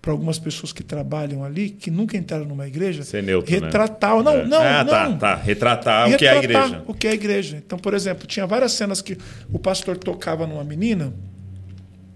para 0.02 0.12
algumas 0.12 0.38
pessoas 0.38 0.70
que 0.72 0.82
trabalham 0.82 1.42
ali, 1.42 1.70
que 1.70 1.90
nunca 1.90 2.16
entraram 2.16 2.44
numa 2.44 2.66
igreja, 2.68 3.02
Ser 3.02 3.22
neutro, 3.22 3.50
né? 3.50 3.60
retratar. 3.66 4.22
Não, 4.22 4.32
É. 4.32 4.44
não, 4.46 4.60
ah, 4.60 4.84
tá, 4.84 5.08
não. 5.08 5.16
tá. 5.16 5.34
Retratar 5.36 6.10
o 6.10 6.16
que 6.18 6.26
é 6.26 6.30
a 6.30 6.34
Retratar 6.40 6.66
igreja. 6.66 6.84
O 6.86 6.92
que 6.94 7.06
é 7.06 7.10
a 7.10 7.14
igreja. 7.14 7.56
Então, 7.64 7.78
por 7.78 7.94
exemplo, 7.94 8.26
tinha 8.26 8.46
várias 8.46 8.72
cenas 8.72 9.00
que 9.00 9.16
o 9.50 9.58
pastor 9.58 9.96
tocava 9.96 10.46
numa 10.46 10.62
menina, 10.64 11.12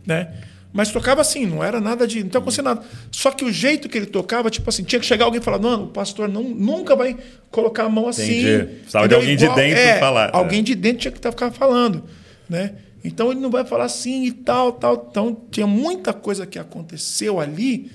né? 0.07 0.29
Mas 0.73 0.91
tocava 0.91 1.23
assim, 1.23 1.47
não 1.47 1.65
era 1.65 1.81
nada 1.81 2.07
de. 2.07 2.23
Não 2.23 2.29
tinha 2.29 2.39
acontecendo 2.41 2.67
nada. 2.67 2.83
Só 3.11 3.31
que 3.31 3.43
o 3.45 3.51
jeito 3.51 3.89
que 3.89 3.97
ele 3.97 4.05
tocava, 4.07 4.51
tipo 4.51 4.69
assim, 4.69 4.83
tinha 4.83 5.01
que 5.01 5.07
chegar 5.07 5.25
alguém 5.25 5.41
e 5.41 5.43
falar: 5.43 5.59
não, 5.59 5.85
o 5.85 5.89
pastor 5.89 6.29
não, 6.29 6.43
nunca 6.43 6.95
vai 6.95 7.17
colocar 7.51 7.85
a 7.85 7.89
mão 7.89 8.07
assim. 8.09 8.41
Entendi. 8.41 8.65
Precisava 8.81 9.09
de 9.09 9.15
alguém 9.15 9.37
de 9.37 9.47
dentro 9.49 9.63
é, 9.81 9.99
falar. 9.99 10.31
Alguém 10.35 10.63
de 10.63 10.75
dentro 10.75 10.99
tinha 10.99 11.13
que 11.13 11.21
tá- 11.21 11.31
ficar 11.31 11.51
falando. 11.51 12.05
Né? 12.49 12.77
Então 13.05 13.31
ele 13.31 13.41
não 13.41 13.51
vai 13.51 13.65
falar 13.65 13.85
assim 13.85 14.25
e 14.25 14.33
tal, 14.33 14.73
tal. 14.73 15.07
Então 15.11 15.37
tinha 15.51 15.67
muita 15.67 16.13
coisa 16.13 16.47
que 16.47 16.59
aconteceu 16.59 17.39
ali 17.41 17.91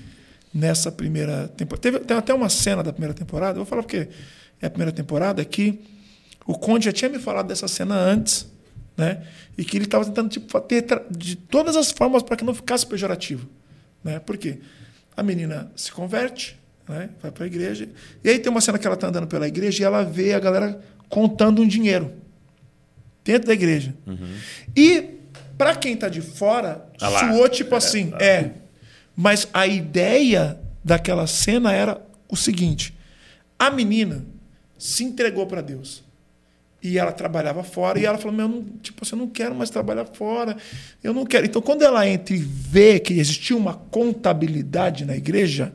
nessa 0.52 0.92
primeira 0.92 1.48
temporada. 1.48 1.82
Teve, 1.82 1.98
tem 2.00 2.16
até 2.16 2.32
uma 2.34 2.48
cena 2.48 2.82
da 2.82 2.92
primeira 2.92 3.14
temporada, 3.14 3.52
eu 3.52 3.64
vou 3.64 3.66
falar 3.66 3.82
porque 3.82 4.08
é 4.60 4.66
a 4.66 4.70
primeira 4.70 4.92
temporada, 4.92 5.44
que 5.44 5.80
o 6.46 6.54
Conde 6.54 6.86
já 6.86 6.92
tinha 6.92 7.08
me 7.08 7.18
falado 7.18 7.46
dessa 7.46 7.68
cena 7.68 7.94
antes, 7.94 8.46
né? 8.96 9.22
E 9.56 9.64
que 9.64 9.76
ele 9.76 9.84
estava 9.84 10.04
tentando 10.04 10.28
tipo, 10.28 10.60
ter 10.60 10.84
de 11.10 11.36
todas 11.36 11.76
as 11.76 11.90
formas 11.90 12.22
para 12.22 12.36
que 12.36 12.44
não 12.44 12.54
ficasse 12.54 12.86
pejorativo. 12.86 13.48
Né? 14.02 14.18
Por 14.18 14.36
quê? 14.36 14.58
A 15.16 15.22
menina 15.22 15.70
se 15.76 15.92
converte, 15.92 16.58
né? 16.88 17.10
vai 17.20 17.30
para 17.30 17.44
a 17.44 17.46
igreja, 17.46 17.88
e 18.24 18.30
aí 18.30 18.38
tem 18.38 18.50
uma 18.50 18.60
cena 18.60 18.78
que 18.78 18.86
ela 18.86 18.94
está 18.94 19.08
andando 19.08 19.26
pela 19.26 19.46
igreja 19.46 19.82
e 19.82 19.86
ela 19.86 20.02
vê 20.02 20.32
a 20.32 20.40
galera 20.40 20.80
contando 21.08 21.60
um 21.62 21.66
dinheiro 21.66 22.21
dentro 23.24 23.48
da 23.48 23.54
igreja. 23.54 23.94
E 24.76 25.18
para 25.56 25.76
quem 25.76 25.94
está 25.94 26.08
de 26.08 26.20
fora, 26.20 26.86
Ah 27.00 27.08
lá. 27.08 27.32
suou 27.32 27.48
tipo 27.48 27.74
assim, 27.74 28.12
é. 28.18 28.50
Mas 29.16 29.48
a 29.52 29.66
ideia 29.66 30.58
daquela 30.82 31.26
cena 31.26 31.72
era 31.72 32.00
o 32.28 32.36
seguinte: 32.36 32.94
a 33.58 33.70
menina 33.70 34.24
se 34.78 35.04
entregou 35.04 35.46
para 35.46 35.60
Deus. 35.60 36.02
E 36.82 36.98
ela 36.98 37.12
trabalhava 37.12 37.62
fora 37.62 38.00
e 38.00 38.04
ela 38.04 38.18
falou: 38.18 38.36
Meu, 38.36 38.48
não, 38.48 38.64
tipo, 38.82 39.04
assim, 39.04 39.14
eu 39.14 39.18
não 39.20 39.28
quero 39.28 39.54
mais 39.54 39.70
trabalhar 39.70 40.04
fora. 40.06 40.56
Eu 41.00 41.14
não 41.14 41.24
quero. 41.24 41.46
Então, 41.46 41.62
quando 41.62 41.82
ela 41.82 42.08
entra 42.08 42.34
e 42.34 42.38
vê 42.38 42.98
que 42.98 43.14
existia 43.14 43.56
uma 43.56 43.74
contabilidade 43.74 45.04
na 45.04 45.16
igreja, 45.16 45.72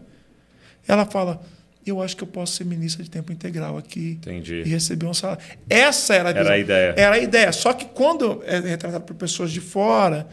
ela 0.86 1.06
fala: 1.06 1.42
Eu 1.90 2.02
acho 2.02 2.16
que 2.18 2.24
eu 2.24 2.28
posso 2.28 2.54
ser 2.56 2.64
ministra 2.66 3.04
de 3.04 3.10
tempo 3.10 3.32
integral 3.32 3.78
aqui 3.78 4.12
Entendi. 4.22 4.62
e 4.66 4.70
receber 4.70 5.06
um 5.06 5.14
salário. 5.14 5.44
Essa 5.70 6.14
era 6.16 6.30
a, 6.30 6.32
Era 6.32 6.54
a 6.54 6.58
ideia. 6.58 6.94
Era 6.98 7.16
a 7.16 7.20
ideia. 7.20 7.52
Só 7.52 7.74
que 7.74 7.86
quando 7.86 8.42
é 8.46 8.60
retratado 8.60 9.04
por 9.06 9.16
pessoas 9.16 9.52
de 9.52 9.60
fora, 9.62 10.28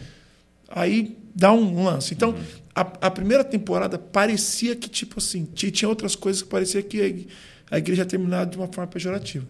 aí 0.69 1.17
dá 1.35 1.53
um 1.53 1.83
lance. 1.85 2.15
Então, 2.15 2.35
a, 2.75 2.81
a 3.07 3.11
primeira 3.11 3.45
temporada 3.45 3.99
parecia 3.99 4.75
que, 4.77 4.89
tipo 4.89 5.19
assim, 5.19 5.45
ti- 5.55 5.71
tinha 5.71 5.89
outras 5.89 6.15
coisas 6.17 6.43
que 6.43 6.49
parecia 6.49 6.83
que 6.83 7.27
a 7.71 7.79
igreja 7.79 8.05
terminava 8.05 8.47
de 8.47 8.57
uma 8.57 8.67
forma 8.69 8.87
pejorativa. 8.91 9.47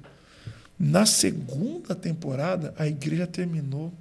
Na 0.79 1.07
segunda 1.07 1.95
temporada, 1.95 2.75
a 2.79 2.87
igreja 2.87 3.27
terminou 3.27 3.93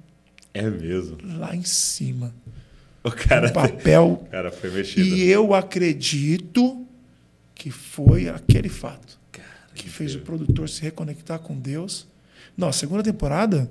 É 0.52 0.68
mesmo. 0.68 1.18
lá 1.38 1.54
em 1.54 1.62
cima. 1.64 2.34
O 3.02 3.10
cara, 3.10 3.48
Um 3.48 3.52
papel. 3.52 4.20
o 4.26 4.30
cara 4.30 4.50
foi 4.50 4.70
mexido. 4.70 5.06
E 5.06 5.28
eu 5.30 5.54
acredito 5.54 6.83
que 7.54 7.70
foi 7.70 8.28
aquele 8.28 8.68
fato 8.68 9.18
que 9.74 9.88
fez 9.88 10.14
o 10.14 10.20
produtor 10.20 10.68
se 10.68 10.82
reconectar 10.82 11.38
com 11.40 11.58
Deus. 11.58 12.06
Não, 12.56 12.68
a 12.68 12.72
segunda 12.72 13.02
temporada 13.02 13.68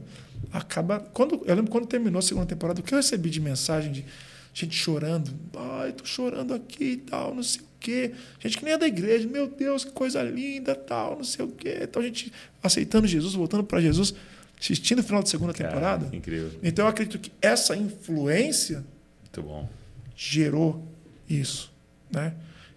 acaba. 0.51 0.99
Quando, 0.99 1.41
eu 1.45 1.55
lembro 1.55 1.71
quando 1.71 1.87
terminou 1.87 2.19
a 2.19 2.21
segunda 2.21 2.45
temporada, 2.45 2.81
o 2.81 2.83
que 2.83 2.93
eu 2.93 2.97
recebi 2.97 3.29
de 3.29 3.39
mensagem 3.39 3.91
de 3.91 4.05
gente 4.53 4.75
chorando. 4.75 5.31
Ai, 5.55 5.93
tô 5.93 6.05
chorando 6.05 6.53
aqui 6.53 6.83
e 6.83 6.97
tal, 6.97 7.33
não 7.33 7.43
sei 7.43 7.61
o 7.61 7.65
quê. 7.79 8.11
Gente 8.39 8.57
que 8.57 8.65
nem 8.65 8.73
é 8.73 8.77
da 8.77 8.87
igreja, 8.87 9.27
meu 9.27 9.47
Deus, 9.47 9.83
que 9.83 9.91
coisa 9.91 10.21
linda, 10.21 10.75
tal, 10.75 11.17
não 11.17 11.23
sei 11.23 11.45
o 11.45 11.47
quê. 11.49 11.79
Então 11.81 12.01
a 12.01 12.05
gente 12.05 12.31
aceitando 12.61 13.07
Jesus, 13.07 13.33
voltando 13.33 13.63
para 13.63 13.79
Jesus, 13.81 14.13
assistindo 14.59 14.99
o 14.99 15.03
final 15.03 15.23
da 15.23 15.29
segunda 15.29 15.53
Cara, 15.53 15.69
temporada. 15.69 16.15
Incrível. 16.15 16.51
Então 16.61 16.85
eu 16.85 16.89
acredito 16.89 17.17
que 17.17 17.31
essa 17.41 17.75
influência 17.75 18.83
Muito 19.21 19.41
bom. 19.41 19.69
gerou 20.15 20.85
isso, 21.27 21.71
né? 22.11 22.33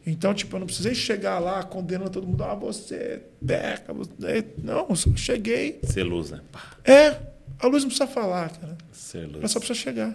Então, 0.07 0.33
tipo, 0.33 0.55
eu 0.55 0.61
não 0.61 0.67
precisei 0.67 0.95
chegar 0.95 1.39
lá 1.41 1.63
condenando 1.65 2.11
todo 2.11 2.27
mundo. 2.27 2.45
Ah, 2.45 2.55
você 2.55 3.23
peca, 3.45 3.93
você... 3.93 4.45
Não, 4.63 4.87
eu 4.89 4.95
só 4.97 5.11
cheguei. 5.17 5.81
Ser 5.83 6.05
luz, 6.05 6.31
né? 6.31 6.41
É, 6.85 7.17
a 7.59 7.67
luz 7.67 7.83
não 7.83 7.89
precisa 7.91 8.07
falar, 8.07 8.51
cara. 8.51 8.77
ser 8.93 9.23
luz. 9.27 9.39
Ela 9.39 9.49
só 9.49 9.59
precisa 9.59 9.79
chegar. 9.79 10.15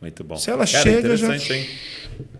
Muito 0.00 0.24
bom. 0.24 0.36
Se 0.36 0.50
ela 0.50 0.66
Cara, 0.66 0.82
chega, 0.82 1.16
já- 1.16 1.26
interessante, 1.28 1.52
hein? 1.52 1.66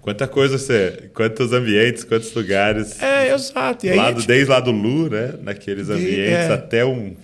Quanta 0.03 0.27
coisa 0.27 0.59
você. 0.59 1.11
Quantos 1.15 1.53
ambientes, 1.53 2.03
quantos 2.05 2.35
lugares. 2.35 3.01
É, 3.01 3.33
exato. 3.33 3.87
E 3.87 3.91
aí, 3.91 3.97
lado, 3.97 4.17
tipo, 4.17 4.27
desde 4.27 4.51
lá 4.51 4.61
do 4.61 4.71
Lu, 4.73 5.09
né? 5.09 5.35
Naqueles 5.43 5.87
De- 5.87 5.93
ambientes, 5.93 6.51
é. 6.51 6.53
até 6.53 6.85
um 6.85 7.15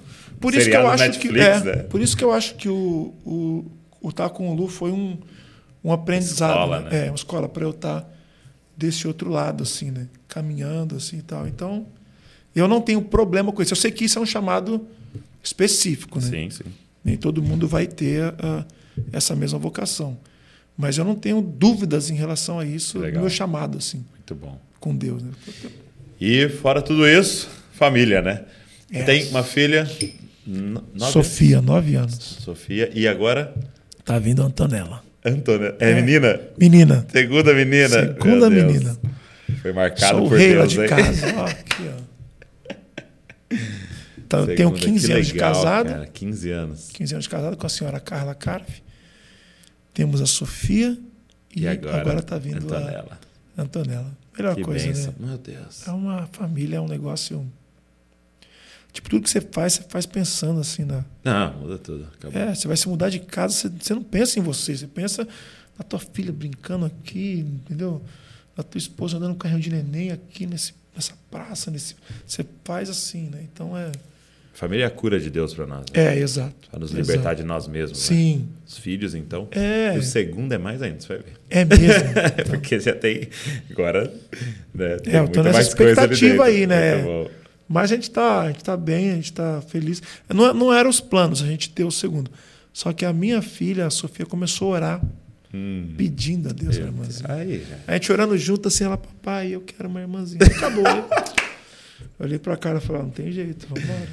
por 0.40 0.54
isso 0.54 0.70
que 0.70 0.74
eu 0.76 0.88
acho 0.88 1.04
Netflix, 1.04 1.34
que 1.62 1.68
é, 1.68 1.76
né? 1.76 1.82
por 1.82 2.00
isso 2.00 2.16
que 2.16 2.24
eu 2.24 2.32
acho 2.32 2.54
que 2.54 2.66
o 2.66 3.12
o, 3.26 3.70
o 4.00 4.10
tá 4.10 4.26
com 4.30 4.48
o 4.50 4.54
Lu 4.54 4.68
foi 4.68 4.90
um, 4.90 5.18
um 5.84 5.92
aprendizado, 5.92 6.52
Escola, 6.52 6.80
né? 6.80 6.90
né? 6.90 7.06
É, 7.06 7.10
uma 7.10 7.14
escola 7.16 7.46
para 7.46 7.62
eu 7.62 7.70
estar 7.70 8.09
desse 8.80 9.06
outro 9.06 9.28
lado 9.30 9.62
assim, 9.62 9.90
né? 9.90 10.08
Caminhando 10.26 10.96
assim 10.96 11.18
e 11.18 11.22
tal. 11.22 11.46
Então, 11.46 11.86
eu 12.56 12.66
não 12.66 12.80
tenho 12.80 13.02
problema 13.02 13.52
com 13.52 13.60
isso. 13.62 13.72
Eu 13.72 13.76
sei 13.76 13.90
que 13.90 14.04
isso 14.06 14.18
é 14.18 14.22
um 14.22 14.26
chamado 14.26 14.86
específico, 15.44 16.18
né? 16.18 16.28
Sim, 16.28 16.50
sim. 16.50 16.64
Nem 17.04 17.16
todo 17.16 17.42
mundo 17.42 17.68
vai 17.68 17.86
ter 17.86 18.34
ah, 18.38 18.64
essa 19.12 19.36
mesma 19.36 19.58
vocação. 19.58 20.16
Mas 20.76 20.96
eu 20.96 21.04
não 21.04 21.14
tenho 21.14 21.42
dúvidas 21.42 22.08
em 22.08 22.14
relação 22.14 22.58
a 22.58 22.64
isso 22.64 22.98
Legal. 22.98 23.16
no 23.16 23.20
meu 23.20 23.30
chamado, 23.30 23.76
assim, 23.76 24.02
Muito 24.14 24.34
bom. 24.34 24.58
com 24.80 24.96
Deus. 24.96 25.22
Né? 25.22 25.30
E 26.18 26.48
fora 26.48 26.80
tudo 26.80 27.06
isso, 27.06 27.48
família, 27.74 28.22
né? 28.22 28.44
É. 28.90 29.02
Tem 29.02 29.28
uma 29.28 29.44
filha. 29.44 29.88
nove 30.46 31.12
Sofia, 31.12 31.60
nove 31.60 31.94
anos. 31.96 32.14
anos. 32.14 32.24
Sofia. 32.44 32.90
E 32.94 33.06
agora, 33.06 33.54
Tá 34.04 34.18
vindo 34.18 34.42
a 34.42 34.46
Antonella. 34.46 35.04
Antônia. 35.24 35.74
É, 35.78 35.90
É. 35.90 35.94
menina? 35.94 36.40
Menina. 36.58 37.06
Segunda 37.10 37.52
menina. 37.54 37.88
Segunda 37.88 38.48
Meu 38.50 38.66
Deus. 38.66 38.72
menina. 38.72 38.98
Foi 39.62 39.72
marcado 39.72 40.18
Sou 40.18 40.28
por 40.28 40.38
rei 40.38 40.54
lá 40.54 40.60
Deus, 40.62 40.72
de 40.72 40.80
hein? 40.80 40.88
casa. 40.88 41.26
Ó, 41.36 41.44
aqui, 41.44 41.82
ó. 41.88 42.10
Tá, 44.28 44.38
eu 44.38 44.46
tenho 44.46 44.58
Segunda, 44.58 44.78
15 44.78 45.06
que 45.06 45.12
anos 45.12 45.26
de 45.26 45.32
legal, 45.32 45.52
casado. 45.54 45.88
Cara, 45.88 46.06
15 46.06 46.50
anos. 46.50 46.88
15 46.92 47.14
anos 47.14 47.24
de 47.24 47.28
casado 47.30 47.56
com 47.56 47.66
a 47.66 47.68
senhora 47.68 47.98
Carla 48.00 48.34
Carve. 48.34 48.82
Temos 49.92 50.20
a 50.20 50.26
Sofia 50.26 50.96
e, 51.54 51.62
E 51.62 51.68
agora, 51.68 52.00
agora 52.00 52.18
está 52.20 52.38
vindo 52.38 52.58
Antonella. 52.64 53.18
a 53.56 53.62
Antonella. 53.62 54.16
Melhor 54.38 54.54
Que 54.54 54.62
coisa, 54.62 54.86
bênção. 54.86 55.14
né? 55.18 55.26
Meu 55.28 55.38
Deus. 55.38 55.86
É 55.86 55.90
uma 55.90 56.28
família, 56.32 56.76
é 56.76 56.80
um 56.80 56.86
negócio. 56.88 57.44
Tipo, 58.92 59.08
tudo 59.08 59.22
que 59.22 59.30
você 59.30 59.40
faz, 59.40 59.74
você 59.74 59.82
faz 59.88 60.06
pensando 60.06 60.60
assim 60.60 60.84
na. 60.84 61.04
Não, 61.22 61.54
muda 61.58 61.78
tudo. 61.78 62.08
Acabou. 62.18 62.40
É, 62.40 62.54
você 62.54 62.66
vai 62.66 62.76
se 62.76 62.88
mudar 62.88 63.08
de 63.08 63.20
casa, 63.20 63.54
você, 63.54 63.68
você 63.68 63.94
não 63.94 64.02
pensa 64.02 64.38
em 64.38 64.42
você, 64.42 64.76
você 64.76 64.86
pensa 64.86 65.26
na 65.78 65.84
tua 65.84 65.98
filha 65.98 66.32
brincando 66.32 66.86
aqui, 66.86 67.46
entendeu? 67.64 68.02
Na 68.56 68.62
tua 68.62 68.78
esposa 68.78 69.16
andando 69.16 69.32
com 69.32 69.38
carrinho 69.38 69.60
de 69.60 69.70
neném 69.70 70.10
aqui 70.10 70.44
nesse, 70.46 70.74
nessa 70.94 71.14
praça, 71.30 71.70
nesse. 71.70 71.94
Você 72.26 72.44
faz 72.64 72.90
assim, 72.90 73.30
né? 73.30 73.46
Então 73.52 73.76
é. 73.76 73.92
Família 74.52 74.84
é 74.84 74.86
a 74.86 74.90
cura 74.90 75.18
de 75.18 75.30
Deus 75.30 75.54
para 75.54 75.66
nós. 75.66 75.86
Né? 75.94 76.16
É, 76.16 76.18
exato. 76.18 76.68
Para 76.68 76.80
nos 76.80 76.90
exato. 76.90 77.06
libertar 77.06 77.34
de 77.34 77.44
nós 77.44 77.66
mesmos. 77.66 77.98
né? 77.98 78.16
Sim. 78.16 78.48
Os 78.66 78.76
filhos, 78.76 79.14
então. 79.14 79.48
É. 79.52 79.94
E 79.94 79.98
o 79.98 80.02
segundo 80.02 80.52
é 80.52 80.58
mais 80.58 80.82
ainda, 80.82 81.00
você 81.00 81.08
vai 81.08 81.18
ver. 81.18 81.32
É 81.48 81.64
mesmo. 81.64 82.10
Porque 82.50 82.78
já 82.78 82.94
tem. 82.94 83.28
Agora. 83.70 84.12
Né, 84.74 84.96
tem 84.96 85.14
É, 85.14 85.20
eu 85.20 85.28
tô 85.28 85.42
nessa 85.42 85.62
expectativa 85.62 86.44
aí, 86.44 86.66
né? 86.66 86.96
Muito 86.96 87.06
bom. 87.06 87.39
Mas 87.72 87.92
a 87.92 87.94
gente 87.94 88.10
tá, 88.10 88.40
a 88.40 88.46
gente 88.48 88.64
tá 88.64 88.76
bem, 88.76 89.12
a 89.12 89.14
gente 89.14 89.32
tá 89.32 89.62
feliz. 89.68 90.02
Não, 90.28 90.52
não 90.52 90.74
eram 90.74 90.90
os 90.90 91.00
planos 91.00 91.40
a 91.40 91.46
gente 91.46 91.70
ter 91.70 91.84
o 91.84 91.90
segundo. 91.92 92.28
Só 92.72 92.92
que 92.92 93.04
a 93.04 93.12
minha 93.12 93.40
filha, 93.40 93.86
a 93.86 93.90
Sofia, 93.90 94.26
começou 94.26 94.72
a 94.72 94.76
orar, 94.76 95.02
Hum, 95.54 95.94
pedindo 95.96 96.48
a 96.48 96.52
Deus 96.52 96.76
uma 96.78 96.86
irmãzinha. 96.86 97.32
Aí. 97.32 97.64
A 97.86 97.92
gente 97.92 98.10
orando 98.10 98.36
junto, 98.36 98.66
assim, 98.66 98.82
ela, 98.82 98.96
papai, 98.96 99.54
eu 99.54 99.60
quero 99.60 99.88
uma 99.88 100.00
irmãzinha. 100.00 100.40
Acabou. 100.44 100.84
Eu 100.84 102.26
olhei 102.26 102.40
pra 102.40 102.56
cara 102.56 102.78
e 102.78 102.80
falei, 102.80 103.02
"Ah, 103.02 103.04
não 103.04 103.10
tem 103.10 103.30
jeito, 103.30 103.68
vamos 103.68 103.84
embora. 103.84 104.08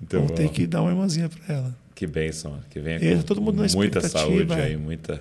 Muito 0.00 0.16
Vamos 0.16 0.32
ter 0.32 0.48
que 0.50 0.64
dar 0.66 0.82
uma 0.82 0.90
irmãzinha 0.90 1.28
pra 1.28 1.54
ela. 1.54 1.76
Que 1.92 2.06
bênção. 2.06 2.60
Que 2.70 2.78
venha 2.78 3.16
com 3.16 3.22
todo 3.22 3.40
mundo 3.40 3.62
na 3.62 3.68
muita 3.74 4.00
saúde 4.00 4.52
é. 4.52 4.62
aí, 4.62 4.76
muita. 4.76 5.20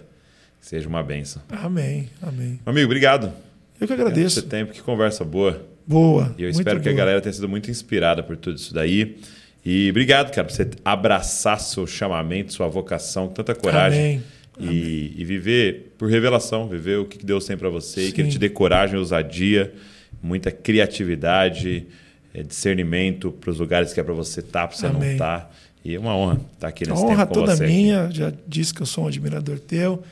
Seja 0.61 0.87
uma 0.87 1.01
bênção. 1.01 1.41
Amém, 1.49 2.09
amém. 2.21 2.59
Amigo, 2.63 2.85
obrigado. 2.85 3.33
Eu 3.81 3.87
que 3.87 3.93
Esse 3.93 3.93
agradeço. 3.93 4.41
tempo, 4.43 4.71
que 4.71 4.81
conversa 4.81 5.25
boa. 5.25 5.72
Boa. 5.85 6.33
E 6.37 6.43
eu 6.43 6.49
espero 6.49 6.79
que 6.81 6.87
a 6.87 6.91
boa. 6.91 6.97
galera 6.99 7.21
tenha 7.21 7.33
sido 7.33 7.49
muito 7.49 7.69
inspirada 7.69 8.23
por 8.23 8.37
tudo 8.37 8.57
isso 8.57 8.73
daí. 8.73 9.17
E 9.65 9.89
obrigado, 9.89 10.31
cara, 10.33 10.47
por 10.47 10.53
você 10.53 10.69
abraçar 10.83 11.59
seu 11.59 11.87
chamamento, 11.87 12.53
sua 12.53 12.67
vocação, 12.67 13.27
tanta 13.27 13.55
coragem. 13.55 13.99
Amém. 13.99 14.23
E, 14.59 15.13
e 15.17 15.25
viver 15.25 15.93
por 15.97 16.09
revelação, 16.09 16.67
viver 16.67 16.99
o 16.99 17.05
que 17.05 17.25
Deus 17.25 17.45
tem 17.45 17.57
para 17.57 17.69
você 17.69 18.07
e 18.07 18.11
que 18.11 18.21
Ele 18.21 18.27
Sim. 18.27 18.33
te 18.33 18.39
dê 18.39 18.49
coragem, 18.49 18.97
ousadia, 18.99 19.73
muita 20.21 20.51
criatividade, 20.51 21.87
eh, 22.35 22.43
discernimento 22.43 23.31
para 23.31 23.49
os 23.49 23.57
lugares 23.59 23.93
que 23.93 23.99
é 23.99 24.03
para 24.03 24.13
você 24.13 24.41
estar, 24.41 24.67
para 24.67 24.77
você 24.77 24.87
não 24.87 24.97
Amém. 24.97 25.13
estar. 25.13 25.51
E 25.83 25.95
é 25.95 25.99
uma 25.99 26.15
honra 26.15 26.39
estar 26.53 26.67
aqui 26.67 26.83
A 26.85 26.91
nesse 26.91 27.03
honra 27.03 27.25
tempo 27.25 27.27
com 27.29 27.33
toda 27.33 27.55
você. 27.55 27.63
aqui. 27.63 27.73
minha. 27.73 28.09
Já 28.11 28.31
disse 28.47 28.73
que 28.73 28.81
eu 28.81 28.85
sou 28.85 29.05
um 29.05 29.07
admirador 29.07 29.59
teu. 29.59 30.03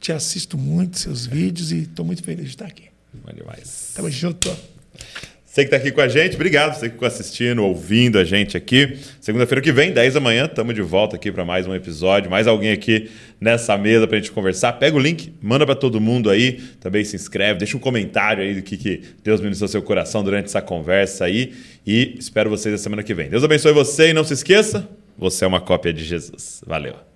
Te 0.00 0.12
assisto 0.12 0.58
muito 0.58 0.98
seus 0.98 1.24
vídeos 1.24 1.70
e 1.72 1.82
estou 1.82 2.04
muito 2.04 2.22
feliz 2.22 2.46
de 2.46 2.50
estar 2.50 2.66
aqui. 2.66 2.84
Bom 3.12 3.32
demais. 3.32 3.92
Tamo 3.94 4.10
junto. 4.10 4.50
Você 5.54 5.62
que 5.62 5.66
está 5.68 5.76
aqui 5.76 5.92
com 5.92 6.00
a 6.00 6.08
gente, 6.08 6.34
obrigado. 6.34 6.74
Você 6.74 6.88
que 6.88 6.94
ficou 6.94 7.06
assistindo, 7.06 7.62
ouvindo 7.62 8.18
a 8.18 8.24
gente 8.24 8.56
aqui. 8.56 8.98
Segunda-feira 9.20 9.62
que 9.62 9.70
vem, 9.70 9.92
10 9.92 10.14
da 10.14 10.18
manhã, 10.18 10.46
estamos 10.46 10.74
de 10.74 10.82
volta 10.82 11.14
aqui 11.14 11.30
para 11.30 11.44
mais 11.44 11.64
um 11.64 11.72
episódio. 11.72 12.28
Mais 12.28 12.48
alguém 12.48 12.72
aqui 12.72 13.08
nessa 13.40 13.78
mesa 13.78 14.04
para 14.08 14.16
a 14.16 14.20
gente 14.20 14.32
conversar. 14.32 14.72
Pega 14.72 14.96
o 14.96 14.98
link, 14.98 15.32
manda 15.40 15.64
para 15.64 15.76
todo 15.76 16.00
mundo 16.00 16.28
aí. 16.28 16.60
Também 16.80 17.04
se 17.04 17.14
inscreve, 17.14 17.60
deixa 17.60 17.76
um 17.76 17.80
comentário 17.80 18.42
aí 18.42 18.56
do 18.56 18.62
que, 18.62 18.76
que 18.76 19.02
Deus 19.22 19.40
ministrou 19.40 19.68
seu 19.68 19.80
coração 19.80 20.24
durante 20.24 20.46
essa 20.46 20.60
conversa 20.60 21.26
aí. 21.26 21.52
E 21.86 22.16
espero 22.18 22.50
vocês 22.50 22.72
na 22.72 22.78
semana 22.78 23.04
que 23.04 23.14
vem. 23.14 23.28
Deus 23.28 23.44
abençoe 23.44 23.72
você 23.72 24.08
e 24.08 24.12
não 24.12 24.24
se 24.24 24.34
esqueça, 24.34 24.88
você 25.16 25.44
é 25.44 25.46
uma 25.46 25.60
cópia 25.60 25.92
de 25.92 26.02
Jesus. 26.02 26.62
Valeu. 26.66 27.13